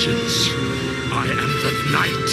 vengeance. 0.00 0.48
I 1.12 1.26
am 1.26 1.36
the 1.36 1.90
knight. 1.92 2.30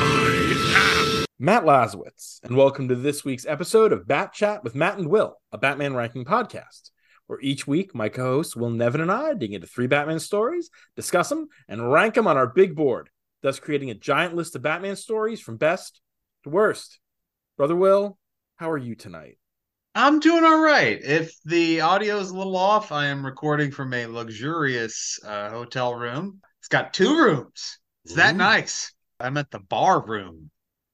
I 0.00 1.18
am. 1.18 1.24
Matt 1.38 1.64
Lazorwitz, 1.64 2.38
and 2.44 2.56
welcome 2.56 2.88
to 2.88 2.94
this 2.94 3.24
week's 3.24 3.46
episode 3.46 3.92
of 3.92 4.06
Bat 4.06 4.32
Chat 4.32 4.62
with 4.62 4.76
Matt 4.76 4.96
and 4.96 5.08
Will, 5.08 5.40
a 5.50 5.58
Batman 5.58 5.94
ranking 5.94 6.24
podcast, 6.24 6.90
where 7.26 7.40
each 7.40 7.66
week 7.66 7.96
my 7.96 8.08
co 8.08 8.36
hosts 8.36 8.54
Will 8.54 8.70
Nevin 8.70 9.00
and 9.00 9.10
I 9.10 9.34
dig 9.34 9.54
into 9.54 9.66
three 9.66 9.88
Batman 9.88 10.20
stories, 10.20 10.70
discuss 10.94 11.28
them, 11.28 11.48
and 11.68 11.90
rank 11.90 12.14
them 12.14 12.28
on 12.28 12.36
our 12.36 12.46
big 12.46 12.76
board, 12.76 13.10
thus 13.42 13.58
creating 13.58 13.90
a 13.90 13.94
giant 13.94 14.36
list 14.36 14.54
of 14.54 14.62
Batman 14.62 14.94
stories 14.94 15.40
from 15.40 15.56
best 15.56 16.00
to 16.44 16.50
worst. 16.50 17.00
Brother 17.56 17.76
Will, 17.76 18.18
how 18.54 18.70
are 18.70 18.78
you 18.78 18.94
tonight? 18.94 19.38
I'm 19.96 20.20
doing 20.20 20.44
all 20.44 20.62
right. 20.62 21.00
If 21.02 21.32
the 21.44 21.80
audio 21.80 22.18
is 22.18 22.30
a 22.30 22.36
little 22.36 22.56
off, 22.56 22.92
I 22.92 23.06
am 23.06 23.26
recording 23.26 23.72
from 23.72 23.92
a 23.94 24.06
luxurious 24.06 25.18
uh, 25.26 25.50
hotel 25.50 25.96
room. 25.96 26.40
It's 26.68 26.72
got 26.74 26.92
two 26.92 27.16
rooms. 27.16 27.78
It's 28.04 28.12
that 28.16 28.34
Ooh. 28.34 28.36
nice. 28.36 28.92
I'm 29.18 29.38
at 29.38 29.50
the 29.50 29.58
bar 29.58 30.04
room. 30.04 30.50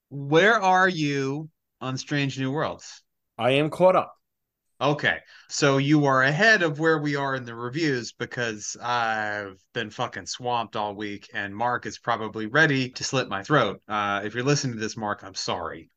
Where 0.09 0.63
are 0.63 0.89
you 0.89 1.51
on 1.81 1.99
Strange 1.99 2.39
New 2.39 2.53
Worlds? 2.53 3.03
I 3.37 3.51
am 3.55 3.71
caught 3.71 3.97
up. 3.97 4.15
Okay, 4.81 5.19
so 5.49 5.79
you 5.79 6.05
are 6.05 6.23
ahead 6.23 6.63
of 6.63 6.79
where 6.79 7.01
we 7.01 7.17
are 7.17 7.35
in 7.35 7.45
the 7.45 7.57
reviews 7.57 8.13
because 8.13 8.77
I've 8.81 9.59
been 9.73 9.91
fucking 9.91 10.27
swamped 10.27 10.77
all 10.77 10.95
week, 10.95 11.29
and 11.35 11.53
Mark 11.53 11.87
is 11.87 11.99
probably 11.99 12.47
ready 12.47 12.91
to 12.91 13.03
slit 13.03 13.29
my 13.29 13.43
throat. 13.43 13.83
Uh, 13.89 14.21
if 14.23 14.33
you're 14.33 14.45
listening 14.45 14.75
to 14.77 14.81
this, 14.81 14.97
Mark, 14.97 15.25
I'm 15.25 15.35
sorry. 15.35 15.91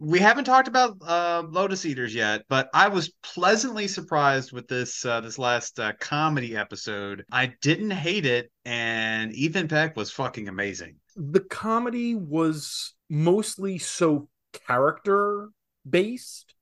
We 0.00 0.20
haven't 0.20 0.44
talked 0.44 0.68
about 0.68 0.96
uh, 1.04 1.42
Lotus 1.48 1.84
Eaters 1.84 2.14
yet, 2.14 2.44
but 2.48 2.70
I 2.72 2.86
was 2.86 3.12
pleasantly 3.22 3.88
surprised 3.88 4.52
with 4.52 4.68
this 4.68 5.04
uh, 5.04 5.20
this 5.20 5.38
last 5.38 5.80
uh, 5.80 5.92
comedy 5.98 6.56
episode. 6.56 7.24
I 7.32 7.54
didn't 7.62 7.90
hate 7.90 8.24
it, 8.24 8.52
and 8.64 9.32
Ethan 9.32 9.66
Peck 9.66 9.96
was 9.96 10.12
fucking 10.12 10.46
amazing. 10.46 10.96
The 11.16 11.40
comedy 11.40 12.14
was 12.14 12.94
mostly 13.10 13.78
so 13.78 14.28
character 14.68 15.48
based 15.88 16.54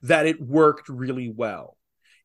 that 0.00 0.24
it 0.24 0.40
worked 0.40 0.88
really 0.88 1.30
well. 1.30 1.76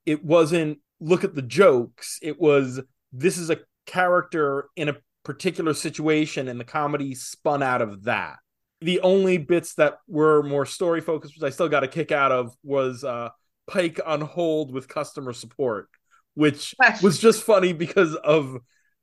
It 0.06 0.23
wasn't 0.23 0.80
look 1.02 1.26
at 1.26 1.36
the 1.36 1.42
jokes, 1.42 2.17
it 2.22 2.39
was 2.39 2.80
this 3.11 3.38
is 3.38 3.50
a 3.50 3.59
character 3.86 4.70
in 4.78 4.88
a 4.88 4.98
particular 5.23 5.73
situation, 5.73 6.48
and 6.48 6.59
the 6.59 6.66
comedy 6.66 7.14
spun 7.14 7.61
out 7.61 7.81
of 7.81 8.06
that. 8.06 8.38
The 8.86 9.00
only 9.02 9.39
bits 9.39 9.73
that 9.75 9.97
were 10.08 10.44
more 10.44 10.67
story 10.67 11.02
focused, 11.02 11.33
which 11.36 11.44
I 11.44 11.50
still 11.50 11.69
got 11.69 11.83
a 11.83 11.88
kick 11.88 12.11
out 12.11 12.31
of, 12.31 12.55
was 12.61 13.03
uh, 13.03 13.30
Pike 13.66 14.00
on 14.05 14.22
hold 14.22 14.72
with 14.72 14.88
customer 14.88 15.33
support, 15.33 15.89
which 16.36 16.75
was 17.02 17.17
just 17.17 17.42
funny 17.42 17.73
because 17.73 18.14
of 18.14 18.58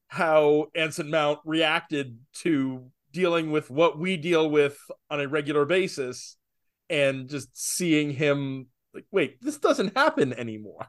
how 0.06 0.66
Anson 0.76 1.10
Mount 1.10 1.40
reacted 1.44 2.16
to 2.34 2.92
dealing 3.10 3.50
with 3.50 3.70
what 3.70 3.98
we 3.98 4.16
deal 4.16 4.48
with 4.48 4.78
on 5.10 5.20
a 5.20 5.26
regular 5.26 5.64
basis 5.64 6.36
and 6.88 7.28
just 7.28 7.48
seeing 7.54 8.10
him 8.10 8.68
like 8.94 9.04
wait 9.10 9.42
this 9.42 9.58
doesn't 9.58 9.96
happen 9.96 10.32
anymore. 10.32 10.86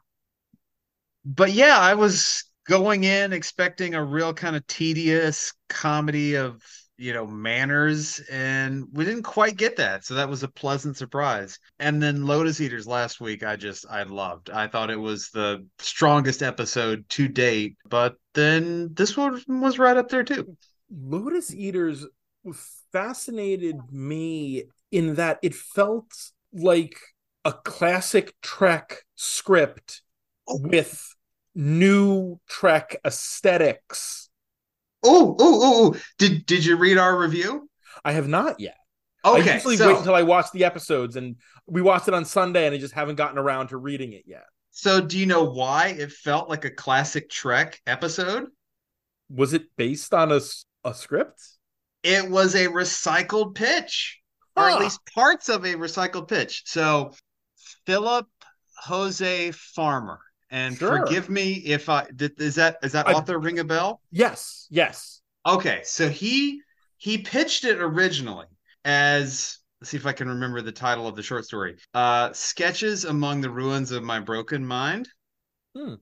But 1.25 1.51
yeah, 1.51 1.79
I 1.79 1.95
was 1.95 2.43
going 2.67 3.05
in 3.05 3.33
expecting 3.33 3.95
a 3.95 4.03
real 4.03 4.35
kind 4.35 4.55
of 4.55 4.67
tedious 4.67 5.53
comedy 5.67 6.35
of 6.35 6.61
you 6.97 7.13
know 7.13 7.25
manners 7.25 8.21
and 8.31 8.85
we 8.93 9.05
didn't 9.05 9.23
quite 9.23 9.57
get 9.57 9.75
that. 9.77 10.05
So 10.05 10.13
that 10.15 10.29
was 10.29 10.43
a 10.43 10.47
pleasant 10.47 10.97
surprise. 10.97 11.59
And 11.79 12.01
then 12.01 12.25
lotus 12.25 12.61
eaters 12.61 12.87
last 12.87 13.19
week 13.19 13.43
i 13.43 13.55
just 13.55 13.85
i 13.89 14.03
loved. 14.03 14.49
I 14.49 14.67
thought 14.67 14.89
it 14.89 14.99
was 14.99 15.29
the 15.29 15.65
strongest 15.79 16.43
episode 16.43 17.07
to 17.09 17.27
date 17.27 17.77
but 17.89 18.15
then 18.33 18.93
this 18.93 19.17
one 19.17 19.41
was 19.47 19.79
right 19.79 19.97
up 19.97 20.09
there 20.09 20.23
too. 20.23 20.57
Lotus 20.89 21.53
eaters 21.53 22.05
fascinated 22.91 23.77
me 23.91 24.65
in 24.91 25.15
that 25.15 25.39
it 25.41 25.55
felt 25.55 26.13
like 26.53 26.97
a 27.45 27.53
classic 27.53 28.35
trek 28.41 29.03
script 29.15 30.01
with 30.47 31.15
new 31.55 32.39
trek 32.47 32.95
aesthetics 33.05 34.22
oh 35.03 35.35
oh 35.39 35.59
oh 35.63 35.99
did 36.17 36.45
did 36.45 36.65
you 36.65 36.77
read 36.77 36.97
our 36.97 37.17
review? 37.17 37.69
I 38.03 38.13
have 38.13 38.27
not 38.27 38.59
yet. 38.59 38.77
Okay 39.25 39.51
I 39.51 39.53
usually 39.55 39.77
so, 39.77 39.87
wait 39.87 39.97
until 39.97 40.15
I 40.15 40.23
watch 40.23 40.47
the 40.53 40.65
episodes, 40.65 41.15
and 41.15 41.37
we 41.65 41.81
watched 41.81 42.07
it 42.07 42.13
on 42.13 42.25
Sunday, 42.25 42.65
and 42.65 42.75
I 42.75 42.77
just 42.77 42.93
haven't 42.93 43.15
gotten 43.15 43.37
around 43.37 43.67
to 43.67 43.77
reading 43.77 44.13
it 44.13 44.23
yet. 44.25 44.45
so 44.71 44.99
do 44.99 45.17
you 45.17 45.25
know 45.25 45.45
why 45.45 45.95
it 45.97 46.11
felt 46.11 46.49
like 46.49 46.65
a 46.65 46.71
classic 46.71 47.29
trek 47.29 47.79
episode? 47.87 48.47
Was 49.29 49.53
it 49.53 49.63
based 49.77 50.13
on 50.13 50.31
a 50.31 50.41
a 50.83 50.93
script? 50.93 51.41
it 52.03 52.29
was 52.29 52.53
a 52.55 52.67
recycled 52.67 53.55
pitch 53.55 54.19
or 54.55 54.69
at 54.69 54.79
least 54.79 54.99
parts 55.15 55.49
of 55.49 55.63
a 55.63 55.73
recycled 55.73 56.27
pitch. 56.27 56.63
So 56.65 57.13
philip 57.85 58.27
jose 58.77 59.51
farmer 59.51 60.19
and 60.53 60.77
Sure. 60.77 61.05
forgive 61.05 61.29
me 61.29 61.53
if 61.65 61.89
i 61.89 62.05
did, 62.15 62.39
is 62.39 62.55
that 62.55 62.77
is 62.83 62.93
that 62.93 63.07
I- 63.07 63.13
author 63.13 63.37
ring 63.39 63.59
a 63.59 63.63
bell 63.65 63.99
Yes, 64.11 64.67
yes. 64.69 65.21
okay 65.45 65.81
so 65.83 66.07
he 66.07 66.61
he 66.97 67.17
pitched 67.17 67.65
it 67.65 67.79
originally 67.79 68.45
as 68.85 69.57
let's 69.81 69.89
see 69.91 69.97
if 69.97 70.05
i 70.05 70.13
can 70.13 70.29
remember 70.29 70.61
the 70.61 70.71
title 70.71 71.07
of 71.07 71.15
the 71.17 71.23
short 71.23 71.43
story 71.45 71.75
uh 71.93 72.31
sketches 72.31 73.03
among 73.03 73.41
the 73.41 73.49
ruins 73.49 73.91
of 73.91 74.03
my 74.03 74.19
broken 74.21 74.65
mind 74.65 75.09
Hmm. 75.75 75.95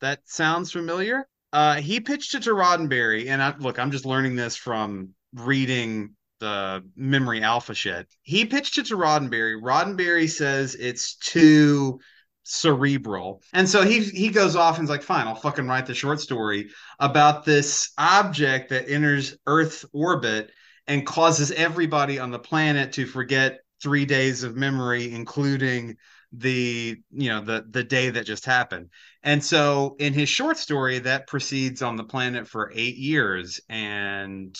that 0.00 0.20
sounds 0.24 0.72
familiar 0.72 1.28
uh 1.52 1.74
he 1.76 2.00
pitched 2.00 2.34
it 2.34 2.42
to 2.44 2.50
roddenberry 2.50 3.28
and 3.28 3.42
I, 3.42 3.54
look 3.58 3.78
i'm 3.78 3.90
just 3.90 4.06
learning 4.06 4.36
this 4.36 4.56
from 4.56 5.10
reading 5.34 6.14
the 6.40 6.82
memory 6.96 7.42
alpha 7.42 7.74
shit 7.74 8.06
he 8.22 8.44
pitched 8.46 8.78
it 8.78 8.86
to 8.86 8.96
roddenberry 8.96 9.60
roddenberry 9.60 10.28
says 10.30 10.74
it's 10.74 11.16
too 11.16 12.00
cerebral. 12.46 13.42
And 13.52 13.68
so 13.68 13.82
he 13.82 14.00
he 14.00 14.28
goes 14.28 14.54
off 14.54 14.78
and's 14.78 14.88
like 14.88 15.02
fine 15.02 15.26
i'll 15.26 15.34
fucking 15.34 15.66
write 15.66 15.86
the 15.86 15.94
short 15.94 16.20
story 16.20 16.70
about 17.00 17.44
this 17.44 17.90
object 17.98 18.70
that 18.70 18.88
enters 18.88 19.36
earth 19.48 19.84
orbit 19.92 20.52
and 20.86 21.04
causes 21.04 21.50
everybody 21.50 22.20
on 22.20 22.30
the 22.30 22.38
planet 22.38 22.92
to 22.92 23.04
forget 23.04 23.58
three 23.82 24.04
days 24.04 24.44
of 24.44 24.54
memory 24.54 25.12
including 25.12 25.96
the 26.32 26.96
you 27.10 27.28
know 27.28 27.40
the 27.40 27.66
the 27.68 27.82
day 27.82 28.10
that 28.10 28.26
just 28.26 28.44
happened. 28.44 28.90
And 29.24 29.42
so 29.42 29.96
in 29.98 30.12
his 30.12 30.28
short 30.28 30.56
story 30.56 31.00
that 31.00 31.26
proceeds 31.26 31.82
on 31.82 31.96
the 31.96 32.04
planet 32.04 32.46
for 32.46 32.70
eight 32.76 32.96
years 32.96 33.60
and 33.68 34.56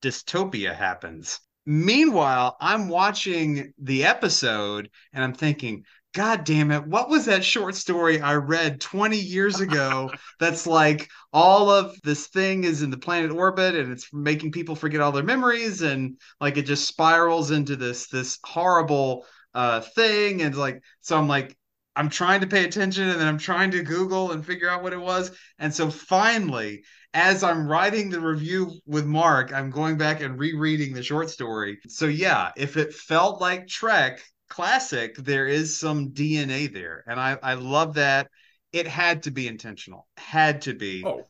dystopia 0.00 0.74
happens. 0.74 1.40
Meanwhile 1.66 2.56
i'm 2.58 2.88
watching 2.88 3.74
the 3.76 4.04
episode 4.06 4.88
and 5.12 5.22
i'm 5.22 5.34
thinking 5.34 5.84
god 6.18 6.42
damn 6.42 6.72
it. 6.72 6.84
What 6.84 7.08
was 7.08 7.26
that 7.26 7.44
short 7.44 7.76
story 7.76 8.20
i 8.20 8.34
read 8.34 8.80
20 8.80 9.16
years 9.16 9.60
ago 9.60 10.10
that's 10.40 10.66
like 10.66 11.08
all 11.32 11.70
of 11.70 11.94
this 12.02 12.26
thing 12.26 12.64
is 12.64 12.82
in 12.82 12.90
the 12.90 12.98
planet 12.98 13.30
orbit 13.30 13.76
and 13.76 13.92
it's 13.92 14.12
making 14.12 14.50
people 14.50 14.74
forget 14.74 15.00
all 15.00 15.12
their 15.12 15.22
memories 15.22 15.80
and 15.82 16.18
like 16.40 16.56
it 16.56 16.62
just 16.66 16.88
spirals 16.88 17.52
into 17.52 17.76
this 17.76 18.08
this 18.08 18.40
horrible 18.44 19.26
uh 19.54 19.80
thing 19.80 20.42
and 20.42 20.56
like 20.56 20.82
so 21.02 21.16
i'm 21.16 21.28
like 21.28 21.56
i'm 21.94 22.08
trying 22.08 22.40
to 22.40 22.48
pay 22.48 22.64
attention 22.64 23.08
and 23.08 23.20
then 23.20 23.28
i'm 23.28 23.38
trying 23.38 23.70
to 23.70 23.84
google 23.84 24.32
and 24.32 24.44
figure 24.44 24.68
out 24.68 24.82
what 24.82 24.92
it 24.92 25.00
was. 25.00 25.30
And 25.60 25.72
so 25.72 25.88
finally 25.88 26.82
as 27.14 27.44
i'm 27.44 27.68
writing 27.68 28.10
the 28.10 28.20
review 28.20 28.72
with 28.86 29.06
mark 29.06 29.52
i'm 29.52 29.70
going 29.70 29.96
back 29.96 30.20
and 30.20 30.36
rereading 30.36 30.94
the 30.94 31.02
short 31.04 31.30
story. 31.30 31.78
So 31.86 32.06
yeah 32.06 32.50
if 32.56 32.76
it 32.76 32.92
felt 32.92 33.40
like 33.40 33.68
trek 33.68 34.20
classic 34.48 35.16
there 35.16 35.46
is 35.46 35.78
some 35.78 36.10
dna 36.10 36.72
there 36.72 37.04
and 37.06 37.20
i 37.20 37.38
i 37.42 37.54
love 37.54 37.94
that 37.94 38.28
it 38.72 38.86
had 38.86 39.22
to 39.22 39.30
be 39.30 39.46
intentional 39.46 40.06
had 40.16 40.62
to 40.62 40.74
be 40.74 41.02
Oh, 41.04 41.22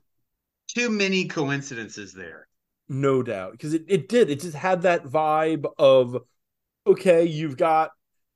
too 0.69 0.91
many 0.91 1.27
coincidences 1.27 2.13
there 2.13 2.49
no 2.89 3.23
doubt. 3.23 3.53
Because 3.53 3.75
it, 3.75 3.85
it 3.87 4.09
did. 4.09 4.31
It 4.31 4.41
just 4.41 4.57
had 4.57 4.83
that 4.83 5.05
vibe 5.05 5.67
of 5.79 6.17
okay, 6.87 7.25
you've 7.25 7.59
got 7.59 7.91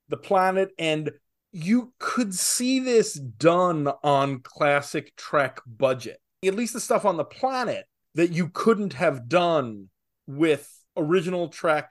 the 0.08 0.16
planet, 0.16 0.70
and 0.78 1.10
you 1.52 1.92
could 1.98 2.34
see 2.34 2.80
this 2.80 3.14
done 3.14 3.88
on 4.02 4.40
classic 4.40 5.14
Trek 5.16 5.60
budget. 5.66 6.20
At 6.44 6.54
least 6.54 6.74
the 6.74 6.80
stuff 6.80 7.04
on 7.04 7.16
the 7.16 7.24
planet 7.24 7.86
that 8.14 8.32
you 8.32 8.48
couldn't 8.48 8.94
have 8.94 9.28
done 9.28 9.88
with 10.26 10.68
original 10.96 11.48
Trek 11.48 11.90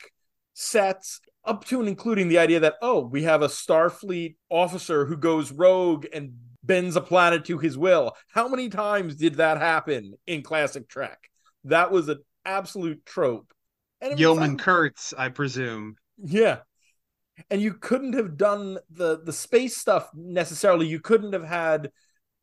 sets, 0.53 1.21
up 1.45 1.65
to 1.65 1.79
and 1.79 1.89
including 1.89 2.27
the 2.27 2.37
idea 2.37 2.59
that, 2.59 2.75
oh, 2.81 3.01
we 3.01 3.23
have 3.23 3.41
a 3.41 3.47
Starfleet 3.47 4.35
officer 4.49 5.05
who 5.05 5.17
goes 5.17 5.51
rogue 5.51 6.05
and 6.13 6.33
bends 6.63 6.95
a 6.95 7.01
planet 7.01 7.45
to 7.45 7.57
his 7.57 7.77
will. 7.77 8.13
How 8.29 8.47
many 8.47 8.69
times 8.69 9.15
did 9.15 9.35
that 9.35 9.57
happen 9.57 10.13
in 10.27 10.43
classic 10.43 10.87
Trek? 10.87 11.19
That 11.63 11.91
was 11.91 12.09
an 12.09 12.19
absolute 12.45 13.05
trope. 13.05 13.51
And 14.01 14.19
yeoman 14.19 14.51
like- 14.51 14.59
kurtz 14.59 15.13
i 15.15 15.29
presume 15.29 15.95
yeah. 16.23 16.59
And 17.49 17.61
you 17.61 17.73
couldn't 17.73 18.13
have 18.13 18.37
done 18.37 18.77
the 18.91 19.21
the 19.23 19.33
space 19.33 19.77
stuff 19.77 20.09
necessarily. 20.13 20.87
You 20.87 20.99
couldn't 20.99 21.33
have 21.33 21.43
had 21.43 21.91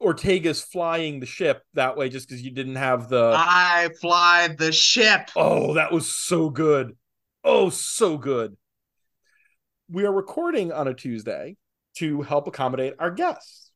Ortegas 0.02 0.64
flying 0.64 1.20
the 1.20 1.26
ship 1.26 1.62
that 1.74 1.96
way 1.96 2.08
just 2.08 2.28
because 2.28 2.42
you 2.42 2.50
didn't 2.50 2.76
have 2.76 3.08
the. 3.08 3.34
I 3.36 3.90
fly 4.00 4.48
the 4.58 4.72
ship. 4.72 5.30
Oh, 5.36 5.74
that 5.74 5.92
was 5.92 6.14
so 6.14 6.50
good. 6.50 6.96
Oh, 7.44 7.70
so 7.70 8.18
good. 8.18 8.56
We 9.90 10.04
are 10.04 10.12
recording 10.12 10.70
on 10.70 10.86
a 10.86 10.92
Tuesday 10.92 11.56
to 11.96 12.20
help 12.20 12.46
accommodate 12.46 12.92
our 12.98 13.10
guests. 13.10 13.70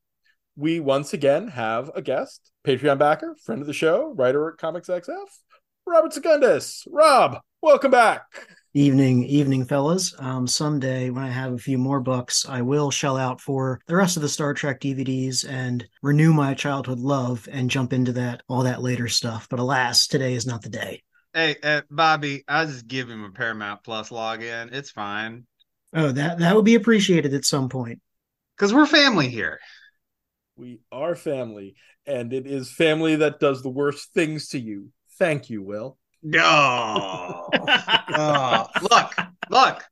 We 0.55 0.79
once 0.79 1.11
again 1.13 1.47
have 1.47 1.89
a 1.95 2.03
guest, 2.03 2.51
Patreon 2.63 2.99
backer, 2.99 3.35
friend 3.43 3.61
of 3.61 3.65
the 3.65 3.73
show, 3.73 4.13
writer 4.15 4.47
at 4.49 4.59
Comics 4.59 4.89
XF, 4.89 5.25
Robert 5.87 6.13
Secundus. 6.13 6.85
Rob, 6.87 7.39
welcome 7.63 7.89
back. 7.89 8.27
Evening, 8.75 9.23
evening, 9.23 9.65
fellas. 9.65 10.13
Um, 10.19 10.45
someday 10.45 11.09
when 11.09 11.23
I 11.23 11.29
have 11.29 11.53
a 11.53 11.57
few 11.57 11.79
more 11.79 11.99
bucks, 11.99 12.47
I 12.47 12.61
will 12.61 12.91
shell 12.91 13.17
out 13.17 13.41
for 13.41 13.81
the 13.87 13.95
rest 13.95 14.15
of 14.15 14.21
the 14.21 14.29
Star 14.29 14.53
Trek 14.53 14.81
DVDs 14.81 15.49
and 15.49 15.83
renew 16.03 16.31
my 16.31 16.53
childhood 16.53 16.99
love 16.99 17.49
and 17.51 17.71
jump 17.71 17.91
into 17.91 18.11
that 18.11 18.43
all 18.47 18.61
that 18.65 18.83
later 18.83 19.07
stuff. 19.07 19.47
But 19.49 19.57
alas, 19.57 20.05
today 20.05 20.35
is 20.35 20.45
not 20.45 20.61
the 20.61 20.69
day. 20.69 21.01
Hey, 21.33 21.55
uh, 21.63 21.81
Bobby, 21.89 22.43
I 22.47 22.65
just 22.65 22.87
give 22.87 23.09
him 23.09 23.23
a 23.23 23.31
Paramount 23.31 23.83
Plus 23.83 24.09
login. 24.09 24.71
It's 24.71 24.91
fine 24.91 25.47
Oh, 25.93 26.11
that 26.11 26.39
that 26.39 26.55
would 26.55 26.65
be 26.65 26.75
appreciated 26.75 27.33
at 27.33 27.45
some 27.45 27.69
point. 27.69 28.01
because 28.55 28.73
we're 28.73 28.85
family 28.87 29.29
here. 29.29 29.59
We 30.55 30.79
are 30.91 31.15
family, 31.15 31.75
and 32.05 32.31
it 32.33 32.45
is 32.47 32.71
family 32.71 33.15
that 33.17 33.39
does 33.39 33.63
the 33.63 33.69
worst 33.69 34.13
things 34.13 34.49
to 34.49 34.59
you. 34.59 34.89
Thank 35.17 35.49
you, 35.49 35.61
Will. 35.63 35.97
No. 36.21 37.49
Oh, 38.15 38.67
look, 38.81 39.11
look. 39.49 39.83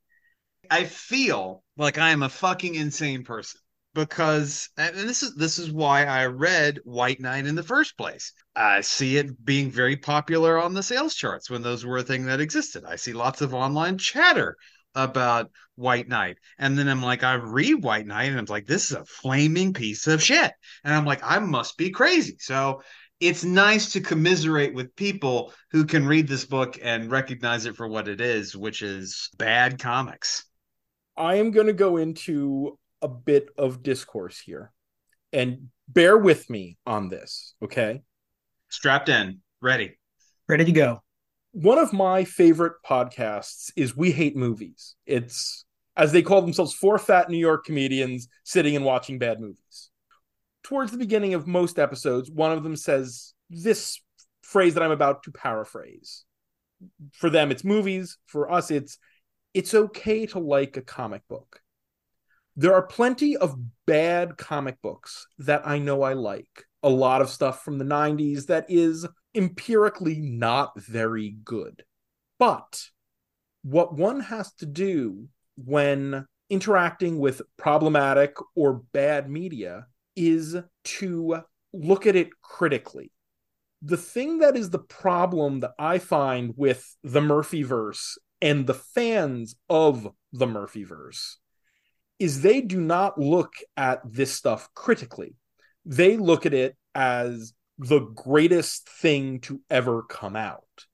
I 0.70 0.84
feel 0.84 1.64
like 1.76 1.98
I 1.98 2.10
am 2.10 2.22
a 2.22 2.28
fucking 2.28 2.74
insane 2.76 3.24
person 3.24 3.60
because 3.94 4.70
and 4.78 4.96
this 4.96 5.22
is 5.22 5.34
this 5.36 5.58
is 5.58 5.70
why 5.72 6.04
I 6.06 6.26
read 6.26 6.80
White 6.84 7.20
Knight 7.20 7.46
in 7.46 7.54
the 7.56 7.62
first 7.62 7.96
place. 7.98 8.32
I 8.56 8.80
see 8.82 9.16
it 9.18 9.44
being 9.44 9.70
very 9.70 9.96
popular 9.96 10.58
on 10.60 10.74
the 10.74 10.82
sales 10.82 11.14
charts 11.14 11.50
when 11.50 11.62
those 11.62 11.84
were 11.84 11.98
a 11.98 12.02
thing 12.02 12.26
that 12.26 12.40
existed. 12.40 12.84
I 12.86 12.96
see 12.96 13.12
lots 13.12 13.40
of 13.42 13.54
online 13.54 13.98
chatter 13.98 14.56
about 14.94 15.50
White 15.76 16.08
Knight. 16.08 16.38
And 16.58 16.78
then 16.78 16.88
I'm 16.88 17.02
like, 17.02 17.24
I 17.24 17.34
read 17.34 17.82
White 17.82 18.06
Knight 18.06 18.30
and 18.30 18.38
I'm 18.38 18.44
like, 18.46 18.66
this 18.66 18.90
is 18.90 18.96
a 18.96 19.04
flaming 19.04 19.72
piece 19.72 20.06
of 20.06 20.22
shit. 20.22 20.52
And 20.84 20.94
I'm 20.94 21.04
like, 21.04 21.20
I 21.22 21.38
must 21.38 21.76
be 21.76 21.90
crazy. 21.90 22.36
So 22.38 22.82
it's 23.20 23.44
nice 23.44 23.92
to 23.92 24.00
commiserate 24.00 24.74
with 24.74 24.96
people 24.96 25.52
who 25.70 25.84
can 25.84 26.06
read 26.06 26.26
this 26.26 26.44
book 26.44 26.78
and 26.82 27.10
recognize 27.10 27.66
it 27.66 27.76
for 27.76 27.86
what 27.86 28.08
it 28.08 28.20
is, 28.20 28.56
which 28.56 28.82
is 28.82 29.30
bad 29.38 29.78
comics. 29.78 30.44
I 31.16 31.36
am 31.36 31.52
going 31.52 31.68
to 31.68 31.72
go 31.72 31.98
into 31.98 32.78
a 33.00 33.08
bit 33.08 33.48
of 33.56 33.82
discourse 33.82 34.40
here, 34.40 34.72
and 35.32 35.68
bear 35.88 36.16
with 36.16 36.48
me 36.48 36.78
on 36.86 37.08
this, 37.08 37.54
okay? 37.62 38.02
Strapped 38.70 39.08
in, 39.08 39.40
ready. 39.60 39.98
Ready 40.48 40.64
to 40.64 40.72
go. 40.72 41.02
One 41.52 41.78
of 41.78 41.92
my 41.92 42.24
favorite 42.24 42.76
podcasts 42.84 43.70
is 43.76 43.94
We 43.94 44.10
Hate 44.10 44.34
Movies. 44.34 44.96
It's, 45.04 45.66
as 45.98 46.10
they 46.10 46.22
call 46.22 46.40
themselves, 46.40 46.72
four 46.72 46.98
fat 46.98 47.28
New 47.28 47.36
York 47.36 47.66
comedians 47.66 48.28
sitting 48.42 48.74
and 48.74 48.86
watching 48.86 49.18
bad 49.18 49.38
movies. 49.38 49.90
Towards 50.62 50.92
the 50.92 50.98
beginning 50.98 51.34
of 51.34 51.46
most 51.46 51.78
episodes, 51.78 52.30
one 52.30 52.52
of 52.52 52.62
them 52.62 52.74
says 52.74 53.34
this 53.50 54.00
phrase 54.40 54.72
that 54.74 54.82
I'm 54.82 54.92
about 54.92 55.24
to 55.24 55.30
paraphrase. 55.30 56.24
For 57.12 57.28
them, 57.28 57.50
it's 57.50 57.64
movies. 57.64 58.16
For 58.26 58.50
us, 58.50 58.70
it's 58.70 58.96
it's 59.52 59.74
okay 59.74 60.24
to 60.26 60.38
like 60.38 60.78
a 60.78 60.82
comic 60.82 61.20
book. 61.28 61.60
There 62.56 62.72
are 62.72 62.86
plenty 62.86 63.36
of 63.36 63.58
bad 63.86 64.38
comic 64.38 64.80
books 64.80 65.26
that 65.38 65.66
I 65.66 65.78
know 65.78 66.00
I 66.02 66.14
like. 66.14 66.64
A 66.82 66.88
lot 66.88 67.20
of 67.20 67.28
stuff 67.28 67.62
from 67.62 67.76
the 67.76 67.84
90s 67.84 68.46
that 68.46 68.66
is 68.70 69.06
empirically 69.34 70.18
not 70.18 70.78
very 70.78 71.36
good. 71.44 71.84
But 72.38 72.82
what 73.62 73.94
one 73.94 74.20
has 74.20 74.52
to 74.54 74.66
do 74.66 75.28
when 75.56 76.26
interacting 76.50 77.18
with 77.18 77.42
problematic 77.56 78.34
or 78.54 78.82
bad 78.92 79.30
media 79.30 79.86
is 80.16 80.56
to 80.84 81.42
look 81.72 82.06
at 82.06 82.16
it 82.16 82.28
critically. 82.42 83.10
The 83.80 83.96
thing 83.96 84.38
that 84.38 84.56
is 84.56 84.70
the 84.70 84.78
problem 84.78 85.60
that 85.60 85.72
I 85.78 85.98
find 85.98 86.52
with 86.56 86.94
the 87.02 87.20
Murphyverse 87.20 88.18
and 88.40 88.66
the 88.66 88.74
fans 88.74 89.56
of 89.68 90.08
the 90.32 90.46
Murphyverse 90.46 91.36
is 92.18 92.42
they 92.42 92.60
do 92.60 92.80
not 92.80 93.18
look 93.18 93.54
at 93.76 94.00
this 94.04 94.32
stuff 94.32 94.68
critically. 94.74 95.34
They 95.84 96.16
look 96.16 96.46
at 96.46 96.54
it 96.54 96.76
as 96.94 97.52
the 97.82 98.00
greatest 98.00 98.88
thing 98.88 99.40
to 99.40 99.60
ever 99.68 100.02
come 100.02 100.36
out. 100.36 100.86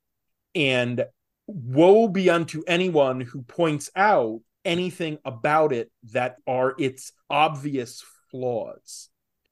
And 0.55 1.05
woe 1.47 2.09
be 2.09 2.31
unto 2.31 2.63
anyone 2.67 3.21
who 3.21 3.43
points 3.43 3.91
out 3.95 4.41
anything 4.65 5.19
about 5.25 5.73
it 5.73 5.91
that 6.13 6.37
are 6.47 6.75
its 6.79 7.13
obvious 7.31 8.05
flaws. 8.31 9.09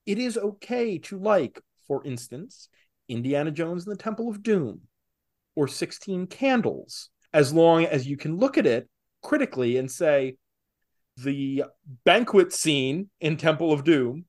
It 0.06 0.18
is 0.18 0.36
okay 0.36 0.98
to 0.98 1.18
like, 1.18 1.60
for 1.86 2.04
instance, 2.04 2.68
Indiana 3.08 3.50
Jones 3.50 3.86
and 3.86 3.96
the 3.96 4.02
Temple 4.02 4.28
of 4.28 4.42
Doom 4.42 4.82
or 5.54 5.68
16 5.68 6.26
Candles, 6.26 7.10
as 7.32 7.52
long 7.52 7.84
as 7.84 8.06
you 8.06 8.16
can 8.16 8.36
look 8.36 8.58
at 8.58 8.66
it 8.66 8.88
critically 9.22 9.76
and 9.76 9.90
say, 9.90 10.36
the 11.18 11.64
banquet 12.04 12.52
scene 12.52 13.08
in 13.20 13.36
Temple 13.36 13.72
of 13.72 13.84
Doom 13.84 14.26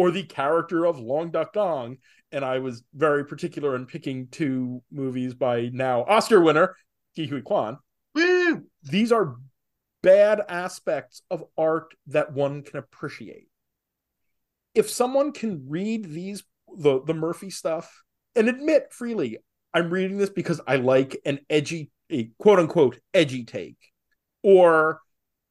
or 0.00 0.10
the 0.10 0.22
character 0.22 0.86
of 0.86 0.98
Long 0.98 1.30
Duck 1.30 1.52
Dong. 1.52 1.98
And 2.32 2.42
I 2.42 2.60
was 2.60 2.82
very 2.94 3.22
particular 3.26 3.76
in 3.76 3.84
picking 3.84 4.28
two 4.28 4.82
movies 4.90 5.34
by 5.34 5.68
now 5.74 6.04
Oscar 6.04 6.40
winner, 6.40 6.74
Ke 7.14 7.28
Huy 7.28 7.42
Quan. 7.42 7.76
Woo! 8.14 8.64
These 8.82 9.12
are 9.12 9.36
bad 10.02 10.40
aspects 10.48 11.20
of 11.30 11.44
art 11.58 11.92
that 12.06 12.32
one 12.32 12.62
can 12.62 12.78
appreciate. 12.78 13.48
If 14.74 14.88
someone 14.88 15.32
can 15.32 15.66
read 15.68 16.06
these 16.06 16.44
the 16.74 17.02
the 17.02 17.12
Murphy 17.12 17.50
stuff 17.50 18.02
and 18.34 18.48
admit 18.48 18.94
freely, 18.94 19.36
I'm 19.74 19.90
reading 19.90 20.16
this 20.16 20.30
because 20.30 20.62
I 20.66 20.76
like 20.76 21.20
an 21.26 21.40
edgy, 21.50 21.90
a 22.10 22.30
quote 22.38 22.58
unquote 22.58 22.98
edgy 23.12 23.44
take, 23.44 23.76
or 24.42 25.02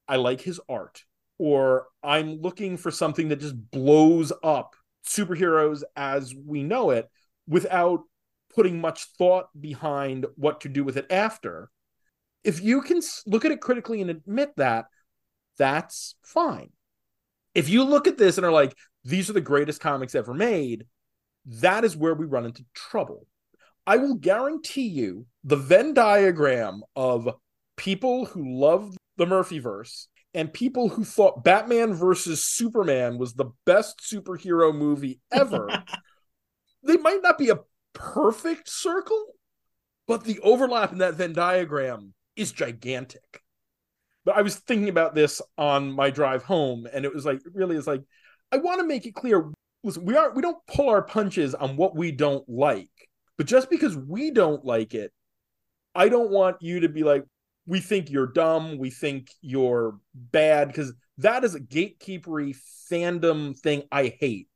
I 0.08 0.16
like 0.16 0.42
his 0.42 0.60
art, 0.68 1.04
or 1.40 1.88
I'm 2.04 2.42
looking 2.42 2.78
for 2.78 2.92
something 2.92 3.30
that 3.30 3.40
just 3.40 3.72
blows 3.72 4.32
up 4.44 4.76
superheroes 5.08 5.84
as 5.96 6.36
we 6.36 6.62
know 6.62 6.92
it 6.92 7.10
without 7.48 8.02
putting 8.54 8.80
much 8.80 9.06
thought 9.18 9.48
behind 9.60 10.28
what 10.36 10.62
to 10.62 10.70
do 10.70 10.84
with 10.84 10.98
it 10.98 11.08
after. 11.10 11.72
If 12.44 12.62
you 12.62 12.82
can 12.82 13.02
look 13.26 13.46
at 13.46 13.52
it 13.52 13.62
critically 13.62 14.02
and 14.02 14.12
admit 14.12 14.52
that, 14.58 14.86
that's 15.58 16.16
fine. 16.24 16.70
If 17.56 17.70
you 17.70 17.84
look 17.84 18.06
at 18.06 18.18
this 18.18 18.38
and 18.38 18.46
are 18.46 18.52
like, 18.52 18.76
these 19.04 19.30
are 19.30 19.34
the 19.34 19.42
greatest 19.42 19.82
comics 19.82 20.16
ever 20.16 20.34
made, 20.34 20.86
that 21.46 21.86
is 21.86 21.98
where 21.98 22.14
we 22.14 22.26
run 22.26 22.46
into 22.46 22.66
trouble. 22.74 23.26
I 23.88 23.98
will 23.98 24.16
guarantee 24.16 24.88
you 24.88 25.26
the 25.44 25.56
Venn 25.56 25.94
diagram 25.94 26.82
of 26.96 27.30
people 27.78 28.26
who 28.26 28.60
love 28.60 28.96
the 29.18 29.26
Murphyverse 29.26 30.08
and 30.34 30.54
people 30.54 30.90
who 30.90 31.04
thought 31.04 31.44
Batman 31.44 31.94
versus 31.94 32.46
Superman 32.46 33.18
was 33.18 33.34
the 33.34 33.52
best 33.66 34.00
superhero 34.00 34.76
movie 34.76 35.20
ever. 35.32 35.68
they 36.84 36.98
might 36.98 37.22
not 37.24 37.38
be 37.38 37.50
a 37.50 37.60
perfect 37.94 38.70
circle, 38.70 39.34
but 40.08 40.24
the 40.24 40.40
overlap 40.40 40.92
in 40.92 41.00
that 41.00 41.16
Venn 41.16 41.34
diagram 41.34 42.14
is 42.36 42.52
gigantic. 42.52 43.42
But 44.26 44.38
I 44.38 44.42
was 44.42 44.56
thinking 44.56 44.90
about 44.90 45.16
this 45.16 45.42
on 45.58 45.92
my 45.92 46.10
drive 46.12 46.44
home, 46.44 46.88
and 46.92 47.06
it 47.06 47.14
was 47.14 47.26
like, 47.26 47.40
really 47.54 47.76
is 47.76 47.88
like, 47.88 48.04
I 48.52 48.58
want 48.58 48.80
to 48.82 48.88
make 48.88 49.06
it 49.06 49.16
clear 49.16 49.52
listen, 49.84 50.06
we 50.06 50.16
aren't 50.16 50.36
we 50.36 50.42
don't 50.42 50.66
pull 50.68 50.90
our 50.90 51.02
punches 51.02 51.56
on 51.56 51.78
what 51.78 51.96
we 51.96 52.12
don't 52.12 52.48
like. 52.48 52.90
But 53.38 53.48
just 53.48 53.70
because 53.70 53.96
we 53.96 54.32
don't 54.32 54.66
like 54.66 54.94
it, 54.94 55.12
I 55.96 56.10
don't 56.10 56.32
want 56.32 56.58
you 56.62 56.82
to 56.82 56.90
be 56.90 57.04
like, 57.04 57.24
we 57.66 57.80
think 57.80 58.10
you're 58.10 58.28
dumb, 58.28 58.78
we 58.78 58.90
think 58.90 59.32
you're 59.42 59.98
bad, 60.14 60.68
because 60.68 60.94
that 61.20 61.44
is 61.44 61.56
a 61.56 61.60
gatekeepery 61.60 62.56
fandom 62.92 63.58
thing 63.58 63.84
I 63.92 64.16
hate. 64.20 64.48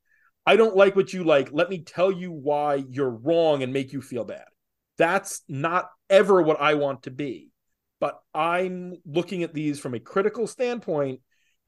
I 0.45 0.55
don't 0.55 0.75
like 0.75 0.95
what 0.95 1.13
you 1.13 1.23
like. 1.23 1.49
Let 1.51 1.69
me 1.69 1.83
tell 1.83 2.11
you 2.11 2.31
why 2.31 2.83
you're 2.89 3.09
wrong 3.09 3.63
and 3.63 3.71
make 3.71 3.93
you 3.93 4.01
feel 4.01 4.25
bad. 4.25 4.45
That's 4.97 5.41
not 5.47 5.89
ever 6.09 6.41
what 6.41 6.59
I 6.59 6.73
want 6.73 7.03
to 7.03 7.11
be. 7.11 7.51
But 7.99 8.19
I'm 8.33 8.97
looking 9.05 9.43
at 9.43 9.53
these 9.53 9.79
from 9.79 9.93
a 9.93 9.99
critical 9.99 10.45
standpoint. 10.45 11.21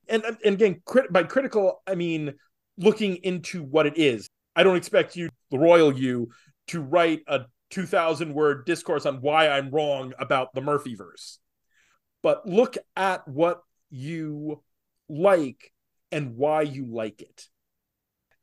And, 0.09 0.23
and 0.25 0.55
again, 0.55 0.81
crit- 0.83 1.13
by 1.13 1.23
critical, 1.23 1.81
I 1.87 1.95
mean 1.95 2.33
looking 2.77 3.15
into 3.17 3.63
what 3.63 3.85
it 3.85 3.97
is. 3.97 4.27
I 4.55 4.63
don't 4.63 4.75
expect 4.75 5.15
you, 5.15 5.29
the 5.51 5.59
royal 5.59 5.97
you, 5.97 6.29
to 6.67 6.81
write 6.81 7.21
a 7.27 7.45
2000 7.75 8.33
word 8.33 8.65
discourse 8.65 9.05
on 9.05 9.17
why 9.17 9.49
I'm 9.49 9.69
wrong 9.69 10.13
about 10.17 10.53
the 10.53 10.61
Murphyverse. 10.61 11.39
But 12.23 12.47
look 12.47 12.77
at 12.95 13.27
what 13.27 13.61
you 13.89 14.63
like 15.09 15.73
and 16.09 16.37
why 16.37 16.61
you 16.61 16.85
like 16.85 17.21
it. 17.21 17.47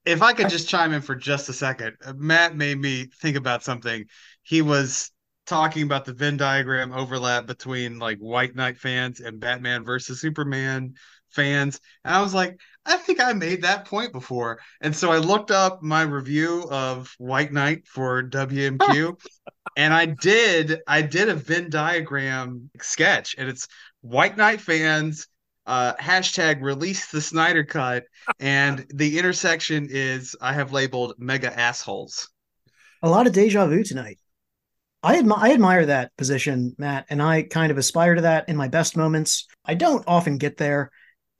if 0.04 0.20
I 0.20 0.34
could 0.34 0.50
just 0.50 0.68
chime 0.68 0.92
in 0.92 1.00
for 1.00 1.14
just 1.14 1.48
a 1.48 1.54
second, 1.54 1.96
Matt 2.14 2.56
made 2.56 2.78
me 2.78 3.06
think 3.22 3.38
about 3.38 3.64
something. 3.64 4.04
He 4.42 4.60
was 4.60 5.10
talking 5.46 5.82
about 5.82 6.04
the 6.04 6.12
Venn 6.12 6.36
diagram 6.36 6.92
overlap 6.92 7.46
between 7.46 7.98
like 7.98 8.18
White 8.18 8.54
Knight 8.54 8.76
fans 8.76 9.20
and 9.20 9.40
Batman 9.40 9.82
versus 9.82 10.20
Superman 10.20 10.94
fans. 11.32 11.80
And 12.04 12.14
I 12.14 12.22
was 12.22 12.34
like, 12.34 12.60
I 12.84 12.96
think 12.96 13.20
I 13.20 13.32
made 13.32 13.62
that 13.62 13.84
point 13.84 14.12
before. 14.12 14.60
And 14.80 14.94
so 14.94 15.12
I 15.12 15.18
looked 15.18 15.50
up 15.50 15.82
my 15.82 16.02
review 16.02 16.66
of 16.70 17.14
White 17.18 17.52
Knight 17.52 17.86
for 17.86 18.22
WMQ 18.22 19.18
and 19.76 19.94
I 19.94 20.06
did 20.06 20.80
I 20.86 21.02
did 21.02 21.28
a 21.28 21.34
Venn 21.34 21.70
diagram 21.70 22.70
sketch 22.80 23.34
and 23.38 23.48
it's 23.48 23.68
White 24.00 24.36
Knight 24.36 24.60
fans 24.60 25.28
uh 25.64 25.94
hashtag 25.94 26.60
release 26.60 27.10
the 27.12 27.20
Snyder 27.20 27.62
cut 27.62 28.04
and 28.40 28.84
the 28.94 29.18
intersection 29.18 29.86
is 29.88 30.34
I 30.40 30.52
have 30.52 30.72
labeled 30.72 31.14
mega 31.18 31.56
assholes. 31.56 32.28
A 33.02 33.08
lot 33.08 33.26
of 33.26 33.32
deja 33.32 33.66
vu 33.66 33.82
tonight. 33.82 34.18
I, 35.04 35.20
admi- 35.20 35.38
I 35.38 35.52
admire 35.52 35.86
that 35.86 36.16
position, 36.16 36.76
Matt, 36.78 37.06
and 37.10 37.20
I 37.20 37.42
kind 37.42 37.72
of 37.72 37.78
aspire 37.78 38.14
to 38.14 38.22
that 38.22 38.48
in 38.48 38.56
my 38.56 38.68
best 38.68 38.96
moments. 38.96 39.48
I 39.64 39.74
don't 39.74 40.04
often 40.06 40.38
get 40.38 40.58
there, 40.58 40.92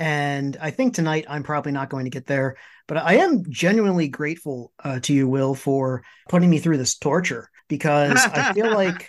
and 0.03 0.57
I 0.61 0.73
think 0.73 0.95
tonight 0.95 1.27
I'm 1.29 1.45
probably 1.45 1.71
not 1.71 1.89
going 1.89 2.07
to 2.07 2.11
get 2.11 2.27
there. 2.27 2.57
But 2.89 2.97
I 2.97 3.19
am 3.19 3.45
genuinely 3.49 4.09
grateful 4.09 4.73
uh, 4.83 4.99
to 4.99 5.15
you, 5.15 5.29
Will, 5.29 5.55
for 5.55 6.03
putting 6.29 6.51
me 6.51 6.59
through 6.59 6.79
this 6.79 6.97
torture 6.97 7.49
because 7.69 8.21
I 8.21 8.53
feel 8.53 8.75
like 8.75 9.09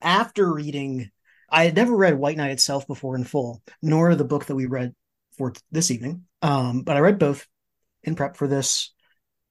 after 0.00 0.52
reading, 0.52 1.12
I 1.48 1.66
had 1.66 1.76
never 1.76 1.94
read 1.94 2.18
White 2.18 2.36
Knight 2.36 2.50
itself 2.50 2.88
before 2.88 3.14
in 3.14 3.22
full, 3.22 3.62
nor 3.82 4.16
the 4.16 4.24
book 4.24 4.46
that 4.46 4.56
we 4.56 4.66
read 4.66 4.96
for 5.38 5.52
this 5.70 5.92
evening. 5.92 6.24
Um, 6.42 6.82
but 6.82 6.96
I 6.96 7.00
read 7.00 7.20
both 7.20 7.46
in 8.02 8.16
prep 8.16 8.36
for 8.36 8.48
this, 8.48 8.92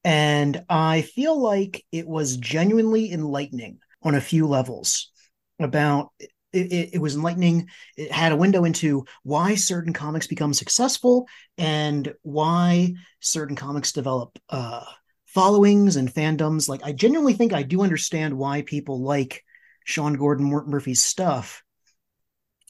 and 0.04 0.62
I 0.68 1.04
feel 1.04 1.40
like 1.42 1.86
it 1.94 2.06
was 2.06 2.36
genuinely 2.36 3.14
enlightening 3.14 3.80
on 4.04 4.16
a 4.16 4.20
few 4.20 4.46
levels 4.46 5.10
about 5.58 6.10
it, 6.54 6.72
it, 6.72 6.90
it, 6.94 7.02
was 7.02 7.16
enlightening. 7.16 7.70
It 7.98 8.12
had 8.12 8.32
a 8.32 8.38
window 8.38 8.64
into 8.66 9.06
why 9.24 9.56
certain 9.56 9.94
comics 9.94 10.28
become 10.28 10.54
successful 10.54 11.28
and 11.58 12.14
why 12.22 12.94
certain 13.20 13.56
comics 13.56 13.92
develop 13.92 14.38
uh, 14.50 14.86
followings 15.26 15.96
and 15.96 16.14
fandoms. 16.14 16.68
Like, 16.68 16.84
I 16.84 16.92
genuinely 16.92 17.34
think 17.34 17.54
I 17.54 17.64
do 17.64 17.82
understand 17.82 18.38
why 18.38 18.62
people 18.64 19.02
like 19.02 19.44
Sean 19.86 20.14
Gordon 20.14 20.46
Murphy's 20.46 21.04
stuff. 21.04 21.64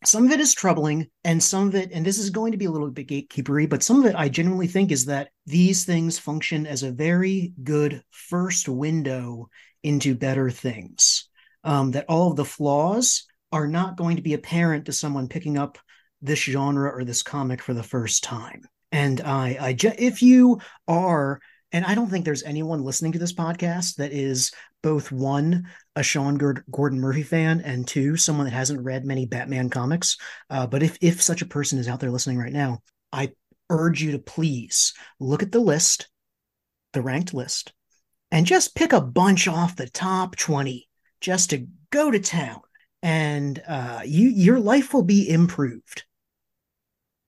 Some 0.03 0.25
of 0.25 0.31
it 0.31 0.39
is 0.39 0.55
troubling, 0.55 1.09
and 1.23 1.43
some 1.43 1.67
of 1.67 1.75
it, 1.75 1.91
and 1.91 2.03
this 2.03 2.17
is 2.17 2.31
going 2.31 2.53
to 2.53 2.57
be 2.57 2.65
a 2.65 2.71
little 2.71 2.89
bit 2.89 3.07
gatekeepery, 3.07 3.69
but 3.69 3.83
some 3.83 3.99
of 3.99 4.05
it 4.07 4.15
I 4.15 4.29
genuinely 4.29 4.65
think 4.65 4.91
is 4.91 5.05
that 5.05 5.29
these 5.45 5.85
things 5.85 6.17
function 6.17 6.65
as 6.65 6.81
a 6.81 6.91
very 6.91 7.53
good 7.61 8.01
first 8.09 8.67
window 8.67 9.49
into 9.83 10.15
better 10.15 10.49
things. 10.49 11.27
Um, 11.63 11.91
that 11.91 12.05
all 12.09 12.31
of 12.31 12.37
the 12.37 12.45
flaws 12.45 13.25
are 13.51 13.67
not 13.67 13.97
going 13.97 14.15
to 14.15 14.21
be 14.21 14.33
apparent 14.33 14.85
to 14.85 14.93
someone 14.93 15.27
picking 15.27 15.57
up 15.57 15.77
this 16.21 16.39
genre 16.39 16.89
or 16.89 17.03
this 17.03 17.23
comic 17.23 17.61
for 17.61 17.73
the 17.73 17.83
first 17.83 18.23
time. 18.23 18.63
And 18.91 19.21
I, 19.21 19.57
I, 19.59 19.75
if 19.97 20.21
you 20.21 20.59
are, 20.87 21.39
and 21.71 21.85
I 21.85 21.95
don't 21.95 22.09
think 22.09 22.25
there's 22.25 22.43
anyone 22.43 22.83
listening 22.83 23.13
to 23.13 23.19
this 23.19 23.33
podcast 23.33 23.95
that 23.95 24.11
is 24.11 24.51
both 24.83 25.11
one 25.11 25.67
a 25.95 26.03
Sean 26.03 26.37
Gordon 26.69 26.99
Murphy 26.99 27.23
fan 27.23 27.61
and 27.61 27.87
two 27.87 28.17
someone 28.17 28.45
that 28.45 28.53
hasn't 28.53 28.83
read 28.83 29.05
many 29.05 29.25
Batman 29.25 29.69
comics. 29.69 30.17
Uh, 30.49 30.67
but 30.67 30.83
if 30.83 30.97
if 31.01 31.21
such 31.21 31.41
a 31.41 31.47
person 31.47 31.79
is 31.79 31.87
out 31.87 31.99
there 31.99 32.11
listening 32.11 32.37
right 32.37 32.51
now, 32.51 32.79
I 33.13 33.31
urge 33.69 34.01
you 34.01 34.11
to 34.11 34.19
please 34.19 34.93
look 35.19 35.43
at 35.43 35.51
the 35.51 35.59
list, 35.61 36.09
the 36.91 37.01
ranked 37.01 37.33
list, 37.33 37.71
and 38.31 38.45
just 38.45 38.75
pick 38.75 38.91
a 38.91 39.01
bunch 39.01 39.47
off 39.47 39.75
the 39.75 39.89
top 39.89 40.35
20 40.35 40.89
just 41.21 41.51
to 41.51 41.67
go 41.89 42.11
to 42.11 42.19
town 42.19 42.61
and 43.01 43.61
uh, 43.67 44.01
you 44.05 44.29
your 44.29 44.59
life 44.59 44.93
will 44.93 45.03
be 45.03 45.29
improved. 45.29 46.03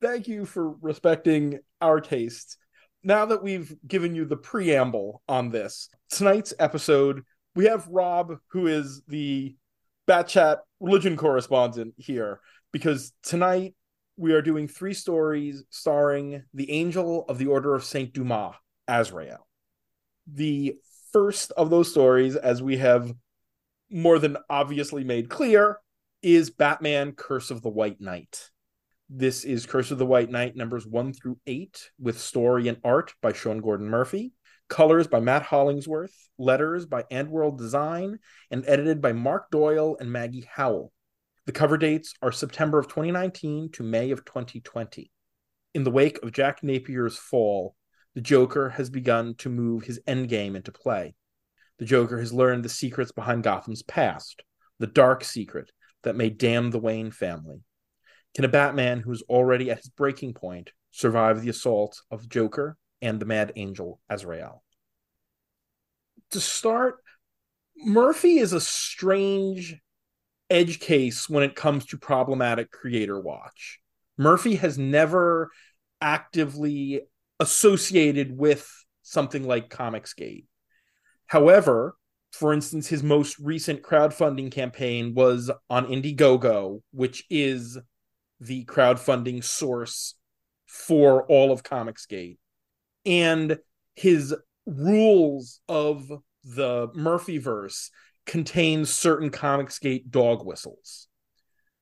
Thank 0.01 0.27
you 0.27 0.45
for 0.45 0.75
respecting 0.81 1.59
our 1.81 2.01
tastes. 2.01 2.57
Now 3.03 3.25
that 3.25 3.43
we've 3.43 3.73
given 3.85 4.15
you 4.15 4.25
the 4.25 4.37
preamble 4.37 5.21
on 5.27 5.49
this 5.49 5.89
tonight's 6.09 6.53
episode 6.59 7.23
we 7.55 7.65
have 7.65 7.87
rob 7.87 8.37
who 8.47 8.67
is 8.67 9.01
the 9.07 9.55
bat 10.07 10.27
chat 10.27 10.59
religion 10.79 11.15
correspondent 11.15 11.93
here 11.97 12.39
because 12.71 13.13
tonight 13.23 13.75
we 14.17 14.33
are 14.33 14.41
doing 14.41 14.67
three 14.67 14.93
stories 14.93 15.63
starring 15.69 16.43
the 16.53 16.69
angel 16.71 17.25
of 17.29 17.37
the 17.37 17.47
order 17.47 17.73
of 17.73 17.83
saint 17.83 18.13
dumas 18.13 18.55
azrael. 18.87 19.47
The 20.31 20.75
first 21.11 21.51
of 21.51 21.69
those 21.69 21.91
stories, 21.91 22.35
as 22.35 22.61
we 22.61 22.77
have 22.77 23.11
more 23.93 24.17
than 24.19 24.37
obviously 24.49 25.03
made 25.03 25.29
clear, 25.29 25.77
is 26.23 26.49
Batman 26.49 27.11
Curse 27.11 27.51
of 27.51 27.61
the 27.61 27.69
White 27.69 28.01
Knight. 28.01 28.49
This 29.09 29.43
is 29.43 29.67
Curse 29.67 29.91
of 29.91 29.99
the 29.99 30.05
White 30.05 30.31
Knight 30.31 30.55
numbers 30.55 30.87
one 30.87 31.13
through 31.13 31.37
eight, 31.45 31.91
with 31.99 32.19
story 32.19 32.67
and 32.67 32.79
art 32.83 33.13
by 33.21 33.33
Sean 33.33 33.59
Gordon 33.59 33.87
Murphy, 33.87 34.33
colors 34.67 35.05
by 35.05 35.19
Matt 35.19 35.43
Hollingsworth, 35.43 36.15
letters 36.39 36.87
by 36.87 37.03
AndWorld 37.03 37.57
Design, 37.57 38.17
and 38.49 38.63
edited 38.67 39.01
by 39.01 39.13
Mark 39.13 39.51
Doyle 39.51 39.95
and 39.99 40.11
Maggie 40.11 40.47
Howell. 40.51 40.91
The 41.45 41.51
cover 41.51 41.77
dates 41.77 42.15
are 42.21 42.31
September 42.31 42.79
of 42.79 42.87
2019 42.87 43.71
to 43.73 43.83
May 43.83 44.11
of 44.11 44.25
2020. 44.25 45.11
In 45.75 45.83
the 45.83 45.91
wake 45.91 46.23
of 46.23 46.31
Jack 46.31 46.63
Napier's 46.63 47.17
fall, 47.17 47.75
the 48.15 48.21
Joker 48.21 48.69
has 48.69 48.89
begun 48.89 49.35
to 49.39 49.49
move 49.49 49.83
his 49.83 49.99
endgame 50.07 50.55
into 50.55 50.71
play. 50.71 51.15
The 51.79 51.85
Joker 51.85 52.19
has 52.19 52.31
learned 52.33 52.63
the 52.63 52.69
secrets 52.69 53.11
behind 53.11 53.43
Gotham's 53.43 53.83
past, 53.83 54.43
the 54.79 54.87
dark 54.87 55.23
secret 55.23 55.71
that 56.03 56.15
may 56.15 56.29
damn 56.29 56.71
the 56.71 56.79
Wayne 56.79 57.11
family. 57.11 57.63
Can 58.35 58.45
a 58.45 58.49
Batman 58.49 58.99
who's 58.99 59.21
already 59.23 59.69
at 59.69 59.77
his 59.77 59.89
breaking 59.89 60.33
point 60.33 60.71
survive 60.91 61.41
the 61.41 61.49
assault 61.49 62.01
of 62.11 62.29
Joker 62.29 62.77
and 63.01 63.19
the 63.19 63.25
Mad 63.25 63.53
Angel 63.55 63.99
Azrael? 64.09 64.63
To 66.31 66.39
start, 66.39 66.95
Murphy 67.77 68.39
is 68.39 68.53
a 68.53 68.61
strange 68.61 69.75
edge 70.49 70.79
case 70.79 71.29
when 71.29 71.43
it 71.43 71.55
comes 71.55 71.85
to 71.87 71.97
problematic 71.97 72.71
creator 72.71 73.19
watch. 73.19 73.79
Murphy 74.17 74.55
has 74.55 74.77
never 74.77 75.49
actively 76.01 77.01
associated 77.39 78.35
with 78.37 78.69
something 79.01 79.45
like 79.45 79.69
Comicsgate. 79.69 80.45
However, 81.33 81.95
for 82.31 82.53
instance, 82.53 82.87
his 82.87 83.01
most 83.01 83.39
recent 83.39 83.81
crowdfunding 83.81 84.51
campaign 84.51 85.15
was 85.15 85.49
on 85.67 85.87
Indiegogo, 85.87 86.83
which 86.91 87.23
is 87.27 87.75
the 88.39 88.65
crowdfunding 88.65 89.43
source 89.43 90.13
for 90.67 91.23
all 91.23 91.51
of 91.51 91.63
Comicsgate. 91.63 92.37
And 93.03 93.57
his 93.95 94.35
rules 94.67 95.59
of 95.67 96.07
the 96.43 96.89
Murphyverse 96.89 97.89
contains 98.27 98.93
certain 98.93 99.31
Comicsgate 99.31 100.11
dog 100.11 100.45
whistles. 100.45 101.07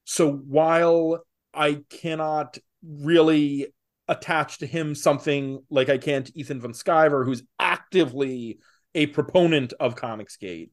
So 0.05 0.31
while 0.31 1.25
I 1.53 1.81
cannot 1.89 2.57
really 2.81 3.67
attach 4.07 4.59
to 4.59 4.65
him 4.65 4.95
something 4.95 5.61
like 5.69 5.89
I 5.89 5.97
can 5.97 6.23
to 6.23 6.39
Ethan 6.39 6.61
Van 6.61 6.71
Sciver, 6.71 7.25
who's 7.25 7.43
actively 7.59 8.59
a 8.95 9.07
proponent 9.07 9.73
of 9.79 9.95
Comicsgate. 9.95 10.69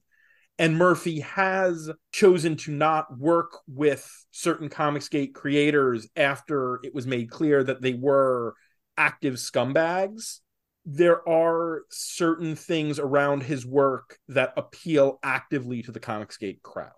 And 0.59 0.77
Murphy 0.77 1.21
has 1.21 1.91
chosen 2.13 2.57
to 2.57 2.73
not 2.73 3.17
work 3.17 3.59
with 3.69 4.09
certain 4.33 4.69
Comicsgate 4.69 5.33
creators 5.33 6.09
after 6.17 6.81
it 6.83 6.95
was 6.95 7.07
made 7.07 7.31
clear 7.31 7.63
that 7.63 7.81
they 7.81 7.95
were 7.95 8.55
active 8.97 9.35
scumbags. 9.35 10.41
There 10.85 11.27
are 11.29 11.83
certain 11.91 12.57
things 12.57 12.99
around 12.99 13.45
his 13.45 13.65
work 13.65 14.19
that 14.29 14.55
appeal 14.57 15.21
actively 15.23 15.83
to 15.83 15.93
the 15.93 16.01
Comicsgate 16.01 16.63
crowd. 16.63 16.91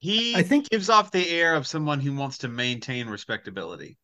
He 0.00 0.34
I 0.34 0.42
think 0.42 0.68
gives 0.68 0.88
off 0.88 1.10
the 1.10 1.28
air 1.28 1.54
of 1.54 1.66
someone 1.66 2.00
who 2.00 2.14
wants 2.14 2.38
to 2.38 2.48
maintain 2.48 3.08
respectability. 3.08 3.96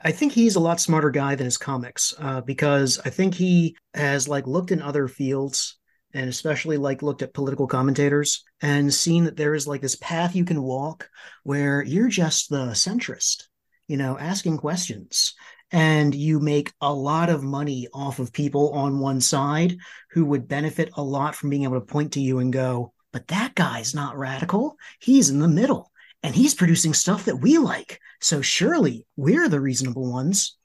I 0.00 0.12
think 0.12 0.32
he's 0.32 0.56
a 0.56 0.60
lot 0.60 0.80
smarter 0.80 1.10
guy 1.10 1.34
than 1.36 1.46
his 1.46 1.56
comics 1.56 2.14
uh, 2.18 2.42
because 2.42 3.00
I 3.04 3.10
think 3.10 3.34
he 3.34 3.76
has 3.94 4.28
like 4.28 4.46
looked 4.46 4.70
in 4.70 4.82
other 4.82 5.08
fields 5.08 5.78
and 6.16 6.30
especially 6.30 6.78
like 6.78 7.02
looked 7.02 7.20
at 7.20 7.34
political 7.34 7.66
commentators 7.66 8.42
and 8.62 8.92
seen 8.92 9.24
that 9.24 9.36
there 9.36 9.54
is 9.54 9.66
like 9.66 9.82
this 9.82 9.96
path 9.96 10.34
you 10.34 10.46
can 10.46 10.62
walk 10.62 11.10
where 11.44 11.82
you're 11.82 12.08
just 12.08 12.48
the 12.48 12.68
centrist, 12.68 13.44
you 13.86 13.98
know, 13.98 14.18
asking 14.18 14.56
questions 14.56 15.34
and 15.72 16.14
you 16.14 16.40
make 16.40 16.72
a 16.80 16.92
lot 16.92 17.28
of 17.28 17.42
money 17.42 17.86
off 17.92 18.18
of 18.18 18.32
people 18.32 18.70
on 18.70 18.98
one 18.98 19.20
side 19.20 19.76
who 20.12 20.24
would 20.24 20.48
benefit 20.48 20.88
a 20.94 21.02
lot 21.02 21.34
from 21.34 21.50
being 21.50 21.64
able 21.64 21.78
to 21.78 21.84
point 21.84 22.14
to 22.14 22.20
you 22.20 22.38
and 22.38 22.50
go, 22.50 22.94
but 23.12 23.28
that 23.28 23.54
guy's 23.54 23.94
not 23.94 24.16
radical. 24.16 24.76
He's 25.00 25.28
in 25.28 25.38
the 25.38 25.48
middle 25.48 25.92
and 26.22 26.34
he's 26.34 26.54
producing 26.54 26.94
stuff 26.94 27.26
that 27.26 27.36
we 27.36 27.58
like. 27.58 28.00
So 28.22 28.40
surely 28.40 29.04
we're 29.16 29.50
the 29.50 29.60
reasonable 29.60 30.10
ones. 30.10 30.56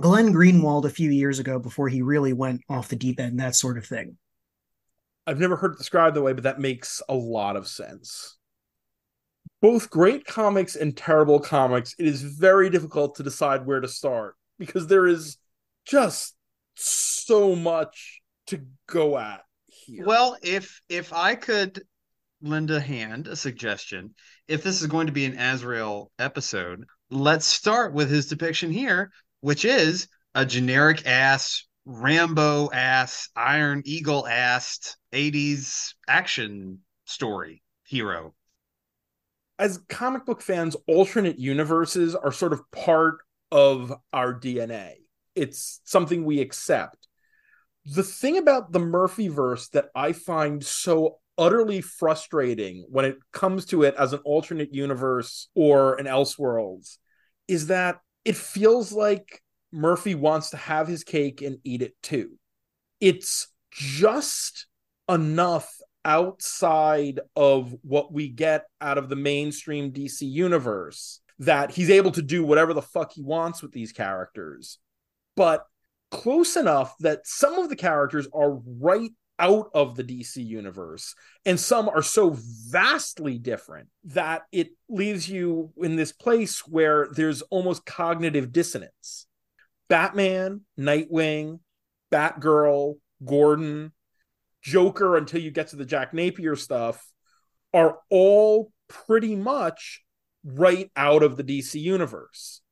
Glenn 0.00 0.32
Greenwald 0.32 0.86
a 0.86 0.90
few 0.90 1.10
years 1.10 1.38
ago 1.38 1.58
before 1.58 1.90
he 1.90 2.00
really 2.00 2.32
went 2.32 2.62
off 2.66 2.88
the 2.88 2.96
deep 2.96 3.20
end, 3.20 3.40
that 3.40 3.54
sort 3.54 3.76
of 3.76 3.84
thing. 3.84 4.16
I've 5.30 5.38
never 5.38 5.54
heard 5.54 5.74
it 5.74 5.78
described 5.78 6.16
that 6.16 6.22
way, 6.22 6.32
but 6.32 6.42
that 6.42 6.58
makes 6.58 7.00
a 7.08 7.14
lot 7.14 7.54
of 7.54 7.68
sense. 7.68 8.36
Both 9.62 9.88
great 9.88 10.24
comics 10.24 10.74
and 10.74 10.96
terrible 10.96 11.38
comics, 11.38 11.94
it 12.00 12.06
is 12.06 12.20
very 12.20 12.68
difficult 12.68 13.14
to 13.14 13.22
decide 13.22 13.64
where 13.64 13.78
to 13.80 13.86
start 13.86 14.34
because 14.58 14.88
there 14.88 15.06
is 15.06 15.36
just 15.84 16.34
so 16.74 17.54
much 17.54 18.22
to 18.48 18.66
go 18.88 19.18
at 19.18 19.42
here. 19.66 20.04
Well, 20.04 20.36
if 20.42 20.80
if 20.88 21.12
I 21.12 21.36
could 21.36 21.80
lend 22.42 22.72
a 22.72 22.80
hand, 22.80 23.28
a 23.28 23.36
suggestion, 23.36 24.16
if 24.48 24.64
this 24.64 24.80
is 24.80 24.88
going 24.88 25.06
to 25.06 25.12
be 25.12 25.26
an 25.26 25.38
Azrael 25.38 26.10
episode, 26.18 26.84
let's 27.08 27.46
start 27.46 27.92
with 27.92 28.10
his 28.10 28.26
depiction 28.26 28.72
here, 28.72 29.12
which 29.42 29.64
is 29.64 30.08
a 30.34 30.44
generic 30.44 31.06
ass 31.06 31.68
Rambo 31.92 32.70
ass 32.72 33.30
Iron 33.34 33.82
Eagle 33.84 34.24
ass 34.24 34.96
80s 35.12 35.94
action 36.06 36.78
story 37.04 37.64
hero. 37.84 38.32
As 39.58 39.80
comic 39.88 40.24
book 40.24 40.40
fans, 40.40 40.76
alternate 40.86 41.40
universes 41.40 42.14
are 42.14 42.30
sort 42.30 42.52
of 42.52 42.62
part 42.70 43.18
of 43.50 43.92
our 44.12 44.32
DNA. 44.32 44.92
It's 45.34 45.80
something 45.82 46.24
we 46.24 46.40
accept. 46.40 47.08
The 47.84 48.04
thing 48.04 48.38
about 48.38 48.70
the 48.70 48.78
Murphy 48.78 49.26
verse 49.26 49.68
that 49.70 49.86
I 49.92 50.12
find 50.12 50.64
so 50.64 51.18
utterly 51.36 51.80
frustrating 51.80 52.86
when 52.88 53.04
it 53.04 53.16
comes 53.32 53.66
to 53.66 53.82
it 53.82 53.96
as 53.98 54.12
an 54.12 54.20
alternate 54.24 54.72
universe 54.72 55.48
or 55.56 55.96
an 55.96 56.06
Elseworlds 56.06 56.98
is 57.48 57.66
that 57.66 57.98
it 58.24 58.36
feels 58.36 58.92
like 58.92 59.42
Murphy 59.72 60.14
wants 60.14 60.50
to 60.50 60.56
have 60.56 60.88
his 60.88 61.04
cake 61.04 61.42
and 61.42 61.58
eat 61.64 61.82
it 61.82 61.94
too. 62.02 62.32
It's 63.00 63.48
just 63.70 64.66
enough 65.08 65.70
outside 66.04 67.20
of 67.36 67.74
what 67.82 68.12
we 68.12 68.28
get 68.28 68.64
out 68.80 68.98
of 68.98 69.08
the 69.08 69.16
mainstream 69.16 69.92
DC 69.92 70.22
universe 70.22 71.20
that 71.38 71.70
he's 71.72 71.90
able 71.90 72.10
to 72.12 72.22
do 72.22 72.44
whatever 72.44 72.74
the 72.74 72.82
fuck 72.82 73.12
he 73.12 73.22
wants 73.22 73.62
with 73.62 73.72
these 73.72 73.92
characters. 73.92 74.78
But 75.36 75.64
close 76.10 76.56
enough 76.56 76.94
that 77.00 77.26
some 77.26 77.54
of 77.58 77.68
the 77.68 77.76
characters 77.76 78.28
are 78.34 78.52
right 78.52 79.10
out 79.38 79.70
of 79.72 79.96
the 79.96 80.04
DC 80.04 80.44
universe, 80.44 81.14
and 81.46 81.58
some 81.58 81.88
are 81.88 82.02
so 82.02 82.36
vastly 82.68 83.38
different 83.38 83.88
that 84.04 84.42
it 84.52 84.68
leaves 84.88 85.30
you 85.30 85.72
in 85.78 85.96
this 85.96 86.12
place 86.12 86.66
where 86.68 87.08
there's 87.12 87.40
almost 87.42 87.86
cognitive 87.86 88.52
dissonance. 88.52 89.26
Batman, 89.90 90.62
Nightwing, 90.78 91.58
Batgirl, 92.10 92.94
Gordon, 93.22 93.92
Joker, 94.62 95.16
until 95.16 95.42
you 95.42 95.50
get 95.50 95.68
to 95.68 95.76
the 95.76 95.84
Jack 95.84 96.14
Napier 96.14 96.56
stuff, 96.56 97.06
are 97.74 97.98
all 98.08 98.72
pretty 98.88 99.36
much 99.36 100.02
right 100.44 100.90
out 100.96 101.22
of 101.22 101.36
the 101.36 101.44
DC 101.44 101.78
universe. 101.78 102.62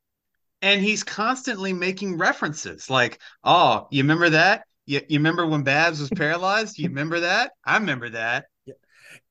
And 0.62 0.80
he's 0.80 1.04
constantly 1.04 1.72
making 1.72 2.18
references 2.18 2.88
like, 2.88 3.20
oh, 3.44 3.88
you 3.90 4.02
remember 4.02 4.30
that? 4.30 4.64
You, 4.86 5.00
you 5.08 5.18
remember 5.18 5.46
when 5.46 5.62
Babs 5.62 6.00
was 6.00 6.10
paralyzed? 6.10 6.78
You 6.78 6.88
remember 6.88 7.20
that? 7.20 7.52
I 7.64 7.76
remember 7.76 8.10
that. 8.10 8.46
Yeah. 8.64 8.74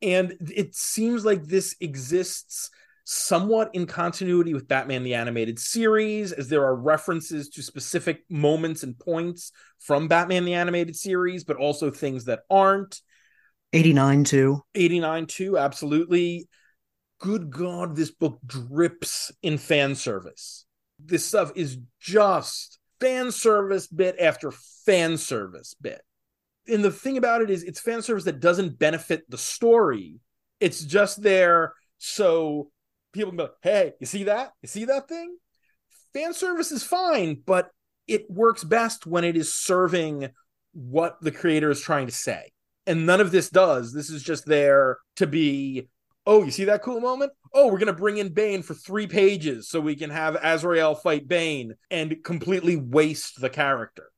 And 0.01 0.37
it 0.39 0.75
seems 0.75 1.25
like 1.25 1.43
this 1.43 1.75
exists 1.79 2.69
somewhat 3.09 3.69
in 3.71 3.85
continuity 3.85 4.53
with 4.53 4.67
Batman 4.67 5.01
the 5.01 5.13
Animated 5.13 5.57
Series, 5.57 6.33
as 6.33 6.49
there 6.49 6.65
are 6.65 6.75
references 6.75 7.47
to 7.47 7.63
specific 7.63 8.25
moments 8.29 8.83
and 8.83 8.99
points 8.99 9.53
from 9.79 10.09
Batman 10.09 10.43
the 10.43 10.55
Animated 10.55 10.93
Series, 10.93 11.45
but 11.45 11.55
also 11.55 11.89
things 11.89 12.25
that 12.25 12.41
aren't. 12.49 12.99
89 13.71 14.25
too. 14.25 14.61
89 14.75 15.25
too, 15.25 15.57
absolutely. 15.57 16.49
Good 17.19 17.49
God, 17.49 17.95
this 17.95 18.11
book 18.11 18.39
drips 18.45 19.31
in 19.41 19.57
fan 19.57 19.95
service. 19.95 20.65
This 20.99 21.23
stuff 21.23 21.53
is 21.55 21.77
just 22.01 22.77
fan 22.99 23.31
service 23.31 23.87
bit 23.87 24.17
after 24.19 24.51
fan 24.85 25.17
service 25.17 25.75
bit. 25.79 26.01
And 26.67 26.83
the 26.83 26.91
thing 26.91 27.15
about 27.15 27.41
it 27.41 27.49
is, 27.49 27.63
it's 27.63 27.79
fan 27.79 28.01
service 28.01 28.25
that 28.25 28.41
doesn't 28.41 28.77
benefit 28.77 29.23
the 29.29 29.37
story. 29.37 30.19
It's 30.59 30.83
just 30.83 31.23
there 31.23 31.73
so 31.99 32.69
people 33.17 33.31
can 33.31 33.37
go, 33.37 33.49
hey, 33.61 33.93
you 33.99 34.05
see 34.05 34.23
that? 34.25 34.53
You 34.61 34.67
see 34.67 34.85
that 34.85 35.09
thing? 35.09 35.35
Fan 36.13 36.33
service 36.33 36.71
is 36.71 36.83
fine, 36.83 37.41
but 37.45 37.69
it 38.07 38.29
works 38.29 38.63
best 38.63 39.05
when 39.05 39.23
it 39.23 39.35
is 39.35 39.53
serving 39.53 40.29
what 40.73 41.17
the 41.21 41.31
creator 41.31 41.69
is 41.69 41.81
trying 41.81 42.07
to 42.07 42.13
say. 42.13 42.51
And 42.85 43.05
none 43.05 43.19
of 43.19 43.31
this 43.31 43.49
does. 43.49 43.93
This 43.93 44.09
is 44.09 44.23
just 44.23 44.45
there 44.45 44.97
to 45.17 45.27
be, 45.27 45.89
oh, 46.25 46.43
you 46.43 46.51
see 46.51 46.65
that 46.65 46.83
cool 46.83 47.01
moment? 47.01 47.33
Oh, 47.53 47.65
we're 47.65 47.79
going 47.79 47.87
to 47.87 47.93
bring 47.93 48.17
in 48.17 48.29
Bane 48.29 48.61
for 48.61 48.73
three 48.73 49.07
pages 49.07 49.67
so 49.67 49.81
we 49.81 49.95
can 49.95 50.09
have 50.09 50.37
Azrael 50.41 50.95
fight 50.95 51.27
Bane 51.27 51.75
and 51.91 52.23
completely 52.23 52.77
waste 52.77 53.41
the 53.41 53.49
character. 53.49 54.09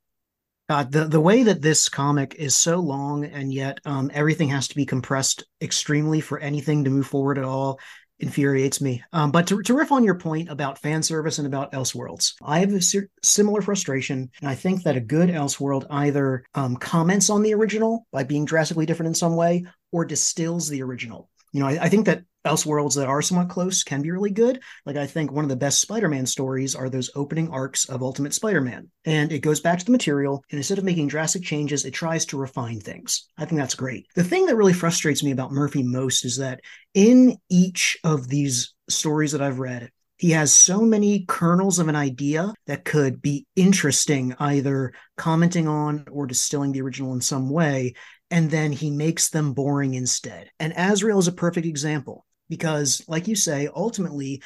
The, 0.68 1.08
the 1.10 1.20
way 1.20 1.42
that 1.44 1.64
this 1.64 1.90
comic 1.90 2.36
is 2.36 2.56
so 2.56 2.78
long 2.78 3.26
and 3.26 3.52
yet 3.52 3.80
um, 3.86 4.12
everything 4.14 4.50
has 4.50 4.68
to 4.68 4.76
be 4.76 4.86
compressed 4.86 5.44
extremely 5.60 6.22
for 6.22 6.38
anything 6.38 6.84
to 6.84 6.92
move 6.92 7.08
forward 7.08 7.40
at 7.40 7.44
all 7.44 7.80
infuriates 8.20 8.82
me. 8.82 9.04
Um, 9.14 9.32
but 9.32 9.48
to, 9.48 9.62
to 9.62 9.74
riff 9.74 9.92
on 9.92 10.04
your 10.04 10.16
point 10.16 10.50
about 10.50 10.80
fan 10.80 11.02
service 11.04 11.38
and 11.38 11.48
about 11.48 11.72
Elseworlds, 11.72 12.34
I 12.42 12.60
have 12.60 12.74
a 12.74 12.82
similar 13.24 13.62
frustration. 13.62 14.30
And 14.42 14.50
I 14.50 14.56
think 14.56 14.84
that 14.84 14.98
a 14.98 15.02
good 15.02 15.30
Elseworld 15.30 15.86
either 15.90 16.44
um, 16.56 16.76
comments 16.76 17.30
on 17.30 17.42
the 17.42 17.54
original 17.54 18.06
by 18.12 18.24
being 18.24 18.46
drastically 18.46 18.86
different 18.86 19.08
in 19.08 19.16
some 19.16 19.36
way 19.36 19.66
or 19.92 20.06
distills 20.06 20.70
the 20.70 20.84
original. 20.84 21.30
You 21.52 21.62
know, 21.62 21.68
I, 21.68 21.84
I 21.84 21.90
think 21.90 22.06
that 22.06 22.24
Elseworlds 22.46 22.96
that 22.96 23.08
are 23.08 23.22
somewhat 23.22 23.50
close 23.50 23.84
can 23.84 24.02
be 24.02 24.12
really 24.12 24.32
good. 24.32 24.62
Like 24.86 24.96
I 24.96 25.06
think 25.06 25.32
one 25.32 25.44
of 25.44 25.50
the 25.50 25.58
best 25.58 25.82
Spider-Man 25.82 26.26
stories 26.26 26.74
are 26.74 26.90
those 26.90 27.12
opening 27.14 27.50
arcs 27.50 27.90
of 27.90 28.02
Ultimate 28.02 28.34
Spider-Man. 28.34 28.90
And 29.06 29.32
it 29.32 29.40
goes 29.40 29.60
back 29.60 29.78
to 29.80 29.86
the 29.86 29.92
material, 29.92 30.44
and 30.50 30.58
instead 30.58 30.78
of 30.78 30.86
making 30.86 31.10
drastic 31.10 31.44
changes, 31.44 31.84
it 31.84 31.92
tries 31.92 32.26
to 32.28 32.38
refine 32.38 32.80
things. 32.80 33.28
I 33.38 33.46
think 33.46 33.60
that's 33.60 33.76
great. 33.76 34.08
The 34.16 34.24
thing 34.24 34.46
that 34.46 34.56
really 34.56 34.74
frustrates 34.74 35.22
me 35.22 35.32
about 35.32 35.52
Murphy 35.52 35.84
most 35.84 36.24
is 36.24 36.38
that 36.38 36.62
in 36.94 37.38
each 37.50 37.98
of 38.04 38.30
these 38.30 38.74
stories 38.90 39.34
that 39.34 39.42
I've 39.42 39.60
read, 39.60 39.92
he 40.16 40.32
has 40.32 40.54
so 40.54 40.82
many 40.82 41.26
kernels 41.28 41.80
of 41.80 41.88
an 41.88 41.96
idea 41.96 42.54
that 42.68 42.84
could 42.84 43.22
be 43.22 43.46
interesting, 43.56 44.36
either 44.40 44.94
commenting 45.18 45.68
on 45.68 46.06
or 46.12 46.26
distilling 46.26 46.74
the 46.74 46.82
original 46.82 47.14
in 47.14 47.22
some 47.22 47.50
way, 47.50 47.94
and 48.32 48.50
then 48.50 48.72
he 48.72 48.90
makes 48.90 49.30
them 49.30 49.54
boring 49.54 49.94
instead. 49.94 50.50
And 50.60 50.74
Azrael 50.76 51.20
is 51.20 51.28
a 51.28 51.34
perfect 51.34 51.66
example 51.66 52.26
because, 52.50 53.04
like 53.08 53.28
you 53.28 53.36
say, 53.36 53.70
ultimately, 53.76 54.42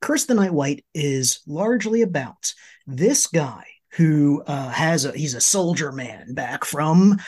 Curse 0.00 0.26
the 0.26 0.34
Night 0.34 0.52
White 0.52 0.84
is 0.94 1.40
largely 1.46 2.02
about 2.02 2.52
this 2.86 3.26
guy 3.26 3.64
who 3.92 4.42
uh, 4.46 4.70
has 4.70 5.04
a 5.04 5.12
he's 5.12 5.34
a 5.34 5.40
soldier 5.40 5.92
man 5.92 6.34
back 6.34 6.64
from 6.64 7.18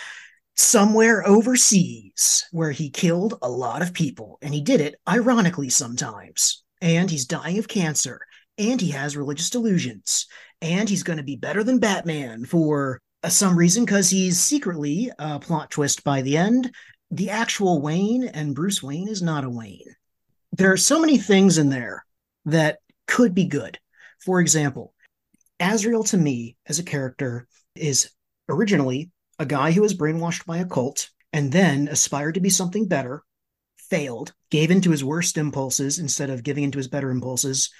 somewhere 0.56 1.26
overseas 1.26 2.46
where 2.52 2.70
he 2.70 2.90
killed 2.90 3.38
a 3.42 3.48
lot 3.48 3.82
of 3.82 3.92
people 3.92 4.38
and 4.40 4.54
he 4.54 4.60
did 4.60 4.80
it 4.80 4.94
ironically 5.08 5.68
sometimes 5.68 6.62
and 6.80 7.10
he's 7.10 7.26
dying 7.26 7.58
of 7.58 7.66
cancer 7.66 8.20
and 8.56 8.80
he 8.80 8.90
has 8.90 9.16
religious 9.16 9.50
delusions 9.50 10.26
and 10.62 10.88
he's 10.88 11.02
going 11.02 11.16
to 11.16 11.24
be 11.24 11.34
better 11.34 11.64
than 11.64 11.80
batman 11.80 12.44
for 12.44 13.00
some 13.32 13.56
reason 13.56 13.84
because 13.84 14.10
he's 14.10 14.40
secretly 14.40 15.10
a 15.18 15.22
uh, 15.22 15.38
plot 15.38 15.70
twist 15.70 16.04
by 16.04 16.22
the 16.22 16.36
end 16.36 16.72
the 17.10 17.30
actual 17.30 17.80
wayne 17.80 18.24
and 18.24 18.54
bruce 18.54 18.82
wayne 18.82 19.08
is 19.08 19.22
not 19.22 19.44
a 19.44 19.50
wayne 19.50 19.94
there 20.56 20.70
are 20.70 20.76
so 20.76 21.00
many 21.00 21.18
things 21.18 21.58
in 21.58 21.68
there 21.68 22.04
that 22.44 22.78
could 23.08 23.34
be 23.34 23.44
good. 23.44 23.78
For 24.24 24.40
example, 24.40 24.94
Azrael 25.58 26.04
to 26.04 26.16
me 26.16 26.56
as 26.66 26.78
a 26.78 26.84
character 26.84 27.48
is 27.74 28.10
originally 28.48 29.10
a 29.38 29.46
guy 29.46 29.72
who 29.72 29.82
was 29.82 29.94
brainwashed 29.94 30.46
by 30.46 30.58
a 30.58 30.66
cult 30.66 31.10
and 31.32 31.50
then 31.50 31.88
aspired 31.88 32.34
to 32.34 32.40
be 32.40 32.50
something 32.50 32.86
better, 32.86 33.24
failed, 33.76 34.32
gave 34.50 34.70
into 34.70 34.92
his 34.92 35.02
worst 35.02 35.36
impulses 35.36 35.98
instead 35.98 36.30
of 36.30 36.44
giving 36.44 36.62
into 36.62 36.78
his 36.78 36.88
better 36.88 37.10
impulses, 37.10 37.70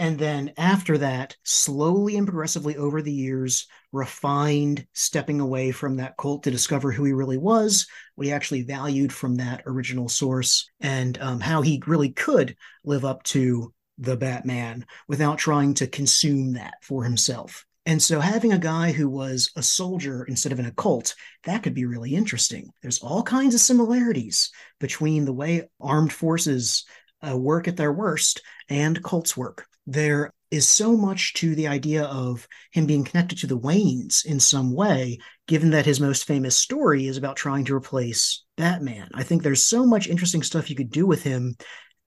and 0.00 0.18
then 0.18 0.54
after 0.56 0.96
that, 0.96 1.36
slowly 1.44 2.16
and 2.16 2.26
progressively 2.26 2.74
over 2.78 3.02
the 3.02 3.12
years, 3.12 3.66
refined, 3.92 4.86
stepping 4.94 5.40
away 5.40 5.72
from 5.72 5.98
that 5.98 6.16
cult 6.16 6.44
to 6.44 6.50
discover 6.50 6.90
who 6.90 7.04
he 7.04 7.12
really 7.12 7.36
was, 7.36 7.86
what 8.14 8.26
he 8.26 8.32
actually 8.32 8.62
valued 8.62 9.12
from 9.12 9.34
that 9.34 9.62
original 9.66 10.08
source, 10.08 10.70
and 10.80 11.20
um, 11.20 11.38
how 11.38 11.60
he 11.60 11.82
really 11.86 12.08
could 12.08 12.56
live 12.82 13.04
up 13.04 13.22
to 13.24 13.74
the 13.98 14.16
Batman 14.16 14.86
without 15.06 15.36
trying 15.36 15.74
to 15.74 15.86
consume 15.86 16.54
that 16.54 16.76
for 16.80 17.04
himself. 17.04 17.66
And 17.84 18.02
so 18.02 18.20
having 18.20 18.54
a 18.54 18.58
guy 18.58 18.92
who 18.92 19.06
was 19.06 19.50
a 19.54 19.62
soldier 19.62 20.24
instead 20.24 20.52
of 20.52 20.58
in 20.58 20.64
a 20.64 20.72
cult, 20.72 21.14
that 21.44 21.62
could 21.62 21.74
be 21.74 21.84
really 21.84 22.14
interesting. 22.14 22.70
There's 22.80 23.00
all 23.00 23.22
kinds 23.22 23.54
of 23.54 23.60
similarities 23.60 24.50
between 24.78 25.26
the 25.26 25.34
way 25.34 25.68
armed 25.78 26.14
forces 26.14 26.86
uh, 27.20 27.36
work 27.36 27.68
at 27.68 27.76
their 27.76 27.92
worst 27.92 28.40
and 28.70 29.04
cults 29.04 29.36
work. 29.36 29.66
There 29.90 30.32
is 30.52 30.68
so 30.68 30.96
much 30.96 31.34
to 31.34 31.56
the 31.56 31.66
idea 31.66 32.04
of 32.04 32.46
him 32.70 32.86
being 32.86 33.02
connected 33.02 33.38
to 33.38 33.48
the 33.48 33.58
Waynes 33.58 34.24
in 34.24 34.38
some 34.38 34.72
way, 34.72 35.18
given 35.48 35.70
that 35.70 35.84
his 35.84 35.98
most 35.98 36.28
famous 36.28 36.56
story 36.56 37.08
is 37.08 37.16
about 37.16 37.34
trying 37.34 37.64
to 37.64 37.74
replace 37.74 38.44
Batman. 38.56 39.08
I 39.14 39.24
think 39.24 39.42
there's 39.42 39.64
so 39.64 39.84
much 39.84 40.06
interesting 40.06 40.44
stuff 40.44 40.70
you 40.70 40.76
could 40.76 40.92
do 40.92 41.06
with 41.06 41.24
him, 41.24 41.56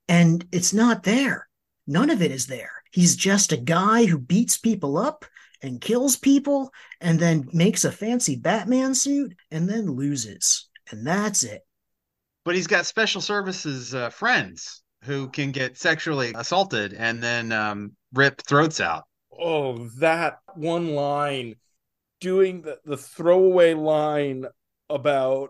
and 0.07 0.45
it's 0.53 0.71
not 0.71 1.03
there. 1.03 1.49
None 1.85 2.09
of 2.09 2.21
it 2.21 2.31
is 2.31 2.47
there. 2.47 2.71
He's 2.93 3.17
just 3.17 3.51
a 3.51 3.57
guy 3.57 4.05
who 4.05 4.17
beats 4.17 4.57
people 4.57 4.97
up 4.97 5.25
and 5.61 5.81
kills 5.81 6.15
people 6.15 6.71
and 7.01 7.19
then 7.19 7.49
makes 7.51 7.83
a 7.83 7.91
fancy 7.91 8.37
Batman 8.37 8.95
suit 8.95 9.35
and 9.51 9.67
then 9.67 9.91
loses. 9.91 10.69
And 10.89 11.05
that's 11.05 11.43
it. 11.43 11.63
But 12.45 12.55
he's 12.55 12.67
got 12.67 12.85
special 12.85 13.19
services 13.19 13.93
uh, 13.93 14.09
friends 14.09 14.82
who 15.03 15.29
can 15.29 15.51
get 15.51 15.77
sexually 15.77 16.33
assaulted 16.35 16.93
and 16.93 17.21
then 17.21 17.51
um, 17.51 17.91
rip 18.13 18.41
throats 18.41 18.79
out. 18.79 19.03
Oh, 19.37 19.87
that 19.99 20.39
one 20.55 20.95
line 20.95 21.55
doing 22.21 22.61
the, 22.61 22.79
the 22.85 22.97
throwaway 22.97 23.73
line 23.73 24.45
about 24.89 25.49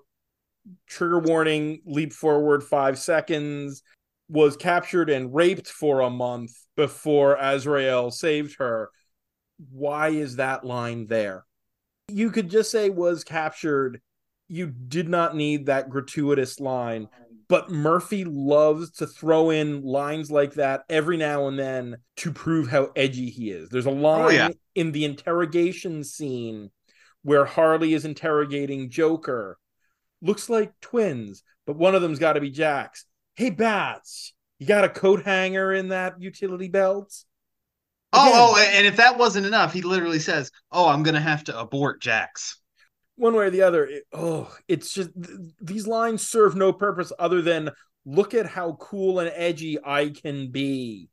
trigger 0.88 1.20
warning, 1.20 1.82
leap 1.86 2.13
forward 2.13 2.63
five 2.63 2.98
seconds, 2.98 3.84
was 4.30 4.58
captured 4.58 5.10
and 5.10 5.34
raped 5.34 5.68
for 5.68 6.02
a 6.02 6.10
month 6.10 6.52
before 6.76 7.38
Azrael 7.39 8.10
saved 8.10 8.58
her. 8.58 8.89
Why 9.70 10.10
is 10.10 10.38
that 10.38 10.63
line 10.63 11.08
there? 11.08 11.46
You 12.08 12.32
could 12.32 12.50
just 12.50 12.72
say 12.72 12.89
was 12.89 13.24
captured. 13.24 14.02
You 14.48 14.68
did 14.68 15.08
not 15.08 15.36
need 15.36 15.68
that 15.68 15.89
gratuitous 15.89 16.60
line 16.60 17.08
but 17.54 17.70
Murphy 17.70 18.26
loves 18.26 18.89
to 18.94 19.06
throw 19.06 19.52
in 19.52 19.84
lines 19.84 20.32
like 20.32 20.56
that 20.56 20.86
every 20.89 21.18
now 21.18 21.48
and 21.48 21.60
then 21.60 21.98
to 22.18 22.32
prove 22.32 22.68
how 22.68 22.89
edgy 22.96 23.30
he 23.30 23.52
is. 23.52 23.70
There's 23.70 23.86
a 23.86 23.92
line 23.92 24.26
oh, 24.26 24.30
yeah. 24.30 24.50
in 24.74 24.92
the 24.92 25.06
interrogation 25.06 26.04
scene 26.04 26.72
where 27.22 27.46
Harley 27.46 27.94
is 27.94 28.06
interrogating 28.06 28.89
Joker. 28.89 29.60
Looks 30.20 30.50
like 30.50 30.74
twins, 30.82 31.44
but 31.68 31.76
one 31.76 31.94
of 31.94 32.02
them's 32.02 32.18
got 32.18 32.34
to 32.34 32.42
be 32.42 32.50
Jax. 32.50 33.06
Hey, 33.36 33.52
Bats, 33.52 34.34
you 34.58 34.66
got 34.66 34.86
a 34.86 34.89
coat 34.89 35.22
hanger 35.22 35.72
in 35.72 35.89
that 35.89 36.20
utility 36.20 36.70
belt? 36.70 37.13
Oh, 38.13 38.56
Again, 38.56 38.66
oh, 38.74 38.78
and 38.78 38.88
if 38.88 38.96
that 38.96 39.20
wasn't 39.20 39.46
enough, 39.46 39.74
he 39.74 39.84
literally 39.84 40.18
says, 40.18 40.50
"Oh, 40.72 40.88
I'm 40.89 41.04
gonna 41.04 41.22
have 41.22 41.44
to 41.44 41.60
abort 41.60 42.02
Jax." 42.02 42.58
One 43.15 43.36
way 43.36 43.45
or 43.45 43.49
the 43.49 43.62
other 43.62 43.86
it, 43.86 44.04
oh 44.13 44.54
it's 44.67 44.93
just 44.93 45.10
th- 45.21 45.38
these 45.62 45.88
lines 45.88 46.28
serve 46.28 46.56
no 46.56 46.73
purpose 46.73 47.12
other 47.19 47.41
than 47.41 47.69
look 48.06 48.34
at 48.34 48.45
how 48.45 48.73
cool 48.80 49.19
and 49.19 49.32
edgy 49.36 49.78
i 49.84 50.10
can 50.10 50.52
be. 50.52 51.10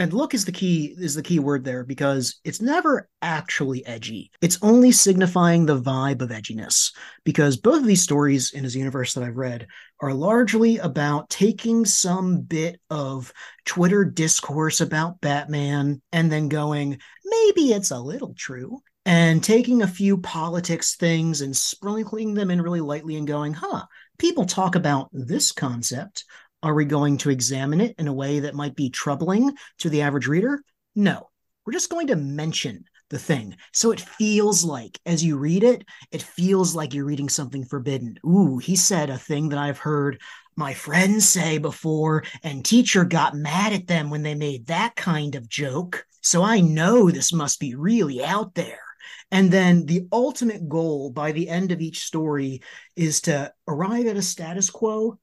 And 0.00 0.12
look 0.12 0.32
is 0.32 0.44
the 0.44 0.52
key 0.52 0.94
is 0.96 1.16
the 1.16 1.24
key 1.24 1.40
word 1.40 1.64
there 1.64 1.82
because 1.82 2.38
it's 2.44 2.60
never 2.60 3.08
actually 3.20 3.84
edgy. 3.84 4.30
It's 4.40 4.58
only 4.62 4.92
signifying 4.92 5.66
the 5.66 5.80
vibe 5.80 6.22
of 6.22 6.30
edginess 6.30 6.92
because 7.24 7.56
both 7.56 7.80
of 7.80 7.86
these 7.86 8.02
stories 8.02 8.52
in 8.52 8.62
his 8.62 8.76
universe 8.76 9.14
that 9.14 9.24
i've 9.24 9.36
read 9.36 9.66
are 10.00 10.14
largely 10.14 10.78
about 10.78 11.28
taking 11.28 11.84
some 11.84 12.42
bit 12.42 12.80
of 12.90 13.32
twitter 13.64 14.04
discourse 14.04 14.80
about 14.80 15.20
batman 15.20 16.00
and 16.12 16.30
then 16.30 16.48
going 16.48 16.98
maybe 17.24 17.72
it's 17.72 17.90
a 17.90 17.98
little 17.98 18.34
true 18.34 18.80
and 19.08 19.42
taking 19.42 19.80
a 19.80 19.88
few 19.88 20.18
politics 20.18 20.94
things 20.96 21.40
and 21.40 21.56
sprinkling 21.56 22.34
them 22.34 22.50
in 22.50 22.60
really 22.60 22.82
lightly 22.82 23.16
and 23.16 23.26
going, 23.26 23.54
huh, 23.54 23.82
people 24.18 24.44
talk 24.44 24.74
about 24.74 25.08
this 25.14 25.50
concept. 25.50 26.26
Are 26.62 26.74
we 26.74 26.84
going 26.84 27.16
to 27.18 27.30
examine 27.30 27.80
it 27.80 27.94
in 27.98 28.06
a 28.06 28.12
way 28.12 28.40
that 28.40 28.54
might 28.54 28.76
be 28.76 28.90
troubling 28.90 29.56
to 29.78 29.88
the 29.88 30.02
average 30.02 30.26
reader? 30.26 30.60
No. 30.94 31.30
We're 31.64 31.72
just 31.72 31.88
going 31.88 32.08
to 32.08 32.16
mention 32.16 32.84
the 33.08 33.18
thing. 33.18 33.56
So 33.72 33.92
it 33.92 34.00
feels 34.02 34.62
like, 34.62 35.00
as 35.06 35.24
you 35.24 35.38
read 35.38 35.64
it, 35.64 35.86
it 36.12 36.20
feels 36.20 36.74
like 36.74 36.92
you're 36.92 37.06
reading 37.06 37.30
something 37.30 37.64
forbidden. 37.64 38.18
Ooh, 38.26 38.58
he 38.58 38.76
said 38.76 39.08
a 39.08 39.16
thing 39.16 39.48
that 39.48 39.58
I've 39.58 39.78
heard 39.78 40.20
my 40.54 40.74
friends 40.74 41.26
say 41.26 41.56
before, 41.56 42.24
and 42.42 42.62
teacher 42.62 43.06
got 43.06 43.34
mad 43.34 43.72
at 43.72 43.86
them 43.86 44.10
when 44.10 44.22
they 44.22 44.34
made 44.34 44.66
that 44.66 44.96
kind 44.96 45.34
of 45.34 45.48
joke. 45.48 46.04
So 46.20 46.42
I 46.42 46.60
know 46.60 47.10
this 47.10 47.32
must 47.32 47.58
be 47.58 47.74
really 47.74 48.22
out 48.22 48.54
there. 48.54 48.80
And 49.30 49.50
then 49.50 49.84
the 49.84 50.06
ultimate 50.10 50.68
goal 50.68 51.10
by 51.10 51.32
the 51.32 51.48
end 51.48 51.70
of 51.70 51.80
each 51.80 52.04
story 52.04 52.62
is 52.96 53.22
to 53.22 53.52
arrive 53.66 54.06
at 54.06 54.16
a 54.16 54.22
status 54.22 54.70
quo 54.70 55.18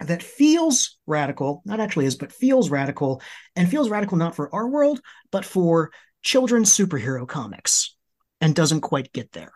that 0.00 0.22
feels 0.22 0.98
radical, 1.06 1.62
not 1.64 1.80
actually 1.80 2.06
is, 2.06 2.16
but 2.16 2.32
feels 2.32 2.70
radical, 2.70 3.22
and 3.54 3.70
feels 3.70 3.90
radical 3.90 4.16
not 4.16 4.34
for 4.34 4.54
our 4.54 4.68
world, 4.68 5.00
but 5.30 5.44
for 5.44 5.92
children's 6.22 6.74
superhero 6.74 7.28
comics, 7.28 7.94
and 8.40 8.54
doesn't 8.54 8.80
quite 8.80 9.12
get 9.12 9.30
there. 9.32 9.52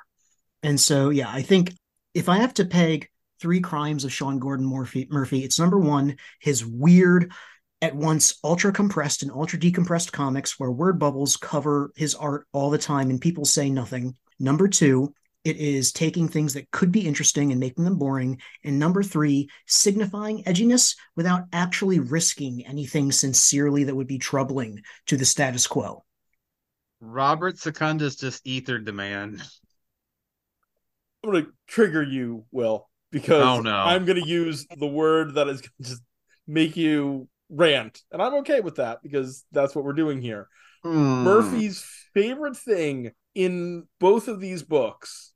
And 0.63 0.79
so, 0.79 1.11
yeah, 1.11 1.31
I 1.31 1.43
think 1.43 1.73
if 2.15 2.29
I 2.29 2.39
have 2.39 2.55
to 2.55 2.65
peg 2.65 3.09
three 3.41 3.61
crimes 3.61 4.05
of 4.05 4.13
Sean 4.13 4.39
Gordon 4.39 4.67
Murphy, 4.67 5.07
Murphy 5.11 5.45
it's 5.45 5.59
number 5.59 5.79
one, 5.79 6.17
his 6.41 6.65
weird 6.65 7.33
at 7.81 7.95
once 7.95 8.39
ultra 8.43 8.73
compressed 8.73 9.23
and 9.23 9.31
ultra 9.31 9.59
decompressed 9.59 10.13
comics 10.13 10.59
where 10.59 10.71
word 10.71 10.99
bubbles 10.99 11.37
cover 11.37 11.93
his 11.97 12.15
art 12.15 12.47
all 12.53 12.71
the 12.71 12.79
time 12.79 13.11
and 13.11 13.21
people 13.21 13.45
say 13.45 13.71
nothing. 13.71 14.17
Number 14.41 14.69
two, 14.69 15.15
it 15.45 15.57
is 15.57 15.93
taking 15.93 16.29
things 16.29 16.55
that 16.55 16.71
could 16.71 16.93
be 16.93 17.07
interesting 17.07 17.53
and 17.53 17.61
making 17.61 17.85
them 17.85 17.97
boring. 17.97 18.41
And 18.65 18.79
number 18.79 19.03
three, 19.03 19.49
signifying 19.67 20.43
edginess 20.45 20.97
without 21.17 21.45
actually 21.53 22.01
risking 22.01 22.67
anything 22.67 23.13
sincerely 23.13 23.85
that 23.85 23.95
would 23.95 24.09
be 24.09 24.19
troubling 24.19 24.83
to 25.07 25.17
the 25.17 25.25
status 25.25 25.67
quo. 25.67 26.05
Robert 27.01 27.59
Secundus 27.59 28.17
just 28.17 28.45
ethered 28.45 28.85
the 28.85 28.93
man. 28.93 29.41
I'm 31.23 31.31
going 31.31 31.45
to 31.45 31.53
trigger 31.69 32.03
you, 32.03 32.45
Will, 32.51 32.89
because 33.13 33.43
oh, 33.43 33.61
no. 33.61 33.75
I'm 33.75 34.05
going 34.05 34.21
to 34.21 34.29
use 34.29 34.67
the 34.77 34.87
word 34.87 35.35
that 35.35 35.49
is 35.49 35.61
going 35.61 35.71
to 35.83 35.89
just 35.89 36.03
make 36.47 36.77
you 36.77 37.29
rant, 37.49 38.01
and 38.13 38.23
I'm 38.23 38.35
okay 38.37 38.61
with 38.61 38.77
that 38.77 39.03
because 39.03 39.45
that's 39.53 39.75
what 39.75 39.85
we're 39.85 39.93
doing 39.93 40.21
here. 40.21 40.49
Mm. 40.85 41.23
Murphy's 41.23 41.85
favorite 42.15 42.57
thing 42.57 43.13
in 43.35 43.87
both 44.01 44.29
of 44.29 44.41
these 44.41 44.63
books, 44.63 45.33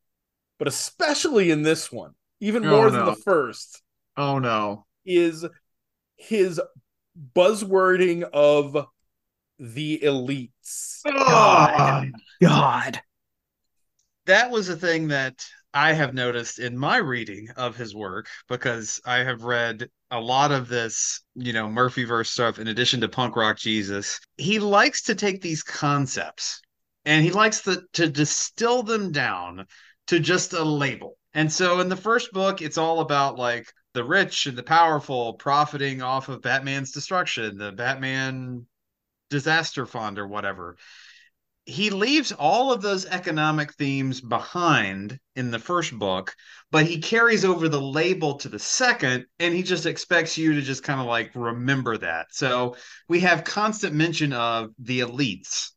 but 0.59 0.69
especially 0.69 1.51
in 1.51 1.63
this 1.63 1.91
one, 1.91 2.13
even 2.41 2.65
oh, 2.65 2.71
more 2.71 2.91
no. 2.91 2.97
than 2.97 3.07
the 3.07 3.17
first. 3.17 3.83
Oh 4.17 4.39
no. 4.39 4.87
Is 5.05 5.45
his 6.17 6.61
buzzwording 7.35 8.23
of 8.33 8.87
the 9.59 10.01
elites. 10.03 11.03
God. 11.05 12.13
God. 12.43 13.01
That 14.27 14.51
was 14.51 14.69
a 14.69 14.77
thing 14.77 15.09
that 15.09 15.45
I 15.75 15.95
have 15.95 16.15
noticed 16.15 16.59
in 16.59 16.77
my 16.77 16.99
reading 16.99 17.49
of 17.57 17.77
his 17.77 17.95
work 17.95 18.29
because 18.49 19.01
I 19.05 19.19
have 19.19 19.43
read 19.43 19.89
a 20.13 20.21
lot 20.21 20.53
of 20.53 20.69
this, 20.69 21.23
you 21.35 21.55
know, 21.55 21.67
Murphyverse 21.67 22.27
stuff 22.27 22.59
in 22.59 22.69
addition 22.69 23.01
to 23.01 23.09
Punk 23.09 23.35
Rock 23.35 23.57
Jesus. 23.57 24.21
He 24.37 24.59
likes 24.59 25.03
to 25.05 25.15
take 25.15 25.41
these 25.41 25.63
concepts 25.63 26.61
and 27.07 27.25
he 27.25 27.31
likes 27.31 27.63
to, 27.63 27.83
to 27.95 28.09
distill 28.09 28.83
them 28.83 29.11
down 29.11 29.67
to 30.09 30.21
just 30.21 30.53
a 30.53 30.63
label. 30.63 31.17
And 31.33 31.51
so 31.51 31.81
in 31.81 31.89
the 31.89 31.97
first 31.97 32.31
book, 32.33 32.61
it's 32.61 32.77
all 32.77 33.01
about 33.01 33.39
like 33.39 33.73
the 33.95 34.05
rich 34.05 34.47
and 34.47 34.57
the 34.57 34.63
powerful 34.63 35.33
profiting 35.35 36.03
off 36.03 36.29
of 36.29 36.43
Batman's 36.43 36.93
destruction, 36.93 37.57
the 37.57 37.73
Batman 37.73 38.67
disaster 39.31 39.87
fund 39.87 40.19
or 40.19 40.29
whatever 40.29 40.77
he 41.65 41.91
leaves 41.91 42.33
all 42.33 42.73
of 42.73 42.83
those 42.83 43.07
economic 43.07 43.73
themes 43.75 44.21
behind 44.21 45.19
in 45.37 45.51
the 45.51 45.59
first 45.59 45.97
book, 45.97 46.35
but 46.71 46.87
he 46.87 47.01
carries 47.01 47.45
over 47.45 47.69
the 47.69 47.81
label 47.81 48.39
to 48.39 48.49
the 48.49 48.59
second, 48.59 49.27
and 49.39 49.55
he 49.55 49.63
just 49.63 49.87
expects 49.87 50.37
you 50.37 50.55
to 50.55 50.63
just 50.63 50.83
kind 50.83 51.01
of 51.01 51.07
like 51.07 51.31
remember 51.35 51.97
that. 51.99 52.27
So 52.31 52.77
we 53.09 53.21
have 53.21 53.45
constant 53.45 53.95
mention 53.95 54.33
of 54.33 54.71
the 54.79 55.01
elites. 55.01 55.71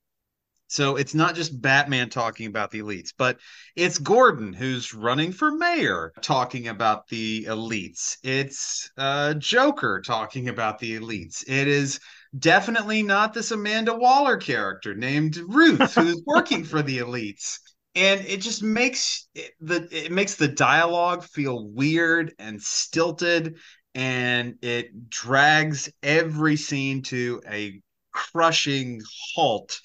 So 0.68 0.96
it's 0.96 1.14
not 1.14 1.36
just 1.36 1.62
Batman 1.62 2.10
talking 2.10 2.48
about 2.48 2.72
the 2.72 2.80
elites, 2.80 3.14
but 3.16 3.38
it's 3.76 4.00
Gordon 4.00 4.52
who's 4.52 4.94
running 4.94 5.32
for 5.32 5.52
mayor 5.52 6.12
talking 6.22 6.68
about 6.68 7.08
the 7.08 7.46
elites. 7.46 8.18
It's 8.24 8.90
uh, 8.98 9.36
Joker 9.36 10.02
talking 10.06 10.50
about 10.50 10.80
the 10.80 11.00
elites. 11.00 11.44
It 11.48 11.68
is 11.68 12.00
definitely 12.38 13.04
not 13.04 13.34
this 13.34 13.52
Amanda 13.52 13.94
Waller 13.96 14.38
character 14.38 14.96
named 14.96 15.38
Ruth 15.48 15.94
who's 15.94 16.24
working 16.26 16.64
for 16.64 16.82
the 16.82 16.98
elites. 16.98 17.60
And 17.94 18.26
it 18.26 18.42
just 18.42 18.62
makes 18.62 19.28
the 19.62 19.88
it 19.92 20.12
makes 20.12 20.36
the 20.36 20.50
dialogue 20.50 21.24
feel 21.24 21.70
weird 21.70 22.34
and 22.40 22.62
stilted 22.62 23.56
and 23.94 24.56
it 24.62 25.10
drags 25.10 25.90
every 26.04 26.58
scene 26.58 27.04
to 27.04 27.42
a 27.50 27.82
crushing 28.12 29.02
halt 29.34 29.80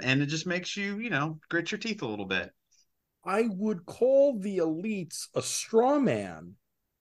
and 0.00 0.22
it 0.22 0.26
just 0.26 0.46
makes 0.46 0.76
you, 0.76 0.98
you 0.98 1.10
know, 1.10 1.38
grit 1.48 1.70
your 1.70 1.78
teeth 1.78 2.02
a 2.02 2.06
little 2.06 2.26
bit. 2.26 2.50
I 3.24 3.48
would 3.48 3.86
call 3.86 4.38
the 4.38 4.58
elites 4.58 5.26
a 5.34 5.42
straw 5.42 5.98
man 5.98 6.54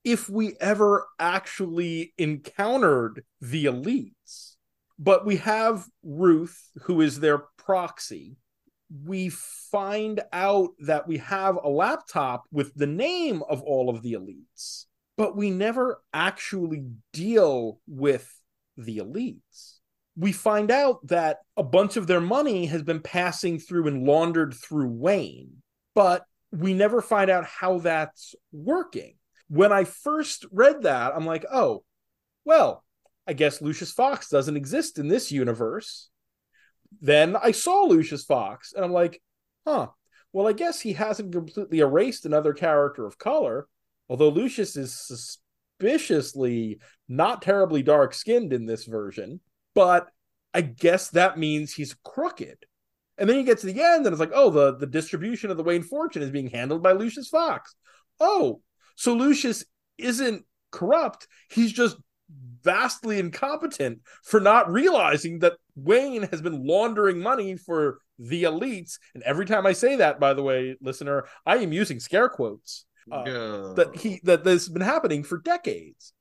if 0.04 0.30
we 0.30 0.56
ever 0.60 1.08
actually 1.20 2.14
encountered 2.18 3.24
the 3.40 3.66
elites 3.66 4.56
But 5.00 5.26
we 5.26 5.38
have 5.38 5.88
Ruth, 6.04 6.70
who 6.84 7.02
is 7.02 7.20
their 7.20 7.40
proxy. 7.58 8.38
We 9.04 9.30
find 9.30 10.22
out 10.32 10.72
that 10.80 11.08
we 11.08 11.18
have 11.20 11.58
a 11.64 11.70
laptop 11.70 12.44
with 12.52 12.74
the 12.76 12.88
name 12.88 13.42
of 13.50 13.62
all 13.64 13.90
of 13.90 14.04
the 14.04 14.14
elites, 14.14 14.86
but 15.18 15.36
we 15.36 15.50
never 15.50 16.04
actually 16.14 16.86
deal 17.14 17.80
with 17.88 18.30
the 18.78 18.98
elites. 19.00 19.81
We 20.16 20.32
find 20.32 20.72
out 20.72 21.06
that 21.08 21.40
a 21.56 21.64
bunch 21.64 21.98
of 21.98 22.08
their 22.08 22.22
money 22.22 22.66
has 22.66 22.84
been 22.84 23.02
passing 23.02 23.60
through 23.60 23.88
and 23.88 24.06
laundered 24.06 24.54
through 24.54 24.90
Wayne, 24.90 25.62
but 25.96 26.26
we 26.52 26.74
never 26.74 27.02
find 27.02 27.30
out 27.30 27.46
how 27.46 27.80
that's 27.80 28.36
working. 28.52 29.16
When 29.48 29.72
I 29.72 29.86
first 29.86 30.46
read 30.52 30.84
that, 30.84 31.14
I'm 31.16 31.26
like, 31.26 31.46
oh, 31.52 31.84
well, 32.46 32.84
I 33.28 33.34
guess 33.34 33.62
Lucius 33.62 33.92
Fox 33.92 34.30
doesn't 34.30 34.58
exist 34.58 35.00
in 35.00 35.08
this 35.08 35.32
universe. 35.32 36.10
Then 37.02 37.38
I 37.42 37.52
saw 37.52 37.84
Lucius 37.84 38.26
Fox 38.26 38.74
and 38.74 38.84
I'm 38.84 38.92
like, 38.92 39.22
huh, 39.66 39.88
well, 40.34 40.48
I 40.48 40.54
guess 40.54 40.82
he 40.82 40.94
hasn't 40.94 41.32
completely 41.32 41.80
erased 41.80 42.26
another 42.26 42.54
character 42.54 43.06
of 43.06 43.18
color, 43.18 43.68
although 44.10 44.30
Lucius 44.30 44.76
is 44.76 44.94
suspiciously 44.94 46.80
not 47.08 47.42
terribly 47.42 47.84
dark 47.84 48.14
skinned 48.14 48.54
in 48.54 48.66
this 48.66 48.86
version. 48.86 49.40
But 49.74 50.10
I 50.54 50.62
guess 50.62 51.10
that 51.10 51.38
means 51.38 51.74
he's 51.74 51.96
crooked. 52.04 52.58
And 53.18 53.30
then 53.30 53.38
you 53.38 53.44
get 53.44 53.60
to 53.60 53.68
the 53.68 53.82
end, 53.82 54.06
and 54.06 54.14
it's 54.14 54.20
like, 54.20 54.32
oh, 54.34 54.50
the, 54.50 54.76
the 54.78 54.88
distribution 54.88 55.52
of 55.52 55.58
the 55.58 55.64
Wayne 55.64 55.84
fortune 55.84 56.24
is 56.24 56.32
being 56.32 56.50
handled 56.50 56.82
by 56.82 56.94
Lucius 56.94 57.30
Fox. 57.30 57.76
Oh, 58.20 58.62
so 58.96 59.14
Lucius 59.14 59.64
isn't 59.98 60.46
corrupt. 60.72 61.28
He's 61.50 61.72
just 61.72 61.98
vastly 62.64 63.20
incompetent 63.20 64.00
for 64.24 64.40
not 64.40 64.72
realizing 64.72 65.40
that 65.40 65.54
Wayne 65.76 66.24
has 66.24 66.42
been 66.42 66.66
laundering 66.66 67.20
money 67.20 67.58
for 67.58 68.00
the 68.18 68.44
elites. 68.44 68.98
And 69.14 69.24
every 69.24 69.46
time 69.46 69.66
I 69.66 69.74
say 69.74 69.98
that, 69.98 70.20
by 70.20 70.34
the 70.34 70.44
way, 70.44 70.78
listener, 70.82 71.26
I 71.46 71.58
am 71.58 71.74
using 71.74 72.00
scare 72.00 72.30
quotes. 72.30 72.86
Uh, 73.12 73.74
that 73.74 73.96
he 73.96 74.22
that 74.24 74.44
this 74.44 74.66
has 74.66 74.70
been 74.70 74.84
happening 74.84 75.24
for 75.24 75.40
decades. 75.40 76.14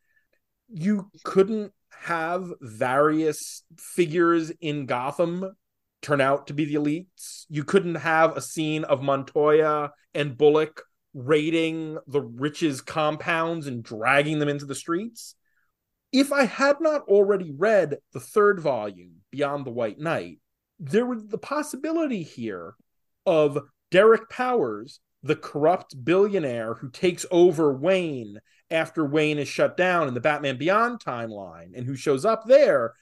You 0.73 1.11
couldn't 1.25 1.73
have 1.91 2.53
various 2.61 3.63
figures 3.77 4.51
in 4.61 4.87
Gotham 4.87 5.57
turn 6.03 6.21
out 6.21 6.47
to 6.47 6.55
be 6.55 6.65
the 6.65 6.75
elites. 6.75 7.45
You 7.49 7.65
couldn't 7.65 7.97
have 7.97 8.37
a 8.37 8.41
scene 8.41 8.85
of 8.85 9.03
Montoya 9.03 9.91
and 10.15 10.37
Bullock 10.37 10.83
raiding 11.13 11.99
the 12.07 12.21
rich's 12.21 12.81
compounds 12.81 13.67
and 13.67 13.83
dragging 13.83 14.39
them 14.39 14.49
into 14.49 14.65
the 14.65 14.75
streets. 14.75 15.35
If 16.13 16.33
I 16.33 16.45
had 16.45 16.81
not 16.81 17.03
already 17.03 17.53
read 17.57 17.99
the 18.13 18.21
third 18.21 18.61
volume, 18.61 19.17
Beyond 19.31 19.65
the 19.65 19.71
White 19.71 19.99
Knight, 19.99 20.39
there 20.79 21.07
was 21.07 21.27
the 21.27 21.39
possibility 21.39 22.23
here 22.23 22.75
of 23.27 23.59
Derek 23.91 24.29
Powers, 24.29 25.01
the 25.23 25.37
corrupt 25.37 26.05
billionaire 26.05 26.75
who 26.75 26.91
takes 26.91 27.27
over 27.31 27.73
Wayne 27.73 28.41
after 28.71 29.05
Wayne 29.05 29.39
is 29.39 29.49
shut 29.49 29.77
down 29.77 30.09
in 30.09 30.15
the 30.15 30.21
Batman 30.21 30.57
Beyond 30.57 31.01
timeline 31.01 31.77
and 31.77 31.87
who 31.87 31.97
shows 31.97 32.25
up 32.25 32.45
there, 32.47 32.95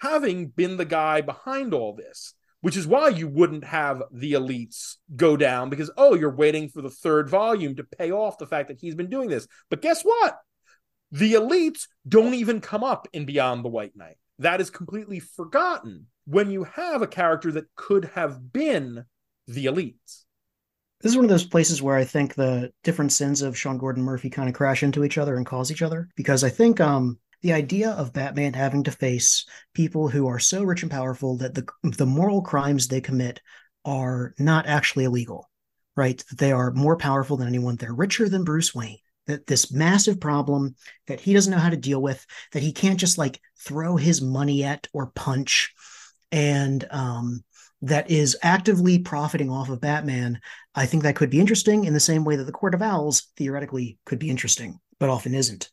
having 0.00 0.48
been 0.48 0.76
the 0.76 0.84
guy 0.84 1.20
behind 1.20 1.72
all 1.72 1.94
this 1.94 2.34
which 2.62 2.76
is 2.76 2.86
why 2.86 3.08
you 3.08 3.28
wouldn't 3.28 3.64
have 3.64 4.02
the 4.10 4.32
elites 4.32 4.96
go 5.14 5.36
down 5.36 5.68
because 5.68 5.90
oh 5.96 6.14
you're 6.14 6.34
waiting 6.34 6.68
for 6.68 6.80
the 6.80 6.90
third 6.90 7.28
volume 7.28 7.76
to 7.76 7.84
pay 7.84 8.10
off 8.10 8.38
the 8.38 8.46
fact 8.46 8.68
that 8.68 8.80
he's 8.80 8.94
been 8.94 9.10
doing 9.10 9.28
this. 9.28 9.46
But 9.68 9.82
guess 9.82 10.02
what? 10.02 10.38
The 11.10 11.34
elites 11.34 11.88
don't 12.08 12.34
even 12.34 12.60
come 12.60 12.82
up 12.82 13.08
in 13.12 13.26
beyond 13.26 13.64
the 13.64 13.68
white 13.68 13.96
knight. 13.96 14.16
That 14.38 14.60
is 14.60 14.70
completely 14.70 15.20
forgotten 15.20 16.06
when 16.24 16.50
you 16.50 16.64
have 16.64 17.02
a 17.02 17.06
character 17.06 17.50
that 17.52 17.74
could 17.74 18.06
have 18.14 18.52
been 18.52 19.04
the 19.48 19.66
elites 19.66 20.22
this 21.02 21.10
is 21.10 21.16
one 21.16 21.24
of 21.24 21.30
those 21.30 21.44
places 21.44 21.82
where 21.82 21.96
I 21.96 22.04
think 22.04 22.34
the 22.34 22.72
different 22.84 23.12
sins 23.12 23.42
of 23.42 23.58
Sean 23.58 23.76
Gordon 23.76 24.04
Murphy 24.04 24.30
kind 24.30 24.48
of 24.48 24.54
crash 24.54 24.82
into 24.82 25.04
each 25.04 25.18
other 25.18 25.36
and 25.36 25.44
cause 25.44 25.70
each 25.70 25.82
other. 25.82 26.08
Because 26.16 26.44
I 26.44 26.48
think 26.48 26.80
um, 26.80 27.18
the 27.42 27.52
idea 27.52 27.90
of 27.90 28.12
Batman 28.12 28.54
having 28.54 28.84
to 28.84 28.92
face 28.92 29.44
people 29.74 30.08
who 30.08 30.28
are 30.28 30.38
so 30.38 30.62
rich 30.62 30.82
and 30.82 30.90
powerful 30.90 31.36
that 31.38 31.54
the 31.54 31.66
the 31.82 32.06
moral 32.06 32.40
crimes 32.40 32.86
they 32.86 33.00
commit 33.00 33.40
are 33.84 34.32
not 34.38 34.66
actually 34.66 35.04
illegal, 35.04 35.50
right? 35.96 36.22
That 36.30 36.38
they 36.38 36.52
are 36.52 36.70
more 36.70 36.96
powerful 36.96 37.36
than 37.36 37.48
anyone. 37.48 37.76
They're 37.76 37.92
richer 37.92 38.28
than 38.28 38.44
Bruce 38.44 38.72
Wayne. 38.72 38.98
That 39.26 39.46
this 39.46 39.72
massive 39.72 40.20
problem 40.20 40.76
that 41.08 41.20
he 41.20 41.32
doesn't 41.32 41.52
know 41.52 41.58
how 41.58 41.70
to 41.70 41.76
deal 41.76 42.00
with, 42.00 42.24
that 42.52 42.62
he 42.62 42.72
can't 42.72 42.98
just 42.98 43.18
like 43.18 43.40
throw 43.58 43.96
his 43.96 44.22
money 44.22 44.62
at 44.62 44.86
or 44.92 45.06
punch, 45.14 45.74
and 46.30 46.86
um, 46.90 47.44
that 47.82 48.10
is 48.10 48.36
actively 48.42 48.98
profiting 48.98 49.50
off 49.50 49.68
of 49.68 49.80
Batman. 49.80 50.40
I 50.74 50.86
think 50.86 51.02
that 51.02 51.16
could 51.16 51.30
be 51.30 51.40
interesting 51.40 51.84
in 51.84 51.94
the 51.94 52.00
same 52.00 52.24
way 52.24 52.36
that 52.36 52.44
the 52.44 52.52
Court 52.52 52.74
of 52.74 52.82
Owls 52.82 53.28
theoretically 53.36 53.98
could 54.06 54.18
be 54.18 54.30
interesting, 54.30 54.78
but 54.98 55.10
often 55.10 55.34
isn't 55.34 55.70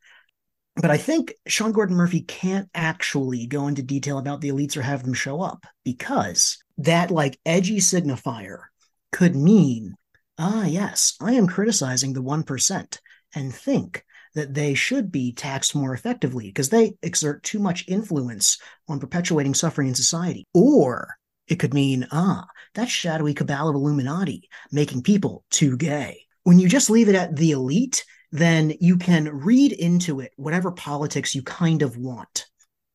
but 0.82 0.92
I 0.92 0.98
think 0.98 1.34
Sean 1.48 1.74
Gordon 1.74 1.96
Murphy 1.96 2.22
can't 2.22 2.70
actually 2.74 3.48
go 3.48 3.68
into 3.68 3.84
detail 3.84 4.18
about 4.18 4.40
the 4.40 4.50
elites 4.50 4.78
or 4.78 4.82
have 4.82 5.04
them 5.04 5.14
show 5.14 5.42
up 5.42 5.66
because 5.84 6.58
that 6.78 7.12
like 7.12 7.40
edgy 7.46 7.78
signifier 7.78 8.64
could 9.12 9.36
mean, 9.36 9.96
ah, 10.38 10.66
yes, 10.66 11.16
I 11.22 11.34
am 11.34 11.48
criticizing 11.48 12.14
the 12.14 12.22
1% 12.22 12.98
and 13.36 13.54
think 13.54 14.06
that 14.36 14.54
they 14.54 14.74
should 14.74 15.12
be 15.12 15.34
taxed 15.34 15.76
more 15.76 15.94
effectively 15.94 16.48
because 16.48 16.70
they 16.70 16.94
exert 17.02 17.44
too 17.44 17.60
much 17.60 17.86
influence 17.88 18.58
on 18.88 19.00
perpetuating 19.00 19.56
suffering 19.56 19.90
in 19.90 19.96
society. 19.96 20.48
Or 20.54 21.18
it 21.50 21.60
could 21.60 21.74
mean, 21.74 22.08
ah, 22.12 22.46
that 22.76 22.90
shadowy 22.90 23.34
cabal 23.34 23.70
of 23.70 23.76
Illuminati 23.76 24.50
making 24.72 25.04
people 25.04 25.44
too 25.50 25.76
gay. 25.78 26.26
When 26.44 26.60
you 26.60 26.70
just 26.70 26.90
leave 26.90 27.10
it 27.10 27.16
at 27.16 27.36
the 27.36 27.52
elite, 27.52 28.06
then 28.32 28.74
you 28.80 28.98
can 28.98 29.28
read 29.30 29.72
into 29.72 30.20
it 30.20 30.32
whatever 30.36 30.72
politics 30.72 31.34
you 31.34 31.42
kind 31.42 31.82
of 31.82 31.98
want. 31.98 32.46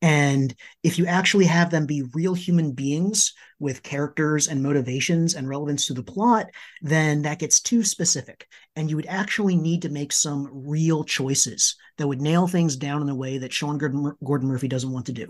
And 0.00 0.54
if 0.82 0.98
you 0.98 1.06
actually 1.06 1.46
have 1.46 1.70
them 1.70 1.86
be 1.86 2.02
real 2.12 2.34
human 2.34 2.72
beings 2.72 3.32
with 3.58 3.82
characters 3.82 4.48
and 4.48 4.62
motivations 4.62 5.34
and 5.34 5.48
relevance 5.48 5.86
to 5.86 5.94
the 5.94 6.02
plot, 6.02 6.46
then 6.82 7.22
that 7.22 7.38
gets 7.38 7.60
too 7.60 7.82
specific. 7.82 8.46
And 8.76 8.90
you 8.90 8.96
would 8.96 9.06
actually 9.06 9.56
need 9.56 9.82
to 9.82 9.88
make 9.88 10.12
some 10.12 10.48
real 10.52 11.04
choices 11.04 11.76
that 11.96 12.06
would 12.06 12.20
nail 12.20 12.46
things 12.46 12.76
down 12.76 13.00
in 13.00 13.08
a 13.08 13.14
way 13.14 13.38
that 13.38 13.52
Sean 13.52 13.78
Gordon 13.78 14.48
Murphy 14.48 14.68
doesn't 14.68 14.92
want 14.92 15.06
to 15.06 15.12
do. 15.12 15.28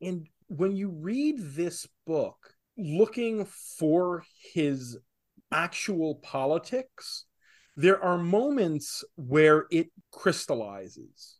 And 0.00 0.26
when 0.48 0.76
you 0.76 0.90
read 0.90 1.36
this 1.38 1.86
book, 2.06 2.36
looking 2.76 3.46
for 3.78 4.24
his 4.52 4.98
actual 5.52 6.16
politics, 6.16 7.24
there 7.76 8.02
are 8.02 8.18
moments 8.18 9.04
where 9.16 9.66
it 9.70 9.88
crystallizes. 10.10 11.38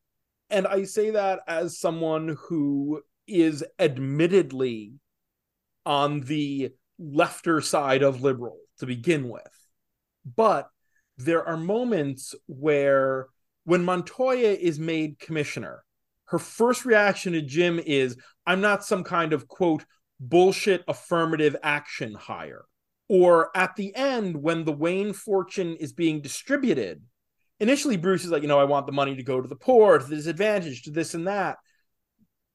And 0.51 0.66
I 0.66 0.85
say 0.85 1.11
that 1.11 1.40
as 1.49 1.79
someone 1.79 2.37
who 2.49 3.03
is 3.27 3.64
admittedly 3.79 4.95
on 5.85 6.21
the 6.21 6.71
lefter 7.01 7.62
side 7.62 8.03
of 8.03 8.23
liberal 8.23 8.59
to 8.79 8.87
begin 8.87 9.29
with. 9.29 9.42
But 10.25 10.69
there 11.16 11.47
are 11.47 11.57
moments 11.57 12.35
where 12.47 13.29
when 13.64 13.85
Montoya 13.85 14.53
is 14.53 14.79
made 14.79 15.19
commissioner, 15.19 15.83
her 16.27 16.39
first 16.39 16.85
reaction 16.85 17.33
to 17.33 17.43
Jim 17.43 17.79
is, 17.79 18.17
I'm 18.47 18.61
not 18.61 18.85
some 18.85 19.05
kind 19.05 19.33
of 19.33 19.49
quote, 19.49 19.85
bullshit 20.19 20.83
affirmative 20.89 21.57
action 21.62 22.15
hire 22.15 22.65
or 23.09 23.51
at 23.57 23.77
the 23.77 23.95
end 23.95 24.37
when 24.43 24.65
the 24.65 24.73
Wayne 24.73 25.12
fortune 25.12 25.77
is 25.77 25.93
being 25.93 26.21
distributed. 26.21 27.03
Initially, 27.61 27.97
Bruce 27.97 28.25
is 28.25 28.31
like, 28.31 28.43
you 28.43 28.49
know, 28.49 28.59
I 28.59 28.65
want 28.65 28.87
the 28.87 28.93
money 28.93 29.17
to 29.17 29.23
go 29.23 29.41
to 29.41 29.49
the 29.49 29.57
poor, 29.57 29.99
to 29.99 30.05
the 30.05 30.17
disadvantaged, 30.17 30.85
to 30.85 30.91
this 30.91 31.15
and 31.15 31.27
that. 31.27 31.59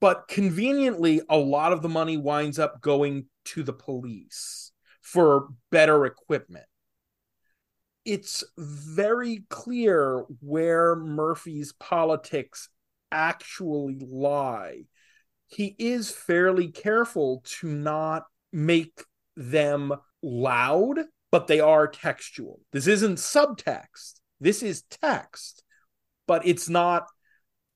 But 0.00 0.28
conveniently, 0.28 1.22
a 1.28 1.36
lot 1.36 1.72
of 1.72 1.82
the 1.82 1.88
money 1.88 2.16
winds 2.16 2.58
up 2.58 2.80
going 2.80 3.26
to 3.46 3.62
the 3.62 3.72
police 3.72 4.72
for 5.00 5.48
better 5.70 6.06
equipment. 6.06 6.64
It's 8.04 8.44
very 8.58 9.44
clear 9.48 10.24
where 10.40 10.96
Murphy's 10.96 11.72
politics 11.72 12.68
actually 13.12 14.00
lie. 14.00 14.84
He 15.46 15.76
is 15.78 16.10
fairly 16.10 16.68
careful 16.68 17.44
to 17.60 17.68
not 17.68 18.24
make 18.52 19.04
them 19.36 19.92
loud, 20.22 20.98
but 21.30 21.46
they 21.46 21.60
are 21.60 21.86
textual. 21.86 22.60
This 22.72 22.86
isn't 22.86 23.16
subtext. 23.16 24.20
This 24.40 24.62
is 24.62 24.82
text, 24.82 25.62
but 26.26 26.46
it's 26.46 26.68
not 26.68 27.06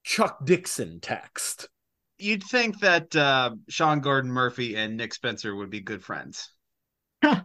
Chuck 0.04 0.44
Dixon 0.44 1.00
text. 1.00 1.68
You'd 2.18 2.42
think 2.42 2.80
that 2.80 3.14
uh, 3.14 3.50
Sean 3.68 4.00
Gordon 4.00 4.30
Murphy 4.30 4.74
and 4.76 4.96
Nick 4.96 5.12
Spencer 5.12 5.54
would 5.54 5.70
be 5.70 5.80
good 5.80 6.02
friends. 6.02 6.50
Huh. 7.22 7.42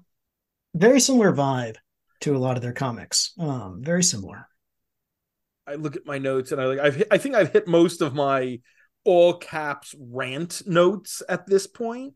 Very 0.73 1.01
similar 1.01 1.33
vibe 1.33 1.75
to 2.21 2.35
a 2.35 2.39
lot 2.39 2.55
of 2.55 2.63
their 2.63 2.73
comics. 2.73 3.33
Um, 3.37 3.81
very 3.83 4.03
similar. 4.03 4.47
I 5.67 5.75
look 5.75 5.95
at 5.95 6.05
my 6.05 6.17
notes 6.17 6.51
and 6.51 6.61
I 6.61 6.65
like 6.65 6.79
I've 6.79 6.95
hit, 6.95 7.07
I 7.11 7.17
think 7.17 7.35
I've 7.35 7.51
hit 7.51 7.67
most 7.67 8.01
of 8.01 8.13
my 8.13 8.59
all 9.03 9.33
caps 9.33 9.95
rant 9.99 10.63
notes 10.65 11.21
at 11.27 11.45
this 11.47 11.67
point. 11.67 12.13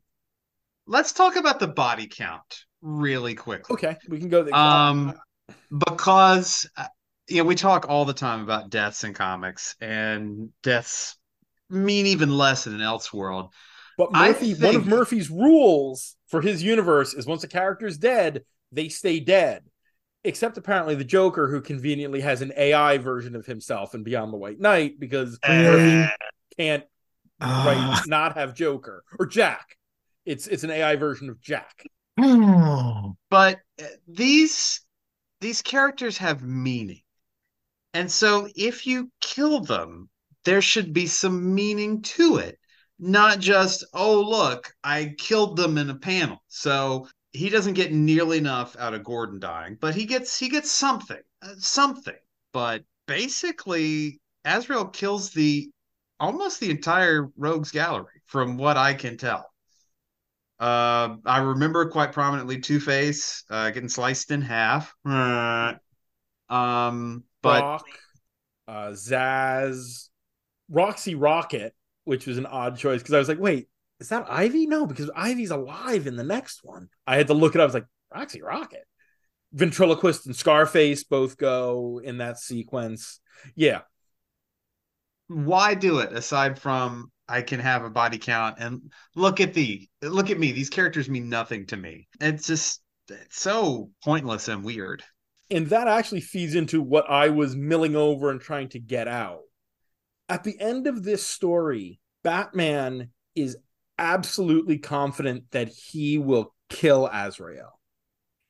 Let's 0.87 1.13
talk 1.13 1.35
about 1.35 1.59
the 1.59 1.67
body 1.67 2.07
count 2.07 2.65
really 2.81 3.35
quickly. 3.35 3.73
Okay, 3.73 3.97
we 4.07 4.19
can 4.19 4.29
go 4.29 4.43
there. 4.43 4.55
Um, 4.55 5.13
because 5.75 6.69
uh, 6.77 6.85
you 7.27 7.37
know 7.37 7.43
we 7.43 7.55
talk 7.55 7.87
all 7.89 8.05
the 8.05 8.13
time 8.13 8.41
about 8.41 8.69
deaths 8.69 9.03
in 9.03 9.13
comics, 9.13 9.75
and 9.81 10.49
deaths 10.63 11.17
mean 11.69 12.05
even 12.07 12.35
less 12.35 12.67
in 12.67 12.73
an 12.73 12.81
Elseworld. 12.81 13.49
but 13.97 14.11
Murphy, 14.11 14.53
one 14.53 14.75
of 14.75 14.87
Murphy's 14.87 15.29
rules 15.29 16.15
for 16.27 16.41
his 16.41 16.61
universe 16.61 17.13
is 17.13 17.25
once 17.25 17.43
a 17.43 17.47
character 17.47 17.87
is 17.87 17.97
dead, 17.97 18.43
they 18.71 18.89
stay 18.89 19.19
dead. 19.19 19.63
Except 20.25 20.57
apparently 20.57 20.95
the 20.95 21.03
Joker, 21.03 21.47
who 21.47 21.61
conveniently 21.61 22.19
has 22.21 22.41
an 22.41 22.51
AI 22.57 22.97
version 22.97 23.35
of 23.35 23.45
himself 23.45 23.93
in 23.93 24.03
Beyond 24.03 24.33
the 24.33 24.37
White 24.37 24.59
Knight, 24.59 24.99
because 24.99 25.39
Murphy 25.47 26.09
can't 26.57 26.83
right 27.39 27.77
Uh, 27.79 28.01
not 28.07 28.35
have 28.37 28.55
Joker 28.55 29.03
or 29.19 29.25
Jack. 29.25 29.77
It's 30.25 30.47
it's 30.47 30.63
an 30.63 30.71
AI 30.71 30.95
version 30.95 31.29
of 31.29 31.39
Jack. 31.41 31.85
oh, 32.19 33.15
but 33.29 33.59
uh, 33.79 33.85
these 34.07 34.81
these 35.41 35.61
characters 35.61 36.17
have 36.17 36.41
meaning. 36.43 37.01
And 37.93 38.11
so 38.11 38.47
if 38.55 38.87
you 38.87 39.11
kill 39.21 39.61
them 39.61 40.09
there 40.43 40.61
should 40.61 40.93
be 40.93 41.07
some 41.07 41.55
meaning 41.55 42.01
to 42.03 42.37
it. 42.37 42.57
Not 42.99 43.39
just 43.39 43.85
oh 43.93 44.21
look 44.21 44.73
i 44.83 45.13
killed 45.17 45.57
them 45.57 45.77
in 45.77 45.89
a 45.89 45.95
panel. 45.95 46.43
So 46.47 47.07
he 47.35 47.49
doesn't 47.49 47.73
get 47.73 47.91
nearly 47.91 48.37
enough 48.37 48.75
out 48.79 48.93
of 48.93 49.03
gordon 49.03 49.39
dying 49.39 49.77
but 49.79 49.93
he 49.93 50.05
gets 50.05 50.37
he 50.37 50.49
gets 50.49 50.71
something 50.71 51.21
uh, 51.41 51.53
something 51.57 52.15
but 52.53 52.83
basically 53.07 54.19
azrael 54.45 54.85
kills 54.85 55.31
the 55.31 55.69
almost 56.19 56.59
the 56.59 56.71
entire 56.71 57.29
rogues 57.37 57.71
gallery 57.71 58.21
from 58.25 58.57
what 58.57 58.77
i 58.77 58.93
can 58.93 59.17
tell 59.17 59.49
uh, 60.57 61.17
I 61.25 61.39
remember 61.39 61.89
quite 61.89 62.13
prominently 62.13 62.59
Two 62.61 62.79
Face 62.79 63.43
uh, 63.49 63.71
getting 63.71 63.89
sliced 63.89 64.31
in 64.31 64.41
half. 64.41 64.93
um, 65.05 65.79
but 67.41 67.61
Rock, 67.61 67.85
uh, 68.67 68.89
Zsasz, 68.91 70.09
Roxy 70.69 71.15
Rocket, 71.15 71.75
which 72.05 72.25
was 72.25 72.37
an 72.37 72.45
odd 72.45 72.77
choice 72.77 73.01
because 73.01 73.13
I 73.13 73.19
was 73.19 73.27
like, 73.27 73.39
wait, 73.39 73.67
is 73.99 74.09
that 74.09 74.25
Ivy? 74.29 74.67
No, 74.67 74.85
because 74.85 75.09
Ivy's 75.15 75.51
alive 75.51 76.07
in 76.07 76.15
the 76.15 76.23
next 76.23 76.61
one. 76.63 76.89
I 77.07 77.17
had 77.17 77.27
to 77.27 77.33
look 77.33 77.55
it 77.55 77.59
up. 77.59 77.63
I 77.63 77.65
was 77.65 77.73
like, 77.75 77.87
Roxy 78.13 78.41
Rocket. 78.41 78.83
Ventriloquist 79.53 80.25
and 80.25 80.35
Scarface 80.35 81.03
both 81.05 81.37
go 81.37 82.01
in 82.03 82.17
that 82.17 82.39
sequence. 82.39 83.19
Yeah. 83.55 83.81
why 85.27 85.73
do 85.73 85.99
it 85.99 86.13
aside 86.13 86.59
from 86.59 87.11
I 87.27 87.41
can 87.41 87.59
have 87.59 87.83
a 87.83 87.89
body 87.89 88.19
count 88.19 88.57
and 88.59 88.91
look 89.15 89.39
at 89.41 89.53
the 89.53 89.87
look 90.01 90.29
at 90.29 90.39
me. 90.39 90.51
These 90.51 90.69
characters 90.69 91.09
mean 91.09 91.29
nothing 91.29 91.65
to 91.67 91.77
me. 91.77 92.07
It's 92.21 92.45
just 92.47 92.81
it's 93.09 93.39
so 93.39 93.91
pointless 94.03 94.47
and 94.47 94.63
weird. 94.63 95.03
And 95.49 95.67
that 95.67 95.87
actually 95.87 96.21
feeds 96.21 96.55
into 96.55 96.81
what 96.81 97.09
I 97.09 97.29
was 97.29 97.55
milling 97.55 97.95
over 97.95 98.29
and 98.29 98.41
trying 98.41 98.69
to 98.69 98.79
get 98.79 99.07
out. 99.07 99.41
At 100.29 100.43
the 100.43 100.59
end 100.59 100.87
of 100.87 101.03
this 101.03 101.25
story, 101.25 101.99
Batman 102.23 103.09
is 103.35 103.57
absolutely 103.97 104.77
confident 104.77 105.51
that 105.51 105.69
he 105.69 106.17
will 106.17 106.53
kill 106.69 107.09
Azrael. 107.11 107.79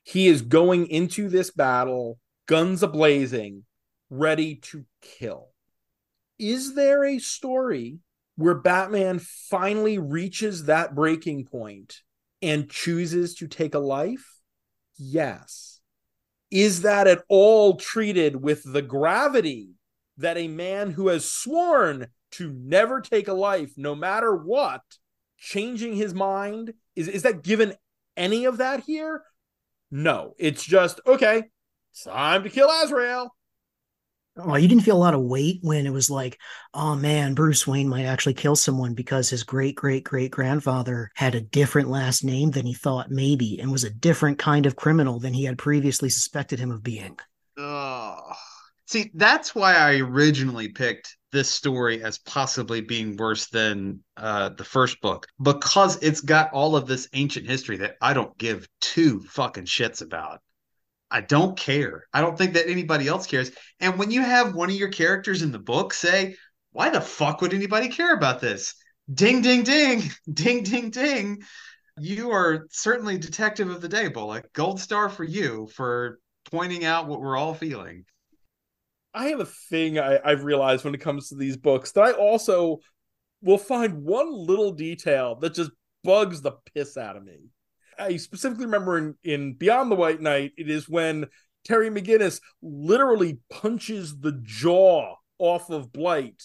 He 0.02 0.28
is 0.28 0.42
going 0.42 0.86
into 0.86 1.28
this 1.28 1.50
battle, 1.50 2.18
guns 2.46 2.82
a 2.82 2.88
blazing, 2.88 3.64
ready 4.10 4.56
to 4.56 4.84
kill. 5.02 5.48
Is 6.38 6.74
there 6.74 7.04
a 7.04 7.18
story 7.18 7.98
where 8.36 8.54
Batman 8.54 9.18
finally 9.18 9.98
reaches 9.98 10.64
that 10.64 10.94
breaking 10.94 11.46
point 11.46 12.02
and 12.42 12.70
chooses 12.70 13.34
to 13.36 13.48
take 13.48 13.74
a 13.74 13.80
life? 13.80 14.40
Yes. 14.96 15.80
Is 16.50 16.82
that 16.82 17.06
at 17.06 17.24
all 17.28 17.76
treated 17.76 18.36
with 18.36 18.62
the 18.64 18.82
gravity 18.82 19.70
that 20.18 20.36
a 20.36 20.48
man 20.48 20.90
who 20.90 21.08
has 21.08 21.30
sworn 21.30 22.08
to 22.32 22.52
never 22.52 23.00
take 23.00 23.28
a 23.28 23.32
life, 23.32 23.72
no 23.76 23.94
matter 23.94 24.34
what, 24.34 24.82
changing 25.38 25.94
his 25.94 26.14
mind? 26.14 26.74
Is, 26.94 27.08
is 27.08 27.22
that 27.22 27.42
given 27.42 27.74
any 28.16 28.44
of 28.44 28.58
that 28.58 28.80
here? 28.84 29.22
No. 29.90 30.34
It's 30.38 30.64
just, 30.64 31.00
okay, 31.06 31.44
time 32.04 32.42
to 32.42 32.50
kill 32.50 32.70
Azrael. 32.82 33.34
oh, 34.38 34.56
you 34.56 34.68
didn't 34.68 34.84
feel 34.84 34.96
a 34.96 34.98
lot 34.98 35.14
of 35.14 35.22
weight 35.22 35.60
when 35.62 35.86
it 35.86 35.92
was 35.92 36.10
like, 36.10 36.38
oh 36.74 36.94
man, 36.94 37.34
Bruce 37.34 37.66
Wayne 37.66 37.88
might 37.88 38.04
actually 38.04 38.34
kill 38.34 38.56
someone 38.56 38.94
because 38.94 39.30
his 39.30 39.44
great 39.44 39.76
great 39.76 40.04
great 40.04 40.30
grandfather 40.30 41.10
had 41.14 41.34
a 41.34 41.40
different 41.40 41.88
last 41.88 42.22
name 42.24 42.50
than 42.50 42.66
he 42.66 42.74
thought 42.74 43.10
maybe 43.10 43.58
and 43.60 43.72
was 43.72 43.84
a 43.84 43.90
different 43.90 44.38
kind 44.38 44.66
of 44.66 44.76
criminal 44.76 45.18
than 45.18 45.32
he 45.32 45.44
had 45.44 45.56
previously 45.58 46.10
suspected 46.10 46.58
him 46.58 46.70
of 46.70 46.82
being. 46.82 47.18
Ugh. 47.58 48.34
See, 48.86 49.10
that's 49.14 49.54
why 49.54 49.74
I 49.74 49.96
originally 49.96 50.68
picked 50.68 51.15
this 51.32 51.50
story 51.50 52.02
as 52.02 52.18
possibly 52.18 52.80
being 52.80 53.16
worse 53.16 53.48
than 53.48 54.00
uh, 54.16 54.50
the 54.50 54.64
first 54.64 55.00
book 55.00 55.26
because 55.42 56.02
it's 56.02 56.20
got 56.20 56.52
all 56.52 56.76
of 56.76 56.86
this 56.86 57.08
ancient 57.12 57.46
history 57.46 57.76
that 57.78 57.96
I 58.00 58.14
don't 58.14 58.36
give 58.38 58.68
two 58.80 59.20
fucking 59.20 59.64
shits 59.64 60.02
about. 60.02 60.40
I 61.10 61.20
don't 61.20 61.56
care. 61.56 62.06
I 62.12 62.20
don't 62.20 62.36
think 62.36 62.54
that 62.54 62.68
anybody 62.68 63.06
else 63.06 63.26
cares. 63.26 63.50
And 63.80 63.98
when 63.98 64.10
you 64.10 64.22
have 64.22 64.54
one 64.54 64.70
of 64.70 64.76
your 64.76 64.88
characters 64.88 65.42
in 65.42 65.52
the 65.52 65.58
book 65.58 65.92
say, 65.94 66.36
why 66.72 66.90
the 66.90 67.00
fuck 67.00 67.40
would 67.40 67.54
anybody 67.54 67.88
care 67.88 68.14
about 68.14 68.40
this? 68.40 68.74
Ding, 69.12 69.40
ding, 69.40 69.62
ding, 69.62 70.02
ding, 70.32 70.62
ding, 70.62 70.90
ding. 70.90 71.42
You 71.98 72.30
are 72.32 72.66
certainly 72.70 73.18
detective 73.18 73.70
of 73.70 73.80
the 73.80 73.88
day, 73.88 74.08
Bullock. 74.08 74.52
Gold 74.52 74.80
star 74.80 75.08
for 75.08 75.24
you 75.24 75.68
for 75.74 76.18
pointing 76.50 76.84
out 76.84 77.06
what 77.06 77.20
we're 77.20 77.36
all 77.36 77.54
feeling. 77.54 78.04
I 79.16 79.28
have 79.28 79.40
a 79.40 79.46
thing 79.46 79.98
I, 79.98 80.20
I've 80.22 80.44
realized 80.44 80.84
when 80.84 80.94
it 80.94 81.00
comes 81.00 81.30
to 81.30 81.36
these 81.36 81.56
books 81.56 81.90
that 81.92 82.02
I 82.02 82.12
also 82.12 82.80
will 83.40 83.58
find 83.58 84.04
one 84.04 84.30
little 84.30 84.72
detail 84.72 85.36
that 85.36 85.54
just 85.54 85.70
bugs 86.04 86.42
the 86.42 86.52
piss 86.74 86.98
out 86.98 87.16
of 87.16 87.24
me. 87.24 87.48
I 87.98 88.18
specifically 88.18 88.66
remember 88.66 88.98
in, 88.98 89.14
in 89.24 89.54
Beyond 89.54 89.90
the 89.90 89.96
White 89.96 90.20
Knight, 90.20 90.52
it 90.58 90.68
is 90.68 90.86
when 90.86 91.26
Terry 91.64 91.88
McGinnis 91.88 92.42
literally 92.60 93.38
punches 93.48 94.18
the 94.18 94.38
jaw 94.42 95.16
off 95.38 95.70
of 95.70 95.92
Blight, 95.92 96.42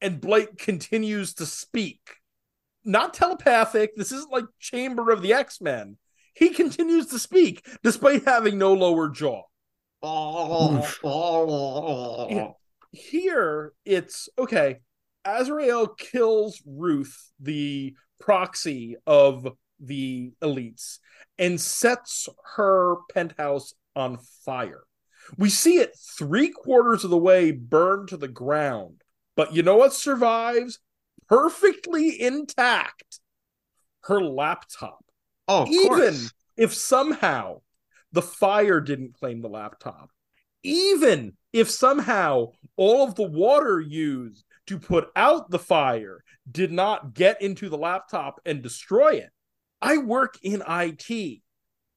and 0.00 0.20
Blight 0.20 0.58
continues 0.58 1.34
to 1.34 1.46
speak. 1.46 2.16
Not 2.84 3.14
telepathic. 3.14 3.96
This 3.96 4.12
isn't 4.12 4.32
like 4.32 4.44
Chamber 4.58 5.10
of 5.10 5.22
the 5.22 5.32
X 5.32 5.60
Men. 5.60 5.96
He 6.34 6.50
continues 6.50 7.06
to 7.06 7.20
speak 7.20 7.64
despite 7.84 8.24
having 8.24 8.58
no 8.58 8.74
lower 8.74 9.08
jaw. 9.08 9.44
Here, 12.92 13.72
it's 13.84 14.28
okay. 14.38 14.78
Azrael 15.24 15.88
kills 15.88 16.62
Ruth, 16.66 17.32
the 17.40 17.94
proxy 18.20 18.96
of 19.06 19.48
the 19.80 20.32
elites, 20.42 20.98
and 21.38 21.60
sets 21.60 22.28
her 22.56 22.96
penthouse 23.12 23.74
on 23.96 24.18
fire. 24.44 24.84
We 25.38 25.48
see 25.48 25.78
it 25.78 25.96
three 26.18 26.50
quarters 26.50 27.04
of 27.04 27.10
the 27.10 27.16
way 27.16 27.50
burned 27.50 28.08
to 28.08 28.16
the 28.16 28.28
ground. 28.28 29.02
But 29.36 29.54
you 29.54 29.62
know 29.62 29.76
what 29.76 29.94
survives 29.94 30.78
perfectly 31.28 32.20
intact? 32.20 33.20
Her 34.02 34.20
laptop. 34.20 35.04
Oh, 35.48 35.66
Even 35.66 35.88
course. 35.88 36.32
if 36.56 36.74
somehow 36.74 37.62
the 38.14 38.22
fire 38.22 38.80
didn't 38.80 39.18
claim 39.18 39.42
the 39.42 39.48
laptop, 39.48 40.10
even 40.62 41.32
if 41.52 41.68
somehow 41.68 42.52
all 42.76 43.02
of 43.02 43.16
the 43.16 43.28
water 43.28 43.80
used 43.80 44.44
to 44.68 44.78
put 44.78 45.08
out 45.16 45.50
the 45.50 45.58
fire 45.58 46.22
did 46.50 46.70
not 46.70 47.12
get 47.14 47.42
into 47.42 47.68
the 47.68 47.76
laptop 47.76 48.40
and 48.46 48.62
destroy 48.62 49.14
it. 49.14 49.30
I 49.82 49.98
work 49.98 50.38
in 50.42 50.62
IT. 50.66 51.42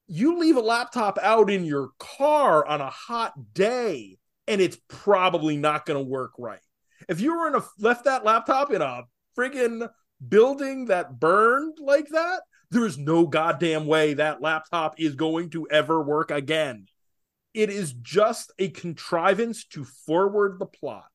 You 0.08 0.38
leave 0.38 0.56
a 0.56 0.60
laptop 0.60 1.18
out 1.22 1.50
in 1.50 1.64
your 1.64 1.90
car 2.00 2.66
on 2.66 2.80
a 2.80 2.90
hot 2.90 3.54
day, 3.54 4.18
and 4.48 4.60
it's 4.60 4.78
probably 4.88 5.56
not 5.56 5.86
going 5.86 6.04
to 6.04 6.10
work 6.10 6.32
right. 6.36 6.58
If 7.08 7.20
you 7.20 7.38
were 7.38 7.46
in 7.46 7.54
a 7.54 7.62
left 7.78 8.06
that 8.06 8.24
laptop 8.24 8.72
in 8.72 8.82
a 8.82 9.04
friggin' 9.36 9.88
building 10.26 10.86
that 10.86 11.20
burned 11.20 11.78
like 11.80 12.08
that, 12.08 12.42
there 12.70 12.86
is 12.86 12.98
no 12.98 13.26
goddamn 13.26 13.86
way 13.86 14.14
that 14.14 14.42
laptop 14.42 15.00
is 15.00 15.14
going 15.14 15.50
to 15.50 15.66
ever 15.70 16.02
work 16.02 16.30
again. 16.30 16.86
It 17.54 17.70
is 17.70 17.92
just 17.92 18.52
a 18.58 18.68
contrivance 18.68 19.64
to 19.68 19.84
forward 19.84 20.58
the 20.58 20.66
plot. 20.66 21.06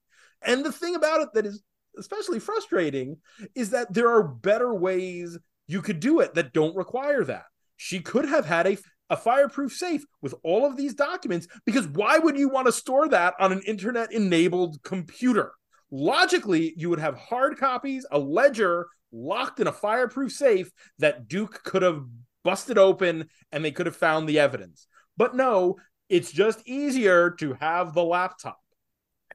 And 0.42 0.66
the 0.66 0.72
thing 0.72 0.96
about 0.96 1.22
it 1.22 1.30
that 1.34 1.46
is 1.46 1.62
especially 1.98 2.40
frustrating 2.40 3.18
is 3.56 3.70
that 3.70 3.94
there 3.94 4.10
are 4.10 4.24
better 4.24 4.74
ways 4.74 5.38
you 5.68 5.82
could 5.82 6.00
do 6.00 6.20
it 6.22 6.34
that 6.34 6.54
don't 6.54 6.76
require 6.76 7.24
that. 7.24 7.46
She 7.78 8.00
could 8.00 8.26
have 8.26 8.46
had 8.46 8.66
a, 8.68 8.78
a 9.10 9.16
fireproof 9.16 9.74
safe 9.74 10.04
with 10.22 10.34
all 10.44 10.66
of 10.66 10.76
these 10.76 10.96
documents 10.96 11.48
because 11.66 11.88
why 11.88 12.18
would 12.18 12.38
you 12.38 12.50
want 12.50 12.66
to 12.66 12.74
store 12.74 13.08
that 13.10 13.36
on 13.40 13.52
an 13.52 13.62
internet 13.62 14.12
enabled 14.12 14.82
computer? 14.84 15.54
logically, 15.94 16.74
you 16.76 16.90
would 16.90 17.00
have 17.00 17.16
hard 17.16 17.58
copies, 17.58 18.06
a 18.12 18.20
ledger 18.20 18.88
locked 19.14 19.60
in 19.60 19.68
a 19.68 19.72
fireproof 19.72 20.32
safe 20.32 20.72
that 21.00 21.28
Duke 21.28 21.64
could 21.64 21.84
have 21.84 22.04
busted 22.44 22.78
open 22.78 23.30
and 23.52 23.64
they 23.64 23.72
could 23.72 23.86
have 23.86 23.96
found 23.96 24.28
the 24.28 24.40
evidence. 24.40 24.88
But 25.16 25.36
no, 25.36 25.78
it's 26.10 26.32
just 26.32 26.68
easier 26.68 27.32
to 27.40 27.54
have 27.54 27.94
the 27.94 28.04
laptop. 28.04 28.60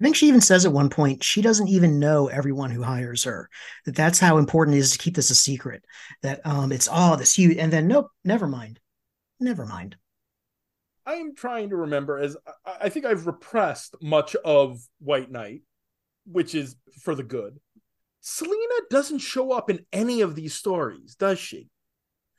I 0.01 0.05
think 0.05 0.15
she 0.15 0.29
even 0.29 0.41
says 0.41 0.65
at 0.65 0.73
one 0.73 0.91
point 0.91 1.25
she 1.25 1.43
doesn't 1.43 1.69
even 1.69 1.99
know 1.99 2.29
everyone 2.29 2.71
who 2.71 2.83
hires 2.83 3.25
her. 3.25 3.49
That 3.85 3.97
that's 3.97 4.21
how 4.21 4.39
important 4.39 4.77
it 4.77 4.81
is 4.81 4.93
to 4.93 4.99
keep 4.99 5.17
this 5.17 5.31
a 5.31 5.35
secret. 5.35 5.85
That 6.23 6.41
um, 6.47 6.71
it's 6.71 6.87
all 6.87 7.15
oh, 7.15 7.17
this 7.17 7.35
huge, 7.35 7.57
and 7.57 7.73
then 7.73 7.89
nope, 7.89 8.11
never 8.25 8.47
mind, 8.47 8.79
never 9.41 9.67
mind. 9.67 9.97
I 11.05 11.15
am 11.15 11.35
trying 11.35 11.71
to 11.71 11.77
remember 11.77 12.19
as 12.19 12.37
I 12.81 12.91
think 12.91 13.07
I've 13.07 13.27
repressed 13.27 13.97
much 14.01 14.37
of 14.37 14.81
White 15.01 15.33
Knight, 15.33 15.63
which 16.27 16.55
is 16.55 16.77
for 17.03 17.15
the 17.15 17.25
good. 17.25 17.59
Selina 18.31 18.75
doesn't 18.91 19.21
show 19.21 19.53
up 19.53 19.71
in 19.71 19.87
any 19.91 20.21
of 20.21 20.35
these 20.35 20.53
stories, 20.53 21.15
does 21.15 21.39
she? 21.39 21.71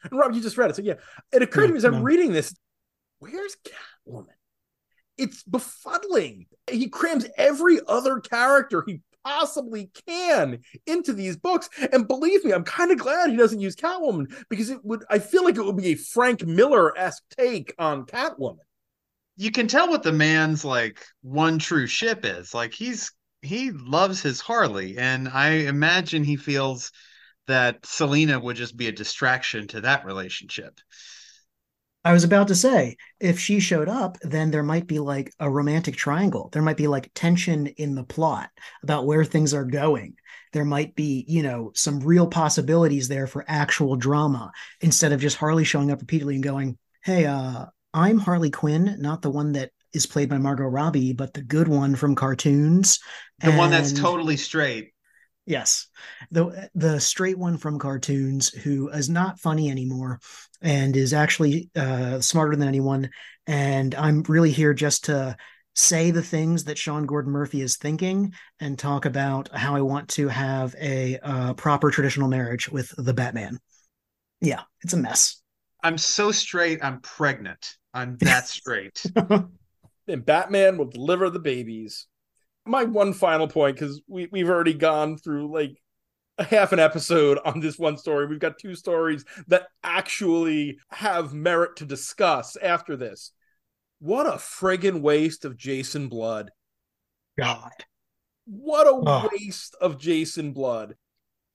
And 0.03 0.19
Rob, 0.19 0.35
you 0.35 0.41
just 0.41 0.55
read 0.55 0.69
it, 0.69 0.75
so 0.75 0.83
yeah. 0.83 0.93
It 1.33 1.41
occurred 1.41 1.67
to 1.67 1.73
me 1.73 1.77
as 1.77 1.83
I'm 1.83 2.03
reading 2.03 2.31
this, 2.31 2.53
where's 3.17 3.57
Catwoman? 4.07 4.27
It's 5.17 5.43
befuddling. 5.43 6.45
He 6.69 6.89
crams 6.89 7.25
every 7.37 7.79
other 7.87 8.19
character 8.19 8.83
he 8.85 9.01
possibly 9.25 9.89
can 10.07 10.59
into 10.85 11.11
these 11.11 11.35
books. 11.35 11.69
And 11.91 12.07
believe 12.07 12.45
me, 12.45 12.53
I'm 12.53 12.63
kind 12.63 12.91
of 12.91 12.99
glad 12.99 13.31
he 13.31 13.35
doesn't 13.35 13.59
use 13.59 13.75
Catwoman 13.75 14.31
because 14.47 14.69
it 14.69 14.79
would 14.85 15.03
I 15.09 15.17
feel 15.17 15.43
like 15.43 15.57
it 15.57 15.65
would 15.65 15.75
be 15.75 15.93
a 15.93 15.95
Frank 15.95 16.45
Miller-esque 16.45 17.23
take 17.35 17.73
on 17.79 18.05
Catwoman. 18.05 18.59
You 19.37 19.51
can 19.51 19.67
tell 19.67 19.89
what 19.89 20.03
the 20.03 20.11
man's 20.13 20.63
like 20.63 21.03
one 21.23 21.57
true 21.57 21.87
ship 21.87 22.21
is. 22.23 22.53
Like 22.53 22.73
he's 22.73 23.11
he 23.41 23.71
loves 23.71 24.21
his 24.21 24.41
Harley, 24.41 24.97
and 24.97 25.27
I 25.27 25.49
imagine 25.49 26.23
he 26.23 26.35
feels 26.35 26.91
that 27.47 27.85
Selina 27.85 28.39
would 28.39 28.55
just 28.55 28.77
be 28.77 28.87
a 28.87 28.91
distraction 28.91 29.67
to 29.69 29.81
that 29.81 30.05
relationship. 30.05 30.79
I 32.05 32.13
was 32.13 32.23
about 32.23 32.47
to 32.47 32.55
say, 32.55 32.95
if 33.19 33.39
she 33.39 33.59
showed 33.59 33.89
up, 33.89 34.17
then 34.21 34.51
there 34.51 34.63
might 34.63 34.87
be 34.87 34.99
like 34.99 35.33
a 35.39 35.49
romantic 35.49 35.95
triangle. 35.97 36.49
There 36.53 36.61
might 36.61 36.77
be 36.77 36.87
like 36.87 37.11
tension 37.13 37.67
in 37.67 37.95
the 37.95 38.05
plot 38.05 38.49
about 38.83 39.05
where 39.05 39.25
things 39.25 39.53
are 39.53 39.65
going. 39.65 40.15
There 40.53 40.63
might 40.63 40.95
be, 40.95 41.25
you 41.27 41.43
know, 41.43 41.71
some 41.75 41.99
real 41.99 42.27
possibilities 42.27 43.07
there 43.09 43.27
for 43.27 43.43
actual 43.47 43.97
drama 43.97 44.51
instead 44.79 45.11
of 45.11 45.19
just 45.19 45.37
Harley 45.37 45.65
showing 45.65 45.91
up 45.91 45.99
repeatedly 45.99 46.35
and 46.35 46.43
going, 46.43 46.77
Hey, 47.03 47.25
uh, 47.25 47.65
I'm 47.93 48.17
Harley 48.17 48.49
Quinn, 48.49 48.95
not 48.99 49.21
the 49.21 49.29
one 49.29 49.53
that 49.53 49.71
is 49.93 50.05
played 50.05 50.29
by 50.29 50.37
Margot 50.37 50.63
Robbie, 50.63 51.13
but 51.13 51.33
the 51.33 51.41
good 51.41 51.67
one 51.67 51.95
from 51.95 52.15
cartoons. 52.15 52.99
The 53.39 53.49
and... 53.49 53.57
one 53.57 53.71
that's 53.71 53.93
totally 53.93 54.37
straight. 54.37 54.91
Yes, 55.45 55.87
the 56.29 56.69
the 56.75 56.99
straight 56.99 57.37
one 57.37 57.57
from 57.57 57.79
cartoons 57.79 58.49
who 58.49 58.89
is 58.89 59.09
not 59.09 59.39
funny 59.39 59.71
anymore 59.71 60.19
and 60.61 60.95
is 60.95 61.13
actually 61.13 61.71
uh, 61.75 62.21
smarter 62.21 62.55
than 62.55 62.67
anyone. 62.67 63.09
And 63.47 63.95
I'm 63.95 64.21
really 64.23 64.51
here 64.51 64.75
just 64.75 65.05
to 65.05 65.35
say 65.75 66.11
the 66.11 66.21
things 66.21 66.65
that 66.65 66.77
Sean 66.77 67.05
Gordon 67.05 67.31
Murphy 67.31 67.61
is 67.61 67.77
thinking 67.77 68.33
and 68.59 68.77
talk 68.77 69.05
about 69.05 69.49
how 69.55 69.75
I 69.75 69.81
want 69.81 70.09
to 70.09 70.27
have 70.27 70.75
a 70.79 71.17
uh, 71.23 71.53
proper 71.53 71.89
traditional 71.89 72.27
marriage 72.27 72.69
with 72.69 72.93
the 72.97 73.13
Batman. 73.13 73.59
Yeah, 74.41 74.61
it's 74.81 74.93
a 74.93 74.97
mess. 74.97 75.41
I'm 75.81 75.97
so 75.97 76.31
straight. 76.31 76.83
I'm 76.83 76.99
pregnant. 77.01 77.75
I'm 77.93 78.17
that 78.17 78.47
straight. 78.47 79.03
and 80.09 80.25
Batman 80.25 80.77
will 80.77 80.85
deliver 80.85 81.29
the 81.29 81.39
babies 81.39 82.07
my 82.69 82.83
one 82.83 83.13
final 83.13 83.47
point 83.47 83.75
because 83.75 84.01
we 84.07 84.27
we've 84.31 84.49
already 84.49 84.73
gone 84.73 85.17
through 85.17 85.51
like 85.51 85.81
a 86.37 86.43
half 86.43 86.71
an 86.71 86.79
episode 86.79 87.39
on 87.43 87.59
this 87.59 87.77
one 87.77 87.97
story. 87.97 88.27
We've 88.27 88.39
got 88.39 88.59
two 88.59 88.75
stories 88.75 89.25
that 89.47 89.67
actually 89.83 90.77
have 90.89 91.33
merit 91.33 91.77
to 91.77 91.85
discuss 91.85 92.55
after 92.55 92.95
this. 92.95 93.31
What 93.99 94.27
a 94.27 94.37
friggin' 94.37 95.01
waste 95.01 95.43
of 95.43 95.57
Jason 95.57 96.07
Blood. 96.07 96.51
God. 97.37 97.71
What 98.45 98.87
a 98.87 98.91
oh. 98.91 99.29
waste 99.33 99.75
of 99.81 99.97
Jason 99.97 100.53
Blood. 100.53 100.95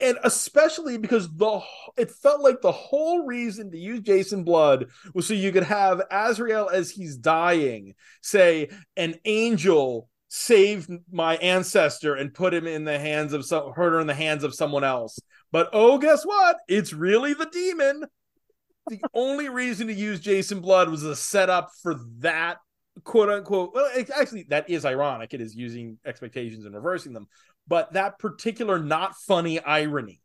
And 0.04 0.18
especially 0.22 0.98
because 0.98 1.34
the 1.34 1.60
it 1.96 2.10
felt 2.10 2.42
like 2.42 2.60
the 2.60 2.70
whole 2.70 3.24
reason 3.24 3.70
to 3.70 3.78
use 3.78 4.00
Jason 4.00 4.44
Blood 4.44 4.88
was 5.14 5.26
so 5.26 5.32
you 5.32 5.50
could 5.50 5.62
have 5.62 6.02
Azrael 6.10 6.68
as 6.68 6.90
he's 6.90 7.16
dying 7.16 7.94
say 8.20 8.68
an 8.98 9.14
angel 9.24 10.10
saved 10.28 10.90
my 11.10 11.36
ancestor 11.36 12.16
and 12.16 12.34
put 12.34 12.52
him 12.52 12.66
in 12.66 12.84
the 12.84 12.98
hands 12.98 13.32
of 13.32 13.46
some 13.46 13.72
her 13.72 13.98
in 13.98 14.06
the 14.06 14.14
hands 14.14 14.44
of 14.44 14.54
someone 14.54 14.84
else. 14.84 15.18
But 15.50 15.70
oh, 15.72 15.96
guess 15.96 16.24
what? 16.24 16.58
It's 16.68 16.92
really 16.92 17.32
the 17.32 17.46
demon. 17.46 18.04
The 18.88 19.00
only 19.14 19.48
reason 19.48 19.86
to 19.86 19.94
use 19.94 20.20
Jason 20.20 20.60
Blood 20.60 20.90
was 20.90 21.02
a 21.04 21.16
setup 21.16 21.70
for 21.82 21.98
that 22.18 22.58
quote 23.02 23.28
unquote. 23.28 23.74
Well, 23.74 23.88
actually, 24.14 24.46
that 24.50 24.68
is 24.68 24.84
ironic. 24.84 25.34
It 25.34 25.40
is 25.40 25.54
using 25.54 25.98
expectations 26.04 26.66
and 26.66 26.74
reversing 26.74 27.12
them. 27.12 27.28
But 27.66 27.94
that 27.94 28.18
particular 28.18 28.78
not 28.78 29.16
funny 29.16 29.60
irony, 29.60 30.20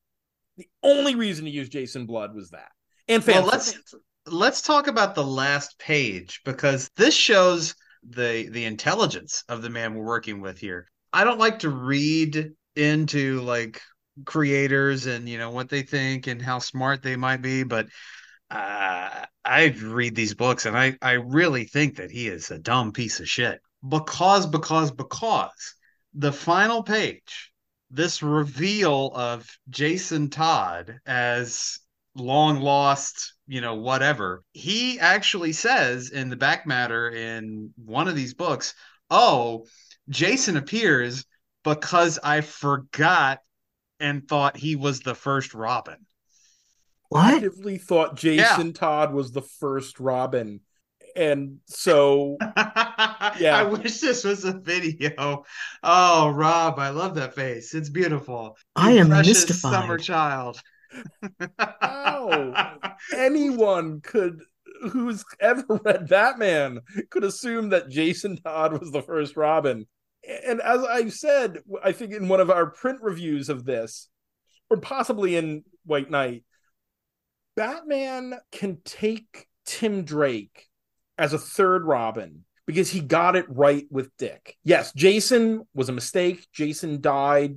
the 0.57 0.67
only 0.83 1.15
reason 1.15 1.45
to 1.45 1.51
use 1.51 1.69
Jason 1.69 2.05
Blood 2.05 2.35
was 2.35 2.49
that. 2.49 2.69
And 3.07 3.25
well, 3.25 3.45
let's 3.45 3.75
let's 4.27 4.61
talk 4.61 4.87
about 4.87 5.15
the 5.15 5.23
last 5.23 5.79
page 5.79 6.41
because 6.45 6.89
this 6.95 7.15
shows 7.15 7.75
the 8.07 8.49
the 8.49 8.65
intelligence 8.65 9.43
of 9.49 9.61
the 9.61 9.69
man 9.69 9.95
we're 9.95 10.05
working 10.05 10.41
with 10.41 10.59
here. 10.59 10.87
I 11.11 11.23
don't 11.23 11.39
like 11.39 11.59
to 11.59 11.69
read 11.69 12.51
into 12.75 13.41
like 13.41 13.81
creators 14.25 15.05
and 15.05 15.27
you 15.27 15.37
know 15.37 15.51
what 15.51 15.69
they 15.69 15.81
think 15.81 16.27
and 16.27 16.41
how 16.41 16.59
smart 16.59 17.01
they 17.01 17.15
might 17.15 17.41
be, 17.41 17.63
but 17.63 17.87
uh, 18.51 19.25
I 19.45 19.75
read 19.81 20.15
these 20.15 20.33
books 20.33 20.65
and 20.65 20.77
I 20.77 20.97
I 21.01 21.13
really 21.13 21.65
think 21.65 21.97
that 21.97 22.11
he 22.11 22.27
is 22.27 22.51
a 22.51 22.59
dumb 22.59 22.91
piece 22.91 23.19
of 23.19 23.29
shit 23.29 23.61
because 23.87 24.45
because 24.45 24.91
because 24.91 25.75
the 26.13 26.33
final 26.33 26.83
page 26.83 27.51
this 27.91 28.21
reveal 28.21 29.11
of 29.15 29.47
Jason 29.69 30.29
Todd 30.29 30.99
as 31.05 31.79
long 32.15 32.59
lost, 32.59 33.33
you 33.47 33.61
know, 33.61 33.75
whatever. 33.75 34.43
He 34.51 34.99
actually 34.99 35.53
says 35.53 36.09
in 36.09 36.29
the 36.29 36.35
back 36.35 36.67
matter 36.67 37.09
in 37.09 37.73
one 37.83 38.07
of 38.07 38.15
these 38.15 38.33
books, 38.33 38.75
oh, 39.09 39.65
Jason 40.09 40.57
appears 40.57 41.25
because 41.63 42.19
I 42.23 42.41
forgot 42.41 43.39
and 43.99 44.27
thought 44.27 44.57
he 44.57 44.75
was 44.75 45.01
the 45.01 45.15
first 45.15 45.53
Robin. 45.53 46.05
What? 47.09 47.35
Actively 47.35 47.77
thought 47.77 48.15
Jason 48.17 48.67
yeah. 48.67 48.73
Todd 48.73 49.13
was 49.13 49.31
the 49.31 49.41
first 49.41 49.99
Robin. 49.99 50.61
And 51.15 51.57
so 51.65 52.37
yeah. 53.39 53.57
I 53.57 53.63
wish 53.63 53.99
this 53.99 54.23
was 54.23 54.45
a 54.45 54.53
video. 54.53 55.43
Oh, 55.83 56.29
Rob, 56.29 56.79
I 56.79 56.89
love 56.89 57.15
that 57.15 57.35
face. 57.35 57.73
It's 57.73 57.89
beautiful. 57.89 58.57
I 58.75 58.91
am 58.91 59.09
mystified. 59.09 59.73
Summer 59.73 59.97
child. 59.97 60.61
How 61.79 62.77
anyone 63.15 64.01
could 64.01 64.41
who's 64.91 65.23
ever 65.39 65.63
read 65.83 66.07
Batman 66.07 66.81
could 67.09 67.23
assume 67.23 67.69
that 67.69 67.89
Jason 67.89 68.37
Todd 68.37 68.79
was 68.79 68.91
the 68.91 69.01
first 69.01 69.37
Robin. 69.37 69.85
And 70.45 70.61
as 70.61 70.83
I 70.83 71.09
said, 71.09 71.59
I 71.83 71.91
think 71.91 72.13
in 72.13 72.27
one 72.27 72.39
of 72.39 72.49
our 72.49 72.71
print 72.71 72.99
reviews 73.01 73.49
of 73.49 73.65
this, 73.65 74.09
or 74.69 74.77
possibly 74.77 75.35
in 75.35 75.63
White 75.85 76.11
Knight, 76.11 76.43
Batman 77.55 78.35
can 78.51 78.79
take 78.83 79.47
Tim 79.65 80.03
Drake 80.03 80.67
as 81.17 81.33
a 81.33 81.39
third 81.39 81.85
Robin 81.85 82.45
because 82.69 82.89
he 82.89 82.99
got 82.99 83.35
it 83.35 83.45
right 83.49 83.87
with 83.89 84.15
Dick. 84.17 84.55
Yes, 84.63 84.93
Jason 84.93 85.67
was 85.73 85.89
a 85.89 85.93
mistake. 85.93 86.45
Jason 86.53 87.01
died 87.01 87.55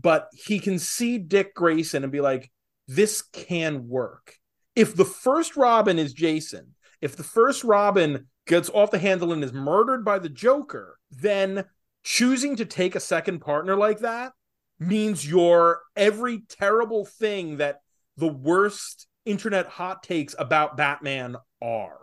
but 0.00 0.28
he 0.32 0.58
can 0.58 0.78
see 0.78 1.18
Dick 1.18 1.54
Grayson 1.54 2.02
and 2.02 2.12
be 2.12 2.20
like, 2.20 2.50
this 2.88 3.22
can 3.22 3.88
work. 3.88 4.36
If 4.74 4.94
the 4.94 5.04
first 5.04 5.56
Robin 5.56 5.98
is 5.98 6.12
Jason, 6.12 6.74
if 7.00 7.16
the 7.16 7.24
first 7.24 7.64
Robin 7.64 8.26
gets 8.46 8.70
off 8.70 8.90
the 8.90 8.98
handle 8.98 9.32
and 9.32 9.44
is 9.44 9.52
murdered 9.52 10.04
by 10.04 10.18
the 10.18 10.28
Joker, 10.28 10.98
then 11.10 11.64
choosing 12.02 12.56
to 12.56 12.64
take 12.64 12.94
a 12.94 13.00
second 13.00 13.40
partner 13.40 13.76
like 13.76 14.00
that 14.00 14.32
means 14.78 15.28
your 15.28 15.80
every 15.94 16.40
terrible 16.48 17.04
thing 17.04 17.58
that 17.58 17.80
the 18.16 18.28
worst 18.28 19.06
internet 19.24 19.66
hot 19.66 20.02
takes 20.02 20.34
about 20.38 20.76
Batman 20.76 21.36
are. 21.60 21.98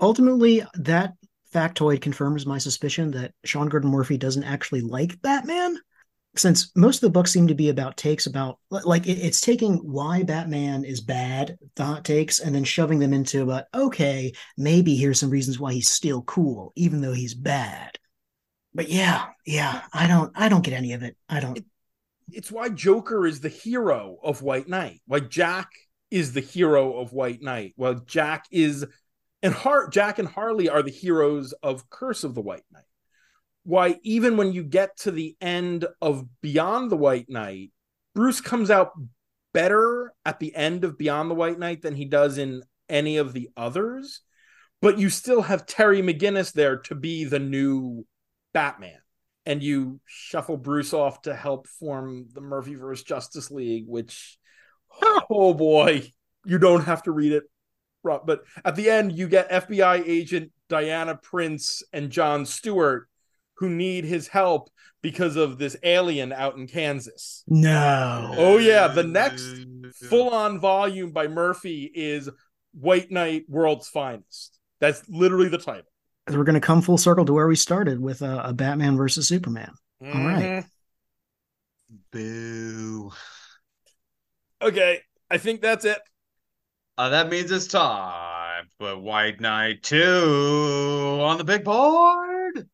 Ultimately, 0.00 0.64
that 0.74 1.14
factoid 1.52 2.00
confirms 2.00 2.46
my 2.46 2.58
suspicion 2.58 3.10
that 3.12 3.32
Sean 3.44 3.68
Gordon 3.68 3.90
Murphy 3.90 4.16
doesn't 4.16 4.44
actually 4.44 4.80
like 4.80 5.20
Batman. 5.22 5.76
Since 6.34 6.72
most 6.74 6.96
of 6.96 7.00
the 7.02 7.10
books 7.10 7.30
seem 7.30 7.46
to 7.48 7.54
be 7.54 7.68
about 7.68 7.98
takes 7.98 8.26
about 8.26 8.58
like 8.70 9.06
it's 9.06 9.42
taking 9.42 9.74
why 9.76 10.22
Batman 10.22 10.82
is 10.84 11.02
bad, 11.02 11.58
the 11.76 11.84
hot 11.84 12.04
takes, 12.06 12.40
and 12.40 12.54
then 12.54 12.64
shoving 12.64 13.00
them 13.00 13.12
into 13.12 13.42
about 13.42 13.64
okay, 13.74 14.32
maybe 14.56 14.96
here's 14.96 15.20
some 15.20 15.28
reasons 15.28 15.60
why 15.60 15.74
he's 15.74 15.90
still 15.90 16.22
cool, 16.22 16.72
even 16.74 17.02
though 17.02 17.12
he's 17.12 17.34
bad. 17.34 17.98
But 18.72 18.88
yeah, 18.88 19.26
yeah, 19.44 19.82
I 19.92 20.06
don't 20.06 20.32
I 20.34 20.48
don't 20.48 20.64
get 20.64 20.72
any 20.72 20.94
of 20.94 21.02
it. 21.02 21.16
I 21.28 21.40
don't 21.40 21.58
It- 21.58 21.66
It's 22.30 22.50
why 22.50 22.70
Joker 22.70 23.26
is 23.26 23.40
the 23.40 23.50
hero 23.50 24.16
of 24.22 24.40
White 24.40 24.68
Knight. 24.68 25.02
Why 25.06 25.20
Jack 25.20 25.68
is 26.12 26.32
the 26.32 26.40
hero 26.40 26.98
of 26.98 27.12
White 27.12 27.42
Knight. 27.42 27.72
Well, 27.76 27.94
Jack 27.94 28.44
is 28.50 28.86
and 29.42 29.54
Har- 29.54 29.88
Jack 29.88 30.18
and 30.18 30.28
Harley 30.28 30.68
are 30.68 30.82
the 30.82 30.90
heroes 30.90 31.52
of 31.62 31.90
Curse 31.90 32.22
of 32.22 32.34
the 32.34 32.40
White 32.40 32.64
Knight. 32.70 32.84
Why 33.64 33.98
even 34.02 34.36
when 34.36 34.52
you 34.52 34.62
get 34.62 34.96
to 34.98 35.10
the 35.10 35.36
end 35.40 35.86
of 36.00 36.26
Beyond 36.40 36.90
the 36.90 36.96
White 36.96 37.28
Knight, 37.28 37.72
Bruce 38.14 38.40
comes 38.40 38.70
out 38.70 38.92
better 39.54 40.12
at 40.24 40.38
the 40.38 40.54
end 40.54 40.84
of 40.84 40.98
Beyond 40.98 41.30
the 41.30 41.34
White 41.34 41.58
Knight 41.58 41.82
than 41.82 41.96
he 41.96 42.04
does 42.04 42.38
in 42.38 42.62
any 42.88 43.16
of 43.16 43.32
the 43.32 43.48
others. 43.56 44.20
But 44.80 44.98
you 44.98 45.10
still 45.10 45.42
have 45.42 45.66
Terry 45.66 46.02
McGinnis 46.02 46.52
there 46.52 46.78
to 46.78 46.94
be 46.94 47.24
the 47.24 47.38
new 47.38 48.04
Batman. 48.52 48.98
And 49.46 49.62
you 49.62 50.00
shuffle 50.06 50.56
Bruce 50.56 50.92
off 50.92 51.22
to 51.22 51.34
help 51.34 51.66
form 51.66 52.26
the 52.32 52.40
Murphyverse 52.40 53.04
Justice 53.04 53.50
League, 53.50 53.84
which, 53.88 54.38
oh 55.30 55.54
boy, 55.54 56.10
you 56.44 56.58
don't 56.58 56.84
have 56.84 57.02
to 57.04 57.12
read 57.12 57.32
it. 57.32 57.44
But 58.02 58.42
at 58.64 58.74
the 58.74 58.90
end, 58.90 59.12
you 59.12 59.28
get 59.28 59.50
FBI 59.50 60.02
agent 60.06 60.50
Diana 60.68 61.16
Prince 61.16 61.82
and 61.92 62.10
John 62.10 62.44
Stewart 62.46 63.08
who 63.58 63.70
need 63.70 64.04
his 64.04 64.26
help 64.26 64.70
because 65.02 65.36
of 65.36 65.58
this 65.58 65.76
alien 65.82 66.32
out 66.32 66.56
in 66.56 66.66
Kansas. 66.66 67.44
no. 67.46 68.34
Oh, 68.36 68.58
yeah, 68.58 68.88
the 68.88 69.04
next 69.04 69.66
Full 70.08 70.30
on 70.30 70.58
volume 70.58 71.10
by 71.10 71.28
Murphy 71.28 71.90
is 71.94 72.28
White 72.72 73.10
Knight 73.10 73.44
World's 73.48 73.88
Finest. 73.88 74.58
That's 74.80 75.02
literally 75.08 75.48
the 75.48 75.58
title. 75.58 75.90
We're 76.28 76.44
going 76.44 76.54
to 76.54 76.60
come 76.60 76.82
full 76.82 76.98
circle 76.98 77.24
to 77.24 77.32
where 77.32 77.48
we 77.48 77.56
started 77.56 78.00
with 78.00 78.22
a, 78.22 78.42
a 78.46 78.52
Batman 78.52 78.96
versus 78.96 79.28
Superman. 79.28 79.72
All 80.00 80.12
right. 80.12 80.64
Boo. 82.10 83.12
Okay, 84.62 85.00
I 85.28 85.38
think 85.38 85.60
that's 85.60 85.84
it. 85.84 85.98
Uh, 86.96 87.08
that 87.08 87.28
means 87.28 87.50
it's 87.50 87.66
time 87.66 88.68
for 88.78 88.96
White 88.96 89.40
Knight 89.40 89.82
2 89.82 91.18
on 91.20 91.36
the 91.36 91.42
big 91.42 91.64
board. 91.64 92.68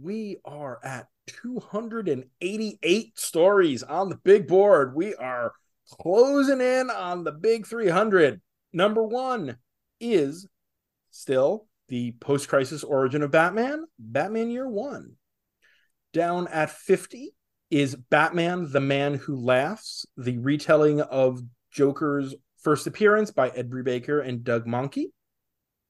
We 0.00 0.38
are 0.44 0.78
at 0.84 1.08
288 1.26 3.18
stories 3.18 3.82
on 3.82 4.10
the 4.10 4.16
big 4.22 4.46
board. 4.46 4.94
We 4.94 5.16
are 5.16 5.54
closing 5.90 6.60
in 6.60 6.88
on 6.88 7.24
the 7.24 7.32
big 7.32 7.66
300. 7.66 8.40
Number 8.72 9.02
one 9.02 9.56
is 9.98 10.46
still 11.10 11.66
the 11.88 12.12
post 12.20 12.48
crisis 12.48 12.84
origin 12.84 13.24
of 13.24 13.32
Batman, 13.32 13.86
Batman 13.98 14.50
Year 14.50 14.68
One. 14.68 15.16
Down 16.12 16.46
at 16.46 16.70
50 16.70 17.34
is 17.70 17.94
Batman, 17.94 18.70
the 18.70 18.80
Man 18.80 19.14
Who 19.14 19.36
Laughs, 19.36 20.06
the 20.16 20.38
retelling 20.38 21.00
of 21.00 21.42
Joker's 21.70 22.34
first 22.60 22.86
appearance 22.86 23.30
by 23.30 23.50
Ed 23.50 23.70
Brubaker 23.70 24.26
and 24.26 24.42
Doug 24.42 24.66
Mahnke. 24.66 25.06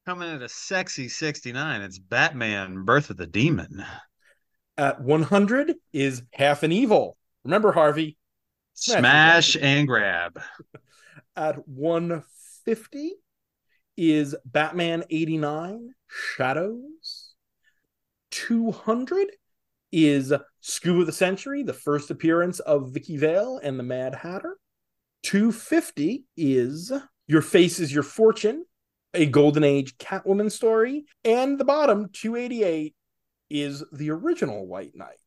Coming 0.06 0.30
at 0.30 0.42
a 0.42 0.48
sexy 0.48 1.08
69, 1.08 1.82
it's 1.82 1.98
Batman 1.98 2.84
Birth 2.84 3.10
of 3.10 3.16
the 3.16 3.26
Demon. 3.26 3.84
At 4.76 5.00
100 5.00 5.74
is 5.92 6.22
Half 6.32 6.62
an 6.62 6.72
Evil. 6.72 7.16
Remember, 7.44 7.72
Harvey, 7.72 8.16
Smash 8.74 9.00
Smash 9.00 9.54
and 9.56 9.64
and 9.64 9.88
grab. 9.88 10.40
at 11.36 11.68
150 11.68 13.14
is 13.96 14.36
Batman 14.44 15.04
89 15.10 15.94
Shadows. 16.06 17.34
200 18.30 19.28
is 19.92 20.32
Scoop 20.60 21.00
of 21.00 21.06
the 21.06 21.12
Century, 21.12 21.62
the 21.62 21.72
first 21.72 22.10
appearance 22.10 22.60
of 22.60 22.92
Vicki 22.92 23.16
Vale 23.16 23.60
and 23.62 23.78
the 23.78 23.84
Mad 23.84 24.14
Hatter. 24.14 24.58
250 25.22 26.24
is 26.36 26.92
Your 27.26 27.42
Face 27.42 27.80
is 27.80 27.92
Your 27.92 28.02
Fortune, 28.02 28.64
a 29.14 29.26
Golden 29.26 29.64
Age 29.64 29.96
Catwoman 29.98 30.50
story. 30.50 31.04
And 31.24 31.58
the 31.58 31.64
bottom, 31.64 32.08
288, 32.12 32.94
is 33.50 33.84
the 33.92 34.10
original 34.10 34.66
White 34.66 34.94
Knight. 34.94 35.18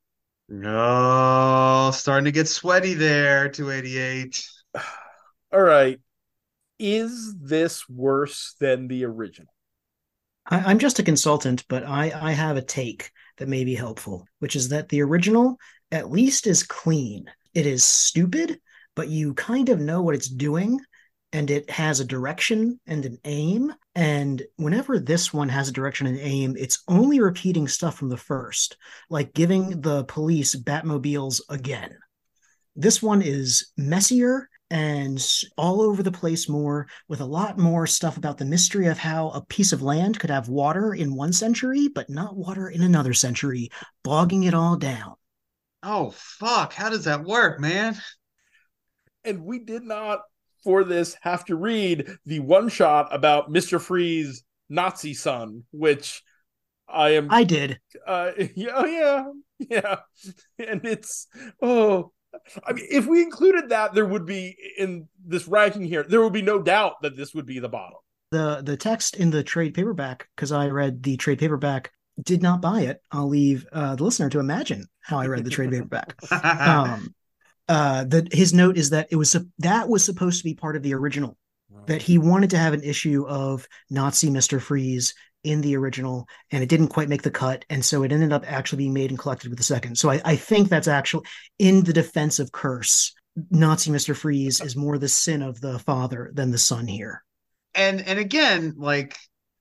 Oh, 0.54 1.92
starting 1.92 2.26
to 2.26 2.32
get 2.32 2.48
sweaty 2.48 2.94
there, 2.94 3.50
288. 3.50 4.46
All 5.54 5.62
right. 5.62 6.00
Is 6.80 7.36
this 7.40 7.88
worse 7.88 8.56
than 8.60 8.88
the 8.88 9.06
original? 9.06 9.54
I, 10.46 10.60
I'm 10.60 10.80
just 10.80 11.00
a 11.00 11.04
consultant, 11.04 11.66
but 11.68 11.84
I, 11.86 12.12
I 12.14 12.32
have 12.32 12.58
a 12.58 12.62
take 12.62 13.12
that 13.42 13.50
may 13.50 13.66
be 13.66 13.74
helpful, 13.74 14.28
which 14.38 14.56
is 14.56 14.70
that 14.70 14.88
the 14.90 15.02
original 15.02 15.58
at 15.92 16.12
least 16.12 16.46
is 16.46 16.62
clean. 16.62 17.26
It 17.56 17.66
is 17.66 17.84
stupid, 17.84 18.60
but 18.96 19.10
you 19.10 19.34
kind 19.34 19.70
of 19.70 19.80
know 19.80 20.04
what 20.04 20.14
it's 20.14 20.30
doing 20.30 20.80
and 21.34 21.50
it 21.50 21.68
has 21.68 22.00
a 22.00 22.06
direction 22.06 22.80
and 22.86 23.04
an 23.04 23.18
aim. 23.26 23.74
And 23.96 24.44
whenever 24.58 25.00
this 25.00 25.34
one 25.34 25.50
has 25.50 25.70
a 25.70 25.72
direction 25.72 26.06
and 26.06 26.20
aim, 26.20 26.56
it's 26.56 26.84
only 26.88 27.20
repeating 27.20 27.68
stuff 27.68 27.96
from 27.96 28.10
the 28.10 28.16
first, 28.16 28.78
like 29.10 29.34
giving 29.34 29.82
the 29.82 30.04
police 30.04 30.56
Batmobiles 30.56 31.42
again. 31.50 31.98
This 32.76 33.02
one 33.02 33.24
is 33.24 33.72
messier 33.76 34.51
and 34.72 35.24
all 35.58 35.82
over 35.82 36.02
the 36.02 36.12
place 36.12 36.50
more, 36.50 36.88
with 37.08 37.22
a 37.22 37.26
lot 37.26 37.60
more 37.60 37.86
stuff 37.86 38.18
about 38.18 38.38
the 38.40 38.46
mystery 38.46 38.88
of 38.88 38.98
how 38.98 39.30
a 39.30 39.46
piece 39.46 39.74
of 39.74 39.82
land 39.82 40.20
could 40.20 40.30
have 40.30 40.50
water 40.50 40.94
in 40.94 41.16
one 41.16 41.34
century, 41.34 41.88
but 41.88 42.10
not 42.10 42.36
water 42.36 42.70
in 42.70 42.82
another 42.82 43.14
century, 43.14 43.70
bogging 44.04 44.44
it 44.44 44.54
all 44.54 44.78
down. 44.78 45.16
Oh, 45.84 46.12
fuck. 46.16 46.74
How 46.74 46.90
does 46.90 47.06
that 47.06 47.24
work, 47.24 47.60
man? 47.60 47.98
and 49.24 49.44
we 49.44 49.60
did 49.60 49.84
not 49.84 50.22
for 50.64 50.84
this 50.84 51.16
have 51.22 51.46
to 51.46 51.56
read 51.56 52.08
the 52.26 52.40
one 52.40 52.70
shot 52.70 53.14
about 53.14 53.52
Mr. 53.52 53.80
Freeze 53.80 54.44
Nazi 54.70 55.14
son, 55.14 55.64
which 55.72 56.24
I 56.88 57.12
am 57.12 57.28
I 57.30 57.44
did. 57.44 57.80
uh 58.06 58.32
yeah, 58.56 58.72
oh, 58.76 58.86
yeah, 58.86 59.26
yeah. 59.60 59.96
And 60.60 60.86
it's 60.86 61.28
oh 61.62 62.12
I 62.66 62.74
mean 62.74 62.86
if 62.90 63.06
we 63.06 63.22
included 63.22 63.70
that 63.70 63.94
there 63.94 64.06
would 64.06 64.26
be 64.26 64.56
in 64.78 65.08
this 65.26 65.48
ranking 65.48 65.84
here, 65.84 66.04
there 66.04 66.22
would 66.22 66.34
be 66.34 66.42
no 66.42 66.62
doubt 66.62 67.02
that 67.02 67.16
this 67.16 67.34
would 67.34 67.46
be 67.46 67.60
the 67.60 67.70
bottom. 67.70 67.98
The 68.32 68.62
the 68.64 68.78
text 68.78 69.18
in 69.18 69.32
the 69.32 69.44
trade 69.44 69.74
paperback, 69.74 70.28
because 70.36 70.52
I 70.52 70.68
read 70.68 71.04
the 71.04 71.18
trade 71.18 71.40
paperback, 71.40 71.92
did 72.22 72.42
not 72.42 72.62
buy 72.62 72.82
it. 72.82 73.02
I'll 73.12 73.28
leave 73.28 73.66
uh, 73.72 73.96
the 73.96 74.04
listener 74.04 74.30
to 74.30 74.40
imagine 74.40 74.86
how 75.02 75.20
I 75.20 75.28
read 75.28 75.44
the 75.44 75.50
trade 75.50 75.72
paperback. 75.72 76.16
Um, 76.32 77.14
uh, 77.68 78.04
that 78.06 78.34
his 78.34 78.54
note 78.54 78.78
is 78.78 78.90
that 78.90 79.08
it 79.12 79.16
was 79.16 79.36
that 79.60 79.88
was 79.88 80.04
supposed 80.04 80.40
to 80.40 80.44
be 80.44 80.54
part 80.54 80.76
of 80.76 80.84
the 80.84 80.94
original. 80.94 81.38
That 81.88 82.02
he 82.02 82.20
wanted 82.20 82.52
to 82.52 82.58
have 82.58 82.74
an 82.74 82.84
issue 82.84 83.26
of 83.28 83.68
Nazi 83.90 84.30
Mister 84.30 84.60
Freeze 84.60 85.16
in 85.44 85.62
the 85.62 85.76
original, 85.76 86.28
and 86.52 86.64
it 86.64 86.70
didn't 86.70 86.90
quite 86.90 87.10
make 87.10 87.22
the 87.24 87.32
cut, 87.32 87.66
and 87.70 87.84
so 87.84 88.04
it 88.04 88.12
ended 88.12 88.34
up 88.34 88.44
actually 88.48 88.78
being 88.78 88.94
made 88.94 89.10
and 89.12 89.20
collected 89.20 89.50
with 89.50 89.58
the 89.58 89.64
second. 89.64 89.98
So 89.98 90.10
I, 90.10 90.22
I 90.26 90.36
think 90.36 90.70
that's 90.70 90.88
actually 90.88 91.26
in 91.60 91.84
the 91.84 91.94
defense 91.94 92.40
of 92.40 92.52
Curse. 92.52 93.14
Nazi 93.50 93.92
Mister 93.92 94.14
Freeze 94.14 94.60
is 94.62 94.76
more 94.76 94.98
the 94.98 95.08
sin 95.08 95.42
of 95.42 95.62
the 95.62 95.80
father 95.80 96.32
than 96.34 96.52
the 96.52 96.58
son 96.58 96.88
here. 96.88 97.24
and 97.74 98.02
and 98.02 98.20
again, 98.20 98.74
like 98.78 99.18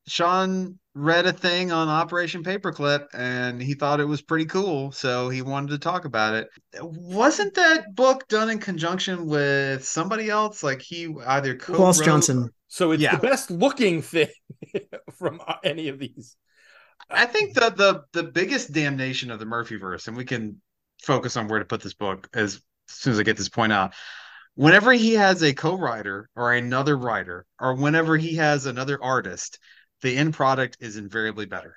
Sean 0.09 0.78
read 0.95 1.26
a 1.26 1.33
thing 1.33 1.70
on 1.70 1.89
Operation 1.89 2.43
Paperclip 2.43 3.07
and 3.14 3.62
he 3.62 3.74
thought 3.74 4.01
it 4.01 4.05
was 4.05 4.22
pretty 4.22 4.47
cool, 4.47 4.91
so 4.93 5.28
he 5.28 5.43
wanted 5.43 5.70
to 5.70 5.78
talk 5.78 6.05
about 6.05 6.35
it. 6.35 6.49
Wasn't 6.81 7.55
that 7.55 7.95
book 7.95 8.26
done 8.28 8.51
in 8.51 8.59
conjunction 8.59 9.26
with 9.26 9.85
somebody 9.85 10.28
else? 10.28 10.62
Like 10.62 10.83
he 10.83 11.14
either 11.26 11.55
co 11.57 11.74
Klaus 11.74 12.01
Janson. 12.01 12.51
So 12.71 12.93
it's 12.93 13.03
Yeah. 13.03 13.16
the 13.16 13.18
best 13.18 13.51
looking 13.51 14.01
thing 14.03 14.29
from 15.18 15.43
any 15.62 15.89
of 15.89 15.99
these. 15.99 16.37
I 17.11 17.27
think 17.27 17.55
the 17.55 17.71
the 17.71 18.05
the 18.12 18.23
biggest 18.31 18.73
damnation 18.73 19.31
of 19.31 19.39
the 19.39 19.45
Murphyverse, 19.45 20.09
and 20.09 20.16
we 20.16 20.25
can 20.25 20.61
focus 21.03 21.37
on 21.37 21.49
where 21.49 21.59
to 21.59 21.64
put 21.64 21.83
this 21.83 21.95
book 21.95 22.29
as 22.35 22.62
soon 22.89 23.12
as 23.12 23.18
I 23.18 23.23
get 23.23 23.37
this 23.37 23.49
point 23.49 23.73
out. 23.73 23.95
Whenever 24.55 24.93
he 24.93 25.14
has 25.14 25.43
a 25.43 25.55
co-writer 25.55 26.29
or 26.37 26.53
another 26.55 26.97
writer, 26.99 27.47
or 27.61 27.75
whenever 27.75 28.16
he 28.16 28.37
has 28.37 28.66
another 28.66 29.03
artist, 29.03 29.59
the 30.03 30.16
end 30.16 30.35
product 30.35 30.79
is 30.81 30.97
invariably 30.97 31.47
better. 31.47 31.77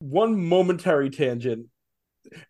one 0.00 0.40
momentary 0.48 1.10
tangent 1.10 1.66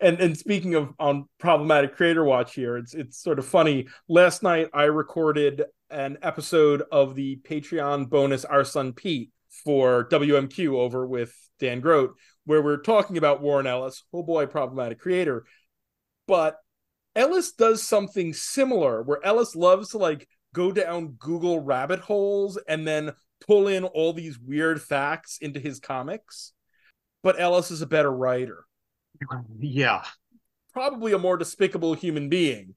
and 0.00 0.20
and 0.20 0.36
speaking 0.36 0.74
of 0.74 0.92
on 0.98 1.26
problematic 1.38 1.96
creator 1.96 2.24
watch 2.24 2.54
here 2.54 2.76
it's 2.76 2.94
it's 2.94 3.22
sort 3.22 3.38
of 3.38 3.46
funny 3.46 3.86
last 4.08 4.42
night 4.42 4.68
i 4.74 4.84
recorded 4.84 5.64
an 5.90 6.18
episode 6.22 6.82
of 6.92 7.14
the 7.14 7.36
patreon 7.48 8.08
bonus 8.08 8.44
our 8.44 8.64
son 8.64 8.92
pete 8.92 9.30
for 9.64 10.08
wmq 10.08 10.68
over 10.68 11.06
with 11.06 11.34
dan 11.58 11.80
grote 11.80 12.14
where 12.44 12.62
we're 12.62 12.76
talking 12.76 13.16
about 13.16 13.40
warren 13.40 13.66
ellis 13.66 14.02
oh 14.12 14.22
boy 14.22 14.46
problematic 14.46 14.98
creator 15.00 15.44
but 16.26 16.56
ellis 17.16 17.52
does 17.52 17.82
something 17.82 18.32
similar 18.32 19.02
where 19.02 19.24
ellis 19.24 19.56
loves 19.56 19.90
to 19.90 19.98
like 19.98 20.28
go 20.54 20.70
down 20.70 21.08
google 21.18 21.60
rabbit 21.60 22.00
holes 22.00 22.58
and 22.68 22.86
then 22.86 23.12
pull 23.46 23.68
in 23.68 23.84
all 23.84 24.12
these 24.12 24.38
weird 24.38 24.82
facts 24.82 25.38
into 25.40 25.60
his 25.60 25.80
comics 25.80 26.52
but 27.22 27.40
Ellis 27.40 27.70
is 27.70 27.82
a 27.82 27.86
better 27.86 28.10
writer. 28.10 28.64
Yeah. 29.58 30.04
Probably 30.72 31.12
a 31.12 31.18
more 31.18 31.36
despicable 31.36 31.94
human 31.94 32.28
being. 32.28 32.74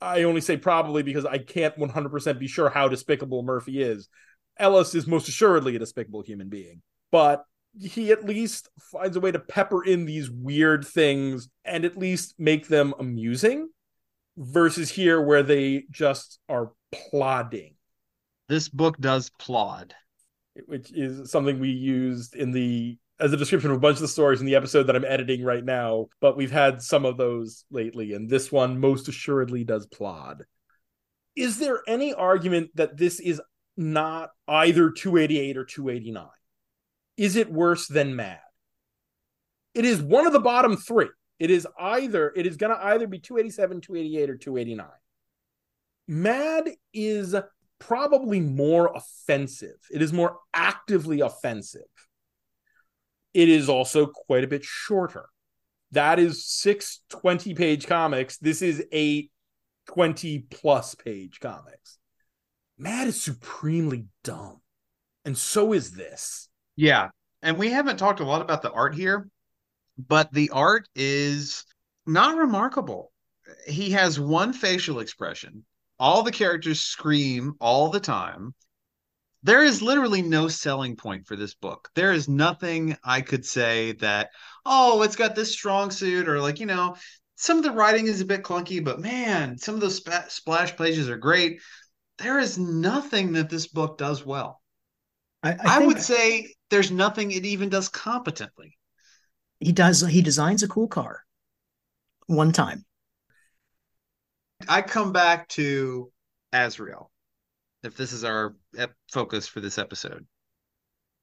I 0.00 0.22
only 0.22 0.40
say 0.40 0.56
probably 0.56 1.02
because 1.02 1.24
I 1.24 1.38
can't 1.38 1.76
100% 1.76 2.38
be 2.38 2.46
sure 2.46 2.68
how 2.70 2.88
despicable 2.88 3.42
Murphy 3.42 3.82
is. 3.82 4.08
Ellis 4.58 4.94
is 4.94 5.06
most 5.06 5.28
assuredly 5.28 5.76
a 5.76 5.78
despicable 5.78 6.22
human 6.22 6.48
being, 6.48 6.82
but 7.10 7.44
he 7.80 8.10
at 8.10 8.24
least 8.24 8.68
finds 8.92 9.16
a 9.16 9.20
way 9.20 9.30
to 9.30 9.38
pepper 9.38 9.84
in 9.84 10.04
these 10.04 10.30
weird 10.30 10.86
things 10.86 11.48
and 11.64 11.84
at 11.84 11.98
least 11.98 12.34
make 12.38 12.66
them 12.68 12.94
amusing 12.98 13.68
versus 14.36 14.90
here 14.90 15.20
where 15.20 15.42
they 15.42 15.84
just 15.90 16.38
are 16.48 16.72
plodding 17.10 17.74
This 18.48 18.68
book 18.68 18.96
does 18.98 19.30
plod. 19.38 19.94
which 20.66 20.92
is 20.92 21.30
something 21.30 21.60
we 21.60 21.70
used 21.70 22.34
in 22.34 22.50
the 22.52 22.98
as 23.20 23.32
a 23.32 23.36
description 23.36 23.70
of 23.70 23.76
a 23.76 23.80
bunch 23.80 23.96
of 23.96 24.02
the 24.02 24.08
stories 24.08 24.40
in 24.40 24.46
the 24.46 24.54
episode 24.54 24.84
that 24.84 24.96
I'm 24.96 25.04
editing 25.04 25.42
right 25.42 25.64
now, 25.64 26.06
but 26.20 26.36
we've 26.36 26.50
had 26.50 26.82
some 26.82 27.04
of 27.04 27.16
those 27.16 27.64
lately, 27.70 28.12
and 28.12 28.28
this 28.28 28.52
one 28.52 28.78
most 28.78 29.08
assuredly 29.08 29.64
does 29.64 29.86
plod. 29.86 30.44
Is 31.34 31.58
there 31.58 31.82
any 31.86 32.14
argument 32.14 32.70
that 32.74 32.96
this 32.96 33.20
is 33.20 33.40
not 33.76 34.30
either 34.46 34.90
288 34.90 35.56
or 35.56 35.64
289? 35.64 36.26
Is 37.16 37.36
it 37.36 37.52
worse 37.52 37.88
than 37.88 38.14
Mad? 38.14 38.40
It 39.74 39.84
is 39.84 40.00
one 40.00 40.26
of 40.26 40.32
the 40.32 40.40
bottom 40.40 40.76
three. 40.76 41.08
It 41.38 41.50
is 41.50 41.66
either, 41.78 42.32
it 42.34 42.46
is 42.46 42.56
going 42.56 42.76
to 42.76 42.84
either 42.84 43.06
be 43.06 43.18
287, 43.18 43.80
288, 43.80 44.30
or 44.30 44.36
289. 44.36 44.86
Mad 46.08 46.70
is 46.92 47.36
probably 47.78 48.40
more 48.40 48.92
offensive. 48.94 49.76
It 49.90 50.02
is 50.02 50.12
more 50.12 50.38
actively 50.52 51.20
offensive. 51.20 51.82
It 53.34 53.48
is 53.48 53.68
also 53.68 54.06
quite 54.06 54.44
a 54.44 54.48
bit 54.48 54.64
shorter. 54.64 55.28
That 55.92 56.18
is 56.18 56.46
six 56.46 57.00
20 57.10 57.54
page 57.54 57.86
comics. 57.86 58.38
This 58.38 58.62
is 58.62 58.84
eight 58.92 59.30
20 59.88 60.40
plus 60.50 60.94
page 60.94 61.40
comics. 61.40 61.98
Mad 62.78 63.08
is 63.08 63.20
supremely 63.20 64.06
dumb. 64.22 64.60
And 65.24 65.36
so 65.36 65.72
is 65.72 65.92
this. 65.92 66.48
Yeah. 66.76 67.08
And 67.42 67.58
we 67.58 67.70
haven't 67.70 67.96
talked 67.96 68.20
a 68.20 68.24
lot 68.24 68.42
about 68.42 68.62
the 68.62 68.70
art 68.70 68.94
here, 68.94 69.28
but 69.98 70.32
the 70.32 70.50
art 70.50 70.88
is 70.94 71.64
not 72.06 72.36
remarkable. 72.36 73.12
He 73.66 73.90
has 73.90 74.20
one 74.20 74.52
facial 74.52 75.00
expression. 75.00 75.64
All 75.98 76.22
the 76.22 76.32
characters 76.32 76.80
scream 76.80 77.54
all 77.60 77.90
the 77.90 78.00
time. 78.00 78.54
There 79.42 79.62
is 79.62 79.82
literally 79.82 80.22
no 80.22 80.48
selling 80.48 80.96
point 80.96 81.26
for 81.26 81.36
this 81.36 81.54
book. 81.54 81.88
There 81.94 82.12
is 82.12 82.28
nothing 82.28 82.96
I 83.04 83.20
could 83.20 83.44
say 83.44 83.92
that, 83.92 84.30
oh, 84.66 85.02
it's 85.02 85.16
got 85.16 85.36
this 85.36 85.52
strong 85.52 85.90
suit, 85.90 86.28
or 86.28 86.40
like, 86.40 86.58
you 86.58 86.66
know, 86.66 86.96
some 87.36 87.58
of 87.58 87.62
the 87.62 87.70
writing 87.70 88.08
is 88.08 88.20
a 88.20 88.24
bit 88.24 88.42
clunky, 88.42 88.82
but 88.82 89.00
man, 89.00 89.56
some 89.58 89.76
of 89.76 89.80
those 89.80 90.02
splash 90.28 90.76
pages 90.76 91.08
are 91.08 91.16
great. 91.16 91.60
There 92.18 92.40
is 92.40 92.58
nothing 92.58 93.32
that 93.34 93.48
this 93.48 93.68
book 93.68 93.96
does 93.96 94.26
well. 94.26 94.60
I, 95.44 95.52
I, 95.52 95.56
I, 95.64 95.86
would 95.86 96.00
say 96.00 96.52
there's 96.68 96.90
nothing 96.90 97.30
it 97.30 97.44
even 97.44 97.68
does 97.68 97.88
competently. 97.88 98.76
he 99.60 99.70
does. 99.70 100.00
He 100.00 100.20
designs 100.20 100.64
a 100.64 100.68
cool 100.68 100.88
car. 100.88 101.22
One 102.26 102.50
time, 102.50 102.84
I 104.68 104.82
come 104.82 105.12
back 105.12 105.48
to 105.50 106.10
Azrael, 106.52 107.12
if 107.82 107.96
this 107.96 108.12
is 108.12 108.24
our 108.24 108.56
ep- 108.76 108.94
focus 109.10 109.46
for 109.46 109.60
this 109.60 109.78
episode. 109.78 110.26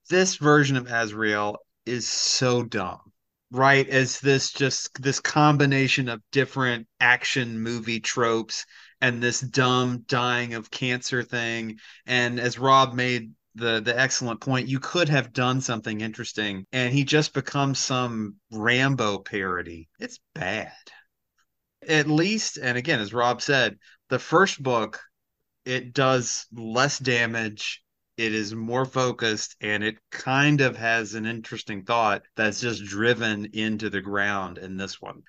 This 0.09 0.35
version 0.35 0.77
of 0.77 0.87
Azrael 0.87 1.57
is 1.85 2.07
so 2.07 2.63
dumb, 2.63 2.99
right? 3.51 3.87
As 3.87 4.19
this 4.19 4.51
just 4.51 5.01
this 5.01 5.19
combination 5.19 6.09
of 6.09 6.21
different 6.31 6.87
action 6.99 7.59
movie 7.59 7.99
tropes 7.99 8.65
and 9.01 9.21
this 9.21 9.41
dumb 9.41 10.03
dying 10.07 10.53
of 10.53 10.71
cancer 10.71 11.23
thing. 11.23 11.79
And 12.05 12.39
as 12.39 12.59
Rob 12.59 12.93
made 12.93 13.31
the 13.55 13.81
the 13.81 13.97
excellent 13.97 14.41
point, 14.41 14.67
you 14.67 14.79
could 14.79 15.09
have 15.09 15.33
done 15.33 15.61
something 15.61 16.01
interesting, 16.01 16.65
and 16.71 16.93
he 16.93 17.03
just 17.03 17.33
becomes 17.33 17.79
some 17.79 18.35
Rambo 18.51 19.19
parody. 19.19 19.89
It's 19.99 20.19
bad 20.33 20.71
at 21.87 22.07
least, 22.07 22.57
and 22.57 22.77
again, 22.77 22.99
as 22.99 23.13
Rob 23.13 23.41
said, 23.41 23.77
the 24.09 24.19
first 24.19 24.61
book, 24.61 25.01
it 25.65 25.93
does 25.93 26.45
less 26.53 26.99
damage. 26.99 27.83
It 28.17 28.33
is 28.33 28.55
more 28.55 28.85
focused 28.85 29.57
and 29.59 29.83
it 29.83 29.97
kind 30.09 30.61
of 30.61 30.77
has 30.77 31.15
an 31.15 31.25
interesting 31.25 31.83
thought 31.83 32.21
that's 32.37 32.61
just 32.61 32.85
driven 32.85 33.49
into 33.53 33.89
the 33.89 34.01
ground 34.01 34.57
in 34.57 34.77
this 34.77 35.01
one. 35.01 35.23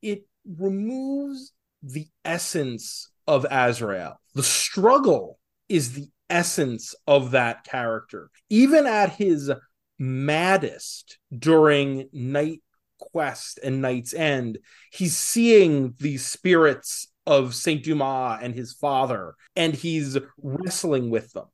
It 0.00 0.24
removes 0.46 1.52
the 1.82 2.08
essence 2.24 3.10
of 3.26 3.44
Azrael. 3.50 4.18
The 4.34 4.42
struggle 4.42 5.38
is 5.68 5.92
the 5.92 6.08
essence 6.30 6.94
of 7.06 7.32
that 7.32 7.64
character. 7.64 8.30
Even 8.48 8.86
at 8.86 9.10
his 9.16 9.50
maddest 9.98 11.18
during 11.36 12.08
Night 12.12 12.62
Quest 12.98 13.58
and 13.62 13.82
KnightsEnd, 13.82 14.56
he's 14.90 15.16
seeing 15.16 15.94
these 15.98 16.24
spirits 16.24 17.08
of 17.26 17.54
Saint 17.54 17.84
Dumas 17.84 18.38
and 18.42 18.54
his 18.54 18.72
father, 18.72 19.34
and 19.56 19.74
he's 19.74 20.18
wrestling 20.42 21.10
with 21.10 21.32
them. 21.32 21.46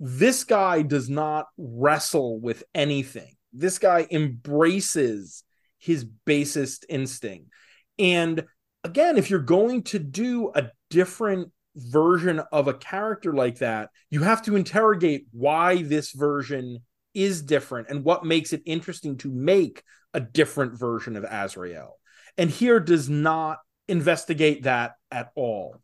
This 0.00 0.44
guy 0.44 0.82
does 0.82 1.08
not 1.10 1.46
wrestle 1.56 2.40
with 2.40 2.62
anything. 2.74 3.34
This 3.52 3.78
guy 3.78 4.06
embraces 4.10 5.42
his 5.78 6.04
basest 6.04 6.86
instinct. 6.88 7.50
And 7.98 8.44
again, 8.84 9.16
if 9.16 9.30
you're 9.30 9.40
going 9.40 9.82
to 9.84 9.98
do 9.98 10.52
a 10.54 10.70
different 10.90 11.50
version 11.74 12.40
of 12.52 12.68
a 12.68 12.74
character 12.74 13.32
like 13.32 13.58
that, 13.58 13.90
you 14.10 14.22
have 14.22 14.42
to 14.42 14.56
interrogate 14.56 15.26
why 15.32 15.82
this 15.82 16.12
version 16.12 16.78
is 17.14 17.42
different 17.42 17.88
and 17.88 18.04
what 18.04 18.24
makes 18.24 18.52
it 18.52 18.62
interesting 18.64 19.16
to 19.18 19.30
make 19.30 19.82
a 20.14 20.20
different 20.20 20.78
version 20.78 21.16
of 21.16 21.24
Azrael. 21.24 21.98
And 22.36 22.50
here 22.50 22.80
does 22.80 23.08
not 23.08 23.58
investigate 23.88 24.64
that 24.64 24.92
at 25.10 25.30
all. 25.34 25.76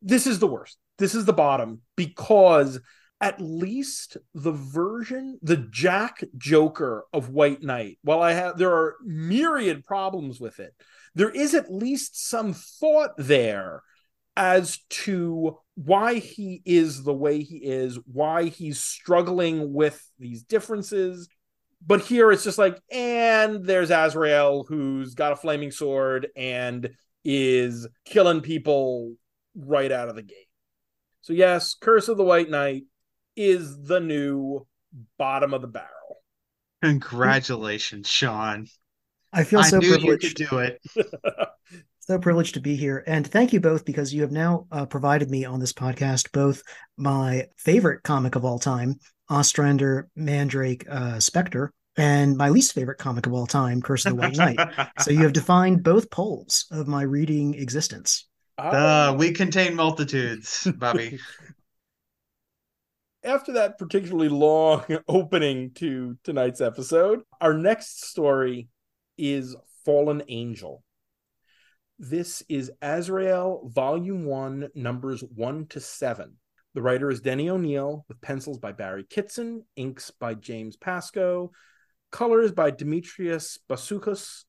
This 0.00 0.26
is 0.26 0.38
the 0.38 0.46
worst. 0.46 0.78
This 0.98 1.14
is 1.14 1.24
the 1.24 1.32
bottom 1.32 1.82
because 1.96 2.80
at 3.20 3.40
least 3.40 4.16
the 4.34 4.52
version, 4.52 5.38
the 5.42 5.56
Jack 5.56 6.24
Joker 6.36 7.04
of 7.12 7.28
White 7.28 7.62
Knight, 7.62 7.98
while 8.02 8.20
I 8.20 8.32
have 8.32 8.58
there 8.58 8.72
are 8.72 8.96
myriad 9.04 9.84
problems 9.84 10.40
with 10.40 10.58
it, 10.58 10.74
there 11.14 11.30
is 11.30 11.54
at 11.54 11.72
least 11.72 12.28
some 12.28 12.52
thought 12.52 13.12
there 13.16 13.82
as 14.36 14.78
to 14.88 15.58
why 15.74 16.14
he 16.14 16.62
is 16.64 17.04
the 17.04 17.12
way 17.12 17.42
he 17.42 17.58
is, 17.58 17.98
why 18.06 18.44
he's 18.44 18.80
struggling 18.80 19.72
with 19.72 20.02
these 20.18 20.42
differences. 20.42 21.28
But 21.84 22.02
here 22.02 22.32
it's 22.32 22.44
just 22.44 22.58
like, 22.58 22.80
and 22.90 23.64
there's 23.64 23.90
Azrael 23.90 24.64
who's 24.68 25.14
got 25.14 25.32
a 25.32 25.36
flaming 25.36 25.70
sword 25.70 26.28
and 26.36 26.90
is 27.24 27.86
killing 28.04 28.40
people 28.40 29.14
right 29.54 29.92
out 29.92 30.08
of 30.08 30.16
the 30.16 30.22
gate. 30.22 30.48
So, 31.20 31.32
yes, 31.32 31.74
Curse 31.80 32.08
of 32.08 32.16
the 32.16 32.24
White 32.24 32.50
Knight 32.50 32.84
is 33.36 33.82
the 33.82 34.00
new 34.00 34.66
bottom 35.18 35.54
of 35.54 35.62
the 35.62 35.68
barrel. 35.68 35.88
Congratulations, 36.82 38.08
Sean. 38.08 38.66
I 39.32 39.44
feel 39.44 39.60
I 39.60 39.68
so 39.68 39.78
knew 39.78 39.92
privileged. 39.92 40.36
to 40.36 40.46
do 40.46 40.58
it. 40.58 40.80
So 42.04 42.18
privileged 42.18 42.54
to 42.54 42.60
be 42.60 42.74
here. 42.74 43.04
And 43.06 43.24
thank 43.24 43.52
you 43.52 43.60
both 43.60 43.84
because 43.84 44.12
you 44.12 44.22
have 44.22 44.32
now 44.32 44.66
uh, 44.72 44.86
provided 44.86 45.30
me 45.30 45.44
on 45.44 45.60
this 45.60 45.72
podcast 45.72 46.32
both 46.32 46.64
my 46.96 47.46
favorite 47.56 48.02
comic 48.02 48.34
of 48.34 48.44
all 48.44 48.58
time, 48.58 48.96
Ostrander 49.30 50.08
Mandrake 50.16 50.84
uh, 50.90 51.20
Spectre, 51.20 51.72
and 51.96 52.36
my 52.36 52.48
least 52.48 52.72
favorite 52.72 52.98
comic 52.98 53.26
of 53.26 53.32
all 53.32 53.46
time, 53.46 53.82
Curse 53.82 54.06
of 54.06 54.12
the 54.12 54.16
White 54.16 54.36
Knight. 54.36 54.58
so 55.00 55.10
you 55.10 55.22
have 55.22 55.32
defined 55.34 55.82
both 55.82 56.10
poles 56.10 56.66
of 56.70 56.88
my 56.88 57.02
reading 57.02 57.54
existence. 57.54 58.28
Uh, 58.58 59.14
we 59.18 59.32
contain 59.32 59.74
multitudes, 59.74 60.66
Bobby. 60.76 61.18
after 63.24 63.52
that 63.52 63.78
particularly 63.78 64.28
long 64.28 64.84
opening 65.08 65.70
to 65.72 66.16
tonight's 66.24 66.60
episode, 66.60 67.22
our 67.40 67.54
next 67.54 68.04
story 68.04 68.68
is 69.16 69.56
Fallen 69.84 70.22
Angel. 70.28 70.82
This 71.98 72.42
is 72.48 72.72
Azrael, 72.80 73.70
Volume 73.72 74.24
1, 74.26 74.70
numbers 74.74 75.22
1 75.22 75.66
to 75.68 75.80
7. 75.80 76.32
The 76.74 76.82
writer 76.82 77.10
is 77.10 77.20
Denny 77.20 77.48
O'Neil, 77.48 78.04
with 78.08 78.20
pencils 78.20 78.58
by 78.58 78.72
Barry 78.72 79.04
Kitson, 79.04 79.64
inks 79.76 80.10
by 80.10 80.34
James 80.34 80.76
Pascoe, 80.76 81.52
colors 82.12 82.52
by 82.52 82.70
Demetrius 82.70 83.58
Basoukas, 83.68 84.44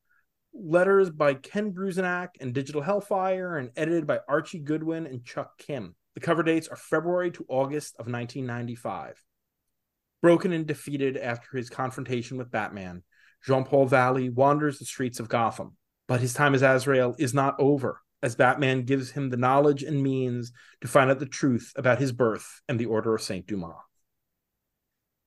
letters 0.54 1.10
by 1.10 1.34
Ken 1.34 1.72
Bruzenak 1.72 2.30
and 2.40 2.54
Digital 2.54 2.82
Hellfire, 2.82 3.58
and 3.58 3.72
edited 3.76 4.06
by 4.06 4.20
Archie 4.28 4.60
Goodwin 4.60 5.08
and 5.08 5.26
Chuck 5.26 5.58
Kim. 5.58 5.96
The 6.14 6.20
cover 6.20 6.44
dates 6.44 6.68
are 6.68 6.76
February 6.76 7.32
to 7.32 7.46
August 7.48 7.96
of 7.96 8.06
1995. 8.06 9.24
Broken 10.22 10.54
and 10.54 10.68
defeated 10.68 11.18
after 11.18 11.58
his 11.58 11.70
confrontation 11.70 12.38
with 12.38 12.52
Batman, 12.52 13.02
Jean 13.44 13.64
Paul 13.64 13.88
Valley 13.88 14.30
wanders 14.30 14.78
the 14.78 14.86
streets 14.86 15.20
of 15.20 15.28
Gotham, 15.28 15.76
but 16.08 16.22
his 16.22 16.34
time 16.34 16.54
as 16.54 16.62
Azrael 16.62 17.16
is 17.18 17.34
not 17.34 17.56
over 17.60 18.00
as 18.22 18.36
Batman 18.36 18.84
gives 18.84 19.12
him 19.12 19.30
the 19.30 19.38
knowledge 19.38 19.84
and 19.84 20.02
means 20.02 20.54
to 20.82 20.88
find 20.88 21.12
out 21.12 21.20
the 21.20 21.26
truth 21.26 21.74
about 21.76 22.00
his 22.00 22.12
birth 22.12 22.62
and 22.70 22.80
the 22.80 22.86
Order 22.86 23.16
of 23.16 23.22
St. 23.22 23.46
Dumas. 23.46 23.76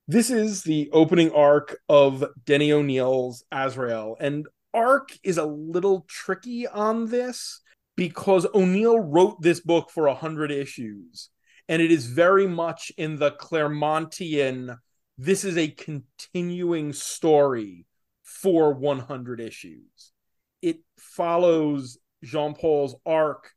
This 0.08 0.30
is 0.30 0.62
the 0.62 0.88
opening 0.92 1.32
arc 1.32 1.78
of 1.88 2.24
Denny 2.44 2.72
O'Neil's 2.72 3.44
Azrael, 3.50 4.16
and 4.20 4.46
arc 4.72 5.10
is 5.24 5.36
a 5.36 5.44
little 5.44 6.06
tricky 6.08 6.66
on 6.66 7.10
this 7.10 7.60
because 7.96 8.46
O'Neil 8.54 8.98
wrote 8.98 9.42
this 9.42 9.60
book 9.60 9.90
for 9.90 10.06
100 10.06 10.52
issues, 10.52 11.30
and 11.68 11.82
it 11.82 11.90
is 11.90 12.06
very 12.06 12.46
much 12.46 12.92
in 12.96 13.16
the 13.16 13.32
Claremontian 13.32 14.78
this 15.18 15.44
is 15.44 15.56
a 15.56 15.68
continuing 15.68 16.92
story 16.92 17.86
for 18.22 18.74
100 18.74 19.40
issues. 19.40 20.12
It 20.60 20.80
follows 20.98 21.96
Jean 22.22 22.54
Paul's 22.54 22.96
arc 23.06 23.52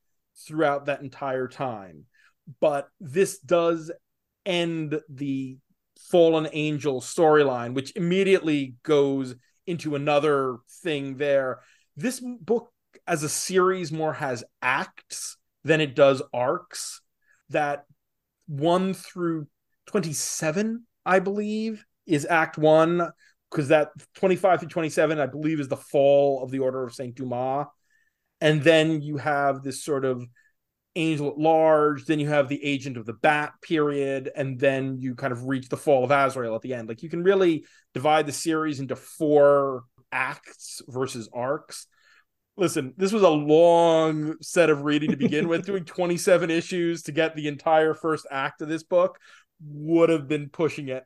throughout 0.47 0.85
that 0.85 1.01
entire 1.01 1.49
time. 1.49 2.05
But 2.61 2.87
this 2.99 3.39
does 3.39 3.91
end 4.45 5.01
the 5.09 5.57
fallen 6.09 6.47
angel 6.53 7.01
storyline, 7.01 7.73
which 7.73 7.95
immediately 7.95 8.75
goes 8.83 9.35
into 9.67 9.95
another 9.95 10.57
thing 10.83 11.17
there. 11.17 11.59
This 11.95 12.19
book, 12.19 12.71
as 13.07 13.23
a 13.23 13.29
series, 13.29 13.91
more 13.91 14.13
has 14.13 14.43
acts 14.61 15.37
than 15.63 15.81
it 15.81 15.95
does 15.95 16.21
arcs. 16.33 17.01
That 17.49 17.85
one 18.47 18.93
through 18.93 19.47
27, 19.87 20.85
I 21.05 21.19
believe, 21.19 21.85
is 22.05 22.25
act 22.25 22.57
one, 22.57 23.09
because 23.49 23.67
that 23.69 23.89
25 24.15 24.59
through 24.61 24.69
27, 24.69 25.19
I 25.19 25.25
believe, 25.25 25.59
is 25.59 25.67
the 25.67 25.77
fall 25.77 26.43
of 26.43 26.51
the 26.51 26.59
Order 26.59 26.83
of 26.83 26.93
St. 26.93 27.15
Dumas 27.15 27.67
and 28.41 28.63
then 28.63 29.01
you 29.01 29.17
have 29.17 29.63
this 29.63 29.83
sort 29.83 30.05
of 30.05 30.25
angel 30.95 31.29
at 31.29 31.37
large 31.37 32.05
then 32.05 32.19
you 32.19 32.27
have 32.27 32.49
the 32.49 32.63
agent 32.63 32.97
of 32.97 33.05
the 33.05 33.13
bat 33.13 33.53
period 33.61 34.31
and 34.35 34.59
then 34.59 34.97
you 34.99 35.15
kind 35.15 35.31
of 35.31 35.45
reach 35.45 35.69
the 35.69 35.77
fall 35.77 36.03
of 36.03 36.11
azrael 36.11 36.55
at 36.55 36.61
the 36.61 36.73
end. 36.73 36.89
Like 36.89 37.03
you 37.03 37.09
can 37.09 37.23
really 37.23 37.65
divide 37.93 38.25
the 38.25 38.31
series 38.31 38.79
into 38.79 38.95
four 38.95 39.83
acts 40.11 40.81
versus 40.87 41.29
arcs. 41.31 41.87
Listen 42.57 42.93
this 42.97 43.11
was 43.11 43.23
a 43.23 43.29
long 43.29 44.35
set 44.41 44.69
of 44.69 44.83
reading 44.83 45.11
to 45.11 45.17
begin 45.17 45.47
with. 45.47 45.65
Doing 45.65 45.85
27 45.85 46.49
issues 46.49 47.03
to 47.03 47.11
get 47.11 47.35
the 47.35 47.47
entire 47.47 47.93
first 47.93 48.25
act 48.31 48.61
of 48.61 48.67
this 48.67 48.83
book 48.83 49.19
would 49.61 50.09
have 50.09 50.27
been 50.27 50.49
pushing 50.49 50.89
it. 50.89 51.03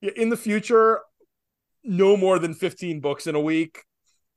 In 0.00 0.30
the 0.30 0.36
future 0.36 1.00
no 1.84 2.16
more 2.16 2.38
than 2.38 2.54
15 2.54 3.00
books 3.00 3.26
in 3.26 3.34
a 3.34 3.40
week. 3.40 3.82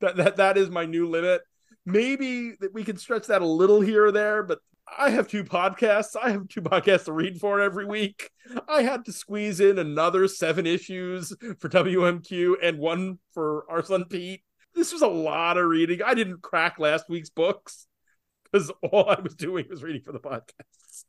That 0.00 0.16
that, 0.16 0.36
that 0.36 0.58
is 0.58 0.68
my 0.68 0.84
new 0.84 1.08
limit 1.08 1.40
maybe 1.86 2.52
that 2.60 2.74
we 2.74 2.84
can 2.84 2.96
stretch 2.96 3.28
that 3.28 3.42
a 3.42 3.46
little 3.46 3.80
here 3.80 4.06
or 4.06 4.12
there, 4.12 4.42
but 4.42 4.58
I 4.98 5.10
have 5.10 5.28
two 5.28 5.44
podcasts. 5.44 6.16
I 6.20 6.30
have 6.30 6.48
two 6.48 6.60
podcasts 6.60 7.06
to 7.06 7.12
read 7.12 7.40
for 7.40 7.60
every 7.60 7.86
week. 7.86 8.30
I 8.68 8.82
had 8.82 9.04
to 9.06 9.12
squeeze 9.12 9.60
in 9.60 9.78
another 9.78 10.28
seven 10.28 10.66
issues 10.66 11.32
for 11.58 11.68
WMQ 11.68 12.56
and 12.62 12.78
one 12.78 13.18
for 13.32 13.64
our 13.70 13.82
son 13.82 14.04
Pete. 14.04 14.42
This 14.74 14.92
was 14.92 15.02
a 15.02 15.08
lot 15.08 15.56
of 15.56 15.66
reading. 15.66 16.02
I 16.02 16.14
didn't 16.14 16.42
crack 16.42 16.78
last 16.78 17.06
week's 17.08 17.30
books 17.30 17.86
because 18.44 18.70
all 18.82 19.08
I 19.08 19.20
was 19.20 19.34
doing 19.34 19.66
was 19.70 19.82
reading 19.82 20.02
for 20.02 20.12
the 20.12 20.20
podcasts 20.20 21.04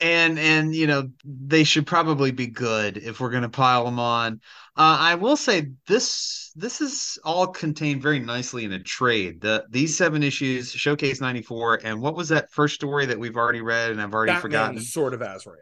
and 0.00 0.38
and 0.38 0.74
you 0.74 0.86
know 0.86 1.08
they 1.24 1.64
should 1.64 1.86
probably 1.86 2.30
be 2.30 2.46
good 2.46 2.96
if 2.96 3.20
we're 3.20 3.30
going 3.30 3.42
to 3.42 3.48
pile 3.48 3.84
them 3.84 3.98
on. 3.98 4.40
Uh, 4.76 4.98
i 5.00 5.14
will 5.14 5.36
say 5.36 5.70
this 5.86 6.50
this 6.56 6.80
is 6.80 7.18
all 7.24 7.46
contained 7.46 8.02
very 8.02 8.18
nicely 8.18 8.64
in 8.64 8.72
a 8.72 8.82
trade. 8.82 9.40
The 9.40 9.64
these 9.70 9.96
seven 9.96 10.22
issues 10.22 10.70
showcase 10.70 11.20
94 11.20 11.80
and 11.84 12.00
what 12.00 12.16
was 12.16 12.28
that 12.30 12.50
first 12.50 12.74
story 12.74 13.06
that 13.06 13.18
we've 13.18 13.36
already 13.36 13.60
read 13.60 13.90
and 13.90 14.00
i've 14.00 14.14
already 14.14 14.32
Batman, 14.32 14.42
forgotten? 14.42 14.80
Sword 14.80 15.14
of 15.14 15.22
Azrael. 15.22 15.58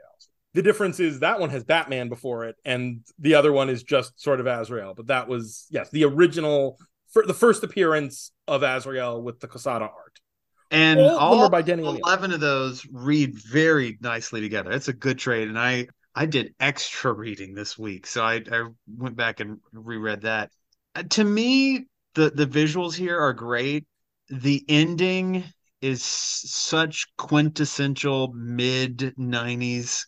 The 0.55 0.63
difference 0.63 1.01
is 1.01 1.21
that 1.21 1.41
one 1.41 1.49
has 1.51 1.65
batman 1.65 2.09
before 2.09 2.45
it 2.45 2.57
and 2.65 3.01
the 3.19 3.35
other 3.35 3.53
one 3.53 3.71
is 3.71 3.83
just 3.83 4.21
sort 4.21 4.41
of 4.41 4.47
Azrael 4.47 4.95
but 4.95 5.07
that 5.07 5.29
was 5.29 5.67
yes 5.71 5.91
the 5.91 6.05
original 6.05 6.79
for 7.11 7.27
the 7.27 7.35
first 7.35 7.63
appearance 7.63 8.33
of 8.49 8.63
azrael 8.63 9.23
with 9.23 9.41
the 9.41 9.49
Quesada 9.49 9.85
art 9.85 10.12
and 10.73 11.01
all, 11.01 11.43
all 11.43 11.51
by 11.51 11.61
Denny 11.61 11.85
11 11.85 12.33
of 12.33 12.41
those 12.41 12.87
read 12.91 13.35
very 13.35 13.99
nicely 14.01 14.41
together. 14.41 14.73
It's 14.73 14.89
a 14.89 14.95
good 14.95 15.19
trade. 15.19 15.49
And 15.49 15.59
I, 15.59 15.89
I 16.15 16.25
did 16.25 16.55
extra 16.59 17.13
reading 17.13 17.55
this 17.55 17.79
week. 17.79 18.07
So 18.07 18.25
I, 18.25 18.43
I 18.51 18.69
went 18.89 19.15
back 19.15 19.41
and 19.41 19.59
reread 19.73 20.23
that. 20.23 20.51
Uh, 20.95 21.03
to 21.11 21.25
me, 21.25 21.89
the, 22.15 22.31
the 22.31 22.47
visuals 22.47 22.95
here 22.95 23.19
are 23.19 23.35
great. 23.35 23.87
The 24.31 24.65
ending 24.67 25.45
is 25.83 26.03
such 26.03 27.07
quintessential 27.19 28.33
mid 28.33 29.15
90s 29.19 30.07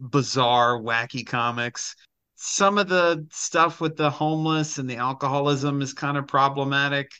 bizarre, 0.00 0.80
wacky 0.80 1.26
comics. 1.26 1.94
Some 2.36 2.78
of 2.78 2.88
the 2.88 3.26
stuff 3.30 3.80
with 3.80 3.96
the 3.96 4.10
homeless 4.10 4.78
and 4.78 4.88
the 4.88 4.96
alcoholism 4.96 5.82
is 5.82 5.92
kind 5.92 6.16
of 6.16 6.26
problematic. 6.26 7.10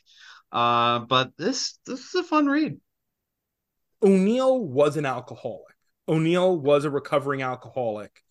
Uh, 0.51 0.99
but 0.99 1.31
this 1.37 1.77
this 1.85 1.99
is 1.99 2.15
a 2.15 2.23
fun 2.23 2.47
read. 2.47 2.77
O'Neil 4.01 4.59
was 4.59 4.97
an 4.97 5.05
alcoholic. 5.05 5.75
O'Neil 6.07 6.57
was 6.57 6.85
a 6.85 6.89
recovering 6.89 7.41
alcoholic 7.41 8.23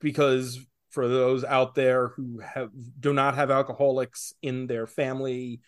because 0.00 0.58
for 0.90 1.08
those 1.08 1.44
out 1.44 1.74
there 1.74 2.08
who 2.08 2.40
have 2.40 2.70
do 3.00 3.12
not 3.12 3.34
have 3.34 3.50
alcoholics 3.50 4.32
in 4.42 4.66
their 4.66 4.86
family 4.86 5.60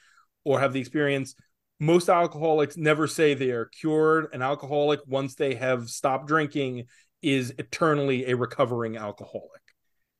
or 0.44 0.60
have 0.60 0.72
the 0.72 0.80
experience, 0.80 1.34
most 1.80 2.08
alcoholics 2.08 2.76
never 2.76 3.06
say 3.06 3.34
they 3.34 3.50
are 3.50 3.66
cured. 3.66 4.28
An 4.32 4.42
alcoholic, 4.42 5.00
once 5.06 5.34
they 5.34 5.54
have 5.54 5.88
stopped 5.88 6.28
drinking, 6.28 6.84
is 7.22 7.54
eternally 7.58 8.26
a 8.26 8.36
recovering 8.36 8.96
alcoholic. 8.96 9.62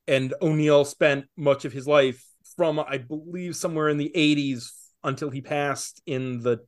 And 0.07 0.33
O'Neil 0.41 0.85
spent 0.85 1.25
much 1.37 1.65
of 1.65 1.73
his 1.73 1.87
life 1.87 2.23
from, 2.55 2.79
I 2.79 2.97
believe, 2.97 3.55
somewhere 3.55 3.89
in 3.89 3.97
the 3.97 4.11
80s 4.15 4.71
until 5.05 5.29
he 5.29 5.41
passed 5.41 6.01
in 6.05 6.41
the 6.41 6.59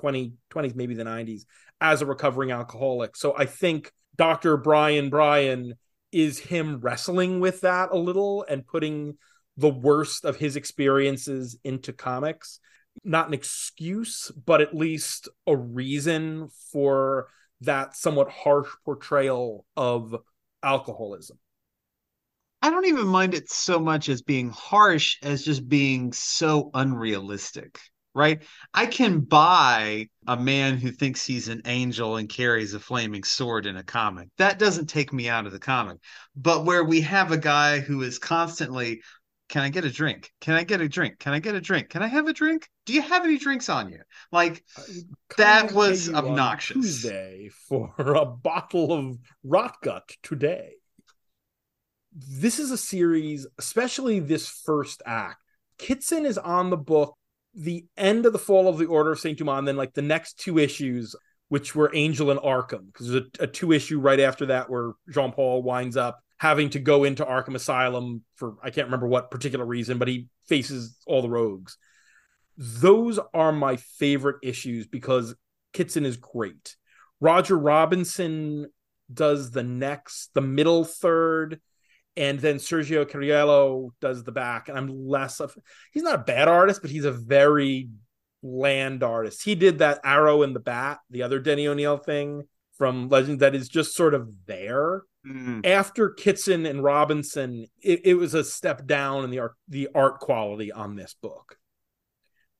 20, 0.00 0.34
20s, 0.50 0.76
maybe 0.76 0.94
the 0.94 1.04
90s, 1.04 1.42
as 1.80 2.02
a 2.02 2.06
recovering 2.06 2.52
alcoholic. 2.52 3.16
So 3.16 3.34
I 3.36 3.46
think 3.46 3.92
Dr. 4.16 4.56
Brian 4.56 5.10
Bryan 5.10 5.74
is 6.12 6.38
him 6.38 6.80
wrestling 6.80 7.40
with 7.40 7.62
that 7.62 7.90
a 7.90 7.98
little 7.98 8.44
and 8.48 8.66
putting 8.66 9.16
the 9.56 9.70
worst 9.70 10.24
of 10.24 10.36
his 10.36 10.56
experiences 10.56 11.58
into 11.64 11.92
comics. 11.92 12.60
Not 13.04 13.28
an 13.28 13.34
excuse, 13.34 14.30
but 14.44 14.60
at 14.60 14.74
least 14.74 15.28
a 15.46 15.56
reason 15.56 16.48
for 16.72 17.28
that 17.62 17.96
somewhat 17.96 18.30
harsh 18.30 18.68
portrayal 18.84 19.64
of 19.76 20.14
alcoholism. 20.62 21.38
I 22.66 22.70
don't 22.70 22.86
even 22.86 23.06
mind 23.06 23.32
it 23.32 23.48
so 23.48 23.78
much 23.78 24.08
as 24.08 24.22
being 24.22 24.50
harsh 24.50 25.18
as 25.22 25.44
just 25.44 25.68
being 25.68 26.12
so 26.12 26.72
unrealistic, 26.74 27.78
right? 28.12 28.42
I 28.74 28.86
can 28.86 29.20
buy 29.20 30.08
a 30.26 30.36
man 30.36 30.76
who 30.76 30.90
thinks 30.90 31.24
he's 31.24 31.46
an 31.46 31.62
angel 31.66 32.16
and 32.16 32.28
carries 32.28 32.74
a 32.74 32.80
flaming 32.80 33.22
sword 33.22 33.66
in 33.66 33.76
a 33.76 33.84
comic. 33.84 34.30
That 34.38 34.58
doesn't 34.58 34.86
take 34.86 35.12
me 35.12 35.28
out 35.28 35.46
of 35.46 35.52
the 35.52 35.60
comic. 35.60 35.98
But 36.34 36.64
where 36.64 36.82
we 36.82 37.02
have 37.02 37.30
a 37.30 37.38
guy 37.38 37.78
who 37.78 38.02
is 38.02 38.18
constantly, 38.18 39.00
can 39.48 39.62
I 39.62 39.68
get 39.68 39.84
a 39.84 39.90
drink? 39.92 40.32
Can 40.40 40.54
I 40.54 40.64
get 40.64 40.80
a 40.80 40.88
drink? 40.88 41.20
Can 41.20 41.34
I 41.34 41.38
get 41.38 41.54
a 41.54 41.60
drink? 41.60 41.90
Can 41.90 42.02
I 42.02 42.08
have 42.08 42.26
a 42.26 42.32
drink? 42.32 42.68
Do 42.84 42.94
you 42.94 43.02
have 43.02 43.22
any 43.22 43.38
drinks 43.38 43.68
on 43.68 43.90
you? 43.90 44.00
Like 44.32 44.64
uh, 44.76 44.82
that 45.36 45.70
was 45.70 46.12
obnoxious. 46.12 46.74
Tuesday 46.78 47.48
for 47.68 47.94
a 47.98 48.26
bottle 48.26 48.92
of 48.92 49.18
rot 49.44 49.76
gut 49.82 50.10
today 50.24 50.72
this 52.16 52.58
is 52.58 52.70
a 52.70 52.78
series, 52.78 53.46
especially 53.58 54.20
this 54.20 54.48
first 54.48 55.02
act. 55.04 55.36
Kitson 55.78 56.24
is 56.24 56.38
on 56.38 56.70
the 56.70 56.76
book, 56.76 57.14
the 57.54 57.84
end 57.96 58.24
of 58.24 58.32
the 58.32 58.38
fall 58.38 58.68
of 58.68 58.78
the 58.78 58.86
Order 58.86 59.12
of 59.12 59.20
St. 59.20 59.36
Dumas, 59.36 59.58
and 59.58 59.68
then 59.68 59.76
like 59.76 59.92
the 59.92 60.02
next 60.02 60.38
two 60.38 60.58
issues, 60.58 61.14
which 61.48 61.74
were 61.74 61.90
Angel 61.94 62.30
and 62.30 62.40
Arkham, 62.40 62.86
because 62.86 63.10
there's 63.10 63.24
a, 63.38 63.44
a 63.44 63.46
two 63.46 63.72
issue 63.72 64.00
right 64.00 64.18
after 64.18 64.46
that 64.46 64.70
where 64.70 64.92
Jean 65.10 65.32
Paul 65.32 65.62
winds 65.62 65.96
up 65.96 66.18
having 66.38 66.70
to 66.70 66.78
go 66.78 67.04
into 67.04 67.24
Arkham 67.24 67.54
Asylum 67.54 68.22
for 68.36 68.54
I 68.62 68.70
can't 68.70 68.86
remember 68.86 69.08
what 69.08 69.30
particular 69.30 69.66
reason, 69.66 69.98
but 69.98 70.08
he 70.08 70.28
faces 70.46 70.96
all 71.06 71.20
the 71.20 71.28
rogues. 71.28 71.76
Those 72.56 73.18
are 73.34 73.52
my 73.52 73.76
favorite 73.76 74.36
issues 74.42 74.86
because 74.86 75.34
Kitson 75.74 76.06
is 76.06 76.16
great. 76.16 76.76
Roger 77.20 77.58
Robinson 77.58 78.66
does 79.12 79.50
the 79.50 79.62
next, 79.62 80.30
the 80.32 80.40
middle 80.40 80.84
third 80.84 81.60
and 82.16 82.40
then 82.40 82.56
Sergio 82.56 83.04
Cariello 83.04 83.90
does 84.00 84.24
the 84.24 84.32
back, 84.32 84.68
and 84.68 84.78
I'm 84.78 84.88
less 84.88 85.40
of 85.40 85.56
he's 85.92 86.02
not 86.02 86.14
a 86.14 86.24
bad 86.24 86.48
artist, 86.48 86.80
but 86.80 86.90
he's 86.90 87.04
a 87.04 87.12
very 87.12 87.90
bland 88.42 89.02
artist. 89.02 89.42
He 89.44 89.54
did 89.54 89.78
that 89.78 90.00
Arrow 90.04 90.42
in 90.42 90.52
the 90.52 90.60
Bat, 90.60 91.00
the 91.10 91.22
other 91.22 91.38
Denny 91.38 91.66
O'Neil 91.66 91.98
thing 91.98 92.44
from 92.78 93.08
Legend 93.08 93.40
that 93.40 93.54
is 93.54 93.68
just 93.68 93.94
sort 93.94 94.14
of 94.14 94.32
there. 94.46 95.02
Mm. 95.26 95.66
After 95.66 96.10
Kitson 96.10 96.66
and 96.66 96.82
Robinson, 96.82 97.66
it, 97.82 98.02
it 98.04 98.14
was 98.14 98.34
a 98.34 98.44
step 98.44 98.86
down 98.86 99.24
in 99.24 99.30
the 99.30 99.40
art 99.40 99.54
the 99.68 99.88
art 99.94 100.20
quality 100.20 100.72
on 100.72 100.96
this 100.96 101.14
book. 101.20 101.58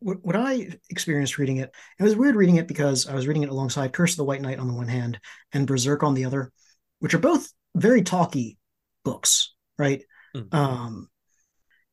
What, 0.00 0.24
what 0.24 0.36
I 0.36 0.68
experienced 0.90 1.38
reading 1.38 1.58
it, 1.58 1.74
it 1.98 2.02
was 2.02 2.16
weird 2.16 2.36
reading 2.36 2.56
it 2.56 2.68
because 2.68 3.06
I 3.06 3.14
was 3.14 3.26
reading 3.26 3.44
it 3.44 3.48
alongside 3.48 3.92
Curse 3.92 4.12
of 4.12 4.18
the 4.18 4.24
White 4.24 4.42
Knight 4.42 4.58
on 4.58 4.68
the 4.68 4.74
one 4.74 4.88
hand 4.88 5.18
and 5.52 5.66
Berserk 5.66 6.02
on 6.02 6.14
the 6.14 6.26
other, 6.26 6.52
which 6.98 7.14
are 7.14 7.18
both 7.18 7.50
very 7.74 8.02
talky 8.02 8.58
books, 9.06 9.54
right? 9.78 10.02
Mhm. 10.34 10.52
Um, 10.52 11.08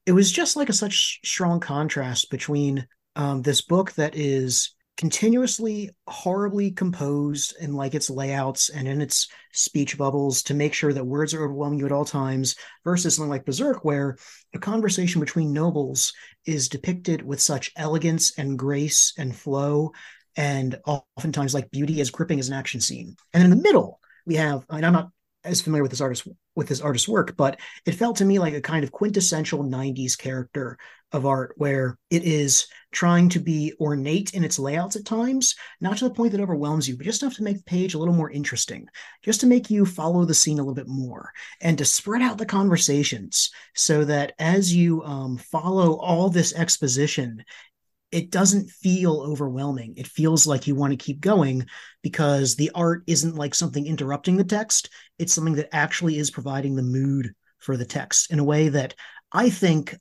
it 0.05 0.11
was 0.11 0.31
just 0.31 0.57
like 0.57 0.69
a 0.69 0.73
such 0.73 1.19
strong 1.23 1.59
contrast 1.59 2.29
between 2.29 2.87
um, 3.15 3.43
this 3.43 3.61
book 3.61 3.93
that 3.93 4.15
is 4.15 4.75
continuously 4.97 5.89
horribly 6.07 6.71
composed 6.71 7.55
in 7.59 7.73
like 7.73 7.95
its 7.95 8.09
layouts 8.09 8.69
and 8.69 8.87
in 8.87 9.01
its 9.01 9.27
speech 9.51 9.97
bubbles 9.97 10.43
to 10.43 10.53
make 10.53 10.73
sure 10.73 10.93
that 10.93 11.05
words 11.05 11.33
are 11.33 11.43
overwhelming 11.43 11.79
you 11.79 11.85
at 11.85 11.91
all 11.91 12.05
times 12.05 12.55
versus 12.83 13.15
something 13.15 13.29
like 13.29 13.45
berserk 13.45 13.83
where 13.85 14.17
a 14.53 14.59
conversation 14.59 15.19
between 15.19 15.53
nobles 15.53 16.13
is 16.45 16.69
depicted 16.69 17.23
with 17.23 17.41
such 17.41 17.71
elegance 17.75 18.37
and 18.37 18.59
grace 18.59 19.13
and 19.17 19.35
flow 19.35 19.91
and 20.35 20.79
oftentimes 20.85 21.53
like 21.53 21.71
beauty 21.71 21.99
as 22.01 22.11
gripping 22.11 22.39
as 22.39 22.49
an 22.49 22.55
action 22.55 22.79
scene 22.79 23.15
and 23.33 23.43
in 23.43 23.49
the 23.49 23.63
middle 23.63 23.99
we 24.27 24.35
have 24.35 24.63
and 24.69 24.85
i'm 24.85 24.93
not 24.93 25.09
as 25.43 25.61
familiar 25.61 25.83
with 25.83 25.91
this 25.91 26.01
artist 26.01 26.27
with 26.55 26.67
this 26.67 26.81
artist's 26.81 27.07
work, 27.07 27.35
but 27.35 27.59
it 27.85 27.95
felt 27.95 28.17
to 28.17 28.25
me 28.25 28.39
like 28.39 28.53
a 28.53 28.61
kind 28.61 28.83
of 28.83 28.91
quintessential 28.91 29.63
90s 29.63 30.17
character 30.17 30.77
of 31.11 31.25
art 31.25 31.53
where 31.57 31.97
it 32.09 32.23
is 32.23 32.67
trying 32.91 33.29
to 33.29 33.39
be 33.39 33.73
ornate 33.79 34.33
in 34.33 34.43
its 34.43 34.59
layouts 34.59 34.95
at 34.95 35.05
times, 35.05 35.55
not 35.79 35.97
to 35.97 36.05
the 36.05 36.13
point 36.13 36.31
that 36.31 36.41
overwhelms 36.41 36.87
you, 36.87 36.97
but 36.97 37.05
just 37.05 37.21
enough 37.21 37.35
to 37.35 37.43
make 37.43 37.57
the 37.57 37.63
page 37.63 37.93
a 37.93 37.97
little 37.99 38.13
more 38.13 38.31
interesting, 38.31 38.87
just 39.23 39.41
to 39.41 39.47
make 39.47 39.69
you 39.69 39.85
follow 39.85 40.25
the 40.25 40.33
scene 40.33 40.59
a 40.59 40.61
little 40.61 40.73
bit 40.73 40.87
more, 40.87 41.31
and 41.61 41.77
to 41.77 41.85
spread 41.85 42.21
out 42.21 42.37
the 42.37 42.45
conversations 42.45 43.51
so 43.75 44.03
that 44.03 44.33
as 44.39 44.73
you 44.73 45.03
um, 45.03 45.37
follow 45.37 45.97
all 45.97 46.29
this 46.29 46.53
exposition, 46.53 47.43
it 48.13 48.29
doesn't 48.29 48.69
feel 48.69 49.21
overwhelming. 49.21 49.95
It 49.97 50.05
feels 50.05 50.45
like 50.45 50.67
you 50.67 50.75
want 50.75 50.91
to 50.91 51.03
keep 51.03 51.19
going 51.19 51.65
because 52.03 52.55
the 52.55 52.69
art 52.75 53.03
isn't 53.07 53.35
like 53.35 53.55
something 53.55 53.87
interrupting 53.87 54.37
the 54.37 54.43
text. 54.43 54.89
It's 55.17 55.33
something 55.33 55.55
that 55.55 55.73
actually 55.73 56.19
is 56.19 56.29
providing 56.29 56.75
the 56.75 56.83
mood 56.83 57.33
for 57.57 57.75
the 57.75 57.85
text 57.85 58.31
in 58.31 58.37
a 58.37 58.43
way 58.43 58.69
that 58.69 58.93
I 59.31 59.49
think 59.49 59.95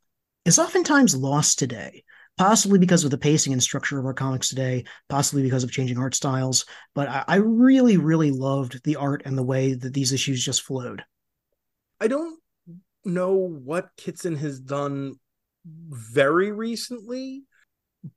is 0.44 0.58
oftentimes 0.58 1.16
lost 1.16 1.58
today, 1.58 2.04
possibly 2.36 2.78
because 2.78 3.02
of 3.02 3.10
the 3.10 3.16
pacing 3.16 3.54
and 3.54 3.62
structure 3.62 3.98
of 3.98 4.04
our 4.04 4.12
comics 4.12 4.50
today, 4.50 4.84
possibly 5.08 5.42
because 5.42 5.64
of 5.64 5.72
changing 5.72 5.96
art 5.96 6.14
styles. 6.14 6.66
But 6.94 7.08
I, 7.08 7.24
I 7.26 7.36
really, 7.36 7.96
really 7.96 8.30
loved 8.30 8.84
the 8.84 8.96
art 8.96 9.22
and 9.24 9.38
the 9.38 9.42
way 9.42 9.72
that 9.72 9.94
these 9.94 10.12
issues 10.12 10.44
just 10.44 10.60
flowed. 10.60 11.02
I 11.98 12.08
don't 12.08 12.38
know 13.06 13.32
what 13.32 13.88
Kitson 13.96 14.36
has 14.36 14.60
done 14.60 15.14
very 15.64 16.52
recently, 16.52 17.44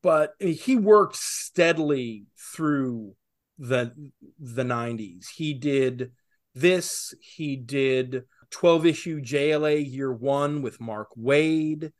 but 0.01 0.33
he 0.39 0.75
worked 0.75 1.15
steadily 1.15 2.25
through 2.55 3.15
the 3.57 3.93
the 4.39 4.63
90s. 4.63 5.25
He 5.35 5.53
did 5.53 6.11
this, 6.53 7.13
he 7.21 7.55
did 7.55 8.23
12 8.51 8.85
issue 8.85 9.21
JLA 9.21 9.91
year 9.91 10.11
1 10.11 10.61
with 10.61 10.79
Mark 10.79 11.09
Waid. 11.17 11.91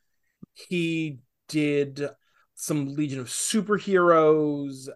He 0.53 1.19
did 1.47 2.09
some 2.55 2.95
Legion 2.95 3.19
of 3.19 3.27
Superheroes. 3.27 4.88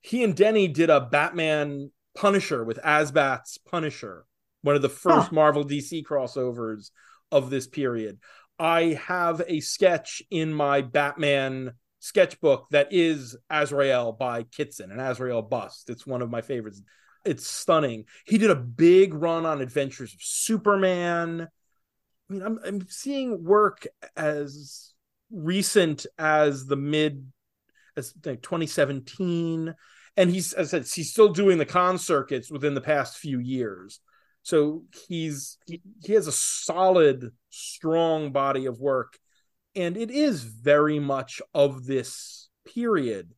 He 0.00 0.22
and 0.22 0.36
Denny 0.36 0.68
did 0.68 0.90
a 0.90 1.00
Batman 1.00 1.90
Punisher 2.14 2.64
with 2.64 2.78
Azbat's 2.84 3.58
Punisher, 3.58 4.26
one 4.60 4.76
of 4.76 4.82
the 4.82 4.88
first 4.88 5.28
Huh. 5.28 5.34
Marvel 5.34 5.64
DC 5.64 6.04
crossovers 6.04 6.90
of 7.30 7.48
this 7.48 7.66
period. 7.66 8.18
I 8.58 8.98
have 9.06 9.42
a 9.48 9.60
sketch 9.60 10.22
in 10.30 10.52
my 10.52 10.82
Batman 10.82 11.72
sketchbook 12.02 12.68
that 12.70 12.88
is 12.90 13.36
Azrael 13.48 14.10
by 14.10 14.42
Kitson, 14.42 14.90
an 14.90 14.98
Azrael 14.98 15.40
bust. 15.40 15.88
It's 15.88 16.04
one 16.04 16.20
of 16.20 16.30
my 16.30 16.40
favorites. 16.40 16.82
It's 17.24 17.46
stunning. 17.46 18.06
He 18.26 18.38
did 18.38 18.50
a 18.50 18.56
big 18.56 19.14
run 19.14 19.46
on 19.46 19.60
Adventures 19.60 20.12
of 20.12 20.20
Superman. 20.20 21.46
I 22.28 22.32
mean, 22.32 22.42
I'm 22.42 22.58
I'm 22.64 22.88
seeing 22.88 23.44
work 23.44 23.86
as 24.16 24.92
recent 25.30 26.06
as 26.18 26.66
the 26.66 26.76
mid 26.76 27.30
as 27.96 28.12
like 28.24 28.42
2017 28.42 29.74
and 30.16 30.30
he's 30.30 30.52
as 30.52 30.74
I 30.74 30.78
said 30.78 30.88
he's 30.92 31.12
still 31.12 31.28
doing 31.30 31.58
the 31.58 31.64
con 31.64 31.98
circuits 31.98 32.50
within 32.50 32.74
the 32.74 32.80
past 32.80 33.16
few 33.16 33.38
years 33.38 34.00
so 34.42 34.84
he's 35.08 35.58
he, 35.66 35.80
he 36.04 36.12
has 36.12 36.26
a 36.26 36.32
solid 36.32 37.30
strong 37.48 38.32
body 38.32 38.66
of 38.66 38.80
work 38.80 39.18
and 39.74 39.96
it 39.96 40.10
is 40.10 40.42
very 40.42 40.98
much 40.98 41.40
of 41.54 41.86
this 41.86 42.48
period. 42.64 43.34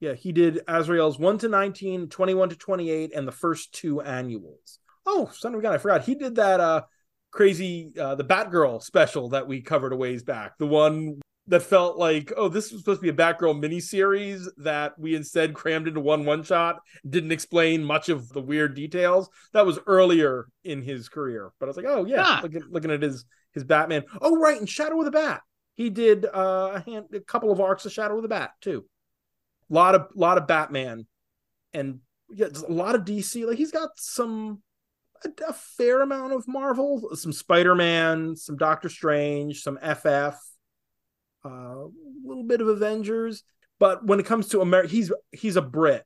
Yeah 0.00 0.14
he 0.14 0.32
did 0.32 0.60
azrael's 0.68 1.18
1 1.18 1.38
to 1.38 1.48
19 1.48 2.08
21 2.08 2.48
to 2.50 2.56
28 2.56 3.12
and 3.14 3.26
the 3.26 3.32
first 3.32 3.72
two 3.72 4.00
annuals. 4.00 4.78
Oh 5.06 5.30
son 5.34 5.54
of 5.54 5.60
a 5.60 5.62
gun 5.62 5.72
i 5.74 5.78
forgot. 5.78 6.04
He 6.04 6.14
did 6.14 6.34
that 6.36 6.60
uh 6.60 6.82
crazy 7.30 7.92
uh 7.98 8.14
the 8.14 8.24
batgirl 8.24 8.82
special 8.82 9.30
that 9.30 9.46
we 9.48 9.60
covered 9.60 9.92
a 9.92 9.96
ways 9.96 10.22
back. 10.22 10.58
The 10.58 10.66
one 10.66 11.20
that 11.46 11.60
felt 11.60 11.98
like 11.98 12.32
oh 12.36 12.48
this 12.48 12.70
was 12.72 12.80
supposed 12.80 13.00
to 13.00 13.02
be 13.02 13.08
a 13.10 13.12
batgirl 13.12 13.60
miniseries 13.62 14.46
that 14.58 14.98
we 14.98 15.14
instead 15.14 15.52
crammed 15.54 15.86
into 15.88 16.00
one 16.00 16.24
one 16.24 16.42
shot 16.42 16.80
didn't 17.08 17.32
explain 17.32 17.84
much 17.84 18.08
of 18.08 18.28
the 18.30 18.40
weird 18.40 18.74
details. 18.74 19.28
That 19.52 19.66
was 19.66 19.78
earlier 19.86 20.46
in 20.64 20.82
his 20.82 21.08
career 21.08 21.52
but 21.58 21.66
i 21.66 21.68
was 21.68 21.76
like 21.76 21.86
oh 21.88 22.04
yeah 22.06 22.22
Ah. 22.24 22.40
looking, 22.42 22.62
looking 22.70 22.90
at 22.90 23.02
his 23.02 23.24
his 23.52 23.64
batman. 23.64 24.04
Oh 24.20 24.36
right 24.38 24.58
and 24.58 24.68
shadow 24.68 24.98
of 24.98 25.04
the 25.04 25.10
bat 25.10 25.42
he 25.74 25.90
did 25.90 26.24
uh, 26.24 26.72
a, 26.74 26.80
hand, 26.80 27.06
a 27.12 27.20
couple 27.20 27.50
of 27.50 27.60
arcs 27.60 27.84
of 27.84 27.92
shadow 27.92 28.16
of 28.16 28.22
the 28.22 28.28
bat 28.28 28.52
too. 28.60 28.84
A 29.70 29.74
lot 29.74 29.94
of 29.94 30.08
lot 30.14 30.38
of 30.38 30.46
batman 30.46 31.06
and 31.72 32.00
yeah, 32.30 32.46
a 32.66 32.72
lot 32.72 32.94
of 32.94 33.02
dc 33.02 33.46
like 33.46 33.58
he's 33.58 33.72
got 33.72 33.90
some 33.96 34.62
a, 35.24 35.28
a 35.48 35.52
fair 35.52 36.02
amount 36.02 36.32
of 36.32 36.46
marvel 36.46 37.10
some 37.14 37.32
spider-man 37.32 38.36
some 38.36 38.56
doctor 38.56 38.88
strange 38.88 39.62
some 39.62 39.78
ff 39.78 40.06
uh, 41.44 41.48
a 41.48 41.88
little 42.24 42.44
bit 42.44 42.60
of 42.60 42.68
avengers 42.68 43.42
but 43.78 44.04
when 44.06 44.20
it 44.20 44.26
comes 44.26 44.48
to 44.48 44.60
america 44.60 44.88
he's 44.88 45.12
he's 45.32 45.56
a 45.56 45.62
brit 45.62 46.04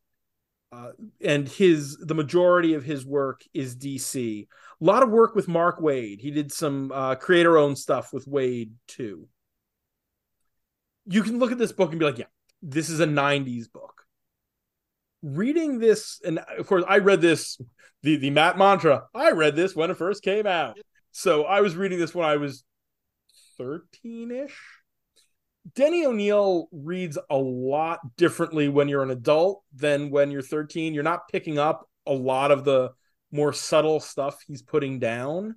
uh, 0.71 0.91
and 1.21 1.49
his 1.49 1.97
the 1.97 2.15
majority 2.15 2.75
of 2.75 2.85
his 2.85 3.05
work 3.05 3.43
is 3.55 3.77
dc 3.77 4.47
a 4.81 4.85
lot 4.85 5.03
of 5.03 5.11
work 5.11 5.35
with 5.35 5.49
mark 5.49 5.81
waid. 5.81 6.21
He 6.21 6.31
did 6.31 6.53
some 6.53 6.93
uh, 6.93 7.17
creator 7.17 7.59
owned 7.59 7.79
stuff 7.79 8.13
with 8.13 8.27
waid 8.27 8.71
too 8.87 9.27
you 11.09 11.23
can 11.23 11.39
look 11.39 11.53
at 11.53 11.59
this 11.59 11.73
book 11.73 11.91
and 11.91 11.99
be 11.99 12.05
like 12.05 12.19
yeah 12.19 12.27
this 12.61 12.91
is 12.91 12.99
a 12.99 13.07
90s 13.07 13.71
book. 13.71 14.03
Reading 15.23 15.79
this 15.79 16.21
and 16.25 16.39
of 16.59 16.67
course 16.67 16.85
i 16.89 16.99
read 16.99 17.21
this 17.21 17.61
the 18.03 18.17
the 18.17 18.31
matt 18.31 18.57
mantra 18.57 19.05
i 19.15 19.31
read 19.33 19.57
this 19.57 19.75
when 19.75 19.91
it 19.91 19.97
first 19.97 20.23
came 20.23 20.47
out. 20.47 20.79
So 21.11 21.45
i 21.45 21.61
was 21.61 21.77
reading 21.77 21.99
this 21.99 22.15
when 22.15 22.29
i 22.29 22.37
was 22.37 22.65
13ish 23.61 24.53
denny 25.75 26.07
o'neil 26.07 26.69
reads 26.71 27.19
a 27.29 27.37
lot 27.37 27.99
differently 28.17 28.69
when 28.69 28.89
you're 28.89 29.03
an 29.03 29.11
adult 29.11 29.63
than 29.75 30.11
when 30.11 30.31
you're 30.31 30.41
13 30.41 30.95
you're 30.95 31.03
not 31.03 31.29
picking 31.29 31.59
up 31.59 31.89
a 32.07 32.13
lot 32.13 32.51
of 32.51 32.65
the 32.65 32.91
more 33.31 33.53
subtle 33.53 34.01
stuff 34.01 34.43
he's 34.47 34.63
putting 34.63 34.99
down. 34.99 35.57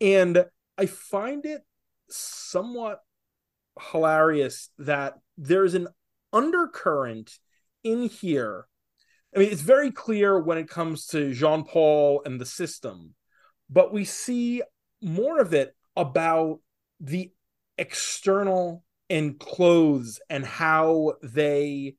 And 0.00 0.44
i 0.76 0.86
find 0.86 1.44
it 1.46 1.62
somewhat 2.08 3.00
hilarious 3.90 4.70
that 4.78 5.14
there's 5.36 5.74
an 5.74 5.88
undercurrent 6.32 7.38
in 7.84 8.08
here 8.08 8.66
I 9.36 9.40
mean, 9.40 9.52
it's 9.52 9.60
very 9.60 9.90
clear 9.90 10.38
when 10.38 10.56
it 10.56 10.68
comes 10.68 11.06
to 11.08 11.34
Jean 11.34 11.64
Paul 11.64 12.22
and 12.24 12.40
the 12.40 12.46
system, 12.46 13.14
but 13.68 13.92
we 13.92 14.06
see 14.06 14.62
more 15.02 15.40
of 15.40 15.52
it 15.52 15.76
about 15.94 16.60
the 17.00 17.30
external 17.76 18.82
and 19.10 19.38
clothes 19.38 20.20
and 20.30 20.44
how 20.44 21.14
they 21.22 21.96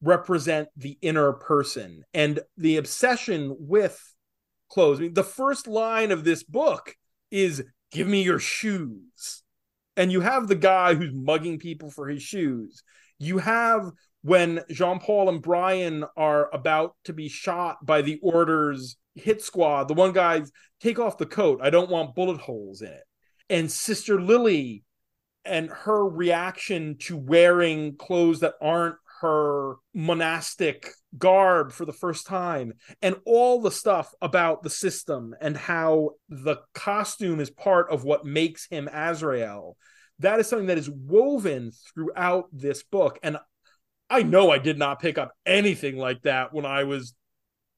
represent 0.00 0.68
the 0.76 0.96
inner 1.02 1.34
person 1.34 2.04
and 2.14 2.40
the 2.56 2.78
obsession 2.78 3.54
with 3.58 4.00
clothes. 4.70 4.98
I 4.98 5.02
mean, 5.02 5.14
the 5.14 5.22
first 5.22 5.66
line 5.66 6.10
of 6.10 6.24
this 6.24 6.42
book 6.42 6.94
is 7.30 7.62
give 7.92 8.08
me 8.08 8.22
your 8.22 8.38
shoes. 8.38 9.42
And 9.98 10.12
you 10.12 10.20
have 10.20 10.46
the 10.46 10.54
guy 10.54 10.94
who's 10.94 11.12
mugging 11.12 11.58
people 11.58 11.90
for 11.90 12.08
his 12.08 12.22
shoes. 12.22 12.84
You 13.18 13.38
have 13.38 13.90
when 14.22 14.60
Jean 14.70 15.00
Paul 15.00 15.28
and 15.28 15.42
Brian 15.42 16.04
are 16.16 16.48
about 16.54 16.94
to 17.04 17.12
be 17.12 17.28
shot 17.28 17.84
by 17.84 18.02
the 18.02 18.20
Order's 18.22 18.96
hit 19.16 19.42
squad, 19.42 19.88
the 19.88 19.94
one 19.94 20.12
guy's 20.12 20.52
take 20.80 21.00
off 21.00 21.18
the 21.18 21.26
coat. 21.26 21.58
I 21.60 21.70
don't 21.70 21.90
want 21.90 22.14
bullet 22.14 22.40
holes 22.40 22.80
in 22.80 22.88
it. 22.88 23.02
And 23.50 23.70
Sister 23.70 24.20
Lily 24.20 24.84
and 25.44 25.68
her 25.68 26.06
reaction 26.06 26.96
to 27.00 27.16
wearing 27.16 27.96
clothes 27.96 28.40
that 28.40 28.54
aren't 28.60 28.96
her 29.20 29.76
monastic 29.94 30.90
garb 31.16 31.72
for 31.72 31.84
the 31.84 31.92
first 31.92 32.26
time 32.26 32.74
and 33.02 33.16
all 33.24 33.60
the 33.60 33.70
stuff 33.70 34.12
about 34.20 34.62
the 34.62 34.70
system 34.70 35.34
and 35.40 35.56
how 35.56 36.10
the 36.28 36.56
costume 36.74 37.40
is 37.40 37.50
part 37.50 37.90
of 37.90 38.04
what 38.04 38.24
makes 38.24 38.66
him 38.68 38.88
Azrael. 38.92 39.76
That 40.20 40.40
is 40.40 40.46
something 40.46 40.66
that 40.66 40.78
is 40.78 40.90
woven 40.90 41.72
throughout 41.94 42.46
this 42.52 42.82
book. 42.82 43.18
And 43.22 43.38
I 44.10 44.22
know 44.22 44.50
I 44.50 44.58
did 44.58 44.78
not 44.78 45.00
pick 45.00 45.18
up 45.18 45.32
anything 45.46 45.96
like 45.96 46.22
that 46.22 46.52
when 46.52 46.66
I 46.66 46.84
was 46.84 47.14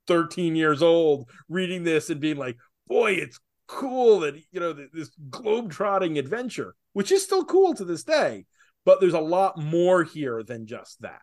13 0.07 0.57
years 0.57 0.83
old 0.83 1.29
reading 1.49 1.85
this 1.85 2.11
and 2.11 2.21
being 2.21 2.37
like, 2.37 2.57
boy, 2.89 3.13
it's 3.13 3.39
cool 3.67 4.21
that, 4.21 4.35
you 4.51 4.61
know, 4.61 4.73
this 4.73 5.11
globe-trotting 5.29 6.19
adventure, 6.19 6.75
which 6.93 7.13
is 7.13 7.23
still 7.23 7.45
cool 7.45 7.75
to 7.75 7.85
this 7.85 8.05
day. 8.05 8.47
But 8.85 9.01
there's 9.01 9.15
a 9.15 9.21
lot 9.21 9.59
more 9.59 10.03
here 10.05 10.43
than 10.43 10.67
just 10.67 11.03
that. 11.03 11.21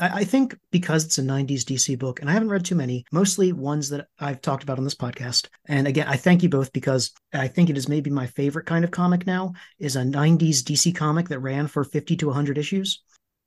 I 0.00 0.24
think 0.24 0.56
because 0.70 1.04
it's 1.04 1.18
a 1.18 1.22
90s 1.22 1.64
DC 1.64 1.98
book, 1.98 2.20
and 2.20 2.30
I 2.30 2.32
haven't 2.32 2.48
read 2.48 2.64
too 2.64 2.74
many, 2.74 3.04
mostly 3.12 3.52
ones 3.52 3.90
that 3.90 4.06
I've 4.18 4.40
talked 4.40 4.62
about 4.62 4.78
on 4.78 4.84
this 4.84 4.94
podcast. 4.94 5.48
And 5.66 5.86
again, 5.86 6.06
I 6.08 6.16
thank 6.16 6.42
you 6.42 6.48
both 6.48 6.72
because 6.72 7.12
I 7.34 7.46
think 7.48 7.68
it 7.68 7.76
is 7.76 7.88
maybe 7.88 8.08
my 8.08 8.26
favorite 8.26 8.64
kind 8.64 8.84
of 8.84 8.90
comic 8.90 9.26
now 9.26 9.52
is 9.78 9.96
a 9.96 10.02
90s 10.02 10.62
DC 10.62 10.94
comic 10.94 11.28
that 11.28 11.40
ran 11.40 11.66
for 11.66 11.84
50 11.84 12.16
to 12.16 12.26
100 12.26 12.56
issues. 12.56 13.02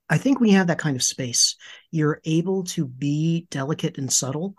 I 0.08 0.20
think 0.20 0.38
you 0.40 0.52
have 0.52 0.68
that 0.68 0.78
kind 0.78 0.96
of 0.96 1.02
space, 1.02 1.56
you're 1.90 2.22
able 2.26 2.64
to 2.66 2.86
be 2.86 3.48
delicate 3.50 3.98
and 3.98 4.12
subtle 4.12 4.54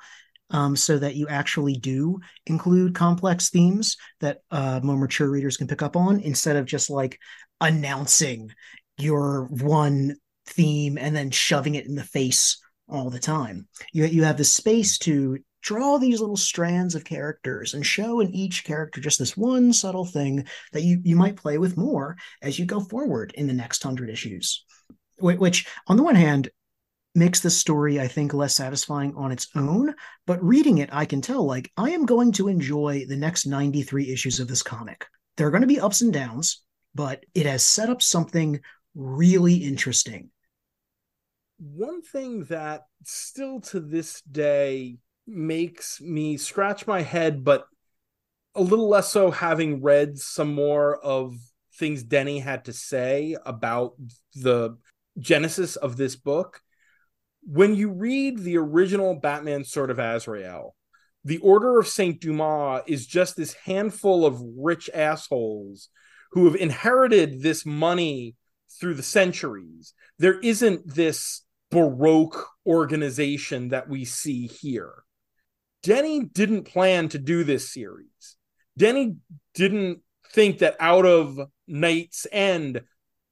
um, 0.50 0.74
so 0.74 0.98
that 0.98 1.14
you 1.14 1.28
actually 1.28 1.74
do 1.74 2.20
include 2.46 2.94
complex 2.94 3.50
themes 3.50 3.96
that 4.20 4.38
uh, 4.50 4.80
more 4.82 4.96
mature 4.96 5.30
readers 5.30 5.56
can 5.56 5.68
pick 5.68 5.82
up 5.82 5.96
on 5.96 6.20
instead 6.20 6.56
of 6.56 6.66
just 6.66 6.90
like 6.90 7.18
announcing 7.60 8.50
your 8.98 9.44
one 9.50 10.16
theme 10.46 10.96
and 10.98 11.14
then 11.14 11.30
shoving 11.30 11.74
it 11.74 11.86
in 11.86 11.94
the 11.94 12.04
face 12.04 12.58
all 12.88 13.10
the 13.10 13.18
time. 13.18 13.66
You 13.92 14.04
you 14.06 14.24
have 14.24 14.36
the 14.36 14.44
space 14.44 14.98
to 14.98 15.38
draw 15.62 15.98
these 15.98 16.20
little 16.20 16.36
strands 16.36 16.94
of 16.94 17.04
characters 17.04 17.74
and 17.74 17.84
show 17.84 18.20
in 18.20 18.30
each 18.30 18.62
character 18.62 19.00
just 19.00 19.18
this 19.18 19.36
one 19.36 19.72
subtle 19.72 20.04
thing 20.04 20.46
that 20.72 20.82
you 20.82 21.00
you 21.02 21.16
might 21.16 21.36
play 21.36 21.58
with 21.58 21.76
more 21.76 22.16
as 22.42 22.58
you 22.58 22.64
go 22.64 22.80
forward 22.80 23.32
in 23.36 23.46
the 23.46 23.52
next 23.52 23.82
hundred 23.82 24.08
issues. 24.08 24.64
Which, 25.18 25.66
on 25.88 25.96
the 25.96 26.02
one 26.02 26.14
hand, 26.14 26.50
makes 27.14 27.40
the 27.40 27.50
story 27.50 27.98
I 27.98 28.06
think 28.06 28.34
less 28.34 28.54
satisfying 28.54 29.14
on 29.16 29.32
its 29.32 29.48
own, 29.54 29.94
but 30.26 30.44
reading 30.44 30.78
it, 30.78 30.90
I 30.92 31.06
can 31.06 31.22
tell 31.22 31.44
like 31.44 31.72
I 31.76 31.90
am 31.90 32.06
going 32.06 32.32
to 32.32 32.48
enjoy 32.48 33.06
the 33.08 33.16
next 33.16 33.46
93 33.46 34.12
issues 34.12 34.38
of 34.38 34.48
this 34.48 34.62
comic. 34.62 35.06
There 35.36 35.46
are 35.46 35.50
going 35.50 35.62
to 35.62 35.66
be 35.66 35.80
ups 35.80 36.02
and 36.02 36.12
downs, 36.12 36.62
but 36.94 37.24
it 37.34 37.46
has 37.46 37.64
set 37.64 37.88
up 37.88 38.02
something 38.02 38.60
really 38.94 39.54
interesting 39.54 40.30
one 41.58 42.02
thing 42.02 42.44
that 42.44 42.82
still 43.04 43.60
to 43.60 43.80
this 43.80 44.20
day 44.22 44.98
makes 45.26 46.00
me 46.00 46.36
scratch 46.36 46.86
my 46.86 47.02
head, 47.02 47.44
but 47.44 47.66
a 48.54 48.62
little 48.62 48.88
less 48.88 49.10
so 49.10 49.30
having 49.30 49.82
read 49.82 50.18
some 50.18 50.54
more 50.54 50.96
of 51.04 51.36
things 51.74 52.02
Denny 52.02 52.38
had 52.38 52.64
to 52.66 52.72
say 52.72 53.36
about 53.44 53.94
the 54.34 54.78
genesis 55.18 55.76
of 55.76 55.96
this 55.96 56.16
book. 56.16 56.60
When 57.42 57.74
you 57.74 57.90
read 57.90 58.38
the 58.38 58.56
original 58.58 59.14
Batman 59.14 59.64
Sword 59.64 59.90
of 59.90 59.98
Azrael, 59.98 60.74
the 61.24 61.38
Order 61.38 61.78
of 61.78 61.88
Saint 61.88 62.20
Dumas 62.20 62.82
is 62.86 63.06
just 63.06 63.36
this 63.36 63.54
handful 63.54 64.24
of 64.24 64.40
rich 64.56 64.88
assholes 64.94 65.88
who 66.32 66.46
have 66.46 66.56
inherited 66.56 67.42
this 67.42 67.64
money 67.66 68.36
through 68.78 68.94
the 68.94 69.02
centuries. 69.02 69.94
There 70.18 70.38
isn't 70.40 70.94
this 70.94 71.42
baroque 71.70 72.46
organization 72.66 73.68
that 73.68 73.88
we 73.88 74.04
see 74.04 74.46
here. 74.46 74.94
Denny 75.82 76.24
didn't 76.24 76.64
plan 76.64 77.08
to 77.10 77.18
do 77.18 77.44
this 77.44 77.72
series. 77.72 78.36
Denny 78.76 79.16
didn't 79.54 80.00
think 80.32 80.58
that 80.58 80.76
out 80.80 81.06
of 81.06 81.38
KnightsEnd 81.68 82.82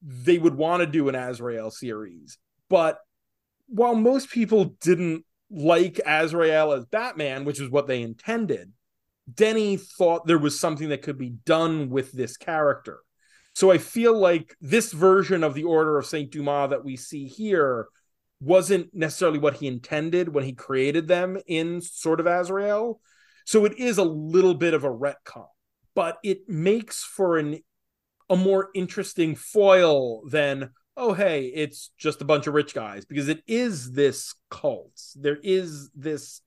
they 0.03 0.39
would 0.39 0.55
want 0.55 0.81
to 0.81 0.87
do 0.87 1.09
an 1.09 1.15
Azrael 1.15 1.71
series. 1.71 2.39
But 2.69 2.99
while 3.67 3.95
most 3.95 4.31
people 4.31 4.77
didn't 4.81 5.25
like 5.51 6.01
Azrael 6.07 6.73
as 6.73 6.85
Batman, 6.87 7.45
which 7.45 7.61
is 7.61 7.71
what 7.71 7.87
they 7.87 8.03
intended, 8.03 8.73
Denny 9.33 9.77
thought 9.77 10.27
there 10.27 10.39
was 10.39 10.61
something 10.61 10.91
that 10.91 11.03
could 11.03 11.19
be 11.19 11.31
done 11.31 11.89
with 11.89 12.13
this 12.13 12.37
character. 12.37 13.01
So 13.55 13.71
I 13.71 13.79
feel 13.79 14.19
like 14.19 14.55
this 14.61 14.93
version 14.93 15.45
of 15.45 15.55
the 15.55 15.65
Order 15.65 15.99
of 15.99 16.07
Saint 16.07 16.31
Dumas 16.31 16.71
that 16.71 16.85
we 16.85 16.97
see 16.97 17.27
here 17.27 17.89
wasn't 18.45 18.95
necessarily 18.95 19.39
what 19.39 19.55
he 19.55 19.67
intended 19.67 20.35
when 20.35 20.45
he 20.45 20.53
created 20.53 21.09
them 21.09 21.39
in 21.47 21.81
Sword 21.81 22.21
of 22.21 22.27
Azrael. 22.27 23.01
So 23.47 23.65
it 23.65 23.79
is 23.79 23.99
a 23.99 24.05
little 24.05 24.55
bit 24.55 24.75
of 24.75 24.85
a 24.85 24.91
retcon, 24.91 25.47
but 25.95 26.19
it 26.23 26.49
makes 26.49 27.03
for 27.03 27.39
an 27.39 27.61
a 28.31 28.37
more 28.37 28.71
interesting 28.75 29.35
foil 29.35 30.27
than 30.29 30.71
oh 30.97 31.13
hey 31.13 31.45
it's 31.55 31.91
just 31.99 32.23
a 32.23 32.25
bunch 32.25 32.47
of 32.47 32.55
rich 32.55 32.75
guys 32.75 33.05
because 33.05 33.29
it 33.29 33.43
is 33.47 33.93
this 33.93 34.35
cult. 34.51 34.99
There 35.15 35.39
is 35.43 35.91
this 35.95 36.41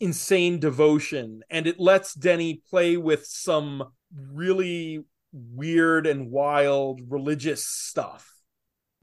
insane 0.00 0.58
devotion 0.58 1.42
and 1.50 1.66
it 1.66 1.78
lets 1.78 2.14
denny 2.14 2.62
play 2.68 2.96
with 2.96 3.26
some 3.26 3.84
really 4.12 5.04
weird 5.32 6.06
and 6.06 6.30
wild 6.30 7.00
religious 7.08 7.64
stuff. 7.64 8.28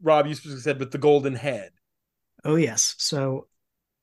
Rob 0.02 0.28
you 0.28 0.36
specifically 0.36 0.62
said 0.62 0.80
with 0.80 0.92
the 0.92 0.98
golden 0.98 1.36
head 1.36 1.72
Oh, 2.46 2.56
yes. 2.56 2.94
So 3.00 3.48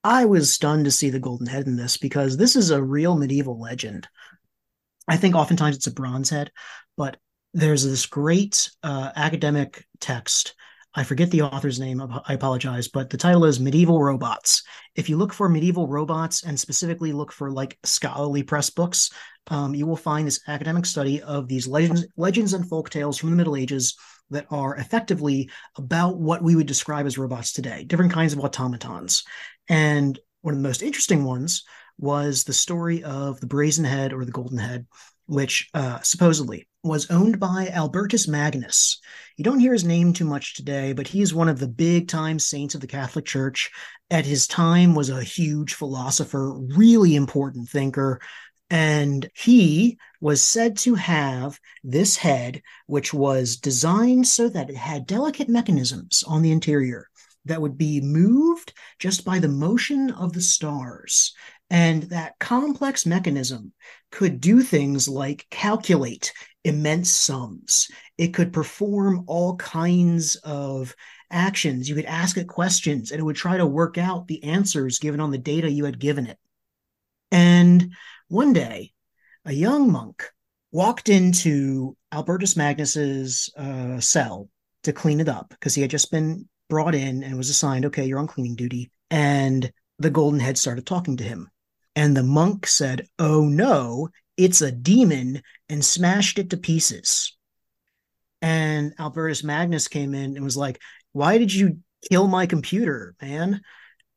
I 0.03 0.25
was 0.25 0.53
stunned 0.53 0.85
to 0.87 0.91
see 0.91 1.11
the 1.11 1.21
golden 1.21 1.47
head 1.47 1.67
in 1.67 1.77
this 1.77 1.97
because 1.97 2.37
this 2.37 2.57
is 2.57 2.71
a 2.71 2.83
real 2.83 3.17
medieval 3.17 3.59
legend. 3.59 4.09
I 5.07 5.17
think 5.17 5.35
oftentimes 5.37 5.77
it's 5.77 5.87
a 5.87 5.93
bronze 5.93 6.29
head, 6.29 6.51
but 6.97 7.19
there's 7.55 7.85
this 7.85 8.07
great 8.07 8.69
uh, 8.83 9.11
academic 9.15 9.87
text. 10.01 10.55
I 10.95 11.05
forget 11.05 11.31
the 11.31 11.43
author's 11.43 11.81
name. 11.81 12.03
I 12.03 12.35
apologize, 12.35 12.89
but 12.89 13.11
the 13.11 13.17
title 13.17 13.45
is 13.45 13.61
Medieval 13.61 14.03
Robots. 14.03 14.63
If 14.95 15.09
you 15.09 15.17
look 15.17 15.33
for 15.33 15.49
medieval 15.49 15.89
robots 15.89 16.43
and 16.43 16.59
specifically 16.59 17.13
look 17.13 17.33
for 17.33 17.51
like 17.51 17.79
scholarly 17.83 18.43
press 18.43 18.69
books, 18.69 19.11
um, 19.49 19.75
you 19.75 19.87
will 19.87 19.97
find 19.97 20.27
this 20.27 20.41
academic 20.49 20.85
study 20.85 21.23
of 21.23 21.49
these 21.49 21.67
legends, 21.67 22.07
legends 22.17 22.53
and 22.53 22.69
folk 22.69 22.91
tales 22.91 23.17
from 23.17 23.31
the 23.31 23.37
Middle 23.37 23.57
Ages 23.57 23.97
that 24.33 24.47
are 24.51 24.77
effectively 24.77 25.51
about 25.77 26.19
what 26.19 26.43
we 26.43 26.57
would 26.57 26.67
describe 26.67 27.07
as 27.07 27.19
robots 27.19 27.53
today, 27.53 27.85
different 27.85 28.13
kinds 28.13 28.33
of 28.33 28.41
automatons. 28.41 29.25
And 29.69 30.19
one 30.43 30.55
of 30.55 30.59
the 30.61 30.69
most 30.69 30.83
interesting 30.83 31.25
ones 31.25 31.65
was 31.99 32.45
the 32.45 32.53
story 32.53 33.05
of 33.05 33.41
the 33.41 33.47
Brazen 33.47 33.85
Head 33.85 34.13
or 34.13 34.25
the 34.25 34.33
Golden 34.33 34.59
Head, 34.59 34.87
which 35.27 35.69
uh, 35.73 36.01
supposedly 36.01 36.67
was 36.83 37.11
owned 37.11 37.39
by 37.39 37.69
Albertus 37.69 38.27
Magnus. 38.27 38.99
You 39.37 39.45
don't 39.45 39.61
hear 39.61 39.73
his 39.73 39.85
name 39.85 40.13
too 40.13 40.25
much 40.25 40.55
today, 40.55 40.93
but 40.93 41.07
he 41.07 41.23
is 41.23 41.33
one 41.33 41.49
of 41.49 41.61
the 41.61 41.69
big 41.69 42.09
time 42.09 42.39
saints 42.39 42.75
of 42.75 42.81
the 42.81 42.89
Catholic 42.89 43.25
Church. 43.25 43.71
At 44.11 44.27
his 44.27 44.47
time 44.47 44.95
was 44.95 45.09
a 45.09 45.23
huge 45.23 45.75
philosopher, 45.75 46.53
really 46.53 47.15
important 47.15 47.69
thinker, 47.69 48.21
and 48.73 49.29
he 49.35 49.99
was 50.23 50.43
said 50.43 50.79
to 50.79 50.95
have 50.95 51.61
this 51.85 52.17
head, 52.17 52.63
which 52.87 53.13
was 53.13 53.59
designed 53.59 54.27
so 54.27 54.49
that 54.49 54.71
it 54.71 54.77
had 54.77 55.07
delicate 55.07 55.51
mechanisms 55.51 56.25
on 56.27 56.41
the 56.41 56.51
interior 56.51 57.07
that 57.45 57.61
would 57.61 57.77
be 57.77 58.01
moved 58.01 58.73
just 58.99 59.27
by 59.27 59.39
the 59.39 59.49
motion 59.49 60.11
of 60.13 60.33
the 60.33 60.41
stars. 60.41 61.35
And 61.69 62.05
that 62.05 62.39
complex 62.39 63.05
mechanism 63.05 63.75
could 64.11 64.41
do 64.41 64.63
things 64.63 65.07
like 65.07 65.47
calculate 65.51 66.33
immense 66.65 67.11
sums. 67.11 67.91
It 68.17 68.33
could 68.33 68.55
perform 68.55 69.25
all 69.27 69.57
kinds 69.57 70.37
of 70.37 70.97
actions. 71.31 71.91
You 71.91 71.95
could 71.95 72.07
ask 72.07 72.39
it 72.39 72.49
questions 72.49 73.11
and 73.11 73.21
it 73.21 73.25
would 73.25 73.37
try 73.37 73.59
to 73.59 73.67
work 73.67 73.99
out 73.99 74.29
the 74.29 74.43
answers 74.45 74.99
given 74.99 75.21
on 75.21 75.31
the 75.31 75.37
data 75.37 75.71
you 75.71 75.85
had 75.85 75.99
given 75.99 76.27
it. 76.27 76.39
And 77.31 77.93
one 78.33 78.55
day, 78.55 78.93
a 79.45 79.53
young 79.53 79.93
monk 79.93 80.25
walked 80.71 81.11
into 81.11 81.95
Albertus 82.11 82.57
Magnus's 82.57 83.53
uh, 83.59 84.01
cell 84.01 84.49
to 84.85 84.93
clean 84.95 85.21
it 85.21 85.29
up 85.29 85.51
because 85.51 85.75
he 85.75 85.83
had 85.83 85.91
just 85.91 86.11
been 86.11 86.49
brought 86.71 86.95
in 86.95 87.23
and 87.23 87.37
was 87.37 87.51
assigned, 87.51 87.85
okay, 87.85 88.07
you're 88.07 88.19
on 88.19 88.27
cleaning 88.27 88.55
duty. 88.55 88.91
And 89.11 89.71
the 89.99 90.09
golden 90.09 90.41
head 90.41 90.57
started 90.57 90.87
talking 90.87 91.19
to 91.19 91.25
him. 91.25 91.51
And 91.95 92.17
the 92.17 92.23
monk 92.23 92.67
said, 92.67 93.07
Oh 93.19 93.45
no, 93.45 94.09
it's 94.39 94.63
a 94.63 94.73
demon, 94.73 95.43
and 95.69 95.85
smashed 95.85 96.39
it 96.39 96.49
to 96.51 96.57
pieces. 96.57 97.37
And 98.41 98.95
Albertus 98.99 99.45
Magnus 99.45 99.89
came 99.89 100.15
in 100.15 100.37
and 100.37 100.45
was 100.45 100.57
like, 100.57 100.81
Why 101.13 101.37
did 101.37 101.53
you 101.53 101.81
kill 102.11 102.29
my 102.29 102.47
computer, 102.47 103.15
man? 103.21 103.61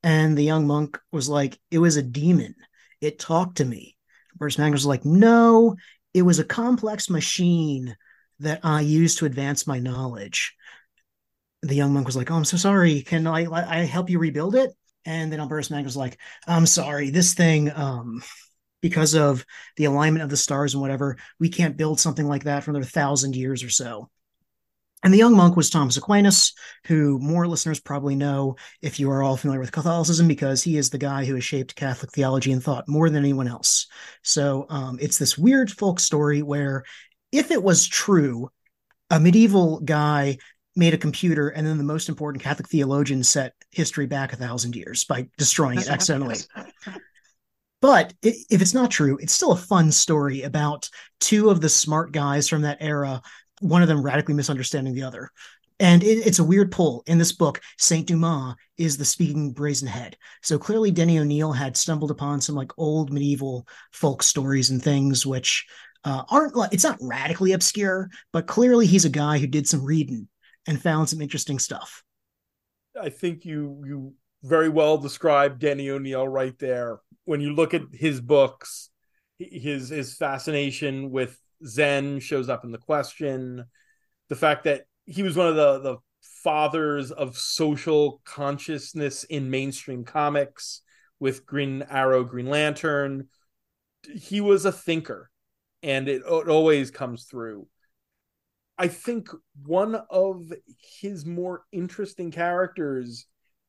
And 0.03 0.37
the 0.37 0.43
young 0.43 0.67
monk 0.67 0.97
was 1.11 1.27
like, 1.27 1.59
It 1.69 1.79
was 1.79 1.97
a 1.97 2.01
demon. 2.01 2.55
It 3.01 3.19
talked 3.19 3.57
to 3.57 3.65
me. 3.65 3.94
Bruce 4.35 4.57
Magnus 4.57 4.79
was 4.79 4.85
like, 4.85 5.05
no, 5.05 5.75
it 6.13 6.21
was 6.21 6.39
a 6.39 6.45
complex 6.45 7.09
machine 7.09 7.95
that 8.39 8.61
I 8.63 8.81
used 8.81 9.19
to 9.19 9.25
advance 9.25 9.67
my 9.67 9.79
knowledge. 9.79 10.55
The 11.61 11.75
young 11.75 11.93
monk 11.93 12.05
was 12.05 12.15
like, 12.15 12.29
oh, 12.31 12.35
I'm 12.35 12.45
so 12.45 12.57
sorry. 12.57 13.01
Can 13.01 13.27
I, 13.27 13.45
I 13.45 13.83
help 13.85 14.09
you 14.09 14.19
rebuild 14.19 14.55
it? 14.55 14.71
And 15.05 15.31
then 15.31 15.39
Albertus 15.39 15.69
Magnus 15.69 15.89
was 15.89 15.97
like, 15.97 16.17
I'm 16.47 16.65
sorry, 16.65 17.09
this 17.09 17.33
thing, 17.33 17.71
um, 17.73 18.23
because 18.81 19.15
of 19.15 19.45
the 19.77 19.85
alignment 19.85 20.23
of 20.23 20.29
the 20.29 20.37
stars 20.37 20.73
and 20.73 20.81
whatever, 20.81 21.17
we 21.39 21.49
can't 21.49 21.77
build 21.77 21.99
something 21.99 22.27
like 22.27 22.43
that 22.43 22.63
for 22.63 22.71
another 22.71 22.85
thousand 22.85 23.35
years 23.35 23.63
or 23.63 23.69
so. 23.69 24.09
And 25.03 25.13
the 25.13 25.19
young 25.19 25.35
monk 25.35 25.55
was 25.55 25.69
Thomas 25.69 25.97
Aquinas, 25.97 26.53
who 26.87 27.19
more 27.19 27.47
listeners 27.47 27.79
probably 27.79 28.15
know 28.15 28.55
if 28.81 28.99
you 28.99 29.11
are 29.11 29.21
all 29.21 29.37
familiar 29.37 29.59
with 29.59 29.71
Catholicism, 29.71 30.27
because 30.27 30.63
he 30.63 30.77
is 30.77 30.89
the 30.89 30.97
guy 30.97 31.25
who 31.25 31.35
has 31.35 31.43
shaped 31.43 31.75
Catholic 31.75 32.11
theology 32.11 32.51
and 32.51 32.63
thought 32.63 32.87
more 32.87 33.09
than 33.09 33.23
anyone 33.23 33.47
else. 33.47 33.85
So 34.23 34.65
um, 34.69 34.97
it's 34.99 35.19
this 35.19 35.37
weird 35.37 35.69
folk 35.71 35.99
story 35.99 36.41
where, 36.41 36.83
if 37.31 37.51
it 37.51 37.61
was 37.61 37.87
true, 37.87 38.49
a 39.11 39.19
medieval 39.19 39.79
guy 39.81 40.37
made 40.75 40.93
a 40.93 40.97
computer 40.97 41.49
and 41.49 41.67
then 41.67 41.77
the 41.77 41.83
most 41.83 42.09
important 42.09 42.43
Catholic 42.43 42.67
theologian 42.67 43.23
set 43.23 43.53
history 43.71 44.07
back 44.07 44.33
a 44.33 44.37
thousand 44.37 44.75
years 44.75 45.03
by 45.03 45.27
destroying 45.37 45.77
it 45.77 45.87
accidentally. 45.87 46.37
But 47.81 48.13
if 48.23 48.61
it's 48.61 48.73
not 48.73 48.89
true, 48.89 49.17
it's 49.21 49.33
still 49.33 49.51
a 49.51 49.57
fun 49.57 49.91
story 49.91 50.41
about 50.41 50.89
two 51.19 51.51
of 51.51 51.61
the 51.61 51.69
smart 51.69 52.11
guys 52.11 52.49
from 52.49 52.63
that 52.63 52.79
era 52.81 53.21
one 53.61 53.81
of 53.81 53.87
them 53.87 54.03
radically 54.03 54.33
misunderstanding 54.33 54.93
the 54.93 55.03
other. 55.03 55.29
And 55.79 56.03
it, 56.03 56.25
it's 56.25 56.39
a 56.39 56.43
weird 56.43 56.71
pull. 56.71 57.03
In 57.05 57.17
this 57.17 57.33
book, 57.33 57.59
Saint 57.77 58.07
Dumas 58.07 58.55
is 58.77 58.97
the 58.97 59.05
speaking 59.05 59.51
brazen 59.51 59.87
head. 59.87 60.17
So 60.41 60.57
clearly, 60.57 60.91
Denny 60.91 61.19
O'Neil 61.19 61.51
had 61.51 61.75
stumbled 61.75 62.11
upon 62.11 62.41
some 62.41 62.55
like 62.55 62.71
old 62.77 63.11
medieval 63.11 63.67
folk 63.91 64.23
stories 64.23 64.69
and 64.69 64.81
things 64.81 65.25
which 65.25 65.65
uh, 66.05 66.23
aren't 66.29 66.55
like 66.55 66.71
it's 66.71 66.83
not 66.83 66.97
radically 67.01 67.51
obscure, 67.53 68.09
but 68.31 68.47
clearly 68.47 68.85
he's 68.85 69.05
a 69.05 69.09
guy 69.09 69.37
who 69.37 69.47
did 69.47 69.67
some 69.67 69.83
reading 69.83 70.27
and 70.67 70.81
found 70.81 71.09
some 71.09 71.21
interesting 71.21 71.59
stuff. 71.59 72.03
I 72.99 73.09
think 73.09 73.43
you 73.43 73.83
you 73.85 74.13
very 74.43 74.69
well 74.69 74.97
described 74.97 75.59
Denny 75.59 75.89
O'Neil 75.89 76.27
right 76.27 76.57
there. 76.59 76.99
When 77.25 77.41
you 77.41 77.53
look 77.53 77.73
at 77.73 77.81
his 77.91 78.21
books, 78.21 78.89
his 79.39 79.89
his 79.89 80.15
fascination 80.15 81.09
with 81.09 81.37
Zen 81.65 82.19
shows 82.19 82.49
up 82.49 82.63
in 82.63 82.71
the 82.71 82.77
question. 82.77 83.65
The 84.29 84.35
fact 84.35 84.63
that 84.65 84.85
he 85.05 85.23
was 85.23 85.35
one 85.35 85.47
of 85.47 85.55
the 85.55 85.79
the 85.79 85.97
fathers 86.43 87.11
of 87.11 87.37
social 87.37 88.21
consciousness 88.25 89.23
in 89.25 89.49
mainstream 89.49 90.03
comics 90.03 90.81
with 91.19 91.45
Green 91.45 91.83
Arrow, 91.89 92.23
Green 92.23 92.47
Lantern. 92.47 93.29
He 94.13 94.41
was 94.41 94.65
a 94.65 94.71
thinker, 94.71 95.29
and 95.81 96.07
it, 96.07 96.21
it 96.25 96.49
always 96.49 96.91
comes 96.91 97.25
through. 97.25 97.67
I 98.77 98.87
think 98.87 99.29
one 99.65 99.95
of 100.09 100.51
his 100.99 101.25
more 101.25 101.63
interesting 101.71 102.31
characters 102.31 103.25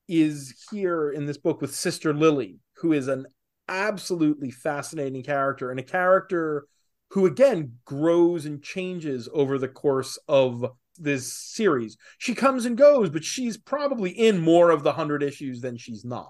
is 0.09 0.67
here 0.71 1.11
in 1.11 1.27
this 1.27 1.39
book 1.39 1.61
with 1.61 1.75
Sister 1.75 2.13
Lily, 2.13 2.59
who 2.77 2.93
is 2.93 3.09
an 3.09 3.27
absolutely 3.69 4.51
fascinating 4.51 5.23
character 5.23 5.71
and 5.71 5.81
a 5.81 5.85
character 5.85 6.67
who 7.11 7.27
again 7.27 7.75
grows 7.85 8.47
and 8.47 8.63
changes 8.63 9.29
over 9.33 9.59
the 9.59 9.69
course 9.69 10.19
of 10.29 10.67
this 10.99 11.33
series. 11.33 11.97
She 12.19 12.35
comes 12.35 12.65
and 12.65 12.77
goes, 12.77 13.11
but 13.11 13.25
she's 13.25 13.57
probably 13.57 14.11
in 14.11 14.39
more 14.39 14.71
of 14.71 14.83
the 14.83 14.93
hundred 14.93 15.23
issues 15.23 15.61
than 15.61 15.77
she's 15.77 16.05
not. 16.05 16.29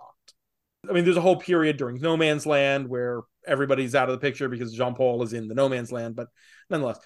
I 0.89 0.93
mean, 0.93 1.05
there's 1.05 1.17
a 1.17 1.23
whole 1.23 1.37
period 1.37 1.77
during 1.77 2.01
No 2.01 2.17
Man's 2.17 2.47
Land 2.47 2.89
where 2.89 3.23
everybody's 3.47 3.95
out 3.95 4.09
of 4.09 4.13
the 4.13 4.25
picture 4.25 4.49
because 4.49 4.73
Jean 4.73 4.95
Paul 4.95 5.23
is 5.23 5.33
in 5.33 5.49
the 5.49 5.55
No 5.55 5.69
Man's 5.69 5.93
Land, 5.93 6.17
but 6.17 6.29
nonetheless. 6.71 6.99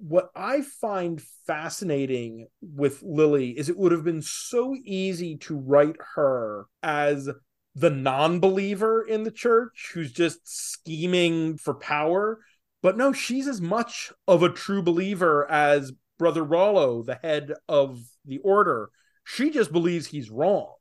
What 0.00 0.30
I 0.34 0.62
find 0.62 1.20
fascinating 1.48 2.46
with 2.62 3.02
Lily 3.02 3.58
is 3.58 3.68
it 3.68 3.76
would 3.76 3.90
have 3.90 4.04
been 4.04 4.22
so 4.22 4.76
easy 4.84 5.36
to 5.38 5.56
write 5.56 5.96
her 6.14 6.66
as 6.84 7.28
the 7.78 7.90
non-believer 7.90 9.02
in 9.02 9.22
the 9.22 9.30
church 9.30 9.92
who's 9.94 10.12
just 10.12 10.40
scheming 10.44 11.56
for 11.56 11.74
power. 11.74 12.40
But 12.82 12.96
no 12.96 13.12
she's 13.12 13.46
as 13.46 13.60
much 13.60 14.12
of 14.26 14.42
a 14.42 14.48
true 14.48 14.82
believer 14.82 15.48
as 15.50 15.92
brother 16.18 16.42
rollo 16.42 17.02
the 17.02 17.18
head 17.22 17.52
of 17.68 18.00
the 18.24 18.38
order. 18.38 18.90
She 19.24 19.50
just 19.50 19.72
believes 19.72 20.08
he's 20.08 20.30
wrong. 20.30 20.74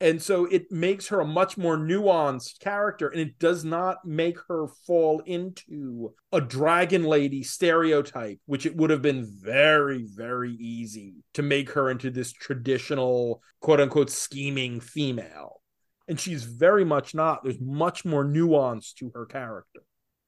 And 0.00 0.20
so 0.20 0.46
it 0.46 0.72
makes 0.72 1.08
her 1.08 1.20
a 1.20 1.26
much 1.26 1.56
more 1.56 1.76
nuanced 1.76 2.58
character 2.58 3.08
and 3.08 3.20
it 3.20 3.38
does 3.38 3.64
not 3.64 3.98
make 4.04 4.38
her 4.48 4.66
fall 4.86 5.20
into 5.26 6.14
a 6.32 6.40
dragon 6.40 7.04
lady 7.04 7.42
stereotype 7.44 8.40
which 8.46 8.66
it 8.66 8.74
would 8.74 8.90
have 8.90 9.02
been 9.02 9.24
very 9.24 10.04
very 10.08 10.54
easy 10.54 11.22
to 11.34 11.42
make 11.42 11.70
her 11.70 11.88
into 11.88 12.10
this 12.10 12.32
traditional 12.32 13.42
quote 13.60 13.80
unquote 13.80 14.10
scheming 14.10 14.80
female 14.80 15.61
and 16.08 16.18
she's 16.18 16.44
very 16.44 16.84
much 16.84 17.14
not. 17.14 17.42
There's 17.42 17.60
much 17.60 18.04
more 18.04 18.24
nuance 18.24 18.92
to 18.94 19.10
her 19.14 19.26
character. 19.26 19.80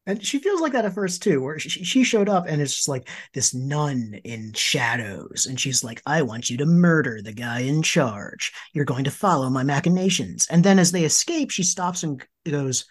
And 0.07 0.23
she 0.23 0.39
feels 0.39 0.61
like 0.61 0.73
that 0.73 0.85
at 0.85 0.95
first 0.95 1.23
too, 1.23 1.41
where 1.41 1.59
she, 1.59 1.83
she 1.83 2.05
showed 2.05 2.29
up 2.29 2.45
and 2.47 2.61
it's 2.61 2.75
just 2.75 2.89
like 2.89 3.09
this 3.33 3.55
nun 3.55 4.21
in 4.25 4.53
shadows. 4.53 5.47
And 5.49 5.59
she's 5.59 5.83
like, 5.83 6.03
I 6.05 6.23
want 6.23 6.51
you 6.51 6.59
to 6.59 6.67
murder 6.67 7.23
the 7.23 7.33
guy 7.33 7.61
in 7.61 7.81
charge. 7.83 8.53
You're 8.75 8.85
going 8.85 9.05
to 9.05 9.11
follow 9.11 9.49
my 9.49 9.63
machinations. 9.63 10.47
And 10.51 10.63
then 10.63 10.79
as 10.79 10.93
they 10.93 11.05
escape, 11.05 11.51
she 11.51 11.63
stops 11.63 12.03
and 12.03 12.23
goes, 12.45 12.85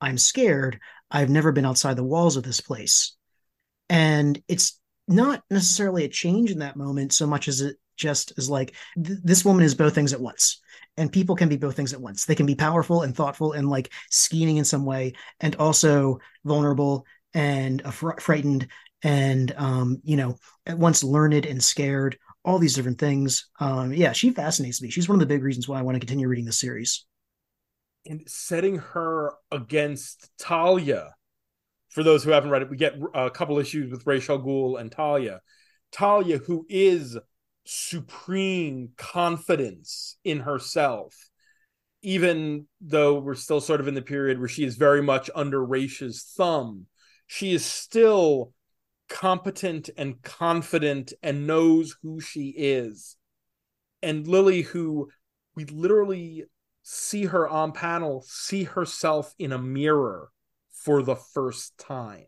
I'm 0.00 0.16
scared. 0.16 0.80
I've 1.10 1.28
never 1.28 1.52
been 1.52 1.66
outside 1.66 1.96
the 1.96 2.04
walls 2.04 2.38
of 2.38 2.44
this 2.44 2.60
place. 2.60 3.14
And 3.90 4.42
it's 4.48 4.80
not 5.06 5.42
necessarily 5.50 6.04
a 6.04 6.08
change 6.08 6.50
in 6.50 6.60
that 6.60 6.76
moment 6.76 7.12
so 7.12 7.26
much 7.26 7.46
as 7.46 7.60
it 7.60 7.76
just 7.96 8.32
is 8.38 8.48
like 8.48 8.74
th- 8.96 9.18
this 9.22 9.44
woman 9.44 9.64
is 9.64 9.74
both 9.74 9.94
things 9.94 10.12
at 10.12 10.20
once 10.20 10.60
and 10.96 11.10
people 11.10 11.36
can 11.36 11.48
be 11.48 11.56
both 11.56 11.76
things 11.76 11.92
at 11.92 12.00
once. 12.00 12.24
They 12.24 12.34
can 12.34 12.46
be 12.46 12.54
powerful 12.54 13.02
and 13.02 13.14
thoughtful 13.14 13.52
and 13.52 13.68
like 13.68 13.92
scheming 14.10 14.58
in 14.58 14.64
some 14.64 14.84
way 14.84 15.14
and 15.40 15.56
also 15.56 16.20
vulnerable 16.44 17.06
and 17.32 17.82
fr- 17.92 18.20
frightened 18.20 18.68
and 19.02 19.52
um 19.56 20.00
you 20.02 20.16
know 20.16 20.36
at 20.66 20.78
once 20.78 21.04
learned 21.04 21.44
and 21.44 21.62
scared 21.62 22.16
all 22.44 22.58
these 22.58 22.74
different 22.74 22.98
things. 22.98 23.48
Um 23.60 23.92
yeah 23.92 24.12
she 24.12 24.30
fascinates 24.30 24.80
me. 24.80 24.90
She's 24.90 25.08
one 25.08 25.16
of 25.16 25.20
the 25.20 25.26
big 25.26 25.42
reasons 25.42 25.68
why 25.68 25.78
i 25.78 25.82
want 25.82 25.96
to 25.96 26.00
continue 26.00 26.28
reading 26.28 26.44
the 26.46 26.52
series. 26.52 27.04
And 28.06 28.22
setting 28.26 28.78
her 28.78 29.34
against 29.50 30.30
talia 30.38 31.14
for 31.88 32.02
those 32.02 32.22
who 32.22 32.30
haven't 32.30 32.50
read 32.50 32.62
it 32.62 32.70
we 32.70 32.76
get 32.76 32.98
a 33.14 33.30
couple 33.30 33.58
issues 33.58 33.90
with 33.90 34.06
Ra's 34.06 34.28
al 34.30 34.38
Ghul 34.38 34.80
and 34.80 34.92
talia. 34.92 35.40
Talia 35.90 36.38
who 36.38 36.66
is 36.68 37.18
supreme 37.64 38.90
confidence 38.96 40.16
in 40.24 40.40
herself 40.40 41.14
even 42.04 42.66
though 42.82 43.18
we're 43.18 43.34
still 43.34 43.62
sort 43.62 43.80
of 43.80 43.88
in 43.88 43.94
the 43.94 44.02
period 44.02 44.38
where 44.38 44.46
she 44.46 44.62
is 44.62 44.76
very 44.76 45.02
much 45.02 45.30
under 45.34 45.66
Raisha's 45.66 46.22
thumb, 46.36 46.86
she 47.26 47.54
is 47.54 47.64
still 47.64 48.52
competent 49.08 49.88
and 49.96 50.20
confident 50.20 51.14
and 51.22 51.46
knows 51.46 51.96
who 52.02 52.20
she 52.20 52.52
is. 52.54 53.16
And 54.02 54.28
Lily, 54.28 54.60
who 54.60 55.08
we 55.54 55.64
literally 55.64 56.44
see 56.82 57.24
her 57.24 57.48
on 57.48 57.72
panel, 57.72 58.22
see 58.28 58.64
herself 58.64 59.34
in 59.38 59.52
a 59.52 59.58
mirror 59.58 60.28
for 60.70 61.02
the 61.02 61.16
first 61.16 61.78
time 61.78 62.26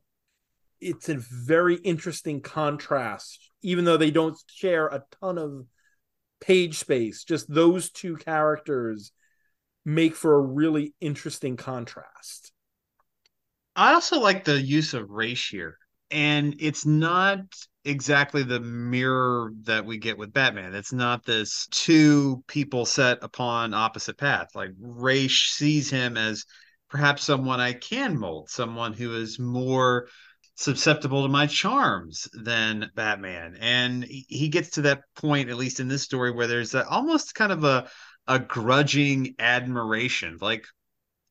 it's 0.81 1.09
a 1.09 1.17
very 1.17 1.77
interesting 1.77 2.41
contrast, 2.41 3.51
even 3.63 3.85
though 3.85 3.97
they 3.97 4.11
don't 4.11 4.39
share 4.47 4.87
a 4.87 5.05
ton 5.21 5.39
of 5.39 5.67
page 6.41 6.79
space. 6.79 7.25
Just 7.25 7.53
those 7.53 7.91
two 7.91 8.17
characters 8.17 9.13
make 9.85 10.15
for 10.15 10.35
a 10.35 10.41
really 10.41 10.95
interesting 11.01 11.57
contrast. 11.57 12.53
I 13.75 13.95
also 13.95 14.21
like 14.21 14.45
the 14.45 14.61
use 14.61 14.95
of 14.95 15.11
Ra's 15.11 15.45
here, 15.47 15.79
and 16.11 16.57
it's 16.59 16.87
not 16.87 17.41
exactly 17.85 18.43
the 18.43 18.61
mirror 18.61 19.53
that 19.63 19.85
we 19.85 19.99
get 19.99 20.19
with 20.19 20.33
Batman. 20.33 20.75
It's 20.75 20.93
not 20.93 21.25
this 21.25 21.69
two 21.71 22.43
people 22.49 22.85
set 22.85 23.19
upon 23.23 23.75
opposite 23.75 24.19
paths. 24.19 24.55
Like 24.55 24.71
Ra's 24.81 25.33
sees 25.33 25.91
him 25.91 26.17
as 26.17 26.45
perhaps 26.89 27.23
someone 27.23 27.61
I 27.61 27.75
can 27.75 28.19
mold, 28.19 28.51
someone 28.51 28.93
who 28.93 29.15
is 29.15 29.39
more 29.39 30.09
susceptible 30.57 31.23
to 31.23 31.29
my 31.29 31.47
charms 31.47 32.29
than 32.33 32.91
Batman. 32.95 33.57
And 33.61 34.05
he 34.05 34.49
gets 34.49 34.71
to 34.71 34.83
that 34.83 35.03
point, 35.15 35.49
at 35.49 35.57
least 35.57 35.81
in 35.81 35.89
this 35.89 36.03
story, 36.03 36.33
where 36.33 36.47
there's 36.47 36.75
a, 36.75 36.87
almost 36.89 37.35
kind 37.35 37.53
of 37.53 37.65
a 37.65 37.89
a 38.29 38.39
grudging 38.41 39.37
admiration, 39.39 40.37
like 40.41 40.67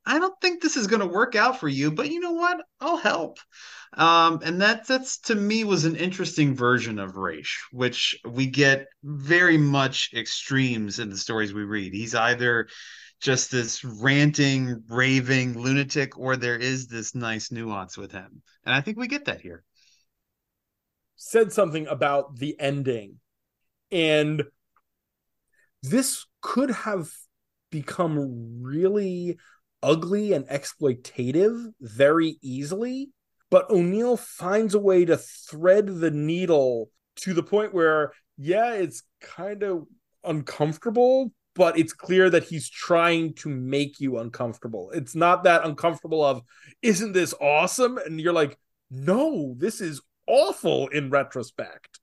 I 0.06 0.20
don't 0.20 0.40
think 0.40 0.62
this 0.62 0.78
is 0.78 0.88
going 0.88 1.00
to 1.00 1.08
work 1.08 1.36
out 1.36 1.60
for 1.60 1.68
you, 1.68 1.92
but 1.92 2.12
you 2.12 2.20
know 2.20 2.34
what? 2.34 2.62
I'll 2.80 2.98
help. 2.98 3.40
Um, 3.94 4.40
and 4.44 4.62
that 4.62 4.86
that's 4.88 5.20
to 5.22 5.36
me 5.36 5.64
was 5.64 5.86
an 5.86 5.96
interesting 5.96 6.56
version 6.56 7.00
of 7.00 7.16
Ra's, 7.16 7.50
which 7.72 8.20
we 8.24 8.46
get 8.46 8.88
very 9.04 9.58
much 9.58 10.12
extremes 10.14 11.00
in 11.00 11.10
the 11.10 11.18
stories 11.18 11.54
we 11.54 11.64
read. 11.64 11.94
He's 11.94 12.14
either 12.14 12.68
just 13.22 13.52
this 13.52 13.84
ranting, 13.84 14.84
raving 14.88 15.58
lunatic, 15.60 16.18
or 16.18 16.36
there 16.36 16.58
is 16.58 16.88
this 16.88 17.16
nice 17.16 17.52
nuance 17.52 17.98
with 17.98 18.12
him. 18.12 18.42
And 18.66 18.74
I 18.74 18.82
think 18.82 18.98
we 18.98 19.08
get 19.08 19.26
that 19.26 19.42
here. 19.42 19.64
Said 21.16 21.52
something 21.52 21.88
about 21.88 22.38
the 22.38 22.60
ending. 22.60 23.20
And 23.92 24.44
this 25.82 26.26
could 26.42 26.72
have 26.72 27.10
become 27.72 28.62
really 28.62 29.38
ugly 29.82 30.34
and 30.34 30.48
exploitative 30.48 31.74
very 31.80 32.38
easily. 32.42 33.10
But 33.50 33.70
O'Neil 33.70 34.18
finds 34.18 34.74
a 34.74 34.80
way 34.80 35.06
to 35.06 35.18
thread 35.18 35.88
the 35.88 36.12
needle 36.12 36.90
to 37.18 37.34
the 37.34 37.44
point 37.44 37.74
where, 37.74 38.12
yeah, 38.38 38.74
it's 38.74 39.04
kind 39.22 39.64
of 39.64 39.86
uncomfortable, 40.24 41.32
but 41.56 41.80
it's 41.80 41.94
clear 41.94 42.30
that 42.30 42.44
he's 42.44 42.70
trying 42.70 43.34
to 43.34 43.50
make 43.50 44.00
you 44.00 44.20
uncomfortable. 44.20 44.92
It's 44.92 45.16
not 45.16 45.46
that 45.46 45.66
uncomfortable 45.66 46.24
of, 46.24 46.42
isn't 46.82 47.14
this 47.14 47.34
awesome? 47.42 47.98
And 47.98 48.20
you're 48.20 48.34
like, 48.34 48.58
no, 48.92 49.56
this 49.58 49.82
is 49.82 50.02
awful 50.28 50.90
in 50.90 51.10
retrospect. 51.10 52.00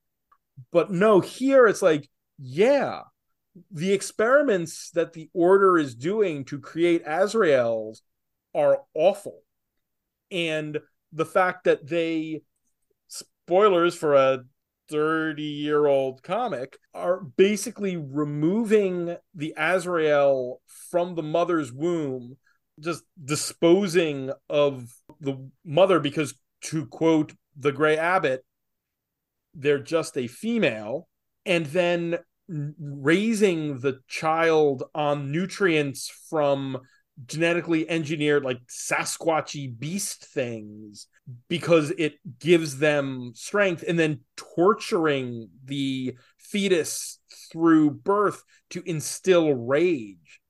But 0.72 0.90
no, 0.90 1.20
here 1.20 1.66
it's 1.66 1.82
like, 1.82 2.08
yeah, 2.38 3.02
the 3.70 3.92
experiments 3.92 4.90
that 4.92 5.12
the 5.12 5.28
order 5.34 5.78
is 5.78 5.94
doing 5.94 6.44
to 6.46 6.58
create 6.58 7.04
Azraels 7.04 7.98
are 8.54 8.80
awful. 8.94 9.42
And 10.30 10.78
the 11.12 11.26
fact 11.26 11.64
that 11.64 11.86
they 11.86 12.42
spoilers 13.08 13.94
for 13.94 14.14
a 14.14 14.44
30 14.92 15.42
year 15.42 15.86
old 15.86 16.22
comic 16.22 16.78
are 16.94 17.20
basically 17.20 17.96
removing 17.96 19.16
the 19.34 19.54
Azrael 19.56 20.60
from 20.90 21.14
the 21.14 21.22
mother's 21.22 21.72
womb, 21.72 22.36
just 22.78 23.02
disposing 23.24 24.30
of 24.48 24.92
the 25.20 25.48
mother 25.64 25.98
because, 25.98 26.34
to 26.64 26.86
quote 26.86 27.32
the 27.56 27.72
Gray 27.72 27.96
Abbot, 27.96 28.44
they're 29.54 29.78
just 29.78 30.16
a 30.16 30.26
female, 30.26 31.08
and 31.44 31.66
then 31.66 32.18
raising 32.48 33.78
the 33.80 34.00
child 34.08 34.84
on 34.94 35.32
nutrients 35.32 36.10
from 36.28 36.78
genetically 37.26 37.88
engineered 37.88 38.44
like 38.44 38.58
sasquatchy 38.68 39.78
beast 39.78 40.24
things 40.26 41.06
because 41.48 41.90
it 41.98 42.14
gives 42.38 42.78
them 42.78 43.32
strength 43.34 43.84
and 43.86 43.98
then 43.98 44.20
torturing 44.36 45.48
the 45.64 46.16
fetus 46.38 47.18
through 47.50 47.90
birth 47.90 48.42
to 48.70 48.82
instill 48.86 49.52
rage. 49.52 50.40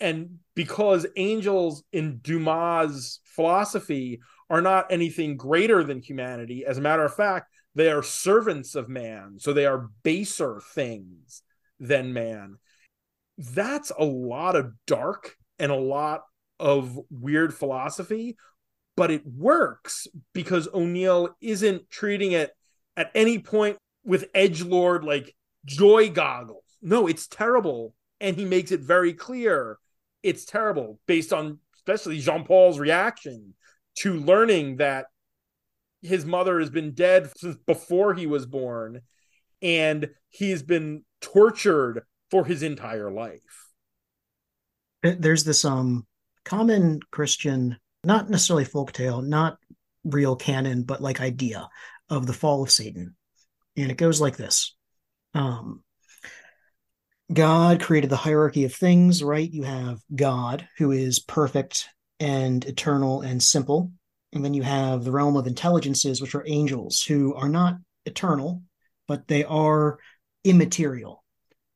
And 0.00 0.38
because 0.54 1.06
angels 1.16 1.84
in 1.92 2.18
dumas 2.18 3.20
philosophy 3.24 4.20
are 4.48 4.62
not 4.62 4.90
anything 4.90 5.36
greater 5.36 5.84
than 5.84 6.00
humanity 6.00 6.64
as 6.66 6.78
a 6.78 6.82
matter 6.82 7.04
of 7.04 7.14
fact 7.14 7.50
they 7.74 7.90
are 7.90 8.02
servants 8.02 8.74
of 8.74 8.88
man. 8.88 9.36
So 9.38 9.52
they 9.52 9.66
are 9.66 9.90
baser 10.02 10.60
things 10.74 11.42
than 11.78 12.12
man. 12.12 12.56
That's 13.38 13.92
a 13.96 14.04
lot 14.04 14.56
of 14.56 14.72
dark 14.86 15.36
and 15.60 15.70
a 15.70 15.76
lot 15.76 16.22
of 16.58 16.98
weird 17.10 17.54
philosophy, 17.54 18.36
but 18.96 19.10
it 19.10 19.24
works 19.24 20.08
because 20.32 20.68
O'Neil 20.74 21.36
isn't 21.40 21.88
treating 21.90 22.32
it 22.32 22.50
at 22.96 23.10
any 23.14 23.38
point 23.38 23.76
with 24.04 24.30
edge 24.34 24.62
lord 24.62 25.04
like 25.04 25.36
joy 25.64 26.10
goggles. 26.10 26.64
No, 26.82 27.06
it's 27.06 27.28
terrible, 27.28 27.94
and 28.20 28.36
he 28.36 28.44
makes 28.44 28.72
it 28.72 28.80
very 28.80 29.12
clear 29.12 29.78
it's 30.22 30.44
terrible 30.44 30.98
based 31.06 31.32
on 31.32 31.58
especially 31.76 32.18
Jean 32.18 32.44
Paul's 32.44 32.78
reaction 32.78 33.54
to 33.96 34.14
learning 34.14 34.76
that 34.76 35.06
his 36.02 36.24
mother 36.24 36.58
has 36.58 36.70
been 36.70 36.92
dead 36.92 37.30
since 37.36 37.56
before 37.66 38.14
he 38.14 38.26
was 38.26 38.46
born, 38.46 39.02
and 39.60 40.10
he's 40.30 40.62
been 40.62 41.04
tortured 41.20 42.02
for 42.30 42.46
his 42.46 42.62
entire 42.62 43.10
life 43.10 43.69
there's 45.02 45.44
this 45.44 45.64
um 45.64 46.06
common 46.44 47.00
Christian, 47.10 47.78
not 48.04 48.30
necessarily 48.30 48.64
folktale, 48.64 49.24
not 49.24 49.58
real 50.04 50.36
canon, 50.36 50.82
but 50.82 51.02
like 51.02 51.20
idea 51.20 51.68
of 52.08 52.26
the 52.26 52.32
fall 52.32 52.62
of 52.62 52.70
Satan. 52.70 53.14
And 53.76 53.90
it 53.90 53.96
goes 53.96 54.20
like 54.20 54.36
this. 54.36 54.74
Um 55.34 55.82
God 57.32 57.80
created 57.80 58.10
the 58.10 58.16
hierarchy 58.16 58.64
of 58.64 58.74
things, 58.74 59.22
right? 59.22 59.48
You 59.48 59.62
have 59.62 60.00
God, 60.14 60.68
who 60.78 60.90
is 60.90 61.20
perfect 61.20 61.88
and 62.18 62.64
eternal 62.64 63.20
and 63.20 63.40
simple. 63.40 63.92
And 64.32 64.44
then 64.44 64.52
you 64.52 64.62
have 64.62 65.04
the 65.04 65.12
realm 65.12 65.36
of 65.36 65.46
intelligences, 65.46 66.20
which 66.20 66.34
are 66.34 66.44
angels, 66.46 67.02
who 67.02 67.34
are 67.34 67.48
not 67.48 67.76
eternal, 68.04 68.62
but 69.06 69.28
they 69.28 69.44
are 69.44 69.98
immaterial. 70.44 71.24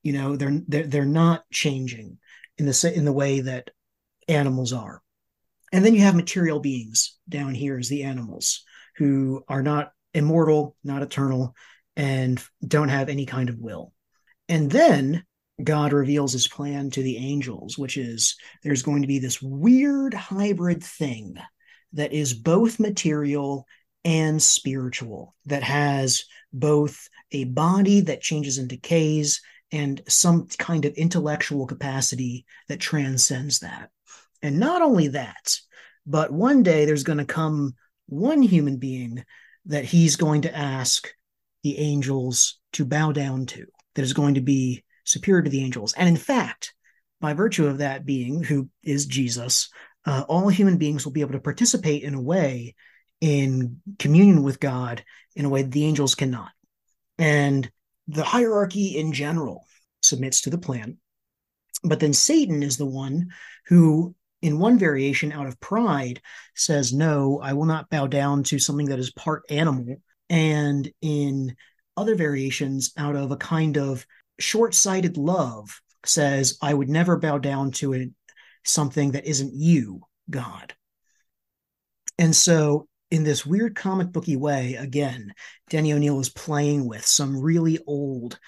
You 0.02 0.12
know, 0.12 0.36
they're 0.36 0.60
they're, 0.66 0.86
they're 0.86 1.04
not 1.04 1.44
changing 1.52 2.18
in 2.58 2.66
the 2.66 2.92
in 2.94 3.04
the 3.04 3.12
way 3.12 3.40
that 3.40 3.70
animals 4.28 4.72
are. 4.72 5.02
And 5.72 5.84
then 5.84 5.94
you 5.94 6.02
have 6.02 6.14
material 6.14 6.60
beings 6.60 7.16
down 7.28 7.54
here 7.54 7.78
as 7.78 7.88
the 7.88 8.04
animals 8.04 8.64
who 8.96 9.44
are 9.48 9.62
not 9.62 9.92
immortal, 10.12 10.76
not 10.84 11.02
eternal, 11.02 11.54
and 11.96 12.42
don't 12.66 12.88
have 12.88 13.08
any 13.08 13.26
kind 13.26 13.48
of 13.48 13.58
will. 13.58 13.92
And 14.48 14.70
then 14.70 15.24
God 15.62 15.92
reveals 15.92 16.32
his 16.32 16.48
plan 16.48 16.90
to 16.90 17.02
the 17.02 17.16
angels, 17.16 17.78
which 17.78 17.96
is 17.96 18.36
there's 18.62 18.82
going 18.82 19.02
to 19.02 19.08
be 19.08 19.18
this 19.18 19.40
weird 19.40 20.14
hybrid 20.14 20.82
thing 20.82 21.36
that 21.92 22.12
is 22.12 22.34
both 22.34 22.80
material 22.80 23.66
and 24.04 24.42
spiritual, 24.42 25.34
that 25.46 25.62
has 25.62 26.24
both 26.52 27.08
a 27.32 27.44
body 27.44 28.00
that 28.02 28.20
changes 28.20 28.58
and 28.58 28.68
decays 28.68 29.40
and 29.74 30.00
some 30.06 30.46
kind 30.56 30.84
of 30.84 30.94
intellectual 30.94 31.66
capacity 31.66 32.46
that 32.68 32.78
transcends 32.78 33.58
that. 33.58 33.90
And 34.40 34.60
not 34.60 34.82
only 34.82 35.08
that, 35.08 35.58
but 36.06 36.32
one 36.32 36.62
day 36.62 36.84
there's 36.84 37.02
going 37.02 37.18
to 37.18 37.24
come 37.24 37.74
one 38.06 38.40
human 38.40 38.76
being 38.76 39.24
that 39.66 39.84
he's 39.84 40.14
going 40.14 40.42
to 40.42 40.56
ask 40.56 41.12
the 41.64 41.76
angels 41.78 42.60
to 42.74 42.84
bow 42.84 43.10
down 43.10 43.46
to, 43.46 43.66
that 43.96 44.02
is 44.02 44.12
going 44.12 44.34
to 44.34 44.40
be 44.40 44.84
superior 45.02 45.42
to 45.42 45.50
the 45.50 45.64
angels. 45.64 45.92
And 45.94 46.08
in 46.08 46.16
fact, 46.16 46.72
by 47.20 47.32
virtue 47.32 47.66
of 47.66 47.78
that 47.78 48.06
being, 48.06 48.44
who 48.44 48.68
is 48.84 49.06
Jesus, 49.06 49.70
uh, 50.06 50.24
all 50.28 50.48
human 50.48 50.78
beings 50.78 51.04
will 51.04 51.12
be 51.12 51.22
able 51.22 51.32
to 51.32 51.40
participate 51.40 52.04
in 52.04 52.14
a 52.14 52.22
way 52.22 52.76
in 53.20 53.80
communion 53.98 54.44
with 54.44 54.60
God 54.60 55.02
in 55.34 55.46
a 55.46 55.48
way 55.48 55.62
the 55.62 55.84
angels 55.84 56.14
cannot. 56.14 56.52
And 57.18 57.68
the 58.08 58.24
hierarchy 58.24 58.98
in 58.98 59.12
general 59.12 59.66
submits 60.02 60.42
to 60.42 60.50
the 60.50 60.58
plan. 60.58 60.98
But 61.82 62.00
then 62.00 62.12
Satan 62.12 62.62
is 62.62 62.76
the 62.76 62.86
one 62.86 63.28
who, 63.66 64.14
in 64.42 64.58
one 64.58 64.78
variation, 64.78 65.32
out 65.32 65.46
of 65.46 65.60
pride, 65.60 66.20
says, 66.54 66.92
No, 66.92 67.40
I 67.42 67.52
will 67.52 67.66
not 67.66 67.90
bow 67.90 68.06
down 68.06 68.42
to 68.44 68.58
something 68.58 68.86
that 68.86 68.98
is 68.98 69.12
part 69.12 69.42
animal. 69.50 69.96
And 70.30 70.90
in 71.02 71.56
other 71.96 72.14
variations, 72.14 72.92
out 72.96 73.16
of 73.16 73.30
a 73.30 73.36
kind 73.36 73.76
of 73.76 74.06
short 74.38 74.74
sighted 74.74 75.16
love, 75.16 75.80
says, 76.06 76.58
I 76.62 76.72
would 76.72 76.88
never 76.88 77.18
bow 77.18 77.38
down 77.38 77.70
to 77.72 77.92
it, 77.92 78.10
something 78.64 79.12
that 79.12 79.26
isn't 79.26 79.54
you, 79.54 80.02
God. 80.28 80.74
And 82.18 82.34
so 82.34 82.88
in 83.14 83.22
this 83.22 83.46
weird 83.46 83.76
comic 83.76 84.10
booky 84.10 84.34
way, 84.34 84.74
again, 84.74 85.32
Denny 85.70 85.92
O'Neil 85.92 86.18
is 86.18 86.28
playing 86.28 86.88
with 86.88 87.06
some 87.06 87.40
really 87.40 87.78
old 87.86 88.40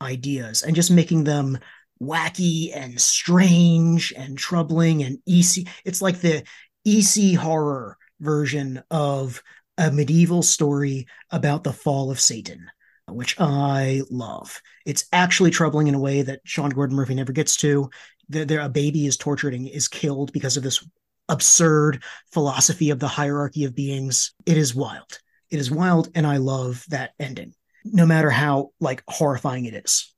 ideas 0.00 0.62
and 0.62 0.76
just 0.76 0.92
making 0.92 1.24
them 1.24 1.58
wacky 2.00 2.70
and 2.72 3.00
strange 3.00 4.12
and 4.16 4.38
troubling 4.38 5.02
and 5.02 5.18
EC. 5.26 5.66
It's 5.84 6.00
like 6.00 6.20
the 6.20 6.44
EC 6.84 7.36
horror 7.36 7.98
version 8.20 8.84
of 8.92 9.42
a 9.76 9.90
medieval 9.90 10.44
story 10.44 11.08
about 11.32 11.64
the 11.64 11.72
fall 11.72 12.12
of 12.12 12.20
Satan, 12.20 12.70
which 13.08 13.34
I 13.40 14.02
love. 14.08 14.62
It's 14.86 15.06
actually 15.12 15.50
troubling 15.50 15.88
in 15.88 15.96
a 15.96 16.00
way 16.00 16.22
that 16.22 16.42
Sean 16.44 16.70
Gordon 16.70 16.94
Murphy 16.94 17.16
never 17.16 17.32
gets 17.32 17.56
to. 17.56 17.90
There, 18.28 18.44
there 18.44 18.60
a 18.60 18.68
baby 18.68 19.06
is 19.06 19.16
tortured 19.16 19.52
and 19.52 19.66
is 19.66 19.88
killed 19.88 20.32
because 20.32 20.56
of 20.56 20.62
this 20.62 20.86
absurd 21.28 22.02
philosophy 22.32 22.90
of 22.90 22.98
the 22.98 23.08
hierarchy 23.08 23.64
of 23.64 23.74
beings. 23.74 24.34
It 24.46 24.56
is 24.56 24.74
wild. 24.74 25.18
It 25.50 25.58
is 25.58 25.70
wild, 25.70 26.08
and 26.14 26.26
I 26.26 26.38
love 26.38 26.84
that 26.88 27.12
ending, 27.18 27.54
no 27.84 28.06
matter 28.06 28.30
how 28.30 28.70
like 28.80 29.02
horrifying 29.08 29.66
it 29.66 29.74
is. 29.74 30.14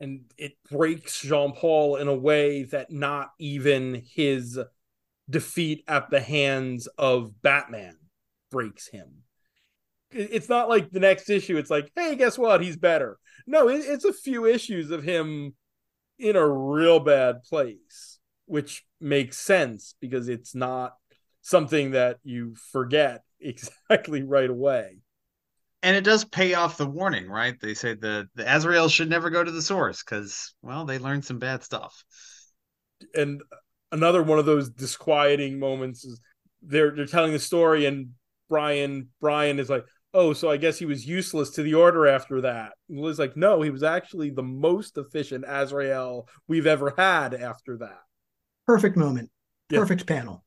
And 0.00 0.22
it 0.36 0.52
breaks 0.70 1.20
Jean 1.20 1.52
Paul 1.52 1.96
in 1.96 2.08
a 2.08 2.14
way 2.14 2.64
that 2.64 2.90
not 2.90 3.30
even 3.38 4.02
his 4.14 4.58
defeat 5.28 5.84
at 5.88 6.08
the 6.10 6.20
hands 6.20 6.86
of 6.96 7.42
Batman 7.42 7.96
breaks 8.50 8.88
him. 8.88 9.22
It's 10.10 10.48
not 10.48 10.70
like 10.70 10.90
the 10.90 11.00
next 11.00 11.28
issue. 11.28 11.58
It's 11.58 11.70
like, 11.70 11.90
hey, 11.94 12.16
guess 12.16 12.38
what? 12.38 12.62
He's 12.62 12.76
better. 12.78 13.18
No, 13.46 13.68
it's 13.68 14.04
a 14.04 14.12
few 14.12 14.46
issues 14.46 14.90
of 14.90 15.02
him 15.02 15.54
in 16.18 16.36
a 16.36 16.48
real 16.48 17.00
bad 17.00 17.42
place 17.42 18.17
which 18.48 18.84
makes 19.00 19.38
sense 19.38 19.94
because 20.00 20.28
it's 20.28 20.54
not 20.54 20.94
something 21.42 21.92
that 21.92 22.18
you 22.24 22.54
forget 22.72 23.22
exactly 23.40 24.22
right 24.22 24.50
away. 24.50 24.98
And 25.82 25.96
it 25.96 26.02
does 26.02 26.24
pay 26.24 26.54
off 26.54 26.76
the 26.76 26.86
warning, 26.86 27.28
right? 27.28 27.54
They 27.60 27.74
say 27.74 27.94
the 27.94 28.26
the 28.34 28.56
Azrael 28.56 28.88
should 28.88 29.08
never 29.08 29.30
go 29.30 29.44
to 29.44 29.50
the 29.50 29.62
source 29.62 30.02
because 30.02 30.54
well, 30.62 30.84
they 30.84 30.98
learned 30.98 31.24
some 31.24 31.38
bad 31.38 31.62
stuff. 31.62 32.04
and 33.14 33.42
another 33.92 34.22
one 34.22 34.38
of 34.38 34.46
those 34.46 34.70
disquieting 34.70 35.58
moments 35.58 36.04
is 36.04 36.20
they're 36.62 36.94
they're 36.94 37.06
telling 37.06 37.32
the 37.32 37.38
story 37.38 37.86
and 37.86 38.10
Brian 38.48 39.10
Brian 39.20 39.58
is 39.60 39.70
like, 39.70 39.84
"Oh, 40.14 40.32
so 40.32 40.50
I 40.50 40.56
guess 40.56 40.78
he 40.78 40.86
was 40.86 41.06
useless 41.06 41.50
to 41.50 41.62
the 41.62 41.74
order 41.74 42.06
after 42.08 42.40
that." 42.42 42.72
And 42.88 42.98
Liz 43.00 43.18
like, 43.18 43.36
"No, 43.36 43.62
he 43.62 43.70
was 43.70 43.82
actually 43.82 44.30
the 44.30 44.42
most 44.42 44.98
efficient 44.98 45.44
Azrael 45.46 46.28
we've 46.48 46.66
ever 46.66 46.94
had 46.96 47.34
after 47.34 47.76
that." 47.78 48.00
Perfect 48.68 48.98
moment. 48.98 49.30
Yeah. 49.70 49.78
Perfect 49.78 50.06
panel. 50.06 50.44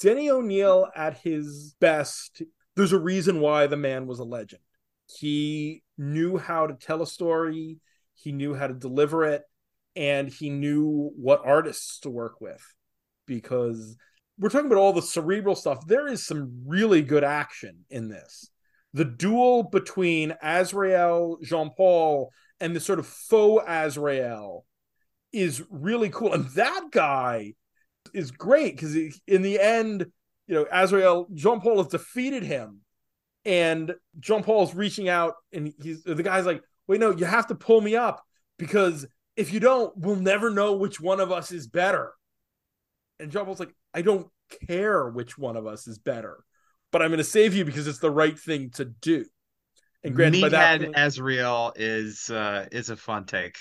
Denny 0.00 0.28
O'Neil 0.28 0.86
at 0.94 1.16
his 1.16 1.74
best, 1.80 2.42
there's 2.76 2.92
a 2.92 2.98
reason 2.98 3.40
why 3.40 3.66
the 3.66 3.78
man 3.78 4.06
was 4.06 4.18
a 4.18 4.24
legend. 4.24 4.60
He 5.06 5.82
knew 5.96 6.36
how 6.36 6.66
to 6.66 6.74
tell 6.74 7.00
a 7.00 7.06
story, 7.06 7.78
he 8.12 8.32
knew 8.32 8.54
how 8.54 8.66
to 8.66 8.74
deliver 8.74 9.24
it, 9.24 9.44
and 9.96 10.28
he 10.28 10.50
knew 10.50 11.10
what 11.16 11.40
artists 11.42 12.00
to 12.00 12.10
work 12.10 12.38
with 12.42 12.62
because 13.26 13.96
we're 14.38 14.50
talking 14.50 14.66
about 14.66 14.78
all 14.78 14.92
the 14.92 15.00
cerebral 15.00 15.54
stuff. 15.54 15.86
There 15.86 16.06
is 16.06 16.26
some 16.26 16.64
really 16.66 17.00
good 17.00 17.24
action 17.24 17.86
in 17.88 18.08
this. 18.08 18.50
The 18.92 19.06
duel 19.06 19.62
between 19.62 20.34
Azrael, 20.42 21.38
Jean 21.42 21.70
Paul, 21.74 22.30
and 22.60 22.76
the 22.76 22.80
sort 22.80 22.98
of 22.98 23.06
faux 23.06 23.64
Azrael 23.66 24.66
is 25.32 25.62
really 25.70 26.10
cool. 26.10 26.32
And 26.32 26.48
that 26.50 26.88
guy 26.90 27.54
is 28.12 28.30
great 28.30 28.76
because 28.76 28.96
in 29.26 29.42
the 29.42 29.60
end, 29.60 30.06
you 30.46 30.54
know, 30.54 30.66
Azrael, 30.70 31.28
Jean 31.34 31.60
Paul 31.60 31.78
has 31.78 31.88
defeated 31.88 32.42
him. 32.42 32.80
And 33.44 33.94
Jean 34.18 34.42
Paul 34.42 34.64
is 34.64 34.74
reaching 34.74 35.08
out, 35.08 35.34
and 35.50 35.72
he's 35.82 36.02
the 36.02 36.22
guy's 36.22 36.44
like, 36.44 36.62
wait, 36.86 37.00
no, 37.00 37.10
you 37.10 37.24
have 37.24 37.46
to 37.46 37.54
pull 37.54 37.80
me 37.80 37.96
up 37.96 38.22
because 38.58 39.06
if 39.36 39.52
you 39.52 39.60
don't, 39.60 39.96
we'll 39.96 40.16
never 40.16 40.50
know 40.50 40.74
which 40.74 41.00
one 41.00 41.20
of 41.20 41.32
us 41.32 41.50
is 41.50 41.66
better. 41.66 42.12
And 43.18 43.30
Jean 43.30 43.46
Paul's 43.46 43.60
like, 43.60 43.74
I 43.94 44.02
don't 44.02 44.28
care 44.68 45.08
which 45.08 45.38
one 45.38 45.56
of 45.56 45.66
us 45.66 45.86
is 45.86 45.98
better, 45.98 46.44
but 46.92 47.00
I'm 47.00 47.08
going 47.08 47.18
to 47.18 47.24
save 47.24 47.54
you 47.54 47.64
because 47.64 47.86
it's 47.86 47.98
the 47.98 48.10
right 48.10 48.38
thing 48.38 48.70
to 48.72 48.84
do. 48.84 49.24
And 50.02 50.14
granted, 50.14 50.42
by 50.42 50.48
that 50.50 50.80
point, 50.80 50.94
Azrael 50.96 51.72
is 51.76 52.28
uh 52.30 52.66
is 52.72 52.90
a 52.90 52.96
fun 52.96 53.24
take. 53.24 53.56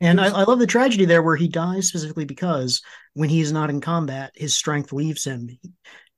And 0.00 0.20
I, 0.20 0.26
I 0.26 0.44
love 0.44 0.58
the 0.58 0.66
tragedy 0.66 1.04
there 1.04 1.22
where 1.22 1.36
he 1.36 1.48
dies 1.48 1.88
specifically 1.88 2.24
because 2.24 2.82
when 3.14 3.28
he's 3.28 3.52
not 3.52 3.70
in 3.70 3.80
combat, 3.80 4.32
his 4.34 4.56
strength 4.56 4.92
leaves 4.92 5.24
him. 5.24 5.58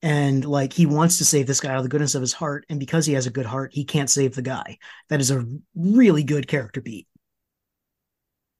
And 0.02 0.44
like 0.44 0.72
he 0.72 0.86
wants 0.86 1.18
to 1.18 1.24
save 1.24 1.46
this 1.46 1.60
guy 1.60 1.70
out 1.70 1.78
of 1.78 1.82
the 1.82 1.88
goodness 1.88 2.14
of 2.14 2.20
his 2.20 2.32
heart. 2.32 2.64
And 2.68 2.78
because 2.78 3.06
he 3.06 3.14
has 3.14 3.26
a 3.26 3.30
good 3.30 3.46
heart, 3.46 3.72
he 3.72 3.84
can't 3.84 4.10
save 4.10 4.34
the 4.34 4.42
guy. 4.42 4.78
That 5.08 5.20
is 5.20 5.30
a 5.30 5.44
really 5.74 6.24
good 6.24 6.46
character 6.46 6.80
beat. 6.80 7.06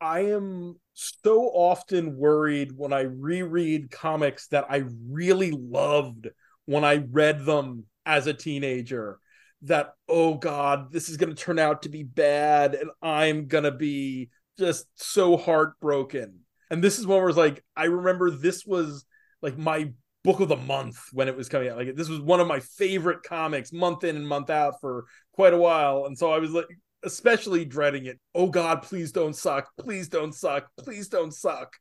I 0.01 0.21
am 0.21 0.77
so 0.95 1.45
often 1.49 2.17
worried 2.17 2.73
when 2.75 2.93
I 2.93 3.03
reread 3.03 3.91
comics 3.91 4.49
that 4.49 4.67
I 4.71 4.85
really 5.09 5.51
loved 5.51 6.29
when 6.65 6.85
I 6.85 7.05
read 7.11 7.45
them 7.45 7.85
as 8.07 8.27
a 8.27 8.35
teenager 8.35 9.19
that, 9.63 9.95
oh 10.09 10.35
God, 10.35 10.93
this 10.93 11.09
is 11.09 11.17
going 11.17 11.35
to 11.35 11.43
turn 11.43 11.59
out 11.59 11.83
to 11.83 11.89
be 11.89 12.03
bad 12.03 12.75
and 12.75 12.91
I'm 13.03 13.47
going 13.47 13.65
to 13.65 13.73
be 13.73 14.31
just 14.61 14.87
so 14.95 15.37
heartbroken. 15.37 16.41
And 16.71 16.85
this 16.85 16.99
is 16.99 17.07
one 17.07 17.19
where 17.19 17.29
it's 17.31 17.39
like, 17.39 17.65
I 17.75 17.87
remember 17.87 18.31
this 18.31 18.65
was 18.65 19.05
like 19.43 19.59
my 19.59 19.91
book 20.23 20.41
of 20.41 20.49
the 20.49 20.57
month 20.57 21.01
when 21.13 21.27
it 21.27 21.37
was 21.37 21.49
coming 21.49 21.69
out. 21.69 21.79
Like, 21.79 21.97
this 21.97 22.09
was 22.09 22.21
one 22.21 22.41
of 22.41 22.47
my 22.47 22.61
favorite 22.61 23.23
comics 23.23 23.73
month 23.73 24.05
in 24.05 24.17
and 24.17 24.29
month 24.29 24.51
out 24.51 24.75
for 24.81 25.07
quite 25.33 25.55
a 25.55 25.59
while. 25.59 26.05
And 26.05 26.17
so 26.17 26.31
I 26.31 26.39
was 26.39 26.53
like, 26.53 26.67
especially 27.03 27.65
dreading 27.65 28.07
it. 28.07 28.21
Oh 28.35 28.49
God, 28.49 28.83
please 28.83 29.11
don't 29.11 29.35
suck. 29.35 29.69
Please 29.81 30.09
don't 30.09 30.35
suck. 30.35 30.69
Please 30.79 31.09
don't 31.09 31.33
suck. 31.33 31.75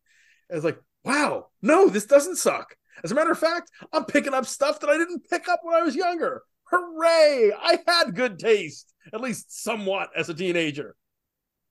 And 0.49 0.56
it's 0.56 0.65
like, 0.65 0.80
wow, 1.03 1.47
no, 1.61 1.89
this 1.89 2.06
doesn't 2.06 2.38
suck. 2.38 2.76
As 3.03 3.11
a 3.11 3.15
matter 3.15 3.31
of 3.31 3.39
fact, 3.39 3.69
I'm 3.93 4.06
picking 4.06 4.34
up 4.34 4.45
stuff 4.45 4.80
that 4.80 4.89
I 4.89 4.97
didn't 4.97 5.30
pick 5.30 5.47
up 5.47 5.60
when 5.64 5.76
I 5.76 5.81
was 5.81 5.95
younger. 5.95 6.41
Hooray! 6.72 7.51
I 7.57 7.80
had 7.88 8.15
good 8.15 8.39
taste, 8.39 8.93
at 9.14 9.22
least 9.22 9.64
somewhat, 9.64 10.10
as 10.15 10.30
a 10.30 10.34
teenager. 10.34 10.95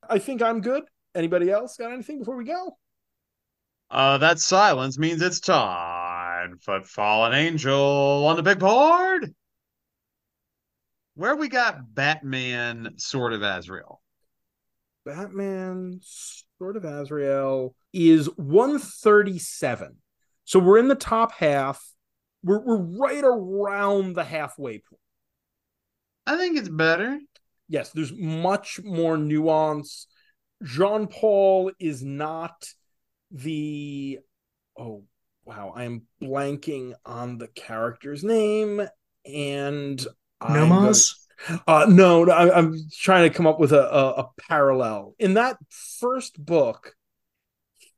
I 0.09 0.19
think 0.19 0.43
I'm 0.43 0.61
good. 0.61 0.85
Anybody 1.19 1.51
else 1.51 1.77
got 1.77 1.93
anything 1.93 2.21
before 2.21 2.37
we 2.37 2.45
go? 2.45 2.79
Uh 3.91 4.19
that 4.19 4.39
silence 4.39 4.99
means 4.99 5.21
it's 5.21 5.41
time 5.41 6.59
for 6.61 6.81
Fallen 6.85 7.35
Angel 7.35 8.25
on 8.25 8.37
the 8.37 8.43
big 8.45 8.61
board. 8.61 9.35
Where 11.17 11.35
we 11.35 11.49
got 11.49 11.93
Batman 11.93 12.95
Sword 12.99 13.33
of 13.33 13.43
Azrael. 13.43 14.01
Batman 15.05 15.99
Sword 16.03 16.77
of 16.77 16.85
Azrael 16.85 17.75
is 17.93 18.27
137. 18.37 19.97
So 20.45 20.61
we're 20.61 20.79
in 20.79 20.87
the 20.87 20.95
top 20.95 21.33
half. 21.33 21.85
We're, 22.45 22.61
we're 22.61 22.77
right 22.77 23.25
around 23.25 24.15
the 24.15 24.23
halfway 24.23 24.75
point. 24.75 25.01
I 26.29 26.37
think 26.37 26.57
it's 26.57 26.69
better. 26.69 27.19
Yes, 27.69 27.91
there's 27.91 28.13
much 28.13 28.79
more 28.85 29.17
nuance. 29.17 30.07
Jean 30.63 31.07
Paul 31.07 31.73
is 31.79 32.03
not 32.03 32.69
the. 33.31 34.19
Oh, 34.79 35.05
wow. 35.45 35.73
I 35.75 35.85
am 35.85 36.03
blanking 36.23 36.95
on 37.05 37.39
the 37.39 37.49
character's 37.49 38.25
name. 38.25 38.83
And. 39.25 40.07
Nomos? 40.49 41.27
Uh, 41.67 41.87
no, 41.89 42.25
no, 42.25 42.33
I, 42.33 42.57
I'm 42.57 42.75
trying 42.93 43.31
to 43.31 43.37
come 43.37 43.47
up 43.47 43.61
with 43.61 43.73
a, 43.73 43.81
a, 43.81 44.09
a 44.23 44.31
parallel. 44.49 45.15
In 45.19 45.35
that 45.35 45.57
first 45.71 46.45
book, 46.45 46.95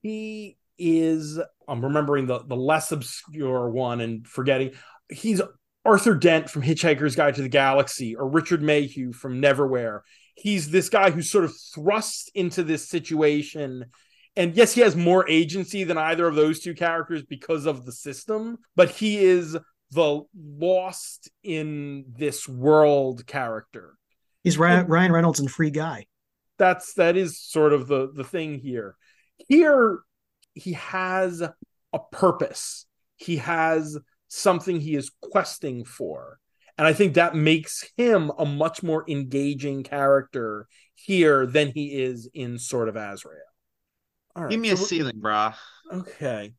he 0.02 0.58
is. 0.78 1.38
I'm 1.66 1.84
remembering 1.84 2.26
the 2.26 2.40
the 2.40 2.56
less 2.56 2.92
obscure 2.92 3.70
one 3.70 4.00
and 4.00 4.26
forgetting. 4.26 4.72
He's 5.08 5.40
Arthur 5.84 6.14
Dent 6.14 6.50
from 6.50 6.62
Hitchhiker's 6.62 7.16
Guide 7.16 7.36
to 7.36 7.42
the 7.42 7.48
Galaxy 7.48 8.14
or 8.14 8.28
Richard 8.28 8.62
Mayhew 8.62 9.12
from 9.12 9.40
Neverwhere. 9.40 10.00
He's 10.40 10.70
this 10.70 10.88
guy 10.88 11.10
who's 11.10 11.30
sort 11.30 11.44
of 11.44 11.54
thrust 11.74 12.30
into 12.34 12.62
this 12.62 12.88
situation. 12.88 13.86
And 14.36 14.54
yes, 14.54 14.72
he 14.72 14.80
has 14.80 14.96
more 14.96 15.28
agency 15.28 15.84
than 15.84 15.98
either 15.98 16.26
of 16.26 16.34
those 16.34 16.60
two 16.60 16.74
characters 16.74 17.22
because 17.22 17.66
of 17.66 17.84
the 17.84 17.92
system, 17.92 18.58
but 18.74 18.90
he 18.90 19.18
is 19.18 19.56
the 19.90 20.22
lost 20.34 21.30
in 21.42 22.04
this 22.16 22.48
world 22.48 23.26
character. 23.26 23.94
He's 24.42 24.56
Ryan, 24.56 24.86
Ryan 24.86 25.12
Reynolds 25.12 25.40
and 25.40 25.50
Free 25.50 25.70
Guy. 25.70 26.06
That's 26.58 26.94
that 26.94 27.16
is 27.16 27.40
sort 27.40 27.72
of 27.72 27.86
the 27.86 28.10
the 28.12 28.24
thing 28.24 28.58
here. 28.58 28.96
Here 29.48 30.00
he 30.54 30.74
has 30.74 31.42
a 31.42 31.98
purpose. 32.12 32.86
He 33.16 33.38
has 33.38 33.98
something 34.28 34.80
he 34.80 34.94
is 34.94 35.10
questing 35.20 35.84
for. 35.84 36.38
And 36.80 36.86
I 36.86 36.94
think 36.94 37.12
that 37.12 37.34
makes 37.34 37.84
him 37.98 38.32
a 38.38 38.46
much 38.46 38.82
more 38.82 39.04
engaging 39.06 39.82
character 39.82 40.66
here 40.94 41.44
than 41.44 41.72
he 41.72 41.88
is 42.00 42.26
in 42.32 42.58
Sword 42.58 42.88
of 42.88 42.96
Azrael. 42.96 43.36
All 44.34 44.44
right. 44.44 44.50
Give 44.50 44.60
me 44.60 44.68
so 44.68 44.72
a 44.72 44.76
we're- 44.76 44.86
ceiling, 44.86 45.20
brah. 45.20 45.54
Okay. 45.92 46.54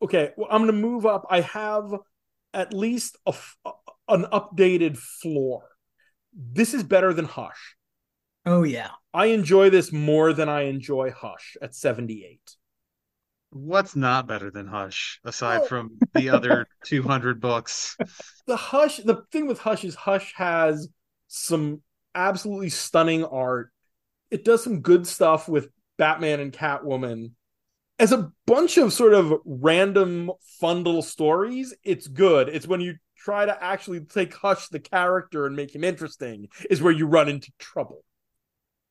Okay. 0.00 0.30
Well, 0.36 0.46
I'm 0.48 0.62
going 0.62 0.72
to 0.72 0.80
move 0.80 1.06
up. 1.06 1.26
I 1.28 1.40
have 1.40 1.92
at 2.52 2.72
least 2.72 3.18
a 3.26 3.30
f- 3.30 3.56
an 4.06 4.26
updated 4.32 4.96
floor. 4.96 5.64
This 6.32 6.72
is 6.72 6.84
better 6.84 7.12
than 7.12 7.24
Hush. 7.24 7.74
Oh 8.46 8.62
yeah. 8.62 8.90
I 9.12 9.26
enjoy 9.26 9.70
this 9.70 9.90
more 9.90 10.32
than 10.32 10.48
I 10.48 10.66
enjoy 10.66 11.10
Hush 11.10 11.56
at 11.60 11.74
78. 11.74 12.38
What's 13.56 13.94
not 13.94 14.26
better 14.26 14.50
than 14.50 14.66
Hush, 14.66 15.20
aside 15.24 15.60
Oh. 15.62 15.66
from 15.66 15.96
the 16.12 16.30
other 16.30 16.66
200 16.86 17.40
books? 17.40 17.96
The 18.48 18.56
Hush, 18.56 18.96
the 18.96 19.22
thing 19.30 19.46
with 19.46 19.60
Hush 19.60 19.84
is 19.84 19.94
Hush 19.94 20.32
has 20.34 20.88
some 21.28 21.80
absolutely 22.16 22.70
stunning 22.70 23.24
art. 23.24 23.70
It 24.32 24.44
does 24.44 24.64
some 24.64 24.80
good 24.80 25.06
stuff 25.06 25.48
with 25.48 25.68
Batman 25.98 26.40
and 26.40 26.52
Catwoman. 26.52 27.30
As 28.00 28.10
a 28.10 28.32
bunch 28.46 28.76
of 28.76 28.92
sort 28.92 29.14
of 29.14 29.34
random 29.44 30.32
fun 30.60 30.82
little 30.82 31.00
stories, 31.02 31.72
it's 31.84 32.08
good. 32.08 32.48
It's 32.48 32.66
when 32.66 32.80
you 32.80 32.96
try 33.16 33.46
to 33.46 33.62
actually 33.64 34.00
take 34.00 34.34
Hush 34.34 34.66
the 34.68 34.80
character 34.80 35.46
and 35.46 35.54
make 35.54 35.72
him 35.72 35.84
interesting 35.84 36.48
is 36.68 36.82
where 36.82 36.92
you 36.92 37.06
run 37.06 37.28
into 37.28 37.52
trouble. 37.60 38.04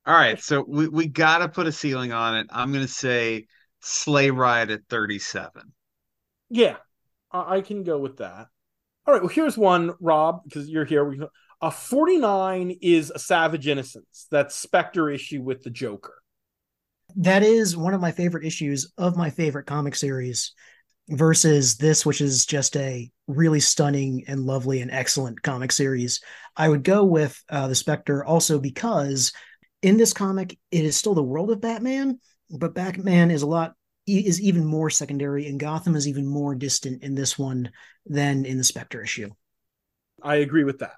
All 0.06 0.14
right, 0.14 0.40
so 0.42 0.64
we, 0.66 0.88
we 0.88 1.06
got 1.06 1.38
to 1.38 1.48
put 1.50 1.66
a 1.66 1.72
ceiling 1.72 2.12
on 2.12 2.36
it. 2.38 2.46
I'm 2.50 2.72
going 2.72 2.84
to 2.84 2.92
say 2.92 3.46
Sleigh 3.84 4.30
Ride 4.30 4.70
at 4.70 4.80
37. 4.88 5.72
Yeah, 6.50 6.76
I, 7.30 7.56
I 7.56 7.60
can 7.60 7.84
go 7.84 7.98
with 7.98 8.16
that. 8.18 8.48
All 9.06 9.12
right, 9.12 9.22
well, 9.22 9.28
here's 9.28 9.58
one, 9.58 9.92
Rob, 10.00 10.42
because 10.44 10.68
you're 10.68 10.86
here. 10.86 11.04
We 11.04 11.20
uh, 11.60 11.70
49 11.70 12.78
is 12.82 13.12
a 13.14 13.18
Savage 13.18 13.68
Innocence, 13.68 14.26
that 14.30 14.52
Spectre 14.52 15.10
issue 15.10 15.42
with 15.42 15.62
the 15.62 15.70
Joker. 15.70 16.14
That 17.16 17.42
is 17.42 17.76
one 17.76 17.94
of 17.94 18.00
my 18.00 18.12
favorite 18.12 18.44
issues 18.44 18.92
of 18.98 19.16
my 19.16 19.30
favorite 19.30 19.66
comic 19.66 19.94
series 19.94 20.52
versus 21.08 21.76
this, 21.76 22.04
which 22.04 22.20
is 22.20 22.46
just 22.46 22.76
a 22.76 23.10
really 23.28 23.60
stunning 23.60 24.24
and 24.26 24.40
lovely 24.40 24.80
and 24.80 24.90
excellent 24.90 25.42
comic 25.42 25.72
series. 25.72 26.20
I 26.56 26.68
would 26.68 26.82
go 26.82 27.04
with 27.04 27.40
uh, 27.48 27.68
the 27.68 27.74
Spectre 27.74 28.24
also 28.24 28.58
because 28.58 29.32
in 29.82 29.96
this 29.96 30.12
comic, 30.12 30.58
it 30.70 30.84
is 30.84 30.96
still 30.96 31.14
the 31.14 31.22
world 31.22 31.50
of 31.50 31.60
Batman, 31.60 32.18
but 32.50 32.74
Batman 32.74 33.30
is 33.30 33.42
a 33.42 33.46
lot 33.46 33.74
is 34.06 34.40
even 34.40 34.64
more 34.64 34.90
secondary, 34.90 35.46
and 35.48 35.58
Gotham 35.58 35.96
is 35.96 36.06
even 36.06 36.26
more 36.26 36.54
distant 36.54 37.02
in 37.02 37.14
this 37.14 37.38
one 37.38 37.70
than 38.04 38.44
in 38.44 38.58
the 38.58 38.64
Spectre 38.64 39.02
issue. 39.02 39.30
I 40.22 40.36
agree 40.36 40.64
with 40.64 40.80
that. 40.80 40.96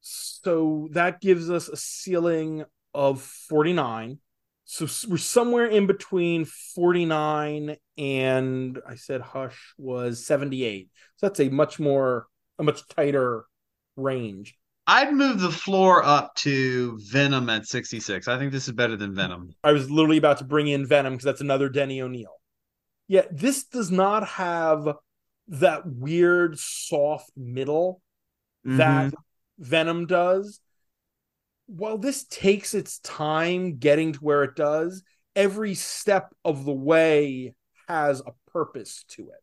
So 0.00 0.88
that 0.92 1.20
gives 1.20 1.50
us 1.50 1.68
a 1.68 1.76
ceiling 1.76 2.64
of 2.94 3.20
49. 3.20 4.18
So 4.64 4.86
we're 5.08 5.18
somewhere 5.18 5.66
in 5.66 5.86
between 5.86 6.46
49 6.46 7.76
and 7.98 8.80
I 8.88 8.94
said 8.94 9.20
Hush 9.20 9.74
was 9.76 10.26
78. 10.26 10.88
So 11.16 11.26
that's 11.26 11.40
a 11.40 11.50
much 11.50 11.78
more, 11.78 12.26
a 12.58 12.62
much 12.62 12.86
tighter 12.88 13.44
range. 13.96 14.56
I'd 14.86 15.12
move 15.12 15.40
the 15.40 15.50
floor 15.50 16.04
up 16.04 16.34
to 16.36 16.98
Venom 17.10 17.48
at 17.48 17.66
66. 17.66 18.26
I 18.26 18.38
think 18.38 18.50
this 18.50 18.66
is 18.66 18.74
better 18.74 18.96
than 18.96 19.14
Venom. 19.14 19.54
I 19.62 19.72
was 19.72 19.90
literally 19.90 20.18
about 20.18 20.38
to 20.38 20.44
bring 20.44 20.68
in 20.68 20.86
Venom 20.86 21.14
because 21.14 21.24
that's 21.24 21.40
another 21.40 21.68
Denny 21.68 22.00
O'Neil. 22.00 22.34
Yet 23.06 23.28
yeah, 23.30 23.38
this 23.38 23.64
does 23.64 23.90
not 23.90 24.26
have 24.26 24.96
that 25.48 25.86
weird 25.86 26.58
soft 26.58 27.30
middle 27.36 28.00
mm-hmm. 28.66 28.78
that 28.78 29.14
Venom 29.58 30.06
does. 30.06 30.60
While 31.66 31.98
this 31.98 32.24
takes 32.24 32.74
its 32.74 32.98
time 32.98 33.78
getting 33.78 34.12
to 34.14 34.18
where 34.18 34.42
it 34.42 34.56
does, 34.56 35.02
every 35.36 35.74
step 35.74 36.34
of 36.44 36.64
the 36.64 36.72
way 36.72 37.54
has 37.88 38.20
a 38.20 38.32
purpose 38.50 39.04
to 39.10 39.22
it. 39.28 39.42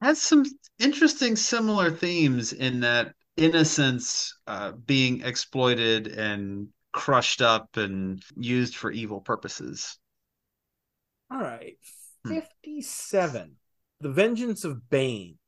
Has 0.00 0.20
some 0.20 0.44
interesting 0.78 1.36
similar 1.36 1.90
themes 1.90 2.52
in 2.52 2.80
that 2.80 3.14
innocence 3.40 4.38
uh, 4.46 4.72
being 4.72 5.22
exploited 5.22 6.06
and 6.08 6.68
crushed 6.92 7.40
up 7.40 7.76
and 7.76 8.22
used 8.36 8.76
for 8.76 8.90
evil 8.90 9.20
purposes. 9.20 9.98
All 11.30 11.40
right. 11.40 11.76
Hmm. 12.24 12.34
57. 12.62 13.56
The 14.00 14.10
Vengeance 14.10 14.64
of 14.64 14.90
Bane. 14.90 15.38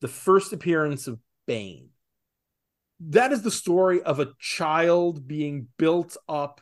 The 0.00 0.08
first 0.08 0.52
appearance 0.52 1.06
of 1.06 1.18
Bane. 1.46 1.88
That 3.00 3.32
is 3.32 3.42
the 3.42 3.50
story 3.50 4.02
of 4.02 4.20
a 4.20 4.32
child 4.38 5.26
being 5.26 5.68
built 5.78 6.16
up 6.28 6.60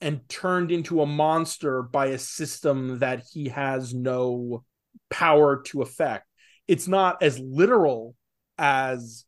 and 0.00 0.26
turned 0.28 0.70
into 0.70 1.02
a 1.02 1.06
monster 1.06 1.82
by 1.82 2.06
a 2.06 2.18
system 2.18 3.00
that 3.00 3.24
he 3.32 3.48
has 3.48 3.92
no 3.92 4.64
power 5.10 5.62
to 5.64 5.82
affect. 5.82 6.26
It's 6.68 6.86
not 6.86 7.22
as 7.22 7.38
literal 7.38 8.14
as 8.58 9.25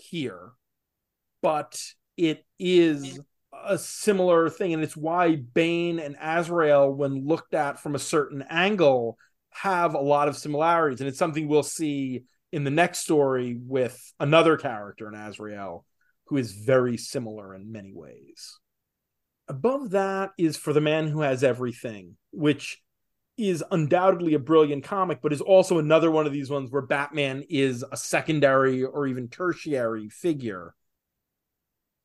here, 0.00 0.52
but 1.42 1.80
it 2.16 2.44
is 2.58 3.20
a 3.64 3.78
similar 3.78 4.50
thing. 4.50 4.74
And 4.74 4.82
it's 4.82 4.96
why 4.96 5.36
Bane 5.36 5.98
and 5.98 6.16
Azrael, 6.20 6.90
when 6.92 7.26
looked 7.26 7.54
at 7.54 7.80
from 7.80 7.94
a 7.94 8.00
certain 8.00 8.44
angle, 8.48 9.18
have 9.50 9.94
a 9.94 10.00
lot 10.00 10.28
of 10.28 10.36
similarities. 10.36 11.00
And 11.00 11.08
it's 11.08 11.18
something 11.18 11.48
we'll 11.48 11.62
see 11.62 12.24
in 12.52 12.64
the 12.64 12.70
next 12.70 13.00
story 13.00 13.58
with 13.60 14.00
another 14.18 14.56
character 14.56 15.08
in 15.08 15.14
Azrael 15.14 15.84
who 16.26 16.36
is 16.36 16.52
very 16.52 16.96
similar 16.96 17.54
in 17.54 17.72
many 17.72 17.92
ways. 17.92 18.58
Above 19.48 19.90
that 19.90 20.30
is 20.38 20.56
For 20.56 20.72
the 20.72 20.80
Man 20.80 21.08
Who 21.08 21.22
Has 21.22 21.42
Everything, 21.42 22.16
which 22.30 22.80
is 23.48 23.64
undoubtedly 23.70 24.34
a 24.34 24.38
brilliant 24.38 24.84
comic, 24.84 25.20
but 25.22 25.32
is 25.32 25.40
also 25.40 25.78
another 25.78 26.10
one 26.10 26.26
of 26.26 26.32
these 26.32 26.50
ones 26.50 26.70
where 26.70 26.82
Batman 26.82 27.44
is 27.48 27.84
a 27.90 27.96
secondary 27.96 28.84
or 28.84 29.06
even 29.06 29.28
tertiary 29.28 30.08
figure. 30.08 30.74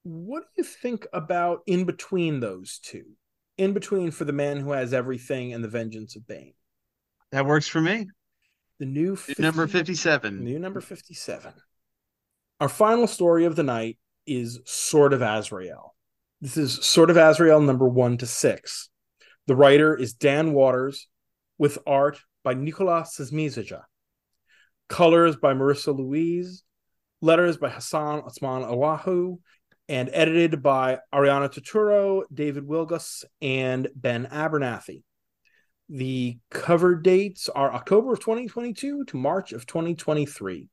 What 0.03 0.43
do 0.43 0.49
you 0.57 0.63
think 0.63 1.07
about 1.13 1.61
in 1.65 1.85
between 1.85 2.39
those 2.39 2.79
two? 2.79 3.05
In 3.57 3.73
between 3.73 4.11
for 4.11 4.25
the 4.25 4.33
man 4.33 4.59
who 4.59 4.71
has 4.71 4.93
everything 4.93 5.53
and 5.53 5.63
the 5.63 5.69
vengeance 5.69 6.15
of 6.15 6.27
Bane. 6.27 6.53
That 7.31 7.45
works 7.45 7.67
for 7.67 7.81
me. 7.81 8.07
The 8.79 8.85
new 8.85 9.15
50, 9.15 9.41
number 9.41 9.67
57. 9.67 10.43
New 10.43 10.59
number 10.59 10.81
57. 10.81 11.53
Our 12.59 12.69
final 12.69 13.07
story 13.07 13.45
of 13.45 13.55
the 13.55 13.63
night 13.63 13.97
is 14.27 14.59
Sword 14.65 15.13
of 15.13 15.21
Azrael. 15.21 15.95
This 16.41 16.57
is 16.57 16.85
Sword 16.85 17.09
of 17.09 17.17
Azrael 17.17 17.61
number 17.61 17.87
one 17.87 18.17
to 18.17 18.25
six. 18.25 18.89
The 19.47 19.55
writer 19.55 19.95
is 19.95 20.13
Dan 20.13 20.53
Watters, 20.53 21.07
with 21.57 21.77
art 21.85 22.19
by 22.43 22.53
Nicolas 22.53 23.17
Čižmešija, 23.17 23.81
colors 24.89 25.35
by 25.35 25.53
Marissa 25.53 25.95
Louise, 25.95 26.63
letters 27.21 27.57
by 27.57 27.69
Hassan 27.69 28.21
Otsmane-Elhaou, 28.21 29.39
and 29.87 30.09
edited 30.13 30.61
by 30.61 30.99
Ariana 31.13 31.49
Turturro, 31.49 32.23
David 32.33 32.65
Wielgosz, 32.65 33.23
and 33.41 33.87
Ben 33.95 34.27
Abernathy. 34.31 35.03
The 35.89 36.39
cover 36.49 36.95
dates 36.95 37.47
are 37.49 37.71
October 37.71 38.13
of 38.13 38.19
2022 38.19 39.05
to 39.05 39.17
March 39.17 39.53
of 39.53 39.67
2023. 39.67 40.69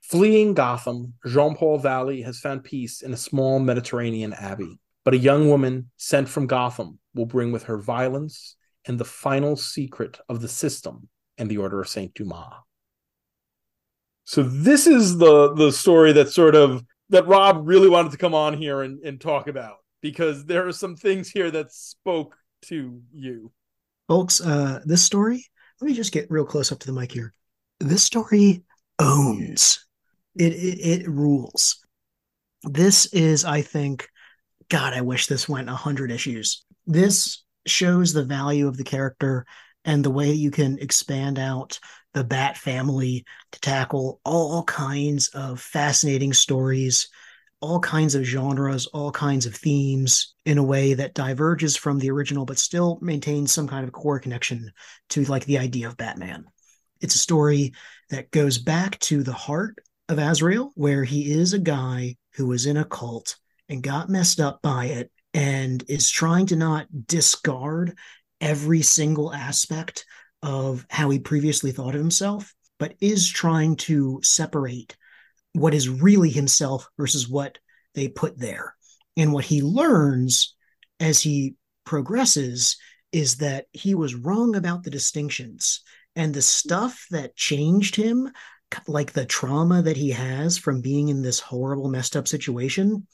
Fleeing 0.00 0.54
Gotham, 0.54 1.14
Jean 1.26 1.54
Paul 1.54 1.78
Valley 1.78 2.22
has 2.22 2.40
found 2.40 2.64
peace 2.64 3.02
in 3.02 3.12
a 3.12 3.16
small 3.16 3.60
Mediterranean 3.60 4.32
abbey. 4.32 4.78
But 5.04 5.14
a 5.14 5.18
young 5.18 5.48
woman 5.48 5.90
sent 5.96 6.28
from 6.28 6.46
Gotham 6.46 6.98
will 7.14 7.26
bring 7.26 7.52
with 7.52 7.64
her 7.64 7.78
violence 7.78 8.56
and 8.86 8.98
the 8.98 9.04
final 9.04 9.56
secret 9.56 10.18
of 10.28 10.40
the 10.40 10.48
system 10.48 11.08
and 11.36 11.50
the 11.50 11.58
Order 11.58 11.80
of 11.80 11.88
Saint 11.88 12.14
Dumas. 12.14 12.54
So 14.24 14.42
this 14.42 14.86
is 14.86 15.16
the 15.18 15.54
the 15.54 15.72
story 15.72 16.12
that 16.12 16.30
sort 16.30 16.54
of 16.54 16.84
that 17.10 17.26
Rob 17.26 17.66
really 17.66 17.88
wanted 17.88 18.12
to 18.12 18.18
come 18.18 18.34
on 18.34 18.54
here 18.54 18.82
and, 18.82 19.02
and 19.02 19.20
talk 19.20 19.48
about 19.48 19.76
because 20.02 20.44
there 20.44 20.66
are 20.66 20.72
some 20.72 20.96
things 20.96 21.30
here 21.30 21.50
that 21.50 21.72
spoke 21.72 22.36
to 22.66 23.00
you. 23.12 23.52
Folks, 24.06 24.40
uh, 24.40 24.80
this 24.84 25.02
story, 25.02 25.44
let 25.80 25.88
me 25.88 25.94
just 25.94 26.12
get 26.12 26.30
real 26.30 26.44
close 26.44 26.72
up 26.72 26.78
to 26.80 26.86
the 26.86 26.98
mic 26.98 27.12
here. 27.12 27.32
This 27.80 28.02
story 28.02 28.64
owns. 28.98 29.86
It, 30.36 30.52
it, 30.52 31.02
it 31.02 31.08
rules. 31.08 31.84
This 32.64 33.06
is, 33.06 33.44
I 33.44 33.62
think, 33.62 34.08
God, 34.68 34.92
I 34.92 35.00
wish 35.00 35.26
this 35.26 35.48
went 35.48 35.68
100 35.68 36.10
issues. 36.10 36.64
This 36.86 37.42
shows 37.66 38.12
the 38.12 38.24
value 38.24 38.68
of 38.68 38.76
the 38.76 38.84
character 38.84 39.46
and 39.84 40.04
the 40.04 40.10
way 40.10 40.32
you 40.32 40.50
can 40.50 40.78
expand 40.78 41.38
out 41.38 41.78
the 42.14 42.24
Bat 42.24 42.56
family 42.56 43.24
to 43.52 43.60
tackle 43.60 44.20
all 44.24 44.62
kinds 44.64 45.28
of 45.28 45.60
fascinating 45.60 46.32
stories, 46.32 47.08
all 47.60 47.80
kinds 47.80 48.14
of 48.14 48.24
genres, 48.24 48.86
all 48.86 49.12
kinds 49.12 49.46
of 49.46 49.54
themes 49.54 50.34
in 50.44 50.58
a 50.58 50.62
way 50.62 50.94
that 50.94 51.14
diverges 51.14 51.76
from 51.76 51.98
the 51.98 52.10
original, 52.10 52.44
but 52.44 52.58
still 52.58 52.98
maintains 53.02 53.52
some 53.52 53.68
kind 53.68 53.84
of 53.84 53.92
core 53.92 54.18
connection 54.18 54.70
to 55.10 55.24
like 55.24 55.44
the 55.44 55.58
idea 55.58 55.86
of 55.86 55.96
Batman. 55.96 56.44
It's 57.00 57.14
a 57.14 57.18
story 57.18 57.72
that 58.10 58.30
goes 58.30 58.58
back 58.58 58.98
to 59.00 59.22
the 59.22 59.32
heart 59.32 59.76
of 60.08 60.18
Azrael, 60.18 60.72
where 60.74 61.04
he 61.04 61.30
is 61.30 61.52
a 61.52 61.58
guy 61.58 62.16
who 62.34 62.46
was 62.46 62.66
in 62.66 62.76
a 62.76 62.84
cult 62.84 63.36
and 63.68 63.82
got 63.82 64.08
messed 64.08 64.40
up 64.40 64.60
by 64.62 64.86
it 64.86 65.10
and 65.38 65.84
is 65.86 66.10
trying 66.10 66.46
to 66.46 66.56
not 66.56 66.88
discard 67.06 67.96
every 68.40 68.82
single 68.82 69.32
aspect 69.32 70.04
of 70.42 70.84
how 70.90 71.08
he 71.10 71.20
previously 71.20 71.70
thought 71.70 71.94
of 71.94 72.00
himself, 72.00 72.52
but 72.80 72.96
is 73.00 73.28
trying 73.28 73.76
to 73.76 74.18
separate 74.24 74.96
what 75.52 75.74
is 75.74 75.88
really 75.88 76.28
himself 76.28 76.88
versus 76.98 77.28
what 77.28 77.56
they 77.94 78.08
put 78.08 78.36
there. 78.36 78.74
And 79.16 79.32
what 79.32 79.44
he 79.44 79.62
learns 79.62 80.56
as 80.98 81.22
he 81.22 81.54
progresses 81.84 82.76
is 83.12 83.36
that 83.36 83.66
he 83.72 83.94
was 83.94 84.16
wrong 84.16 84.56
about 84.56 84.82
the 84.82 84.90
distinctions 84.90 85.82
and 86.16 86.34
the 86.34 86.42
stuff 86.42 87.06
that 87.12 87.36
changed 87.36 87.94
him, 87.94 88.28
like 88.88 89.12
the 89.12 89.24
trauma 89.24 89.82
that 89.82 89.96
he 89.96 90.10
has 90.10 90.58
from 90.58 90.80
being 90.80 91.10
in 91.10 91.22
this 91.22 91.38
horrible, 91.38 91.88
messed 91.88 92.16
up 92.16 92.26
situation, 92.26 93.06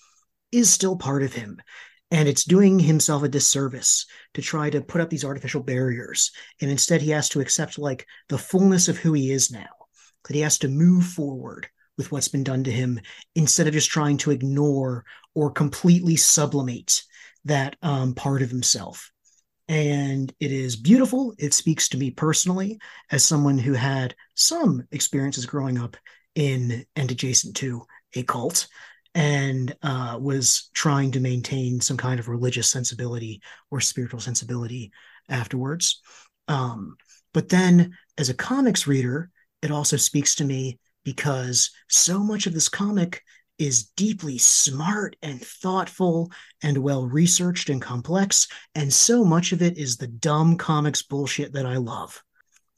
is 0.52 0.70
still 0.70 0.96
part 0.96 1.22
of 1.22 1.34
him. 1.34 1.60
And 2.10 2.28
it's 2.28 2.44
doing 2.44 2.78
himself 2.78 3.22
a 3.22 3.28
disservice 3.28 4.06
to 4.34 4.42
try 4.42 4.70
to 4.70 4.80
put 4.80 5.00
up 5.00 5.10
these 5.10 5.24
artificial 5.24 5.62
barriers. 5.62 6.30
And 6.60 6.70
instead, 6.70 7.02
he 7.02 7.10
has 7.10 7.28
to 7.30 7.40
accept 7.40 7.78
like 7.78 8.06
the 8.28 8.38
fullness 8.38 8.88
of 8.88 8.98
who 8.98 9.12
he 9.14 9.32
is 9.32 9.50
now, 9.50 9.66
that 10.28 10.34
he 10.34 10.42
has 10.42 10.58
to 10.58 10.68
move 10.68 11.04
forward 11.04 11.66
with 11.96 12.12
what's 12.12 12.28
been 12.28 12.44
done 12.44 12.64
to 12.64 12.72
him 12.72 13.00
instead 13.34 13.66
of 13.66 13.72
just 13.72 13.90
trying 13.90 14.16
to 14.18 14.30
ignore 14.30 15.04
or 15.34 15.50
completely 15.50 16.16
sublimate 16.16 17.02
that 17.44 17.76
um, 17.82 18.14
part 18.14 18.42
of 18.42 18.50
himself. 18.50 19.10
And 19.68 20.32
it 20.40 20.52
is 20.52 20.76
beautiful. 20.76 21.34
It 21.38 21.54
speaks 21.54 21.88
to 21.90 21.98
me 21.98 22.10
personally 22.10 22.78
as 23.10 23.24
someone 23.24 23.58
who 23.58 23.72
had 23.72 24.14
some 24.34 24.86
experiences 24.92 25.46
growing 25.46 25.78
up 25.78 25.96
in 26.34 26.84
and 26.96 27.10
adjacent 27.10 27.56
to 27.56 27.82
a 28.14 28.22
cult 28.22 28.66
and 29.14 29.74
uh, 29.82 30.18
was 30.20 30.70
trying 30.74 31.12
to 31.12 31.20
maintain 31.20 31.80
some 31.80 31.96
kind 31.96 32.18
of 32.18 32.28
religious 32.28 32.70
sensibility 32.70 33.40
or 33.70 33.80
spiritual 33.80 34.20
sensibility 34.20 34.90
afterwards. 35.28 36.00
Um, 36.48 36.96
but 37.32 37.48
then, 37.48 37.96
as 38.18 38.28
a 38.28 38.34
comics 38.34 38.86
reader, 38.86 39.30
it 39.62 39.70
also 39.70 39.96
speaks 39.96 40.34
to 40.36 40.44
me 40.44 40.78
because 41.04 41.70
so 41.88 42.18
much 42.20 42.46
of 42.46 42.54
this 42.54 42.68
comic 42.68 43.22
is 43.58 43.84
deeply 43.96 44.36
smart 44.36 45.16
and 45.22 45.40
thoughtful 45.40 46.30
and 46.62 46.78
well 46.78 47.06
researched 47.06 47.68
and 47.68 47.80
complex. 47.80 48.48
And 48.74 48.92
so 48.92 49.24
much 49.24 49.52
of 49.52 49.62
it 49.62 49.78
is 49.78 49.96
the 49.96 50.08
dumb 50.08 50.56
comics 50.56 51.02
bullshit 51.02 51.52
that 51.52 51.66
I 51.66 51.76
love. 51.76 52.20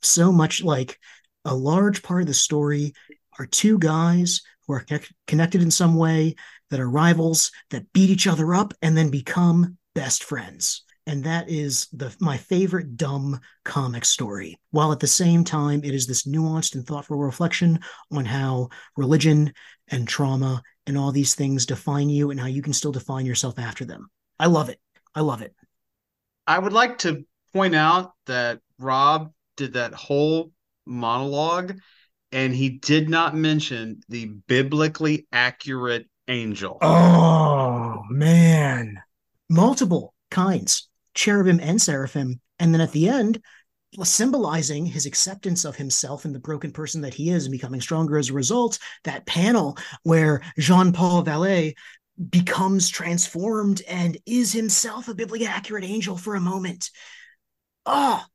So 0.02 0.30
much 0.30 0.62
like 0.62 0.98
a 1.44 1.54
large 1.54 2.02
part 2.02 2.22
of 2.22 2.26
the 2.26 2.34
story 2.34 2.92
are 3.38 3.46
two 3.46 3.78
guys 3.78 4.42
who 4.66 4.74
are 4.74 4.84
connected 5.26 5.62
in 5.62 5.70
some 5.70 5.96
way 5.96 6.34
that 6.70 6.80
are 6.80 6.90
rivals 6.90 7.50
that 7.70 7.92
beat 7.92 8.10
each 8.10 8.26
other 8.26 8.54
up 8.54 8.74
and 8.82 8.96
then 8.96 9.10
become 9.10 9.76
best 9.94 10.24
friends. 10.24 10.82
And 11.08 11.22
that 11.22 11.48
is 11.48 11.86
the 11.92 12.14
my 12.20 12.36
favorite 12.36 12.96
dumb 12.96 13.40
comic 13.64 14.04
story 14.04 14.58
while 14.72 14.90
at 14.90 14.98
the 14.98 15.06
same 15.06 15.44
time 15.44 15.82
it 15.84 15.94
is 15.94 16.06
this 16.06 16.26
nuanced 16.26 16.74
and 16.74 16.84
thoughtful 16.84 17.16
reflection 17.16 17.78
on 18.10 18.24
how 18.24 18.70
religion 18.96 19.52
and 19.88 20.08
trauma 20.08 20.62
and 20.86 20.98
all 20.98 21.12
these 21.12 21.34
things 21.34 21.64
define 21.64 22.08
you 22.08 22.30
and 22.30 22.40
how 22.40 22.46
you 22.46 22.60
can 22.60 22.72
still 22.72 22.92
define 22.92 23.24
yourself 23.24 23.58
after 23.58 23.84
them. 23.84 24.10
I 24.38 24.46
love 24.46 24.68
it. 24.68 24.80
I 25.14 25.20
love 25.20 25.42
it. 25.42 25.54
I 26.46 26.58
would 26.58 26.72
like 26.72 26.98
to 26.98 27.24
point 27.52 27.74
out 27.74 28.12
that 28.26 28.60
rob 28.78 29.32
did 29.56 29.74
that 29.74 29.94
whole 29.94 30.52
monologue 30.84 31.78
and 32.36 32.54
he 32.54 32.68
did 32.68 33.08
not 33.08 33.34
mention 33.34 34.00
the 34.08 34.26
biblically 34.46 35.26
accurate 35.32 36.06
angel 36.28 36.78
oh 36.82 38.02
man 38.10 39.00
multiple 39.48 40.14
kinds 40.30 40.88
cherubim 41.16 41.58
and 41.60 41.82
seraphim. 41.82 42.40
And 42.60 42.72
then 42.72 42.80
at 42.80 42.92
the 42.92 43.08
end, 43.08 43.42
symbolizing 44.02 44.86
his 44.86 45.06
acceptance 45.06 45.64
of 45.64 45.74
himself 45.74 46.24
and 46.24 46.34
the 46.34 46.38
broken 46.38 46.70
person 46.70 47.00
that 47.00 47.14
he 47.14 47.30
is 47.30 47.46
and 47.46 47.52
becoming 47.52 47.80
stronger 47.80 48.18
as 48.18 48.28
a 48.28 48.34
result, 48.34 48.78
that 49.04 49.26
panel 49.26 49.76
where 50.02 50.42
Jean 50.58 50.92
Paul 50.92 51.22
Valley 51.22 51.74
becomes 52.30 52.88
transformed 52.88 53.82
and 53.88 54.16
is 54.26 54.52
himself 54.52 55.08
a 55.08 55.14
biblically 55.14 55.46
accurate 55.46 55.84
angel 55.84 56.16
for 56.16 56.34
a 56.34 56.40
moment. 56.40 56.90
Ah, 57.84 58.24
oh, 58.24 58.30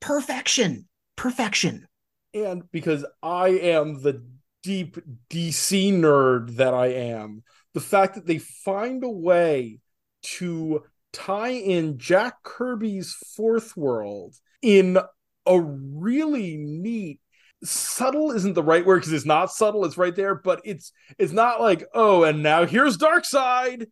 perfection, 0.00 0.88
perfection. 1.16 1.86
And 2.34 2.70
because 2.70 3.04
I 3.22 3.48
am 3.48 4.02
the 4.02 4.24
deep 4.62 4.98
DC 5.30 5.92
nerd 5.92 6.56
that 6.56 6.74
I 6.74 6.88
am, 6.88 7.42
the 7.74 7.80
fact 7.80 8.14
that 8.14 8.26
they 8.26 8.38
find 8.38 9.04
a 9.04 9.10
way 9.10 9.80
to 10.22 10.84
tie 11.12 11.50
in 11.50 11.98
Jack 11.98 12.42
Kirby's 12.42 13.14
Fourth 13.36 13.76
World 13.76 14.34
in 14.62 14.98
a 15.46 15.60
really 15.60 16.56
neat 16.56 17.20
subtle 17.64 18.32
isn't 18.32 18.54
the 18.54 18.62
right 18.62 18.84
word 18.84 19.00
because 19.00 19.12
it's 19.12 19.24
not 19.24 19.52
subtle 19.52 19.84
it's 19.84 19.96
right 19.96 20.16
there 20.16 20.34
but 20.34 20.60
it's 20.64 20.92
it's 21.16 21.32
not 21.32 21.60
like 21.60 21.84
oh 21.94 22.24
and 22.24 22.42
now 22.42 22.64
here's 22.64 22.96
Darkseid. 22.96 23.86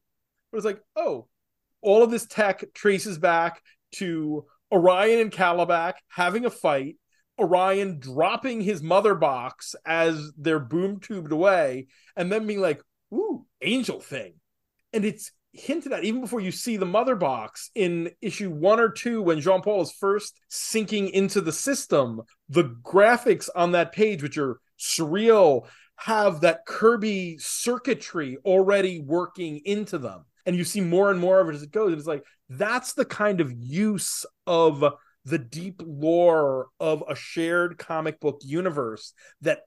But 0.50 0.56
it's 0.56 0.64
like 0.64 0.80
oh 0.96 1.28
all 1.80 2.02
of 2.02 2.10
this 2.10 2.26
tech 2.26 2.64
traces 2.74 3.18
back 3.18 3.62
to 3.92 4.44
orion 4.72 5.20
and 5.20 5.30
kalibak 5.32 5.94
having 6.08 6.44
a 6.44 6.50
fight 6.50 6.96
orion 7.40 7.98
dropping 7.98 8.60
his 8.60 8.82
mother 8.82 9.14
box 9.14 9.74
as 9.86 10.30
they're 10.36 10.58
boom 10.58 11.00
tubed 11.00 11.32
away 11.32 11.86
and 12.16 12.30
then 12.30 12.46
being 12.46 12.60
like 12.60 12.82
ooh 13.12 13.46
angel 13.62 14.00
thing 14.00 14.34
and 14.92 15.04
it's 15.04 15.32
hinted 15.52 15.92
at 15.92 16.04
even 16.04 16.20
before 16.20 16.40
you 16.40 16.52
see 16.52 16.76
the 16.76 16.86
mother 16.86 17.16
box 17.16 17.70
in 17.74 18.10
issue 18.20 18.50
one 18.50 18.78
or 18.78 18.88
two 18.88 19.20
when 19.22 19.40
Jean 19.40 19.62
Paul 19.62 19.82
is 19.82 19.92
first 19.92 20.38
sinking 20.48 21.08
into 21.08 21.40
the 21.40 21.52
system. 21.52 22.22
The 22.48 22.76
graphics 22.82 23.48
on 23.54 23.72
that 23.72 23.92
page, 23.92 24.22
which 24.22 24.38
are 24.38 24.60
surreal, 24.78 25.66
have 25.96 26.42
that 26.42 26.66
Kirby 26.66 27.38
circuitry 27.38 28.38
already 28.44 29.00
working 29.00 29.60
into 29.64 29.98
them. 29.98 30.24
And 30.46 30.56
you 30.56 30.64
see 30.64 30.80
more 30.80 31.10
and 31.10 31.20
more 31.20 31.40
of 31.40 31.48
it 31.48 31.54
as 31.54 31.62
it 31.62 31.72
goes. 31.72 31.90
And 31.90 31.98
it's 31.98 32.08
like 32.08 32.24
that's 32.48 32.94
the 32.94 33.04
kind 33.04 33.40
of 33.40 33.52
use 33.52 34.24
of 34.46 34.84
the 35.24 35.38
deep 35.38 35.82
lore 35.84 36.68
of 36.78 37.04
a 37.08 37.14
shared 37.14 37.78
comic 37.78 38.20
book 38.20 38.40
universe 38.44 39.12
that 39.42 39.60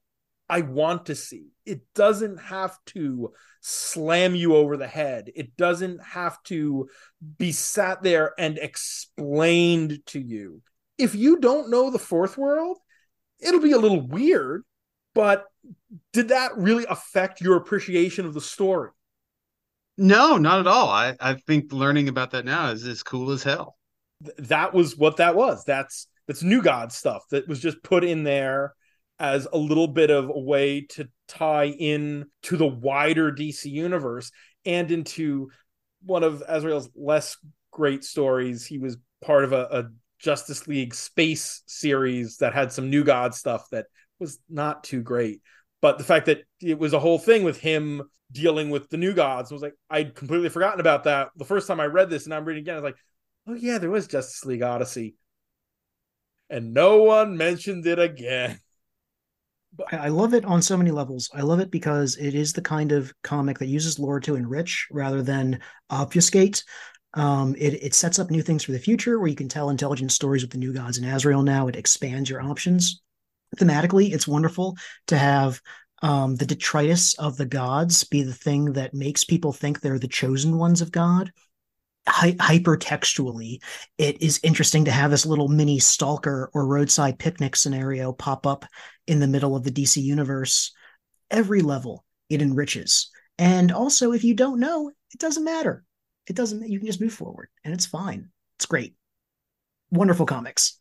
I 0.49 0.61
want 0.61 1.07
to 1.07 1.15
see. 1.15 1.47
It 1.65 1.81
doesn't 1.95 2.37
have 2.37 2.77
to 2.87 3.31
slam 3.61 4.35
you 4.35 4.55
over 4.55 4.77
the 4.77 4.87
head. 4.87 5.31
It 5.35 5.55
doesn't 5.55 6.03
have 6.03 6.41
to 6.43 6.89
be 7.37 7.51
sat 7.51 8.03
there 8.03 8.33
and 8.37 8.57
explained 8.57 9.99
to 10.07 10.19
you. 10.19 10.61
If 10.97 11.15
you 11.15 11.39
don't 11.39 11.69
know 11.69 11.89
the 11.89 11.99
fourth 11.99 12.37
world, 12.37 12.77
it'll 13.39 13.61
be 13.61 13.71
a 13.71 13.79
little 13.79 14.05
weird, 14.05 14.63
but 15.15 15.45
did 16.11 16.29
that 16.29 16.57
really 16.57 16.85
affect 16.89 17.41
your 17.41 17.55
appreciation 17.55 18.25
of 18.25 18.33
the 18.33 18.41
story? 18.41 18.91
No, 19.97 20.37
not 20.37 20.59
at 20.59 20.67
all. 20.67 20.89
I, 20.89 21.15
I 21.19 21.35
think 21.35 21.71
learning 21.71 22.09
about 22.09 22.31
that 22.31 22.45
now 22.45 22.71
is 22.71 22.85
as 22.85 23.03
cool 23.03 23.31
as 23.31 23.43
hell. 23.43 23.77
Th- 24.23 24.49
that 24.49 24.73
was 24.73 24.97
what 24.97 25.17
that 25.17 25.35
was. 25.35 25.63
That's 25.65 26.07
that's 26.27 26.43
new 26.43 26.61
god 26.61 26.91
stuff 26.91 27.23
that 27.31 27.47
was 27.47 27.59
just 27.59 27.83
put 27.83 28.03
in 28.03 28.23
there 28.23 28.73
as 29.19 29.47
a 29.51 29.57
little 29.57 29.87
bit 29.87 30.09
of 30.09 30.29
a 30.29 30.39
way 30.39 30.81
to 30.81 31.07
tie 31.27 31.67
in 31.67 32.25
to 32.43 32.57
the 32.57 32.67
wider 32.67 33.31
DC 33.31 33.65
universe 33.65 34.31
and 34.65 34.91
into 34.91 35.49
one 36.05 36.23
of 36.23 36.43
Azrael's 36.47 36.89
less 36.95 37.37
great 37.71 38.03
stories. 38.03 38.65
He 38.65 38.77
was 38.77 38.97
part 39.23 39.43
of 39.43 39.53
a, 39.53 39.67
a 39.71 39.83
Justice 40.19 40.67
League 40.67 40.95
space 40.95 41.63
series 41.65 42.37
that 42.37 42.53
had 42.53 42.71
some 42.71 42.89
new 42.89 43.03
god 43.03 43.33
stuff 43.33 43.67
that 43.71 43.87
was 44.19 44.39
not 44.49 44.83
too 44.83 45.01
great. 45.01 45.41
But 45.81 45.97
the 45.97 46.03
fact 46.03 46.27
that 46.27 46.43
it 46.61 46.79
was 46.79 46.93
a 46.93 46.99
whole 46.99 47.19
thing 47.19 47.43
with 47.43 47.59
him 47.59 48.03
dealing 48.31 48.69
with 48.69 48.89
the 48.89 48.97
new 48.97 49.13
gods 49.13 49.51
was 49.51 49.61
like 49.61 49.73
I'd 49.89 50.15
completely 50.15 50.49
forgotten 50.49 50.79
about 50.79 51.03
that. 51.03 51.29
The 51.35 51.45
first 51.45 51.67
time 51.67 51.79
I 51.79 51.85
read 51.85 52.09
this 52.09 52.25
and 52.25 52.33
I'm 52.33 52.45
reading 52.45 52.63
again, 52.63 52.75
I 52.75 52.79
was 52.79 52.83
like, 52.83 52.97
oh 53.47 53.53
yeah, 53.53 53.77
there 53.77 53.89
was 53.89 54.07
Justice 54.07 54.45
League 54.45 54.63
Odyssey. 54.63 55.15
And 56.49 56.73
no 56.73 57.03
one 57.03 57.37
mentioned 57.37 57.85
it 57.85 57.99
again. 57.99 58.59
But- 59.75 59.91
I 59.91 60.09
love 60.09 60.35
it 60.35 60.45
on 60.45 60.61
so 60.61 60.77
many 60.77 60.91
levels. 60.91 61.31
I 61.33 61.41
love 61.41 61.59
it 61.59 61.71
because 61.71 62.15
it 62.17 62.35
is 62.35 62.53
the 62.53 62.61
kind 62.61 62.91
of 62.91 63.11
comic 63.23 63.57
that 63.57 63.65
uses 63.65 63.97
lore 63.97 64.19
to 64.19 64.35
enrich 64.35 64.85
rather 64.91 65.23
than 65.23 65.61
obfuscate. 65.89 66.63
Um, 67.15 67.55
it, 67.57 67.81
it 67.81 67.95
sets 67.95 68.19
up 68.19 68.29
new 68.29 68.43
things 68.43 68.63
for 68.63 68.71
the 68.71 68.77
future 68.77 69.17
where 69.17 69.29
you 69.29 69.35
can 69.35 69.49
tell 69.49 69.71
intelligent 69.71 70.11
stories 70.11 70.43
with 70.43 70.51
the 70.51 70.59
new 70.59 70.73
gods 70.73 70.99
in 70.99 71.05
Azrael 71.05 71.41
now. 71.41 71.67
It 71.69 71.75
expands 71.75 72.29
your 72.29 72.43
options. 72.43 73.01
Thematically, 73.57 74.13
it's 74.13 74.27
wonderful 74.27 74.77
to 75.07 75.17
have 75.17 75.59
um, 76.03 76.35
the 76.35 76.45
detritus 76.45 77.15
of 77.15 77.37
the 77.37 77.45
gods 77.47 78.03
be 78.03 78.21
the 78.21 78.31
thing 78.31 78.73
that 78.73 78.93
makes 78.93 79.23
people 79.23 79.53
think 79.53 79.79
they're 79.79 79.97
the 79.97 80.07
chosen 80.07 80.59
ones 80.59 80.81
of 80.81 80.91
God 80.91 81.31
hy- 82.07 82.33
hypertextually, 82.33 83.61
it 83.97 84.21
is 84.21 84.39
interesting 84.43 84.85
to 84.85 84.91
have 84.91 85.11
this 85.11 85.25
little 85.25 85.47
mini 85.47 85.79
stalker 85.79 86.49
or 86.53 86.67
roadside 86.67 87.19
picnic 87.19 87.55
scenario 87.55 88.11
pop 88.11 88.45
up 88.45 88.65
in 89.07 89.19
the 89.19 89.27
middle 89.27 89.55
of 89.55 89.63
the 89.63 89.71
DC 89.71 90.01
universe. 90.01 90.71
Every 91.31 91.61
level 91.61 92.05
it 92.29 92.41
enriches. 92.41 93.09
And 93.37 93.71
also, 93.71 94.11
if 94.11 94.23
you 94.23 94.33
don't 94.33 94.59
know, 94.59 94.89
it 94.89 95.19
doesn't 95.19 95.43
matter. 95.43 95.83
It 96.27 96.35
doesn't, 96.35 96.69
you 96.69 96.79
can 96.79 96.87
just 96.87 97.01
move 97.01 97.13
forward 97.13 97.49
and 97.63 97.73
it's 97.73 97.85
fine. 97.85 98.29
It's 98.57 98.65
great. 98.65 98.95
Wonderful 99.91 100.25
comics. 100.25 100.79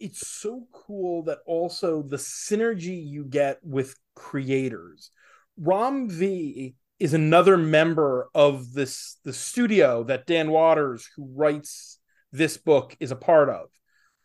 It's 0.00 0.26
so 0.26 0.66
cool 0.72 1.24
that 1.24 1.38
also 1.44 2.02
the 2.02 2.16
synergy 2.16 3.04
you 3.04 3.24
get 3.24 3.58
with 3.62 3.96
creators. 4.14 5.10
Ram 5.56 6.08
V 6.08 6.76
is 6.98 7.14
another 7.14 7.56
member 7.56 8.28
of 8.34 8.72
this 8.72 9.18
the 9.24 9.32
studio 9.32 10.04
that 10.04 10.26
Dan 10.26 10.50
Watters, 10.50 11.08
who 11.16 11.28
writes 11.34 11.98
this 12.32 12.56
book, 12.56 12.96
is 13.00 13.10
a 13.10 13.16
part 13.16 13.48
of. 13.48 13.68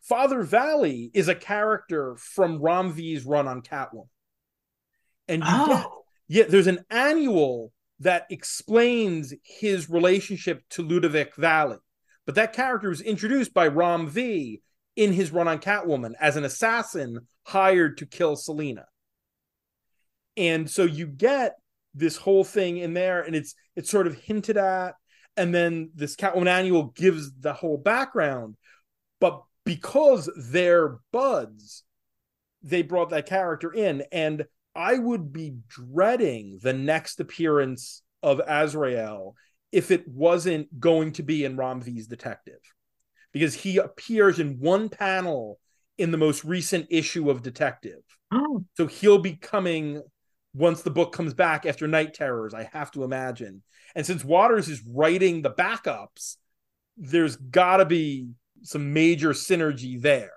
Father 0.02 0.42
Valley 0.42 1.10
is 1.14 1.28
a 1.28 1.34
character 1.34 2.16
from 2.16 2.60
Ram 2.60 2.92
V's 2.92 3.24
run 3.24 3.48
on 3.48 3.62
Catwoman. 3.62 4.08
And 5.28 5.42
you 5.42 5.50
oh. 5.50 5.66
get, 5.66 5.86
yeah, 6.28 6.44
there's 6.48 6.66
an 6.66 6.84
annual 6.90 7.72
that 8.00 8.26
explains 8.28 9.32
his 9.42 9.88
relationship 9.88 10.62
to 10.70 10.82
Ludovic 10.82 11.34
Valley. 11.36 11.78
But 12.26 12.34
that 12.34 12.52
character 12.52 12.88
was 12.88 13.00
introduced 13.00 13.54
by 13.54 13.68
Ram 13.68 14.08
V 14.08 14.60
in 14.96 15.12
his 15.12 15.30
run 15.30 15.48
on 15.48 15.58
Catwoman 15.58 16.12
as 16.20 16.36
an 16.36 16.44
assassin 16.44 17.26
hired 17.44 17.98
to 17.98 18.06
kill 18.06 18.36
Selina. 18.36 18.86
And 20.36 20.68
so 20.68 20.84
you 20.84 21.06
get 21.06 21.56
this 21.94 22.16
whole 22.16 22.44
thing 22.44 22.78
in 22.78 22.94
there 22.94 23.22
and 23.22 23.34
it's 23.36 23.54
it's 23.76 23.90
sort 23.90 24.06
of 24.06 24.14
hinted 24.16 24.56
at. 24.56 24.94
And 25.36 25.52
then 25.52 25.90
this 25.94 26.14
catwoman 26.14 26.46
annual 26.46 26.84
gives 26.94 27.32
the 27.40 27.52
whole 27.52 27.78
background 27.78 28.56
but 29.20 29.42
because 29.64 30.28
they're 30.36 30.98
buds 31.12 31.84
they 32.62 32.82
brought 32.82 33.10
that 33.10 33.26
character 33.26 33.72
in. 33.72 34.04
And 34.12 34.44
i 34.74 34.98
would 34.98 35.32
be 35.32 35.54
dreading 35.68 36.58
the 36.62 36.72
next 36.72 37.20
appearance 37.20 38.02
of 38.22 38.40
azrael 38.46 39.36
if 39.74 39.90
it 39.90 40.06
wasn't 40.06 40.80
going 40.80 41.12
to 41.12 41.22
be 41.24 41.44
in 41.44 41.56
Ram 41.56 41.80
V's 41.80 42.06
detective 42.06 42.60
because 43.32 43.54
he 43.54 43.78
appears 43.78 44.38
in 44.38 44.60
one 44.60 44.88
panel 44.88 45.58
in 45.98 46.12
the 46.12 46.16
most 46.16 46.44
recent 46.44 46.86
issue 46.90 47.28
of 47.28 47.42
detective. 47.42 48.00
Oh. 48.30 48.64
so 48.74 48.86
he'll 48.86 49.18
be 49.18 49.34
coming 49.34 50.02
once 50.54 50.82
the 50.82 50.90
book 50.90 51.12
comes 51.12 51.34
back 51.34 51.66
after 51.66 51.86
Night 51.86 52.14
Terrors, 52.14 52.54
I 52.54 52.70
have 52.72 52.90
to 52.92 53.04
imagine. 53.04 53.62
And 53.94 54.06
since 54.06 54.24
Watters 54.24 54.68
is 54.68 54.82
writing 54.86 55.42
the 55.42 55.50
backups, 55.50 56.36
there's 56.96 57.36
got 57.36 57.78
to 57.78 57.84
be 57.84 58.28
some 58.62 58.92
major 58.92 59.30
synergy 59.30 60.00
there. 60.00 60.30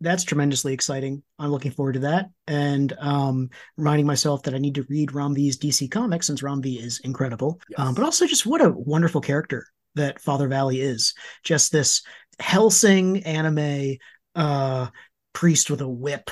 That's 0.00 0.24
tremendously 0.24 0.74
exciting. 0.74 1.22
I'm 1.38 1.50
looking 1.50 1.70
forward 1.70 1.94
to 1.94 2.00
that. 2.00 2.26
And 2.46 2.92
um, 2.98 3.50
reminding 3.76 4.06
myself 4.06 4.42
that 4.42 4.54
I 4.54 4.58
need 4.58 4.74
to 4.74 4.86
read 4.88 5.12
V's 5.12 5.58
DC 5.58 5.90
comics 5.90 6.26
since 6.26 6.42
Ram 6.42 6.60
V 6.60 6.78
is 6.78 7.00
incredible. 7.04 7.60
Yes. 7.68 7.80
Um, 7.80 7.94
but 7.94 8.04
also 8.04 8.26
just 8.26 8.44
what 8.44 8.60
a 8.60 8.70
wonderful 8.70 9.20
character 9.20 9.66
that 9.94 10.20
Father 10.20 10.48
Valley 10.48 10.80
is. 10.80 11.14
Just 11.42 11.70
this 11.70 12.02
Hellsing 12.40 13.22
anime 13.24 13.96
uh, 14.34 14.88
priest 15.32 15.70
with 15.70 15.80
a 15.80 15.88
whip 15.88 16.30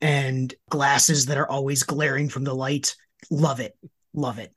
and 0.00 0.54
glasses 0.70 1.26
that 1.26 1.38
are 1.38 1.48
always 1.48 1.82
glaring 1.82 2.28
from 2.28 2.44
the 2.44 2.54
light. 2.54 2.96
Love 3.30 3.60
it. 3.60 3.76
Love 4.14 4.38
it. 4.38 4.52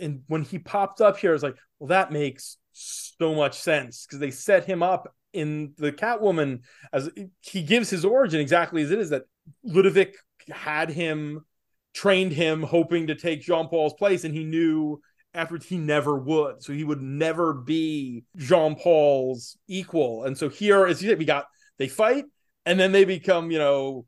And 0.00 0.22
when 0.28 0.42
he 0.42 0.58
popped 0.58 1.00
up 1.00 1.18
here, 1.18 1.30
I 1.30 1.34
was 1.34 1.42
like, 1.42 1.56
well, 1.78 1.88
that 1.88 2.12
makes 2.12 2.56
so 2.72 3.34
much 3.34 3.58
sense 3.58 4.06
because 4.06 4.18
they 4.18 4.30
set 4.30 4.64
him 4.64 4.82
up 4.82 5.14
in 5.32 5.72
the 5.76 5.92
Catwoman 5.92 6.60
as 6.92 7.10
he 7.40 7.62
gives 7.62 7.90
his 7.90 8.04
origin 8.04 8.40
exactly 8.40 8.82
as 8.82 8.90
it 8.90 8.98
is 8.98 9.10
that 9.10 9.24
Ludovic 9.62 10.16
had 10.50 10.90
him, 10.90 11.44
trained 11.92 12.32
him, 12.32 12.62
hoping 12.62 13.08
to 13.08 13.14
take 13.14 13.42
Jean 13.42 13.68
Paul's 13.68 13.94
place, 13.94 14.24
and 14.24 14.34
he 14.34 14.44
knew 14.44 15.00
afterwards 15.34 15.66
he 15.66 15.78
never 15.78 16.16
would. 16.18 16.62
So 16.62 16.72
he 16.72 16.84
would 16.84 17.02
never 17.02 17.52
be 17.52 18.24
Jean 18.36 18.76
Paul's 18.76 19.56
equal. 19.68 20.24
And 20.24 20.38
so 20.38 20.48
here, 20.48 20.86
as 20.86 21.02
you 21.02 21.08
said, 21.08 21.18
we 21.18 21.24
got 21.24 21.46
they 21.78 21.88
fight 21.88 22.24
and 22.66 22.78
then 22.78 22.92
they 22.92 23.04
become, 23.04 23.50
you 23.50 23.58
know, 23.58 24.06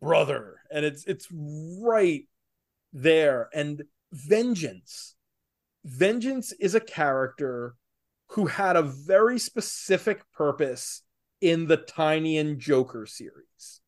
brother. 0.00 0.60
And 0.70 0.84
it's 0.84 1.04
it's 1.04 1.28
right 1.30 2.24
there. 2.92 3.48
And 3.54 3.82
vengeance. 4.12 5.14
Vengeance 5.84 6.52
is 6.52 6.74
a 6.74 6.80
character 6.80 7.76
who 8.30 8.46
had 8.46 8.76
a 8.76 8.82
very 8.82 9.38
specific 9.38 10.20
purpose 10.32 11.02
in 11.40 11.66
the 11.68 11.78
Tynion 11.78 12.58
Joker 12.58 13.06
series. 13.06 13.80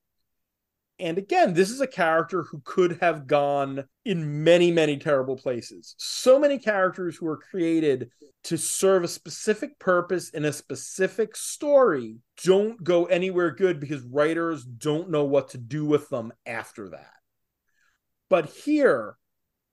And 1.01 1.17
again, 1.17 1.55
this 1.55 1.71
is 1.71 1.81
a 1.81 1.87
character 1.87 2.43
who 2.43 2.61
could 2.65 2.99
have 3.01 3.29
gone 3.29 3.85
in 4.05 4.43
many, 4.43 4.73
many 4.73 4.97
terrible 4.97 5.37
places. 5.37 5.95
So 5.97 6.39
many 6.39 6.59
characters 6.59 7.17
who 7.17 7.29
are 7.29 7.37
created 7.37 8.11
to 8.45 8.57
serve 8.57 9.05
a 9.05 9.09
specific 9.09 9.79
purpose 9.79 10.31
in 10.31 10.45
a 10.45 10.53
specific 10.53 11.37
story 11.37 12.17
don't 12.45 12.83
go 12.83 13.05
anywhere 13.05 13.53
good 13.53 13.79
because 13.79 14.03
writers 14.03 14.65
don't 14.65 15.11
know 15.11 15.25
what 15.25 15.51
to 15.51 15.59
do 15.59 15.85
with 15.85 16.09
them 16.09 16.33
after 16.47 16.89
that. 16.89 17.13
But 18.29 18.47
here, 18.47 19.17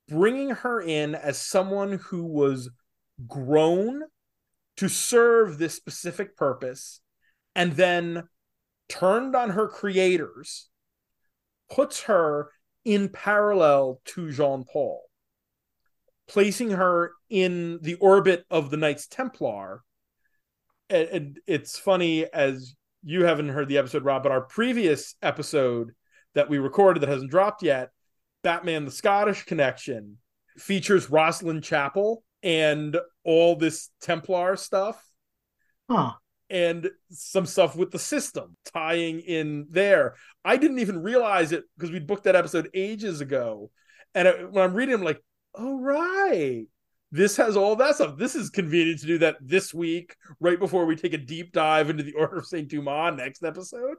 bringing 0.07 0.51
her 0.51 0.79
in 0.79 1.15
as 1.15 1.37
someone 1.39 1.93
who 1.93 2.23
was 2.23 2.69
grown 3.27 4.03
to 4.77 4.87
serve 4.89 5.57
this 5.57 5.73
specific 5.73 6.37
purpose 6.37 7.01
and 7.55 7.73
then 7.73 8.27
turned 8.89 9.35
on 9.35 9.51
her 9.51 9.67
creators 9.67 10.69
puts 11.69 12.03
her 12.03 12.49
in 12.83 13.09
parallel 13.09 14.01
to 14.05 14.31
Jean 14.31 14.63
Paul, 14.71 15.01
placing 16.27 16.71
her 16.71 17.11
in 17.29 17.79
the 17.81 17.95
orbit 17.95 18.45
of 18.49 18.69
the 18.69 18.77
Knights 18.77 19.07
Templar. 19.07 19.81
And, 20.89 21.09
and, 21.09 21.39
it's 21.47 21.79
funny 21.79 22.25
as 22.31 22.75
you 23.03 23.23
haven't 23.23 23.49
heard 23.49 23.67
the 23.67 23.79
episode, 23.79 24.03
Rob, 24.03 24.21
but 24.21 24.31
our 24.31 24.41
previous 24.41 25.15
episode 25.21 25.91
that 26.35 26.49
we 26.49 26.59
recorded 26.59 27.01
that 27.01 27.09
hasn't 27.09 27.31
dropped 27.31 27.63
yet, 27.63 27.89
Batman 28.43 28.85
the 28.85 28.91
Scottish 28.91 29.45
Connection, 29.45 30.17
features 30.57 31.07
Rosslyn 31.07 31.63
Chapel 31.63 32.23
and 32.43 32.97
all 33.23 33.55
this 33.55 33.89
Templar 34.01 34.55
stuff. 34.55 35.03
Huh 35.89 36.13
and 36.49 36.89
some 37.09 37.45
stuff 37.45 37.75
with 37.75 37.91
the 37.91 37.99
system 37.99 38.55
tying 38.73 39.19
in 39.19 39.67
there. 39.69 40.15
I 40.43 40.57
didn't 40.57 40.79
even 40.79 41.01
realize 41.01 41.51
it 41.51 41.63
because 41.75 41.91
we 41.91 41.99
booked 41.99 42.25
that 42.25 42.35
episode 42.35 42.69
ages 42.73 43.21
ago. 43.21 43.71
And 44.13 44.27
it, 44.27 44.51
when 44.51 44.63
I'm 44.63 44.73
reading, 44.73 44.95
I'm 44.95 45.03
like, 45.03 45.21
oh, 45.55 45.79
right. 45.79 46.65
This 47.11 47.37
has 47.37 47.55
all 47.55 47.75
that 47.77 47.95
stuff. 47.95 48.17
This 48.17 48.35
is 48.35 48.49
convenient 48.49 48.99
to 48.99 49.07
do 49.07 49.17
that 49.19 49.37
this 49.41 49.73
week, 49.73 50.15
right 50.39 50.59
before 50.59 50.85
we 50.85 50.95
take 50.95 51.13
a 51.13 51.17
deep 51.17 51.51
dive 51.51 51.89
into 51.89 52.03
the 52.03 52.13
Order 52.17 52.37
of 52.37 52.45
St. 52.45 52.67
Dumas 52.67 53.15
next 53.15 53.43
episode. 53.43 53.97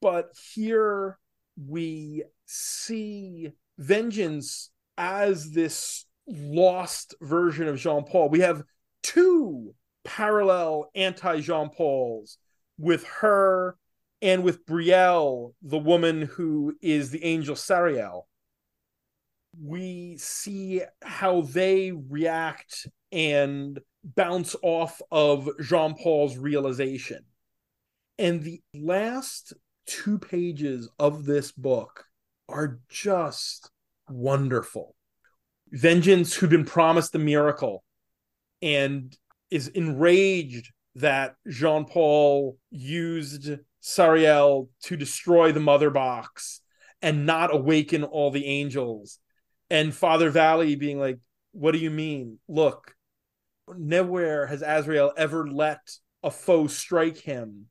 But 0.00 0.30
here 0.54 1.18
we 1.56 2.24
see 2.46 3.50
Vengeance 3.78 4.70
as 4.96 5.50
this 5.50 6.06
lost 6.26 7.14
version 7.20 7.68
of 7.68 7.78
Jean 7.78 8.04
Paul. 8.04 8.28
We 8.28 8.40
have 8.40 8.62
two 9.02 9.74
parallel 10.04 10.90
anti 10.94 11.40
Jean 11.40 11.70
Paul's 11.70 12.38
with 12.78 13.04
her 13.20 13.76
and 14.22 14.42
with 14.42 14.64
Brielle, 14.66 15.54
the 15.62 15.78
woman 15.78 16.22
who 16.22 16.76
is 16.80 17.10
the 17.10 17.24
angel 17.24 17.54
Sariel. 17.54 18.22
We 19.62 20.16
see 20.18 20.82
how 21.02 21.42
they 21.42 21.92
react 21.92 22.86
and 23.12 23.78
bounce 24.02 24.56
off 24.62 25.00
of 25.10 25.48
Jean 25.60 25.94
Paul's 25.94 26.36
realization. 26.36 27.24
And 28.18 28.42
the 28.42 28.62
last 28.74 29.52
two 29.86 30.18
pages 30.18 30.88
of 30.98 31.24
this 31.24 31.52
book 31.52 32.06
are 32.48 32.80
just 32.88 33.70
wonderful. 34.08 34.94
Vengeance, 35.70 36.34
who'd 36.34 36.50
been 36.50 36.64
promised 36.64 37.14
a 37.14 37.18
miracle 37.18 37.84
and 38.62 39.16
is 39.50 39.68
enraged 39.68 40.72
that 40.96 41.36
Jean 41.48 41.84
Paul 41.84 42.58
used 42.70 43.50
Sariel 43.82 44.68
to 44.84 44.96
destroy 44.96 45.52
the 45.52 45.60
mother 45.60 45.90
box 45.90 46.60
and 47.02 47.26
not 47.26 47.54
awaken 47.54 48.04
all 48.04 48.30
the 48.30 48.46
angels. 48.46 49.18
And 49.70 49.94
Father 49.94 50.30
Valley 50.30 50.76
being 50.76 50.98
like, 50.98 51.18
What 51.52 51.72
do 51.72 51.78
you 51.78 51.90
mean? 51.90 52.38
Look, 52.48 52.94
nowhere 53.68 54.46
has 54.46 54.62
Azrael 54.62 55.12
ever 55.16 55.46
let 55.46 55.80
a 56.22 56.30
foe 56.30 56.66
strike 56.66 57.18
him, 57.18 57.66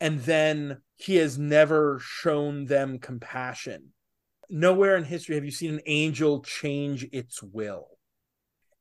and 0.00 0.20
then 0.20 0.78
he 0.96 1.16
has 1.16 1.38
never 1.38 1.98
shown 2.02 2.66
them 2.66 2.98
compassion. 2.98 3.92
Nowhere 4.50 4.96
in 4.96 5.04
history 5.04 5.34
have 5.36 5.44
you 5.44 5.50
seen 5.50 5.74
an 5.74 5.80
angel 5.86 6.42
change 6.42 7.06
its 7.12 7.42
will. 7.42 7.88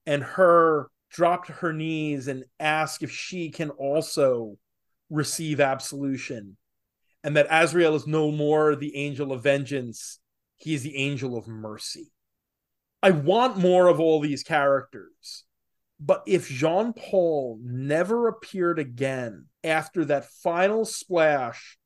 And 0.05 0.23
her 0.23 0.89
drop 1.13 1.45
to 1.45 1.53
her 1.53 1.71
knees 1.71 2.27
and 2.27 2.43
ask 2.59 3.03
if 3.03 3.11
she 3.11 3.49
can 3.49 3.69
also 3.69 4.57
receive 5.09 5.59
absolution 5.59 6.57
and 7.23 7.37
that 7.37 7.47
Azrael 7.49 7.95
is 7.95 8.05
no 8.05 8.31
more 8.31 8.75
the 8.75 8.95
angel 8.97 9.31
of 9.31 9.43
vengeance, 9.43 10.19
he 10.57 10.73
is 10.73 10.83
the 10.83 10.97
angel 10.97 11.37
of 11.37 11.47
mercy. 11.47 12.11
I 13.01 13.11
want 13.11 13.57
more 13.57 13.87
of 13.87 13.99
all 13.99 14.19
these 14.19 14.43
characters. 14.43 15.45
But 15.99 16.23
if 16.25 16.49
Jean 16.49 16.93
Paul 16.93 17.59
never 17.63 18.27
appeared 18.27 18.77
again 18.77 19.45
after 19.63 20.03
that 20.05 20.25
final 20.25 20.83
splash 20.83 21.77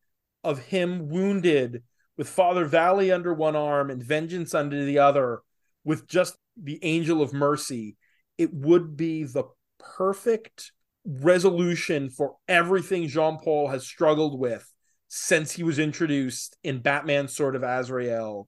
of 0.43 0.59
him 0.59 1.09
wounded 1.09 1.83
with 2.17 2.29
Father 2.29 2.65
Valley 2.65 3.11
under 3.11 3.33
one 3.33 3.55
arm 3.55 3.91
and 3.91 4.01
vengeance 4.01 4.55
under 4.55 4.83
the 4.83 4.97
other, 4.97 5.41
with 5.83 6.07
just 6.07 6.35
the 6.61 6.79
angel 6.83 7.21
of 7.21 7.31
mercy, 7.31 7.95
it 8.37 8.53
would 8.53 8.95
be 8.97 9.23
the 9.23 9.45
perfect 9.79 10.71
resolution 11.05 12.09
for 12.09 12.35
everything 12.47 13.07
Jean 13.07 13.37
Paul 13.37 13.69
has 13.69 13.85
struggled 13.85 14.39
with 14.39 14.71
since 15.07 15.53
he 15.53 15.63
was 15.63 15.79
introduced 15.79 16.57
in 16.63 16.81
Batman 16.81 17.27
Sword 17.27 17.55
of 17.55 17.63
Azrael 17.63 18.47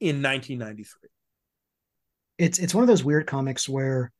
in 0.00 0.22
1993. 0.22 1.08
It's 2.36 2.58
it's 2.58 2.74
one 2.74 2.82
of 2.82 2.88
those 2.88 3.04
weird 3.04 3.26
comics 3.26 3.68
where 3.68 4.12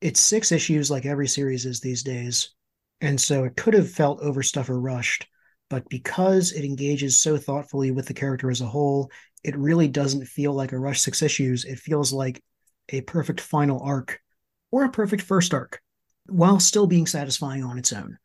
it's 0.00 0.20
six 0.20 0.52
issues 0.52 0.90
like 0.90 1.06
every 1.06 1.26
series 1.26 1.66
is 1.66 1.80
these 1.80 2.02
days. 2.02 2.54
And 3.00 3.20
so 3.20 3.44
it 3.44 3.56
could 3.56 3.74
have 3.74 3.90
felt 3.90 4.20
overstuffed 4.20 4.70
or 4.70 4.80
rushed, 4.80 5.26
but 5.68 5.88
because 5.88 6.52
it 6.52 6.64
engages 6.64 7.18
so 7.18 7.36
thoughtfully 7.36 7.90
with 7.90 8.06
the 8.06 8.14
character 8.14 8.50
as 8.50 8.60
a 8.60 8.66
whole, 8.66 9.10
it 9.42 9.56
really 9.56 9.88
doesn't 9.88 10.26
feel 10.26 10.52
like 10.52 10.72
a 10.72 10.78
rush 10.78 11.00
six 11.00 11.22
issues. 11.22 11.64
It 11.64 11.78
feels 11.78 12.12
like 12.12 12.42
a 12.90 13.00
perfect 13.02 13.40
final 13.40 13.80
arc 13.82 14.20
or 14.76 14.84
a 14.84 14.90
perfect 14.90 15.22
first 15.22 15.54
arc 15.54 15.80
while 16.28 16.60
still 16.60 16.86
being 16.86 17.06
satisfying 17.06 17.64
on 17.64 17.78
its 17.78 17.92
own. 17.92 18.18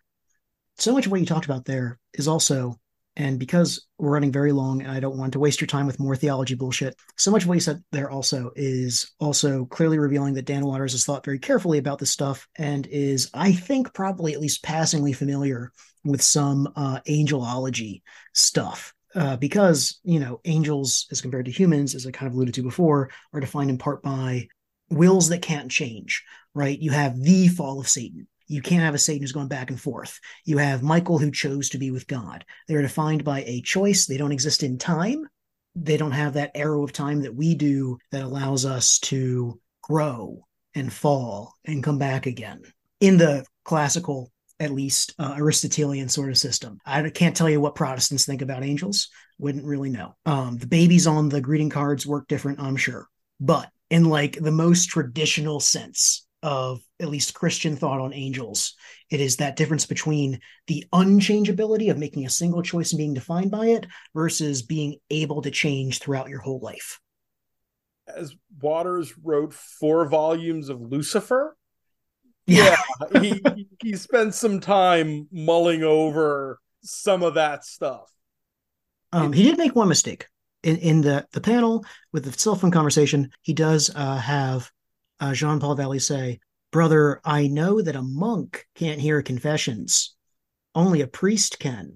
So 0.78 0.94
much 0.94 1.06
of 1.06 1.12
what 1.12 1.22
you 1.22 1.26
talked 1.26 1.46
about 1.46 1.64
there 1.64 1.98
is 2.14 2.28
also, 2.28 2.80
and 3.16 3.40
because 3.40 3.88
we're 3.98 4.12
running 4.12 4.32
very 4.34 4.52
long 4.52 4.82
and 4.82 4.92
I 4.92 5.00
don't 5.00 5.18
want 5.18 5.34
to 5.34 5.40
waste 5.40 5.62
your 5.62 5.68
time 5.68 5.86
with 5.88 6.00
more 6.00 6.16
theology 6.16 6.56
bullshit, 6.56 6.96
so 7.18 7.32
much 7.32 7.44
of 7.44 7.48
what 7.48 7.56
you 7.56 7.62
said 7.62 7.82
there 7.94 8.10
also 8.12 8.52
is 8.56 9.12
also 9.20 9.66
clearly 9.66 9.98
revealing 9.98 10.34
that 10.34 10.46
Dan 10.46 10.66
Watters 10.66 10.92
has 10.92 11.06
thought 11.06 11.24
very 11.24 11.40
carefully 11.40 11.78
about 11.78 12.00
this 12.00 12.12
stuff 12.12 12.48
and 12.58 12.86
is, 12.88 13.30
I 13.34 13.54
think, 13.54 13.94
probably 13.94 14.34
at 14.34 14.42
least 14.42 14.64
passingly 14.64 15.14
familiar 15.14 15.72
with 16.04 16.22
some 16.22 16.68
uh, 16.76 17.00
angelology 17.08 18.02
stuff. 18.34 18.94
uh, 19.16 19.38
because 19.38 20.00
you 20.04 20.20
know 20.20 20.40
angels 20.46 21.08
as 21.12 21.22
compared 21.22 21.46
to 21.46 21.52
humans 21.52 21.96
as 21.96 22.08
i 22.08 22.12
kind 22.12 22.28
of 22.28 22.34
alluded 22.34 22.54
to 22.56 22.64
before 22.64 23.10
are 23.34 23.40
defined 23.42 23.70
in 23.70 23.78
part 23.78 24.02
by 24.02 24.48
wills 24.90 25.30
that 25.30 25.42
can't 25.42 25.70
change 25.72 26.24
right? 26.54 26.80
You 26.80 26.92
have 26.92 27.20
the 27.20 27.48
fall 27.48 27.80
of 27.80 27.88
satan. 27.88 28.28
You 28.48 28.62
can't 28.62 28.84
have 28.84 28.94
a 28.94 28.98
satan 28.98 29.22
who's 29.22 29.32
going 29.32 29.48
back 29.48 29.70
and 29.70 29.80
forth. 29.80 30.20
You 30.46 30.58
have 30.58 30.84
michael 30.84 31.18
who 31.18 31.32
chose 31.32 31.70
to 31.70 31.78
be 31.78 31.92
with 31.92 32.08
god. 32.08 32.46
They're 32.68 32.82
defined 32.82 33.24
by 33.24 33.44
a 33.44 33.62
choice. 33.62 34.06
They 34.06 34.18
don't 34.18 34.32
exist 34.32 34.64
in 34.64 34.78
time. 34.78 35.28
They 35.76 35.98
don't 35.98 36.12
have 36.12 36.34
that 36.34 36.52
arrow 36.54 36.84
of 36.84 36.92
time 36.92 37.22
that 37.22 37.36
we 37.36 37.56
do 37.56 37.98
that 38.12 38.24
allows 38.24 38.66
us 38.66 39.00
to 39.00 39.60
grow 39.82 40.46
and 40.76 40.92
fall 40.92 41.56
and 41.66 41.84
come 41.84 41.98
back 41.98 42.26
again. 42.26 42.62
In 43.00 43.18
the 43.18 43.46
classical 43.64 44.32
at 44.62 44.72
least 44.72 45.16
uh, 45.18 45.34
Aristotelian 45.38 46.08
sort 46.08 46.30
of 46.30 46.38
system. 46.38 46.78
I 46.86 47.10
can't 47.10 47.36
tell 47.36 47.50
you 47.50 47.60
what 47.60 47.74
Protestants 47.74 48.26
think 48.26 48.44
about 48.44 48.64
angels. 48.64 49.10
Wouldn't 49.40 49.66
really 49.66 49.90
know. 49.90 50.16
Um, 50.28 50.60
the 50.60 50.68
babies 50.68 51.08
on 51.08 51.30
the 51.30 51.42
greeting 51.42 51.72
cards 51.72 52.06
work 52.06 52.28
different, 52.28 52.60
I'm 52.60 52.76
sure, 52.76 53.08
but 53.40 53.68
in 53.90 54.06
like 54.06 54.38
the 54.40 54.52
most 54.52 54.86
traditional 54.86 55.60
sense 55.60 56.28
of 56.44 56.82
at 57.00 57.10
least 57.10 57.34
Christian 57.34 57.76
thought 57.76 58.00
on 58.00 58.14
angels, 58.14 58.76
it 59.10 59.20
is 59.20 59.38
that 59.38 59.56
difference 59.56 59.86
between 59.86 60.40
the 60.68 60.86
unchangeability 60.94 61.92
of 61.92 61.98
making 61.98 62.26
a 62.26 62.30
single 62.30 62.62
choice 62.62 62.92
and 62.92 62.98
being 62.98 63.14
defined 63.14 63.52
by 63.52 63.68
it 63.68 63.86
versus 64.16 64.62
being 64.62 64.98
able 65.10 65.42
to 65.42 65.52
change 65.52 66.00
throughout 66.00 66.30
your 66.30 66.40
whole 66.40 66.60
life. 66.60 67.00
As 68.08 68.36
Watters 68.60 69.14
wrote 69.24 69.54
four 69.54 70.06
volumes 70.08 70.70
of 70.70 70.82
Lucifer, 70.82 71.56
yeah, 72.48 72.76
he 73.22 73.42
he 73.80 73.96
spent 73.96 74.34
some 74.34 74.60
time 74.60 75.28
mulling 75.32 75.84
over 75.84 76.60
some 76.84 77.24
of 77.24 77.36
that 77.36 77.64
stuff. 77.64 78.12
Um, 79.14 79.32
he 79.32 79.44
did 79.44 79.58
make 79.58 79.76
one 79.76 79.88
mistake 79.88 80.28
in 80.64 80.78
in 80.78 81.02
the 81.02 81.26
the 81.32 81.42
panel 81.42 81.86
with 82.12 82.26
the 82.26 82.38
cell 82.38 82.56
phone 82.56 82.72
conversation. 82.72 83.30
He 83.42 83.54
does 83.54 83.92
uh, 83.96 84.18
have 84.18 84.72
uh, 85.22 85.34
Jean 85.34 85.60
Paul 85.60 85.76
Valley 85.76 86.00
say, 86.00 86.40
"Brother, 86.72 87.22
I 87.24 87.48
know 87.48 87.82
that 87.82 87.96
a 87.96 88.02
monk 88.02 88.66
can't 88.76 89.00
hear 89.00 89.22
confessions. 89.22 90.16
Only 90.76 91.02
a 91.02 91.08
priest 91.08 91.60
can. 91.60 91.96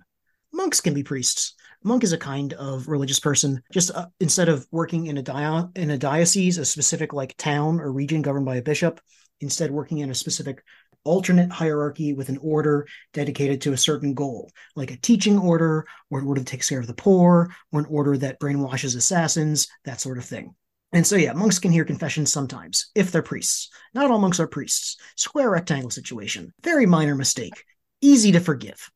Monks 0.54 0.80
can 0.80 0.94
be 0.94 1.04
priests." 1.04 1.56
monk 1.86 2.04
is 2.04 2.14
a 2.14 2.18
kind 2.18 2.54
of 2.54 2.88
religious 2.88 3.20
person. 3.20 3.62
Just 3.72 3.92
uh, 3.92 4.08
instead 4.20 4.50
of 4.50 4.68
working 4.72 5.06
in 5.06 5.18
a 5.18 5.22
dio- 5.22 5.72
in 5.76 5.92
a 5.92 5.98
diocese, 5.98 6.58
a 6.58 6.66
specific 6.66 7.14
like 7.14 7.38
town 7.38 7.80
or 7.80 7.92
region 7.92 8.22
governed 8.22 8.46
by 8.46 8.58
a 8.58 8.62
bishop, 8.62 9.00
instead 9.40 9.72
working 9.72 10.00
in 10.00 10.10
a 10.10 10.16
specific 10.16 10.64
alternate 11.04 11.52
hierarchy 11.52 12.14
with 12.14 12.30
an 12.30 12.40
order 12.42 12.88
dedicated 13.14 13.62
to 13.62 13.74
a 13.74 13.78
certain 13.78 14.16
goal, 14.16 14.52
like 14.76 14.90
a 14.90 14.98
teaching 14.98 15.38
order, 15.38 15.86
or 16.10 16.20
an 16.20 16.26
order 16.26 16.42
that 16.42 16.48
takes 16.48 16.68
care 16.68 16.80
of 16.80 16.88
the 16.88 16.96
poor, 16.96 17.52
or 17.72 17.80
an 17.80 17.86
order 17.86 18.18
that 18.18 18.40
brainwashes 18.40 18.98
assassins, 18.98 19.68
that 19.86 20.02
sort 20.02 20.18
of 20.18 20.26
thing. 20.26 20.56
And 20.96 21.06
so, 21.06 21.18
yeah, 21.18 21.34
monks 21.34 21.60
can 21.60 21.74
hear 21.74 21.84
confessions 21.84 22.32
sometimes, 22.32 22.90
if 22.96 23.12
they're 23.12 23.22
priests. 23.22 23.70
Not 23.94 24.10
all 24.10 24.18
monks 24.18 24.40
are 24.40 24.48
priests. 24.48 24.96
Square 25.18 25.50
rectangle 25.50 25.90
situation. 25.90 26.54
Very 26.64 26.86
minor 26.86 27.16
mistake. 27.16 27.66
Easy 28.00 28.32
to 28.32 28.40
forgive. 28.40 28.90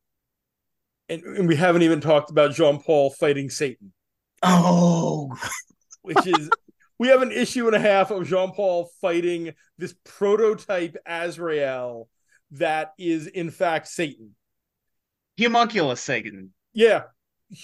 And, 1.09 1.21
and 1.23 1.45
we 1.45 1.57
haven't 1.57 1.81
even 1.81 1.99
talked 1.99 2.31
about 2.31 2.53
Jean 2.53 2.81
Paul 2.81 3.09
fighting 3.09 3.49
Satan. 3.49 3.91
Oh. 4.41 5.35
Which 6.01 6.25
is 6.25 6.49
we 6.99 7.09
have 7.09 7.21
an 7.21 7.33
issue 7.33 7.67
and 7.67 7.75
a 7.75 7.79
half 7.79 8.11
of 8.11 8.25
Jean 8.25 8.53
Paul 8.53 8.89
fighting 9.01 9.53
this 9.77 9.93
prototype 10.05 10.95
Azrael 11.05 12.07
that 12.51 12.93
is 12.97 13.27
in 13.27 13.51
fact 13.51 13.89
Satan. 13.89 14.35
Homunculus 15.37 15.99
Satan. 15.99 16.53
Yeah. 16.71 17.03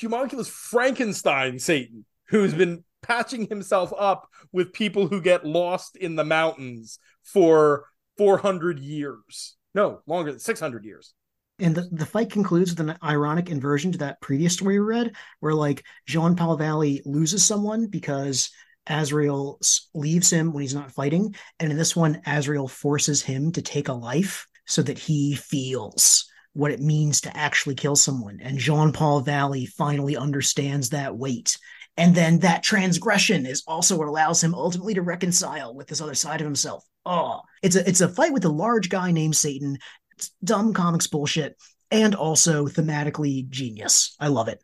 homunculus 0.02 0.49
Frankenstein 0.49 1.57
Satan, 1.57 2.03
who's 2.28 2.53
been 2.53 2.84
patching 3.07 3.48
himself 3.48 3.94
up 3.98 4.30
with 4.52 4.73
people 4.73 5.07
who 5.07 5.22
get 5.22 5.45
lost 5.45 5.95
in 5.95 6.15
the 6.15 6.23
mountains 6.23 6.99
for 7.23 7.86
400 8.18 8.80
years. 8.80 9.56
No, 9.73 10.02
longer 10.07 10.32
than 10.32 10.40
600 10.40 10.86
years. 10.86 11.14
And 11.60 11.76
the, 11.76 11.88
the 11.91 12.06
fight 12.06 12.32
concludes 12.32 12.72
with 12.72 12.82
an 12.82 12.98
ironic 13.03 13.49
inversion 13.49 13.91
to 13.94 13.98
that 13.99 14.19
previous 14.22 14.53
story 14.53 14.80
we 14.80 14.86
read, 14.86 15.15
where 15.40 15.53
like 15.53 15.86
Jean 16.06 16.36
Paul 16.36 16.57
Valley 16.57 17.02
loses 17.06 17.45
someone 17.45 17.88
because 17.88 18.49
Azrael 18.88 19.60
leaves 19.94 20.30
him 20.30 20.52
when 20.52 20.61
he's 20.61 20.76
not 20.76 20.91
fighting. 20.91 21.36
And 21.60 21.72
in 21.72 21.77
this 21.77 21.95
one, 21.95 22.22
Azrael 22.26 22.68
forces 22.68 23.22
him 23.22 23.52
to 23.53 23.61
take 23.61 23.88
a 23.88 23.94
life 23.94 24.48
so 24.65 24.82
that 24.82 24.99
he 24.99 25.36
feels 25.36 26.30
what 26.53 26.72
it 26.72 26.80
means 26.80 27.22
to 27.22 27.38
actually 27.38 27.76
kill 27.76 27.95
someone. 27.95 28.40
And 28.41 28.57
Jean 28.57 28.91
Paul 28.91 29.22
Valley 29.22 29.65
finally 29.65 30.15
understands 30.15 30.90
that 30.90 31.15
weight. 31.15 31.57
And 31.98 32.14
then 32.14 32.40
that 32.40 32.64
transgression 32.64 33.46
is 33.46 33.64
also 33.68 33.98
what 33.98 34.08
allows 34.08 34.44
him 34.44 34.54
ultimately 34.54 34.94
to 34.96 35.02
reconcile 35.02 35.74
with 35.74 35.88
this 35.88 36.02
other 36.02 36.16
side 36.16 36.42
of 36.42 36.46
himself. 36.46 36.84
Oh, 37.06 37.42
it's 37.62 37.76
a 37.76 37.88
it's 37.88 38.02
a 38.02 38.10
fight 38.10 38.34
with 38.34 38.46
a 38.46 38.50
large 38.50 38.90
guy 38.90 39.12
named 39.12 39.36
Satan. 39.36 39.78
It's 40.18 40.32
dumb 40.44 40.74
comics 40.74 41.08
bullshit 41.08 41.56
and 41.92 42.16
also 42.16 42.68
thematically 42.68 43.48
genius. 43.50 44.16
I 44.20 44.28
love 44.28 44.48
it 44.48 44.62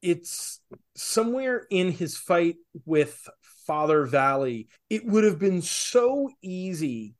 it's 0.00 0.60
somewhere 0.94 1.66
in 1.70 1.90
his 1.90 2.16
fight 2.16 2.56
with 2.84 3.28
Father 3.66 4.06
Valley, 4.06 4.68
it 4.88 5.04
would 5.04 5.24
have 5.24 5.38
been 5.38 5.60
so 5.62 6.30
easy 6.42 7.14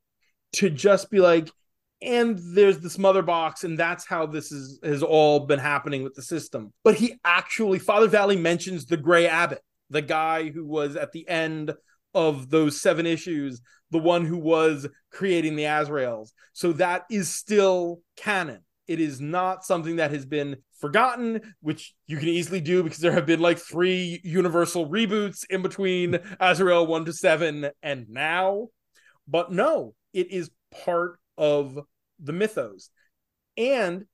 to 0.54 0.70
just 0.70 1.10
be 1.10 1.20
like, 1.20 1.50
and 2.00 2.38
there's 2.54 2.78
this 2.78 2.98
mother 2.98 3.22
box, 3.22 3.64
and 3.64 3.78
that's 3.78 4.06
how 4.06 4.26
this 4.26 4.52
is 4.52 4.78
has 4.82 5.02
all 5.02 5.40
been 5.40 5.58
happening 5.58 6.02
with 6.02 6.14
the 6.14 6.22
system. 6.22 6.72
But 6.84 6.94
he 6.94 7.18
actually, 7.24 7.78
Father 7.78 8.08
Valley 8.08 8.36
mentions 8.36 8.86
the 8.86 8.96
Gray 8.96 9.26
Abbot, 9.26 9.60
the 9.90 10.02
guy 10.02 10.50
who 10.50 10.64
was 10.64 10.96
at 10.96 11.12
the 11.12 11.28
end 11.28 11.74
of 12.14 12.50
those 12.50 12.80
seven 12.80 13.06
issues, 13.06 13.60
the 13.90 13.98
one 13.98 14.24
who 14.24 14.38
was 14.38 14.86
creating 15.12 15.56
the 15.56 15.64
Azraels. 15.64 16.30
So 16.52 16.72
that 16.74 17.04
is 17.10 17.28
still 17.28 18.00
canon. 18.16 18.60
It 18.86 19.00
is 19.00 19.20
not 19.20 19.64
something 19.64 19.96
that 19.96 20.12
has 20.12 20.24
been 20.24 20.56
forgotten, 20.80 21.54
which 21.60 21.94
you 22.06 22.16
can 22.16 22.28
easily 22.28 22.60
do 22.60 22.82
because 22.82 22.98
there 22.98 23.12
have 23.12 23.26
been 23.26 23.40
like 23.40 23.58
three 23.58 24.20
universal 24.24 24.88
reboots 24.88 25.44
in 25.50 25.62
between 25.62 26.18
Azrael 26.40 26.86
1 26.86 27.04
to 27.06 27.12
7 27.12 27.70
and 27.82 28.08
now. 28.08 28.68
But 29.26 29.52
no, 29.52 29.94
it 30.14 30.30
is 30.30 30.50
part 30.84 31.18
of 31.38 31.78
the 32.18 32.32
mythos. 32.32 32.90
And 33.56 34.04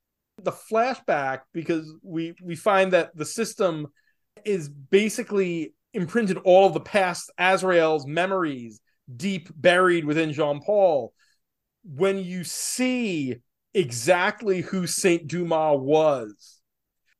the 0.41 0.51
flashback, 0.51 1.41
because 1.53 1.91
we 2.01 2.35
we 2.41 2.55
find 2.55 2.93
that 2.93 3.15
the 3.15 3.25
system 3.25 3.87
is 4.43 4.69
basically 4.69 5.73
imprinted 5.93 6.37
all 6.37 6.67
of 6.67 6.73
the 6.73 6.79
past 6.79 7.31
Azrael's 7.37 8.05
memories 8.05 8.79
deep 9.15 9.49
buried 9.55 10.05
within 10.05 10.33
Jean 10.33 10.61
Paul. 10.61 11.13
When 11.83 12.17
you 12.17 12.43
see 12.43 13.37
exactly 13.75 14.61
who 14.61 14.87
Saint 14.87 15.27
Dumas 15.27 15.79
was. 15.79 16.61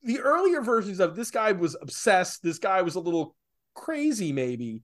The 0.04 0.20
earlier 0.20 0.62
versions 0.62 1.00
of 1.00 1.16
this 1.16 1.30
guy 1.30 1.52
was 1.52 1.76
obsessed, 1.82 2.42
this 2.42 2.60
guy 2.60 2.82
was 2.82 2.96
a 2.96 3.00
little 3.00 3.36
crazy, 3.74 4.32
maybe. 4.32 4.82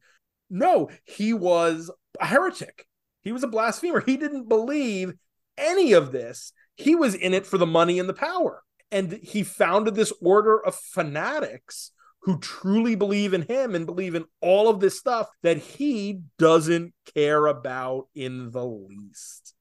No, 0.49 0.89
he 1.05 1.33
was 1.33 1.89
a 2.19 2.25
heretic. 2.25 2.85
He 3.23 3.31
was 3.31 3.43
a 3.43 3.47
blasphemer. 3.47 4.01
He 4.01 4.17
didn't 4.17 4.49
believe 4.49 5.13
any 5.57 5.93
of 5.93 6.11
this. 6.11 6.53
He 6.75 6.95
was 6.95 7.15
in 7.15 7.33
it 7.33 7.45
for 7.45 7.57
the 7.57 7.67
money 7.67 7.99
and 7.99 8.09
the 8.09 8.13
power. 8.13 8.63
And 8.91 9.19
he 9.23 9.43
founded 9.43 9.95
this 9.95 10.11
order 10.21 10.63
of 10.63 10.75
fanatics 10.75 11.91
who 12.23 12.39
truly 12.39 12.95
believe 12.95 13.33
in 13.33 13.43
him 13.43 13.73
and 13.73 13.85
believe 13.85 14.15
in 14.15 14.25
all 14.41 14.69
of 14.69 14.79
this 14.79 14.97
stuff 14.97 15.27
that 15.43 15.57
he 15.57 16.19
doesn't 16.37 16.93
care 17.15 17.47
about 17.47 18.07
in 18.13 18.51
the 18.51 18.65
least. 18.65 19.55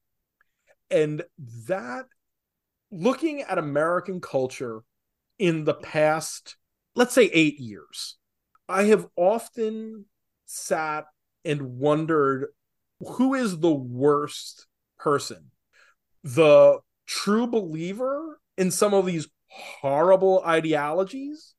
And 0.89 1.23
that, 1.67 2.05
looking 2.91 3.41
at 3.41 3.57
American 3.57 4.19
culture 4.21 4.83
in 5.39 5.63
the 5.63 5.73
past, 5.73 6.57
let's 6.93 7.13
say 7.13 7.29
eight 7.33 7.59
years, 7.59 8.17
I 8.67 8.83
have 8.83 9.07
often 9.15 10.05
sat 10.45 11.05
and 11.43 11.79
wondered 11.79 12.47
who 13.07 13.33
is 13.33 13.59
the 13.59 13.73
worst 13.73 14.67
person? 14.99 15.51
The 16.23 16.79
true 17.05 17.47
believer 17.47 18.39
in 18.57 18.71
some 18.71 18.93
of 18.93 19.05
these 19.05 19.27
horrible 19.47 20.43
ideologies, 20.45 21.53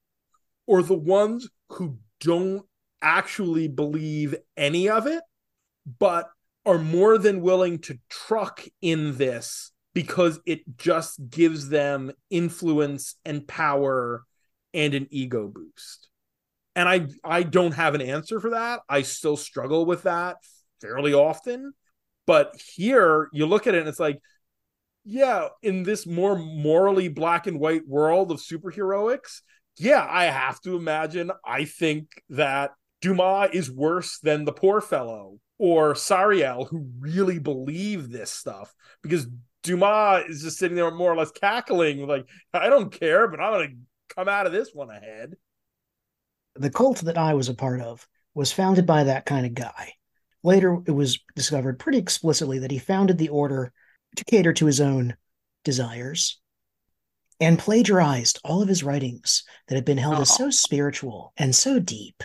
or 0.67 0.83
the 0.83 0.95
ones 0.95 1.49
who 1.71 1.99
don't 2.21 2.65
actually 3.01 3.69
believe 3.69 4.35
any 4.57 4.89
of 4.89 5.07
it, 5.07 5.23
but 5.99 6.31
are 6.65 6.79
more 6.79 7.19
than 7.19 7.43
willing 7.43 7.79
to 7.81 7.99
truck 8.09 8.65
in 8.81 9.17
this 9.17 9.73
because 9.95 10.39
it 10.47 10.61
just 10.77 11.19
gives 11.29 11.69
them 11.69 12.13
influence 12.31 13.17
and 13.25 13.47
power 13.47 14.23
and 14.73 14.95
an 14.95 15.09
ego 15.11 15.49
boost. 15.49 16.09
And 16.75 16.89
I 16.89 17.09
I 17.25 17.43
don't 17.43 17.73
have 17.73 17.95
an 17.95 18.01
answer 18.01 18.41
for 18.41 18.51
that. 18.51 18.81
I 18.89 19.03
still 19.03 19.37
struggle 19.37 19.85
with 19.85 20.05
that 20.05 20.37
fairly 20.83 21.15
often. 21.15 21.73
But 22.27 22.55
here 22.75 23.29
you 23.33 23.47
look 23.47 23.67
at 23.67 23.75
it 23.75 23.81
and 23.81 23.89
it's 23.89 23.99
like, 23.99 24.19
yeah, 25.05 25.49
in 25.63 25.83
this 25.83 26.07
more 26.07 26.39
morally 26.39 27.09
black 27.09 27.47
and 27.47 27.59
white 27.59 27.89
world 27.89 28.31
of 28.31 28.39
superheroics, 28.39 29.41
yeah, 29.79 30.07
I 30.09 30.25
have 30.27 30.61
to 30.61 30.77
imagine. 30.77 31.31
I 31.45 31.65
think 31.65 32.23
that 32.29 32.73
Dumas 33.01 33.51
is 33.53 33.71
worse 33.71 34.19
than 34.21 34.45
the 34.45 34.53
poor 34.53 34.81
fellow 34.81 35.39
or 35.59 35.95
Sariel, 35.95 36.69
who 36.69 36.89
really 36.99 37.39
believe 37.39 38.11
this 38.11 38.31
stuff 38.31 38.75
because 39.03 39.27
Dumas 39.63 40.25
is 40.29 40.43
just 40.43 40.59
sitting 40.59 40.77
there 40.77 40.91
more 40.91 41.13
or 41.13 41.17
less 41.17 41.31
cackling, 41.31 42.07
like, 42.07 42.27
I 42.53 42.69
don't 42.69 42.93
care, 42.93 43.29
but 43.29 43.41
I'm 43.41 43.53
going 43.53 43.69
to 43.69 44.15
come 44.15 44.29
out 44.29 44.47
of 44.47 44.53
this 44.53 44.71
one 44.73 44.91
ahead. 44.91 45.35
The 46.57 46.71
cult 46.71 46.99
that 47.03 47.17
I 47.17 47.35
was 47.35 47.49
a 47.49 47.55
part 47.55 47.81
of 47.81 48.07
was 48.35 48.53
founded 48.53 48.87
by 48.87 49.05
that 49.05 49.25
kind 49.25 49.47
of 49.47 49.55
guy. 49.55 49.93
Later, 50.43 50.79
it 50.87 50.91
was 50.91 51.21
discovered 51.37 51.79
pretty 51.79 51.99
explicitly 51.99 52.59
that 52.61 52.71
he 52.71 52.79
founded 52.79 53.19
the 53.19 53.29
order 53.29 53.73
to 54.17 54.25
cater 54.25 54.53
to 54.55 54.67
his 54.67 54.81
own 54.81 55.17
desires 55.65 56.41
and 57.41 57.59
plagiarized 57.59 58.41
all 58.45 58.63
of 58.63 58.69
his 58.69 58.85
writings 58.85 59.45
that 59.69 59.75
had 59.75 59.85
been 59.85 59.99
held 59.99 60.17
oh. 60.19 60.23
as 60.23 60.35
so 60.35 60.51
spiritual 60.51 61.33
and 61.37 61.55
so 61.55 61.79
deep. 61.79 62.23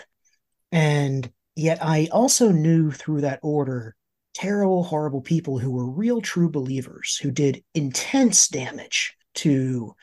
And 0.71 1.31
yet, 1.55 1.79
I 1.81 2.07
also 2.11 2.51
knew 2.51 2.91
through 2.91 3.21
that 3.21 3.39
order 3.41 3.95
terrible, 4.33 4.83
horrible 4.83 5.21
people 5.21 5.57
who 5.57 5.71
were 5.71 5.89
real 5.89 6.21
true 6.21 6.49
believers 6.49 7.17
who 7.17 7.31
did 7.31 7.63
intense 7.73 8.47
damage 8.47 9.15
to 9.35 9.95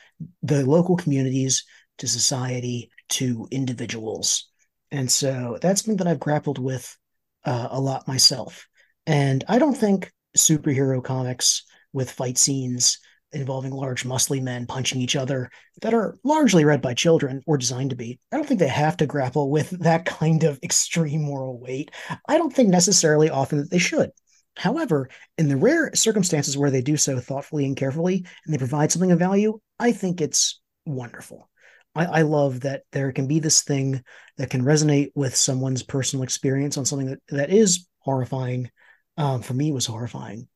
the 0.43 0.65
local 0.65 0.97
communities, 0.97 1.63
to 1.99 2.07
society, 2.07 2.89
to 3.07 3.47
individuals. 3.51 4.49
And 4.91 5.09
so 5.09 5.57
that's 5.61 5.81
something 5.81 5.97
that 5.97 6.07
I've 6.07 6.19
grappled 6.19 6.59
with 6.59 6.97
uh, 7.45 7.69
a 7.71 7.79
lot 7.79 8.07
myself. 8.07 8.67
And 9.05 9.43
I 9.47 9.59
don't 9.59 9.77
think 9.77 10.11
superhero 10.37 11.03
comics 11.03 11.63
with 11.93 12.11
fight 12.11 12.37
scenes 12.37 12.99
involving 13.31 13.71
large 13.71 14.05
muscly 14.05 14.41
men 14.41 14.65
punching 14.65 15.01
each 15.01 15.15
other 15.15 15.49
that 15.81 15.93
are 15.93 16.15
largely 16.23 16.63
read 16.63 16.81
by 16.81 16.93
children 16.93 17.41
or 17.45 17.57
designed 17.57 17.89
to 17.89 17.95
be. 17.95 18.19
I 18.31 18.37
don't 18.37 18.47
think 18.47 18.59
they 18.59 18.67
have 18.67 18.97
to 18.97 19.05
grapple 19.05 19.49
with 19.51 19.69
that 19.81 20.05
kind 20.05 20.43
of 20.43 20.59
extreme 20.63 21.23
moral 21.23 21.59
weight. 21.59 21.91
I 22.27 22.37
don't 22.37 22.53
think 22.53 22.69
necessarily 22.69 23.29
often 23.29 23.59
that 23.59 23.69
they 23.69 23.77
should. 23.77 24.11
However, 24.57 25.09
in 25.37 25.49
the 25.49 25.57
rare 25.57 25.91
circumstances 25.93 26.57
where 26.57 26.71
they 26.71 26.81
do 26.81 26.95
so 26.95 27.19
thoughtfully 27.19 27.65
and 27.65 27.75
carefully 27.75 28.25
and 28.45 28.53
they 28.53 28.57
provide 28.57 28.91
something 28.91 29.11
of 29.11 29.19
value, 29.19 29.59
I 29.79 29.91
think 29.91 30.21
it's 30.21 30.61
wonderful. 30.85 31.49
I, 31.95 32.05
I 32.05 32.21
love 32.23 32.61
that 32.61 32.83
there 32.91 33.11
can 33.11 33.27
be 33.27 33.39
this 33.39 33.63
thing 33.63 34.03
that 34.37 34.49
can 34.49 34.63
resonate 34.63 35.11
with 35.15 35.35
someone's 35.35 35.83
personal 35.83 36.23
experience 36.23 36.77
on 36.77 36.85
something 36.85 37.07
that, 37.07 37.19
that 37.29 37.49
is 37.49 37.87
horrifying. 37.99 38.69
Um, 39.17 39.41
for 39.41 39.53
me, 39.53 39.71
was 39.71 39.85
horrifying, 39.85 40.49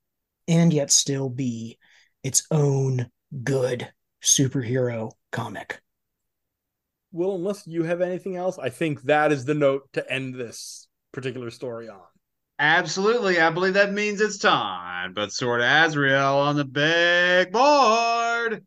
and 0.47 0.73
yet 0.73 0.91
still 0.91 1.29
be 1.29 1.77
its 2.23 2.45
own 2.51 3.09
good 3.43 3.89
superhero 4.21 5.11
comic. 5.31 5.79
Well, 7.11 7.35
unless 7.35 7.65
you 7.65 7.83
have 7.83 8.01
anything 8.01 8.35
else, 8.35 8.59
I 8.59 8.69
think 8.69 9.03
that 9.03 9.31
is 9.31 9.45
the 9.45 9.53
note 9.53 9.83
to 9.93 10.11
end 10.11 10.35
this 10.35 10.87
particular 11.13 11.49
story 11.51 11.87
on. 11.87 12.01
Absolutely. 12.59 13.39
I 13.39 13.49
believe 13.49 13.75
that 13.75 13.93
means 13.93 14.19
it's 14.19 14.37
time. 14.37 15.13
But 15.13 15.31
Sword 15.31 15.61
Azrael 15.61 16.37
on 16.39 16.57
the 16.57 16.65
big 16.65 17.53
board 17.53 18.65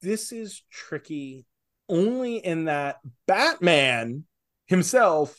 this 0.00 0.32
is 0.32 0.62
tricky 0.70 1.46
only 1.88 2.36
in 2.36 2.66
that 2.66 2.98
Batman 3.26 4.24
himself 4.66 5.36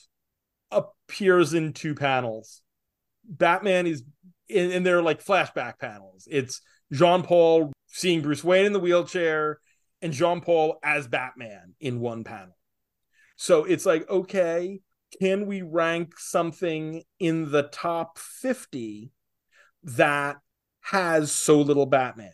appears 0.71 1.53
in 1.53 1.73
two 1.73 1.95
panels. 1.95 2.61
Batman 3.23 3.87
is 3.87 4.03
in, 4.47 4.71
in 4.71 4.83
their 4.83 5.01
like 5.01 5.23
flashback 5.23 5.79
panels. 5.79 6.27
It's 6.29 6.61
Jean 6.91 7.23
Paul 7.23 7.71
seeing 7.87 8.21
Bruce 8.21 8.43
Wayne 8.43 8.65
in 8.65 8.73
the 8.73 8.79
wheelchair 8.79 9.59
and 10.01 10.13
Jean 10.13 10.41
Paul 10.41 10.79
as 10.83 11.07
Batman 11.07 11.75
in 11.79 11.99
one 11.99 12.23
panel. 12.23 12.57
So 13.35 13.63
it's 13.63 13.85
like, 13.85 14.09
okay, 14.09 14.81
can 15.21 15.47
we 15.47 15.61
rank 15.61 16.19
something 16.19 17.03
in 17.19 17.51
the 17.51 17.63
top 17.63 18.17
50 18.17 19.11
that 19.83 20.37
has 20.81 21.31
so 21.31 21.61
little 21.61 21.85
Batman? 21.85 22.33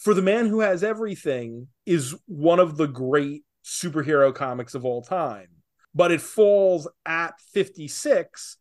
For 0.00 0.14
the 0.14 0.22
man 0.22 0.46
who 0.46 0.60
has 0.60 0.82
everything 0.82 1.68
is 1.84 2.14
one 2.26 2.58
of 2.58 2.78
the 2.78 2.88
great 2.88 3.44
superhero 3.62 4.34
comics 4.34 4.74
of 4.74 4.84
all 4.86 5.02
time. 5.02 5.48
But 5.94 6.10
it 6.10 6.22
falls 6.22 6.88
at 7.04 7.34
56 7.52 8.56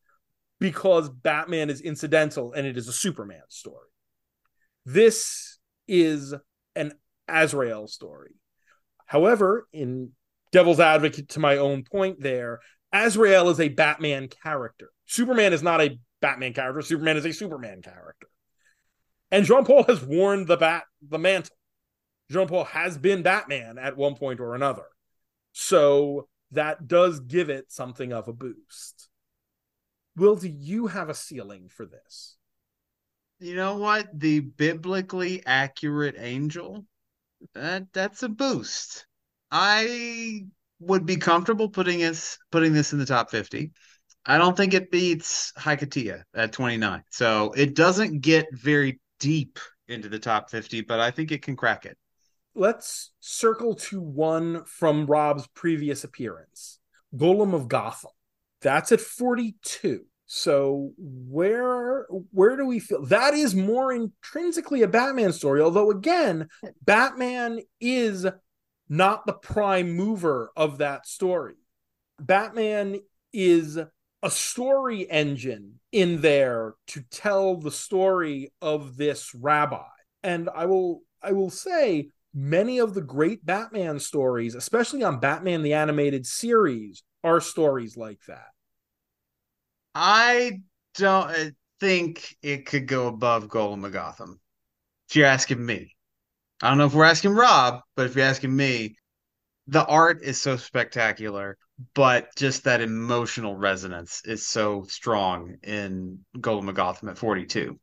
because 0.59 1.09
batman 1.09 1.69
is 1.69 1.79
incidental 1.79 2.51
and 2.51 2.67
it 2.67 2.75
is 2.75 2.89
a 2.89 2.93
superman 2.93 3.43
story. 3.47 3.87
This 4.85 5.59
is 5.87 6.33
an 6.75 6.91
azrael 7.29 7.87
story. 7.87 8.35
However 9.05 9.65
in 9.71 10.11
devil's 10.51 10.81
advocate 10.81 11.29
to 11.29 11.39
my 11.39 11.57
own 11.57 11.83
point 11.83 12.19
there 12.19 12.59
azrael 12.91 13.49
is 13.49 13.61
a 13.61 13.69
batman 13.69 14.27
character. 14.27 14.89
Superman 15.05 15.53
is 15.53 15.63
not 15.63 15.79
a 15.79 15.97
batman 16.19 16.51
character. 16.53 16.81
Superman 16.81 17.15
is 17.15 17.25
a 17.25 17.31
superman 17.31 17.81
character 17.81 18.27
and 19.31 19.45
Jean 19.45 19.65
Paul 19.65 19.83
has 19.83 20.03
worn 20.03 20.45
the 20.45 20.57
bat 20.57 20.83
the 21.01 21.19
mantle. 21.19 21.55
Jean 22.29 22.47
Paul 22.47 22.65
has 22.65 22.97
been 22.97 23.23
Batman 23.23 23.77
at 23.77 23.97
one 23.97 24.15
point 24.15 24.39
or 24.39 24.55
another. 24.55 24.85
So 25.51 26.27
that 26.51 26.87
does 26.87 27.19
give 27.19 27.49
it 27.49 27.71
something 27.71 28.13
of 28.13 28.27
a 28.27 28.33
boost. 28.33 29.09
Will, 30.15 30.35
do 30.35 30.47
you 30.47 30.87
have 30.87 31.09
a 31.09 31.13
ceiling 31.13 31.69
for 31.69 31.85
this? 31.85 32.35
You 33.39 33.55
know 33.55 33.77
what? 33.77 34.07
The 34.13 34.41
biblically 34.41 35.41
accurate 35.45 36.15
angel, 36.17 36.85
that 37.53 37.87
that's 37.93 38.23
a 38.23 38.29
boost. 38.29 39.05
I 39.51 40.45
would 40.79 41.05
be 41.05 41.17
comfortable 41.17 41.69
putting 41.69 41.99
this 41.99 42.37
putting 42.51 42.73
this 42.73 42.93
in 42.93 42.99
the 42.99 43.05
top 43.05 43.31
50. 43.31 43.71
I 44.25 44.37
don't 44.37 44.55
think 44.55 44.73
it 44.73 44.91
beats 44.91 45.53
Hiketeia 45.57 46.23
at 46.35 46.51
29. 46.51 47.03
So 47.09 47.53
it 47.53 47.75
doesn't 47.75 48.19
get 48.19 48.47
very 48.51 48.99
deep 49.19 49.59
into 49.87 50.09
the 50.09 50.19
top 50.19 50.49
50, 50.49 50.81
but 50.81 50.99
I 50.99 51.11
think 51.11 51.31
it 51.31 51.41
can 51.41 51.55
crack 51.55 51.85
it. 51.85 51.97
Let's 52.55 53.11
circle 53.19 53.75
to 53.75 54.01
one 54.01 54.63
from 54.65 55.05
Rob's 55.05 55.47
previous 55.47 56.03
appearance 56.03 56.79
Golem 57.15 57.53
of 57.53 57.67
Gotham. 57.67 58.11
That's 58.61 58.91
at 58.91 59.01
42. 59.01 60.05
So 60.25 60.91
where 60.97 62.05
where 62.31 62.55
do 62.55 62.65
we 62.65 62.79
feel 62.79 63.03
that 63.07 63.33
is 63.33 63.55
more 63.55 63.91
intrinsically 63.91 64.83
a 64.83 64.87
Batman 64.87 65.33
story? 65.33 65.61
Although 65.61 65.89
again, 65.89 66.49
Batman 66.83 67.61
is 67.79 68.27
not 68.87 69.25
the 69.25 69.33
prime 69.33 69.91
mover 69.91 70.51
of 70.55 70.79
that 70.79 71.07
story. 71.07 71.55
Batman 72.19 72.99
is 73.33 73.79
a 74.21 74.29
story 74.29 75.09
engine 75.09 75.79
in 75.91 76.21
there 76.21 76.75
to 76.87 77.01
tell 77.09 77.55
the 77.55 77.71
story 77.71 78.51
of 78.61 78.97
this 78.97 79.33
rabbi. 79.33 79.87
And 80.23 80.49
I 80.53 80.65
will 80.65 81.01
I 81.21 81.31
will 81.31 81.49
say 81.49 82.09
many 82.33 82.79
of 82.79 82.93
the 82.93 83.01
great 83.01 83.45
Batman 83.45 83.99
stories, 83.99 84.55
especially 84.55 85.03
on 85.03 85.19
Batman 85.19 85.63
the 85.63 85.73
animated 85.73 86.25
series, 86.25 87.03
are 87.23 87.41
stories 87.41 87.97
like 87.97 88.19
that. 88.27 88.47
I 89.95 90.61
don't 90.95 91.55
think 91.79 92.35
it 92.41 92.65
could 92.65 92.87
go 92.87 93.07
above 93.07 93.47
Golem 93.47 93.85
of 93.85 93.91
Gotham. 93.91 94.39
If 95.09 95.15
you're 95.15 95.25
asking 95.25 95.65
me. 95.65 95.95
I 96.61 96.69
don't 96.69 96.77
know 96.77 96.85
if 96.85 96.93
we're 96.93 97.05
asking 97.05 97.31
Rob, 97.31 97.81
but 97.95 98.05
if 98.05 98.15
you're 98.15 98.25
asking 98.25 98.55
me, 98.55 98.95
the 99.67 99.85
art 99.85 100.21
is 100.21 100.41
so 100.41 100.57
spectacular 100.57 101.57
but 101.93 102.35
just 102.35 102.65
that 102.65 102.81
emotional 102.81 103.55
resonance 103.55 104.21
is 104.25 104.45
so 104.45 104.83
strong 104.83 105.55
in 105.63 106.19
Golem 106.37 106.69
of 106.69 106.75
Gotham 106.75 107.09
at 107.09 107.17
42. 107.17 107.79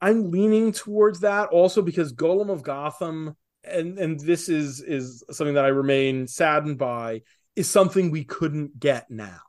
I'm 0.00 0.30
leaning 0.30 0.72
towards 0.72 1.20
that 1.20 1.48
also 1.48 1.82
because 1.82 2.12
Golem 2.12 2.50
of 2.50 2.62
Gotham 2.62 3.36
and 3.64 3.98
and 3.98 4.20
this 4.20 4.48
is 4.48 4.80
is 4.80 5.24
something 5.30 5.54
that 5.54 5.64
I 5.64 5.68
remain 5.68 6.26
saddened 6.26 6.78
by 6.78 7.22
is 7.56 7.70
something 7.70 8.10
we 8.10 8.24
couldn't 8.24 8.78
get 8.78 9.10
now. 9.10 9.40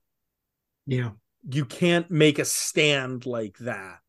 Yeah. 0.85 1.11
You 1.47 1.65
can't 1.65 2.09
make 2.09 2.39
a 2.39 2.45
stand 2.45 3.25
like 3.25 3.57
that. 3.59 3.99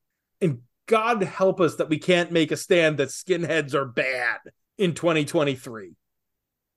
And 0.41 0.61
God 0.87 1.23
help 1.23 1.61
us 1.61 1.77
that 1.77 1.89
we 1.89 1.99
can't 1.99 2.31
make 2.31 2.53
a 2.53 2.57
stand 2.57 2.99
that 2.99 3.09
skinheads 3.09 3.75
are 3.75 3.85
bad 3.85 4.39
in 4.79 4.95
2023. 4.95 5.97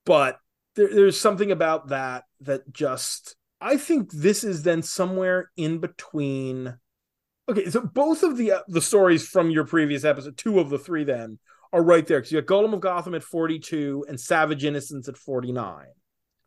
But 0.06 0.40
there, 0.80 0.93
there's 0.93 1.19
something 1.19 1.51
about 1.51 1.89
that 1.89 2.23
that 2.41 2.72
just 2.72 3.35
I 3.60 3.76
think 3.76 4.11
this 4.11 4.43
is 4.43 4.64
then 4.64 4.81
somewhere 4.81 5.51
in 5.57 5.80
between. 5.80 6.77
Okay, 7.49 7.69
so 7.69 7.81
both 7.81 8.23
of 8.23 8.38
the 8.38 8.53
uh, 8.53 8.61
the 8.68 8.81
stories 8.81 9.27
from 9.27 9.49
your 9.49 9.65
previous 9.65 10.06
episode, 10.06 10.38
two 10.38 10.60
of 10.60 10.69
the 10.69 10.80
three, 10.80 11.03
then 11.03 11.39
are 11.73 11.84
right 11.84 12.07
there 12.07 12.19
because 12.19 12.31
you 12.31 12.41
got 12.41 12.51
Golem 12.53 12.73
of 12.73 12.80
Gotham 12.80 13.14
at 13.14 13.23
42 13.23 14.06
and 14.07 14.19
Savage 14.19 14.64
Innocence 14.64 15.07
at 15.07 15.18
49, 15.18 15.85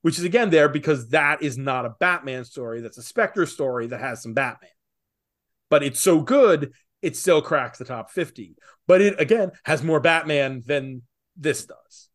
which 0.01 0.19
is 0.19 0.25
again 0.25 0.51
there 0.51 0.69
because 0.69 1.09
that 1.11 1.43
is 1.43 1.59
not 1.59 1.85
a 1.85 1.95
Batman 2.01 2.45
story. 2.45 2.81
That's 2.81 2.99
a 2.99 3.03
Spectre 3.03 3.47
story 3.47 3.89
that 3.89 4.01
has 4.01 4.23
some 4.23 4.33
Batman, 4.33 4.71
but 5.69 5.83
it's 5.83 6.01
so 6.01 6.23
good 6.23 6.73
it 7.03 7.17
still 7.17 7.43
cracks 7.43 7.79
the 7.79 7.85
top 7.85 8.11
50. 8.11 8.57
But 8.87 9.03
it 9.03 9.21
again 9.21 9.51
has 9.65 9.83
more 9.83 10.01
Batman 10.01 10.63
than 10.65 11.03
this 11.37 11.67
does. 11.67 12.09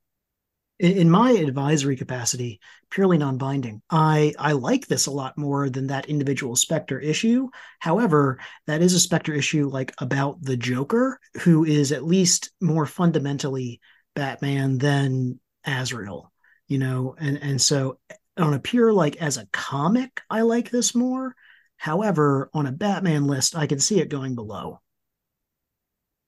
In 0.80 1.10
my 1.10 1.32
advisory 1.32 1.96
capacity, 1.96 2.60
purely 2.92 3.18
non-binding, 3.18 3.82
I 3.90 4.34
I 4.38 4.52
like 4.52 4.88
this 4.88 5.08
a 5.08 5.12
lot 5.12 5.38
more 5.38 5.70
than 5.70 5.88
that 5.88 6.08
individual 6.08 6.56
Spectre 6.56 7.00
issue. 7.00 7.50
However, 7.80 8.40
that 8.68 8.82
is 8.82 8.94
a 8.94 9.00
Spectre 9.00 9.34
issue 9.34 9.70
like 9.70 9.94
about 10.00 10.42
the 10.42 10.58
Joker, 10.58 11.20
who 11.42 11.66
is 11.66 11.92
at 11.92 12.06
least 12.06 12.52
more 12.62 12.86
fundamentally 12.86 13.82
Batman 14.16 14.78
than 14.78 15.40
Azrael, 15.66 16.32
you 16.68 16.78
know, 16.78 17.16
and 17.18 17.38
and 17.42 17.62
so 17.62 18.00
on 18.38 18.54
a 18.54 18.60
pure 18.60 18.94
like 18.94 19.16
as 19.18 19.38
a 19.38 19.48
comic, 19.48 20.22
I 20.30 20.42
like 20.42 20.70
this 20.70 20.94
more. 20.94 21.36
However, 21.78 22.50
on 22.54 22.66
a 22.68 22.72
Batman 22.72 23.26
list, 23.28 23.56
I 23.56 23.68
can 23.68 23.80
see 23.80 24.00
it 24.00 24.10
going 24.10 24.36
below. 24.36 24.82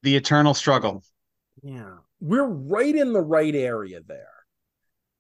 The 0.04 0.16
eternal 0.16 0.54
struggle. 0.54 1.04
Yeah. 1.62 1.98
We're 2.20 2.48
right 2.48 2.96
in 2.96 3.14
the 3.14 3.22
right 3.22 3.56
area 3.56 4.02
there. 4.06 4.28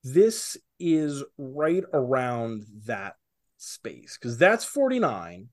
This 0.04 0.58
is 0.80 1.24
right 1.38 1.84
around 1.94 2.66
that 2.86 3.16
space 3.58 4.18
because 4.20 4.38
that's 4.38 4.64
49. 4.64 5.50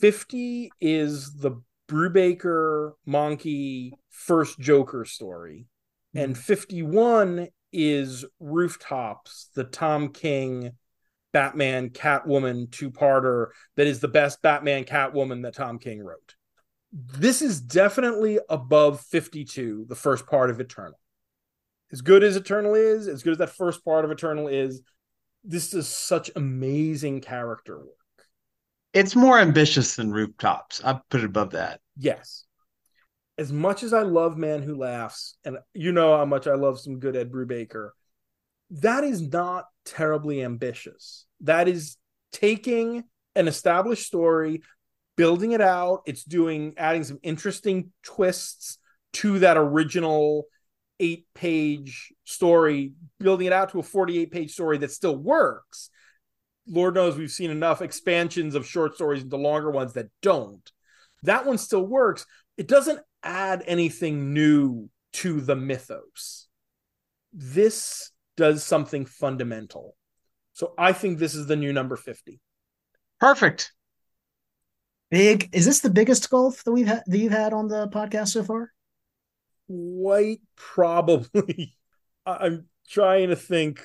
50 0.00 0.70
is 0.80 1.34
the 1.34 1.62
Brubaker 1.88 2.92
Mahnke 3.06 3.92
first 4.10 4.58
Joker 4.58 5.04
story. 5.04 5.66
And 6.14 6.34
Mm-hmm. 6.34 6.40
51 6.40 7.48
is 7.72 8.24
Rooftops, 8.40 9.50
the 9.54 9.64
Tom 9.64 10.12
King 10.12 10.72
Batman 11.32 11.90
Catwoman 11.90 12.70
two 12.70 12.90
parter 12.90 13.48
that 13.76 13.86
is 13.86 14.00
the 14.00 14.08
best 14.08 14.40
Batman 14.40 14.84
Catwoman 14.84 15.42
that 15.42 15.54
Tom 15.54 15.78
King 15.78 16.02
wrote. 16.02 16.34
This 16.92 17.42
is 17.42 17.60
definitely 17.60 18.38
above 18.48 19.02
52, 19.02 19.84
the 19.86 19.94
first 19.94 20.26
part 20.26 20.48
of 20.48 20.60
Eternal. 20.60 20.98
As 21.92 22.00
good 22.00 22.24
as 22.24 22.36
Eternal 22.36 22.74
is, 22.74 23.08
as 23.08 23.22
good 23.22 23.32
as 23.32 23.38
that 23.38 23.56
first 23.56 23.84
part 23.84 24.04
of 24.04 24.10
Eternal 24.10 24.48
is, 24.48 24.82
this 25.44 25.72
is 25.72 25.88
such 25.88 26.30
amazing 26.34 27.20
character 27.20 27.78
work. 27.78 27.90
It's 28.92 29.14
more 29.14 29.38
ambitious 29.38 29.94
than 29.94 30.10
rooftops. 30.10 30.82
I 30.84 30.98
put 31.10 31.20
it 31.20 31.26
above 31.26 31.50
that. 31.50 31.80
Yes. 31.96 32.44
As 33.38 33.52
much 33.52 33.82
as 33.82 33.92
I 33.92 34.02
love 34.02 34.36
Man 34.36 34.62
Who 34.62 34.76
Laughs, 34.76 35.36
and 35.44 35.58
you 35.74 35.92
know 35.92 36.16
how 36.16 36.24
much 36.24 36.46
I 36.46 36.54
love 36.54 36.80
some 36.80 36.98
good 36.98 37.14
Ed 37.14 37.30
Brubaker, 37.30 37.90
that 38.70 39.04
is 39.04 39.20
not 39.20 39.66
terribly 39.84 40.42
ambitious. 40.42 41.26
That 41.42 41.68
is 41.68 41.96
taking 42.32 43.04
an 43.34 43.46
established 43.46 44.06
story, 44.06 44.62
building 45.16 45.52
it 45.52 45.60
out. 45.60 46.02
It's 46.06 46.24
doing 46.24 46.74
adding 46.76 47.04
some 47.04 47.20
interesting 47.22 47.92
twists 48.02 48.78
to 49.14 49.38
that 49.40 49.56
original 49.56 50.46
eight 51.00 51.26
page 51.34 52.12
story, 52.24 52.92
building 53.18 53.46
it 53.46 53.52
out 53.52 53.70
to 53.70 53.78
a 53.78 53.82
48 53.82 54.30
page 54.30 54.52
story 54.52 54.78
that 54.78 54.90
still 54.90 55.16
works. 55.16 55.90
Lord 56.68 56.94
knows 56.94 57.16
we've 57.16 57.30
seen 57.30 57.50
enough 57.50 57.82
expansions 57.82 58.54
of 58.54 58.66
short 58.66 58.94
stories 58.96 59.22
into 59.22 59.36
longer 59.36 59.70
ones 59.70 59.92
that 59.92 60.08
don't. 60.20 60.70
That 61.22 61.46
one 61.46 61.58
still 61.58 61.86
works. 61.86 62.26
It 62.56 62.68
doesn't 62.68 63.00
add 63.22 63.62
anything 63.66 64.32
new 64.32 64.90
to 65.14 65.40
the 65.40 65.56
mythos. 65.56 66.48
This 67.32 68.10
does 68.36 68.64
something 68.64 69.06
fundamental. 69.06 69.96
So 70.52 70.74
I 70.78 70.92
think 70.92 71.18
this 71.18 71.34
is 71.34 71.46
the 71.46 71.56
new 71.56 71.72
number 71.72 71.96
50. 71.96 72.40
Perfect. 73.20 73.72
Big 75.10 75.48
is 75.52 75.66
this 75.66 75.80
the 75.80 75.90
biggest 75.90 76.28
golf 76.30 76.64
that 76.64 76.72
we've 76.72 76.86
had 76.86 77.02
that 77.06 77.18
you've 77.18 77.32
had 77.32 77.52
on 77.52 77.68
the 77.68 77.88
podcast 77.88 78.28
so 78.28 78.42
far? 78.42 78.72
Quite 79.68 80.40
probably. 80.56 81.76
I'm 82.26 82.66
trying 82.88 83.28
to 83.28 83.36
think. 83.36 83.82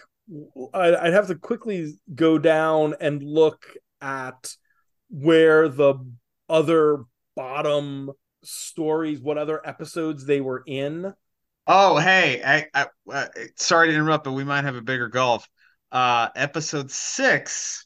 I'd 0.74 1.14
have 1.14 1.28
to 1.28 1.36
quickly 1.36 1.94
go 2.14 2.38
down 2.38 2.96
and 3.02 3.22
look 3.22 3.66
at 4.00 4.56
where 5.10 5.68
the 5.68 5.96
other 6.50 7.04
bottom 7.36 8.12
stories, 8.44 9.20
what 9.20 9.38
other 9.38 9.62
episodes 9.66 10.26
they 10.26 10.42
were 10.42 10.64
in. 10.66 11.14
Oh, 11.68 11.98
hey, 11.98 12.42
I, 12.44 12.66
I, 12.74 12.88
uh, 13.12 13.28
sorry 13.56 13.90
to 13.90 13.94
interrupt, 13.94 14.24
but 14.24 14.32
we 14.32 14.44
might 14.44 14.64
have 14.64 14.76
a 14.76 14.82
bigger 14.82 15.10
gulf. 15.10 15.48
Uh, 15.92 16.30
episode 16.36 16.90
six 16.90 17.86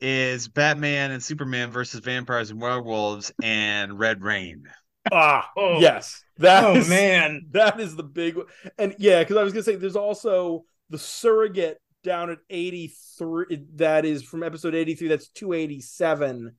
is 0.00 0.48
Batman 0.48 1.10
and 1.10 1.22
Superman 1.22 1.70
versus 1.70 2.00
vampires 2.00 2.50
and 2.50 2.60
werewolves 2.60 3.32
and 3.42 3.98
Red 3.98 4.22
Rain. 4.22 4.64
Ah, 5.12 5.50
Oh. 5.56 5.78
yes, 5.80 6.22
that 6.38 6.64
oh 6.64 6.74
is- 6.76 6.88
man. 6.88 7.46
that 7.52 7.80
is 7.80 7.96
the 7.96 8.02
big 8.02 8.36
one. 8.36 8.46
And 8.78 8.94
yeah, 8.98 9.20
because 9.20 9.36
I 9.36 9.42
was 9.42 9.52
gonna 9.52 9.62
say 9.62 9.76
there's 9.76 9.96
also 9.96 10.64
the 10.90 10.98
surrogate 10.98 11.78
down 12.02 12.30
at 12.30 12.38
83 12.48 13.62
that 13.76 14.04
is 14.06 14.22
from 14.22 14.42
episode 14.42 14.74
83 14.74 15.08
that's 15.08 15.28
287 15.28 16.52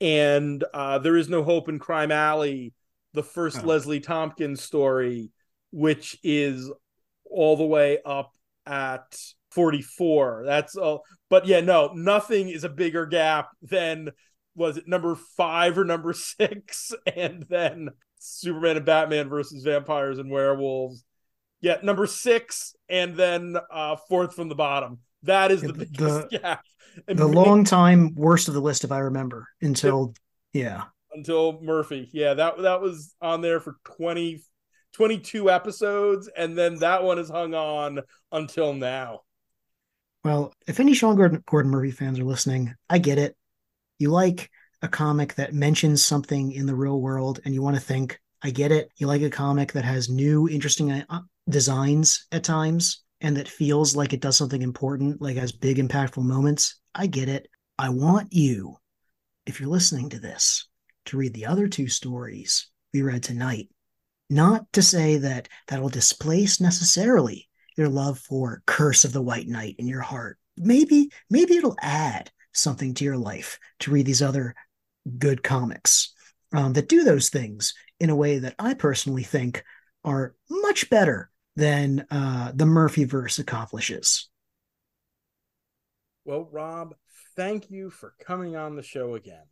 and 0.00 0.64
uh 0.74 0.98
there 0.98 1.16
is 1.16 1.28
no 1.28 1.44
hope 1.44 1.68
in 1.68 1.78
crime 1.78 2.10
alley 2.10 2.72
the 3.14 3.22
first 3.22 3.60
Oh. 3.62 3.66
leslie 3.66 4.00
thompkins 4.00 4.60
story 4.60 5.30
which 5.70 6.18
is 6.24 6.68
all 7.30 7.56
the 7.56 7.64
way 7.64 7.98
up 8.04 8.32
at 8.66 9.16
44 9.52 10.42
that's 10.44 10.74
all 10.76 11.02
but 11.30 11.46
yeah 11.46 11.60
no 11.60 11.92
nothing 11.94 12.48
is 12.48 12.64
a 12.64 12.68
bigger 12.68 13.06
gap 13.06 13.50
than 13.62 14.10
was 14.58 14.76
it 14.76 14.88
number 14.88 15.14
five 15.36 15.78
or 15.78 15.84
number 15.84 16.12
six 16.12 16.92
and 17.16 17.44
then 17.48 17.88
superman 18.18 18.76
and 18.76 18.84
batman 18.86 19.28
versus 19.28 19.62
vampires 19.62 20.18
and 20.18 20.30
werewolves 20.30 21.04
yeah 21.60 21.76
number 21.82 22.06
six 22.06 22.74
and 22.88 23.16
then 23.16 23.56
uh 23.70 23.96
fourth 24.08 24.34
from 24.34 24.48
the 24.48 24.54
bottom 24.54 24.98
that 25.22 25.50
is 25.50 25.62
the 25.62 25.72
The- 25.72 25.86
biggest 25.86 26.30
gap 26.30 26.64
and 27.06 27.18
The 27.18 27.26
long 27.26 27.64
time 27.64 28.14
worst 28.14 28.48
of 28.48 28.54
the 28.54 28.60
list, 28.60 28.82
if 28.82 28.90
I 28.90 28.98
remember, 28.98 29.46
until 29.60 30.14
yeah. 30.52 30.84
until 31.12 31.60
Murphy. 31.62 32.08
Yeah, 32.12 32.34
that 32.34 32.60
that 32.62 32.80
was 32.80 33.14
on 33.20 33.40
there 33.40 33.60
for 33.60 33.76
20 33.84 34.42
22 34.94 35.50
episodes 35.50 36.28
and 36.36 36.56
then 36.56 36.76
that 36.76 37.04
one 37.04 37.18
is 37.18 37.28
hung 37.28 37.54
on 37.54 38.00
until 38.32 38.72
now. 38.72 39.20
Well, 40.24 40.52
if 40.66 40.80
any 40.80 40.94
Sean 40.94 41.14
Gordon, 41.14 41.42
Gordon 41.46 41.70
Murphy 41.70 41.92
fans 41.92 42.18
are 42.18 42.24
listening, 42.24 42.74
I 42.90 42.98
get 42.98 43.18
it. 43.18 43.36
You 43.98 44.10
like 44.10 44.50
a 44.82 44.88
comic 44.88 45.34
that 45.34 45.54
mentions 45.54 46.04
something 46.04 46.52
in 46.52 46.66
the 46.66 46.74
real 46.74 47.00
world 47.00 47.40
and 47.44 47.52
you 47.52 47.62
want 47.62 47.76
to 47.76 47.82
think, 47.82 48.18
I 48.42 48.50
get 48.50 48.70
it. 48.70 48.90
You 48.96 49.06
like 49.08 49.22
a 49.22 49.30
comic 49.30 49.72
that 49.72 49.84
has 49.84 50.08
new, 50.08 50.48
interesting 50.48 50.90
uh, 50.92 51.20
designs 51.48 52.26
at 52.30 52.44
times 52.44 53.02
and 53.20 53.36
that 53.36 53.48
feels 53.48 53.96
like 53.96 54.12
it 54.12 54.20
does 54.20 54.36
something 54.36 54.62
important, 54.62 55.20
like 55.20 55.36
has 55.36 55.52
big, 55.52 55.78
impactful 55.78 56.22
moments. 56.22 56.80
I 56.94 57.06
get 57.06 57.28
it. 57.28 57.48
I 57.78 57.88
want 57.88 58.32
you, 58.32 58.76
if 59.46 59.58
you're 59.58 59.68
listening 59.68 60.10
to 60.10 60.20
this, 60.20 60.68
to 61.06 61.16
read 61.16 61.34
the 61.34 61.46
other 61.46 61.68
two 61.68 61.88
stories 61.88 62.68
we 62.92 63.02
read 63.02 63.22
tonight. 63.22 63.68
Not 64.30 64.72
to 64.74 64.82
say 64.82 65.16
that 65.18 65.48
that'll 65.66 65.88
displace 65.88 66.60
necessarily 66.60 67.48
your 67.76 67.88
love 67.88 68.18
for 68.18 68.62
Curse 68.66 69.04
of 69.04 69.12
the 69.12 69.22
White 69.22 69.48
Knight 69.48 69.76
in 69.78 69.86
your 69.86 70.00
heart. 70.00 70.38
Maybe, 70.56 71.10
maybe 71.30 71.56
it'll 71.56 71.76
add 71.80 72.30
something 72.58 72.94
to 72.94 73.04
your 73.04 73.16
life 73.16 73.58
to 73.80 73.90
read 73.90 74.06
these 74.06 74.22
other 74.22 74.54
good 75.18 75.42
comics 75.42 76.12
um, 76.52 76.72
that 76.74 76.88
do 76.88 77.04
those 77.04 77.28
things 77.28 77.74
in 78.00 78.10
a 78.10 78.16
way 78.16 78.38
that 78.38 78.54
I 78.58 78.74
personally 78.74 79.22
think 79.22 79.64
are 80.04 80.34
much 80.50 80.88
better 80.90 81.30
than 81.56 82.06
uh, 82.10 82.52
the 82.54 82.64
Murphyverse 82.64 83.38
accomplishes. 83.38 84.28
Well, 86.24 86.48
Rob, 86.52 86.94
thank 87.36 87.70
you 87.70 87.90
for 87.90 88.14
coming 88.24 88.54
on 88.54 88.76
the 88.76 88.82
show 88.82 89.14
again. 89.14 89.42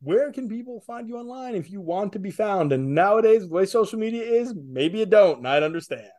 Where 0.00 0.32
can 0.32 0.48
people 0.48 0.80
find 0.80 1.06
you 1.06 1.16
online 1.16 1.54
if 1.54 1.70
you 1.70 1.80
want 1.80 2.14
to 2.14 2.18
be 2.18 2.32
found? 2.32 2.72
And 2.72 2.94
nowadays, 2.94 3.42
the 3.42 3.54
way 3.54 3.66
social 3.66 3.98
media 3.98 4.24
is, 4.24 4.52
maybe 4.54 4.98
you 4.98 5.06
don't, 5.06 5.38
and 5.38 5.48
I'd 5.48 5.62
understand. 5.62 6.10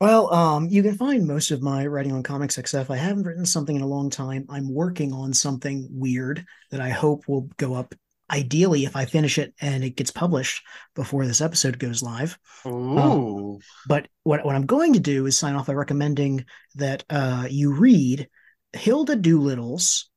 Well, 0.00 0.32
um, 0.34 0.68
you 0.68 0.82
can 0.82 0.96
find 0.96 1.26
most 1.26 1.50
of 1.50 1.62
my 1.62 1.86
writing 1.86 2.12
on 2.12 2.22
Comics 2.22 2.56
XF. 2.56 2.90
I 2.90 2.96
haven't 2.96 3.24
written 3.24 3.46
something 3.46 3.76
in 3.76 3.82
a 3.82 3.86
long 3.86 4.10
time. 4.10 4.44
I'm 4.48 4.72
working 4.72 5.12
on 5.12 5.32
something 5.32 5.88
weird 5.90 6.44
that 6.70 6.80
I 6.80 6.90
hope 6.90 7.28
will 7.28 7.48
go 7.56 7.74
up. 7.74 7.94
Ideally, 8.30 8.84
if 8.84 8.96
I 8.96 9.04
finish 9.04 9.38
it 9.38 9.54
and 9.60 9.84
it 9.84 9.96
gets 9.96 10.10
published 10.10 10.64
before 10.94 11.26
this 11.26 11.40
episode 11.40 11.78
goes 11.78 12.02
live. 12.02 12.38
Ooh. 12.66 13.60
But 13.86 14.08
what, 14.24 14.44
what 14.44 14.56
I'm 14.56 14.66
going 14.66 14.94
to 14.94 15.00
do 15.00 15.26
is 15.26 15.38
sign 15.38 15.54
off 15.54 15.66
by 15.66 15.74
recommending 15.74 16.44
that 16.74 17.04
uh, 17.08 17.46
you 17.48 17.74
read 17.74 18.28
Hilda 18.72 19.14
Doolittle's 19.14 20.10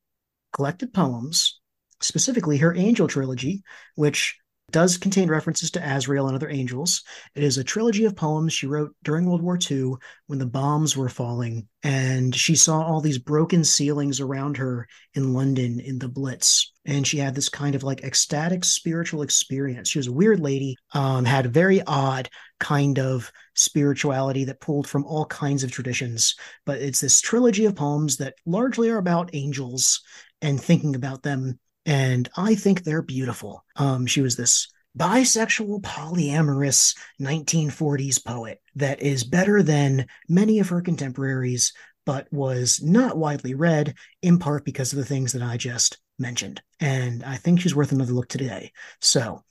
collected 0.52 0.92
poems, 0.92 1.60
specifically 2.00 2.56
her 2.58 2.74
Angel 2.74 3.06
trilogy, 3.06 3.62
which 3.94 4.38
does 4.70 4.98
contain 4.98 5.28
references 5.28 5.70
to 5.70 5.80
Azrael 5.80 6.26
and 6.26 6.36
other 6.36 6.50
angels. 6.50 7.02
It 7.34 7.42
is 7.42 7.56
a 7.56 7.64
trilogy 7.64 8.04
of 8.04 8.16
poems 8.16 8.52
she 8.52 8.66
wrote 8.66 8.94
during 9.02 9.26
World 9.26 9.42
War 9.42 9.58
II 9.58 9.94
when 10.26 10.38
the 10.38 10.46
bombs 10.46 10.96
were 10.96 11.08
falling, 11.08 11.66
and 11.82 12.34
she 12.34 12.54
saw 12.54 12.82
all 12.82 13.00
these 13.00 13.18
broken 13.18 13.64
ceilings 13.64 14.20
around 14.20 14.58
her 14.58 14.86
in 15.14 15.32
London 15.32 15.80
in 15.80 15.98
the 15.98 16.08
Blitz. 16.08 16.72
And 16.84 17.06
she 17.06 17.18
had 17.18 17.34
this 17.34 17.48
kind 17.48 17.74
of 17.74 17.82
like 17.82 18.02
ecstatic 18.02 18.64
spiritual 18.64 19.22
experience. 19.22 19.88
She 19.88 19.98
was 19.98 20.06
a 20.06 20.12
weird 20.12 20.40
lady, 20.40 20.76
um, 20.92 21.24
had 21.24 21.46
a 21.46 21.50
very 21.50 21.82
odd 21.82 22.28
kind 22.60 22.98
of 22.98 23.30
spirituality 23.54 24.44
that 24.44 24.60
pulled 24.60 24.86
from 24.86 25.04
all 25.04 25.26
kinds 25.26 25.64
of 25.64 25.70
traditions. 25.70 26.34
But 26.66 26.80
it's 26.80 27.00
this 27.00 27.20
trilogy 27.20 27.64
of 27.64 27.76
poems 27.76 28.16
that 28.18 28.34
largely 28.46 28.90
are 28.90 28.98
about 28.98 29.30
angels 29.32 30.00
and 30.42 30.60
thinking 30.60 30.94
about 30.94 31.22
them 31.22 31.58
and 31.88 32.28
I 32.36 32.54
think 32.54 32.84
they're 32.84 33.00
beautiful. 33.00 33.64
Um, 33.76 34.04
she 34.04 34.20
was 34.20 34.36
this 34.36 34.68
bisexual, 34.96 35.80
polyamorous 35.80 36.94
1940s 37.18 38.22
poet 38.22 38.60
that 38.76 39.00
is 39.00 39.24
better 39.24 39.62
than 39.62 40.06
many 40.28 40.58
of 40.58 40.68
her 40.68 40.82
contemporaries, 40.82 41.72
but 42.04 42.30
was 42.30 42.82
not 42.82 43.16
widely 43.16 43.54
read, 43.54 43.94
in 44.20 44.38
part 44.38 44.66
because 44.66 44.92
of 44.92 44.98
the 44.98 45.04
things 45.06 45.32
that 45.32 45.40
I 45.40 45.56
just 45.56 45.96
mentioned. 46.18 46.60
And 46.78 47.24
I 47.24 47.36
think 47.36 47.62
she's 47.62 47.74
worth 47.74 47.92
another 47.92 48.12
look 48.12 48.28
today. 48.28 48.72
So 49.00 49.42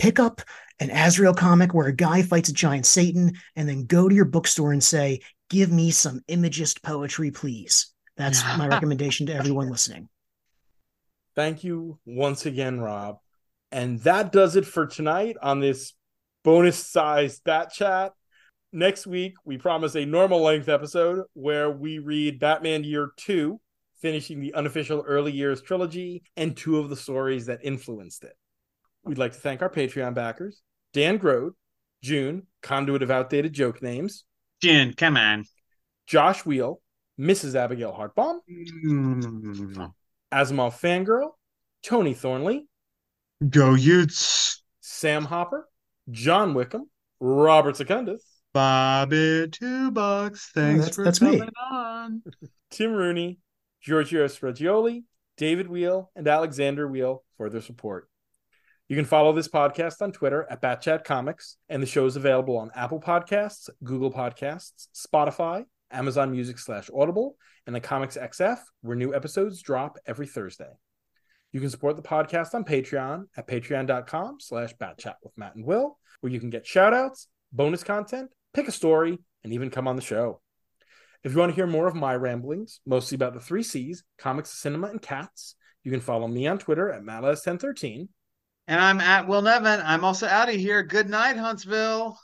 pick 0.00 0.18
up 0.18 0.42
an 0.80 0.90
Azrael 0.90 1.34
comic 1.34 1.72
where 1.72 1.86
a 1.86 1.94
guy 1.94 2.22
fights 2.22 2.48
a 2.48 2.52
giant 2.52 2.84
Satan, 2.86 3.34
and 3.54 3.68
then 3.68 3.86
go 3.86 4.08
to 4.08 4.14
your 4.14 4.24
bookstore 4.24 4.72
and 4.72 4.82
say, 4.82 5.20
Give 5.50 5.70
me 5.70 5.92
some 5.92 6.22
imagist 6.26 6.82
poetry, 6.82 7.30
please. 7.30 7.92
That's 8.16 8.42
my 8.58 8.66
recommendation 8.66 9.26
to 9.26 9.34
everyone 9.34 9.70
listening. 9.70 10.08
Thank 11.36 11.62
you 11.64 11.98
once 12.06 12.46
again, 12.46 12.80
Rob. 12.80 13.18
And 13.70 14.00
that 14.00 14.32
does 14.32 14.56
it 14.56 14.66
for 14.66 14.86
tonight 14.86 15.36
on 15.42 15.60
this 15.60 15.92
bonus 16.42 16.78
sized 16.78 17.44
bat 17.44 17.72
chat. 17.72 18.12
Next 18.72 19.06
week, 19.06 19.34
we 19.44 19.58
promise 19.58 19.94
a 19.94 20.04
normal 20.06 20.40
length 20.42 20.68
episode 20.68 21.24
where 21.34 21.70
we 21.70 21.98
read 21.98 22.40
Batman 22.40 22.84
Year 22.84 23.10
2, 23.18 23.60
finishing 24.00 24.40
the 24.40 24.54
unofficial 24.54 25.04
early 25.06 25.32
years 25.32 25.62
trilogy 25.62 26.22
and 26.36 26.56
two 26.56 26.78
of 26.78 26.88
the 26.88 26.96
stories 26.96 27.46
that 27.46 27.60
influenced 27.62 28.24
it. 28.24 28.34
We'd 29.04 29.18
like 29.18 29.32
to 29.32 29.38
thank 29.38 29.62
our 29.62 29.70
Patreon 29.70 30.14
backers 30.14 30.62
Dan 30.92 31.18
Grote, 31.18 31.54
June, 32.02 32.46
conduit 32.62 33.02
of 33.02 33.10
outdated 33.10 33.52
joke 33.52 33.82
names, 33.82 34.24
June, 34.62 34.94
come 34.96 35.16
on, 35.16 35.44
Josh 36.06 36.44
Wheel, 36.46 36.80
Mrs. 37.20 37.54
Abigail 37.54 37.92
Hartbaum, 37.92 38.38
Mm. 38.84 39.92
Asimov 40.32 40.78
Fangirl, 40.80 41.30
Tony 41.82 42.14
Thornley, 42.14 42.66
Go 43.48 43.74
Utes. 43.74 44.62
Sam 44.80 45.24
Hopper, 45.24 45.68
John 46.10 46.54
Wickham, 46.54 46.88
Robert 47.20 47.76
Secundus, 47.76 48.24
Bobby 48.54 49.48
Two 49.52 49.90
Bucks. 49.90 50.50
Thanks 50.54 50.80
that's- 50.86 50.94
for 50.96 51.04
that's 51.04 51.20
me. 51.20 51.38
coming 51.38 51.50
on. 51.70 52.22
Tim 52.70 52.92
Rooney, 52.92 53.38
Giorgio 53.82 54.26
Spragioli, 54.26 55.04
David 55.36 55.68
Wheel, 55.68 56.10
and 56.16 56.26
Alexander 56.26 56.88
Wheel 56.88 57.22
for 57.36 57.50
their 57.50 57.60
support. 57.60 58.08
You 58.88 58.96
can 58.96 59.04
follow 59.04 59.32
this 59.32 59.48
podcast 59.48 60.00
on 60.00 60.12
Twitter 60.12 60.46
at 60.48 60.62
Batchat 60.62 61.04
Comics, 61.04 61.56
and 61.68 61.82
the 61.82 61.86
show 61.86 62.06
is 62.06 62.16
available 62.16 62.56
on 62.56 62.70
Apple 62.74 63.00
Podcasts, 63.00 63.68
Google 63.82 64.12
Podcasts, 64.12 64.86
Spotify, 64.94 65.64
Amazon 65.90 66.30
Music 66.30 66.58
slash 66.58 66.90
Audible, 66.94 67.36
and 67.66 67.74
the 67.74 67.80
Comics 67.80 68.16
XF, 68.16 68.58
where 68.82 68.96
new 68.96 69.14
episodes 69.14 69.62
drop 69.62 69.98
every 70.06 70.26
Thursday. 70.26 70.70
You 71.52 71.60
can 71.60 71.70
support 71.70 71.96
the 71.96 72.02
podcast 72.02 72.54
on 72.54 72.64
Patreon 72.64 73.26
at 73.36 73.46
patreon.com 73.46 74.38
slash 74.40 74.74
batchat 74.76 75.14
with 75.22 75.36
Matt 75.36 75.54
and 75.54 75.64
Will, 75.64 75.98
where 76.20 76.32
you 76.32 76.40
can 76.40 76.50
get 76.50 76.66
shout 76.66 76.92
outs, 76.92 77.28
bonus 77.52 77.82
content, 77.82 78.30
pick 78.52 78.68
a 78.68 78.72
story, 78.72 79.18
and 79.42 79.52
even 79.52 79.70
come 79.70 79.88
on 79.88 79.96
the 79.96 80.02
show. 80.02 80.40
If 81.24 81.32
you 81.32 81.38
want 81.38 81.50
to 81.50 81.56
hear 81.56 81.66
more 81.66 81.86
of 81.86 81.94
my 81.94 82.14
ramblings, 82.14 82.80
mostly 82.86 83.16
about 83.16 83.34
the 83.34 83.40
three 83.40 83.62
C's, 83.62 84.04
comics, 84.18 84.50
cinema, 84.50 84.88
and 84.88 85.02
cats, 85.02 85.56
you 85.82 85.90
can 85.90 86.00
follow 86.00 86.28
me 86.28 86.46
on 86.46 86.58
Twitter 86.58 86.92
at 86.92 87.02
MattLes1013. 87.02 88.08
And 88.68 88.80
I'm 88.80 89.00
at 89.00 89.28
Will 89.28 89.42
Nevin. 89.42 89.80
I'm 89.84 90.04
also 90.04 90.26
out 90.26 90.48
of 90.48 90.56
here. 90.56 90.82
Good 90.82 91.08
night, 91.08 91.36
Huntsville. 91.36 92.18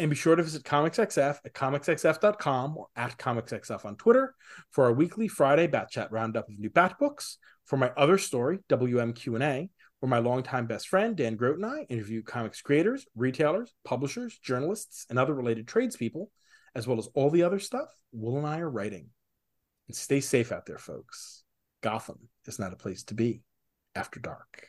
And 0.00 0.08
be 0.08 0.16
sure 0.16 0.34
to 0.34 0.42
visit 0.42 0.62
ComicsXF 0.62 1.40
at 1.44 1.52
comicsxf.com 1.52 2.78
or 2.78 2.86
at 2.96 3.18
ComicsXF 3.18 3.84
on 3.84 3.96
Twitter 3.96 4.34
for 4.70 4.84
our 4.84 4.94
weekly 4.94 5.28
Friday 5.28 5.66
Bat 5.66 5.90
Chat 5.90 6.10
roundup 6.10 6.48
of 6.48 6.58
new 6.58 6.70
Bat 6.70 6.98
books. 6.98 7.36
For 7.66 7.76
my 7.76 7.92
other 7.98 8.16
story, 8.16 8.60
WMQ&A, 8.70 9.68
where 10.00 10.08
my 10.08 10.18
longtime 10.18 10.66
best 10.66 10.88
friend 10.88 11.14
Dan 11.14 11.36
Grote 11.36 11.58
and 11.58 11.66
I 11.66 11.82
interview 11.90 12.22
comics 12.22 12.62
creators, 12.62 13.06
retailers, 13.14 13.74
publishers, 13.84 14.38
journalists, 14.38 15.04
and 15.10 15.18
other 15.18 15.34
related 15.34 15.68
tradespeople, 15.68 16.30
as 16.74 16.86
well 16.86 16.98
as 16.98 17.08
all 17.12 17.28
the 17.28 17.42
other 17.42 17.58
stuff 17.58 17.90
Will 18.10 18.38
and 18.38 18.46
I 18.46 18.60
are 18.60 18.70
writing. 18.70 19.10
And 19.86 19.94
stay 19.94 20.20
safe 20.20 20.50
out 20.50 20.64
there, 20.64 20.78
folks. 20.78 21.42
Gotham 21.82 22.30
is 22.46 22.58
not 22.58 22.72
a 22.72 22.76
place 22.76 23.02
to 23.04 23.14
be 23.14 23.42
after 23.94 24.18
dark. 24.18 24.66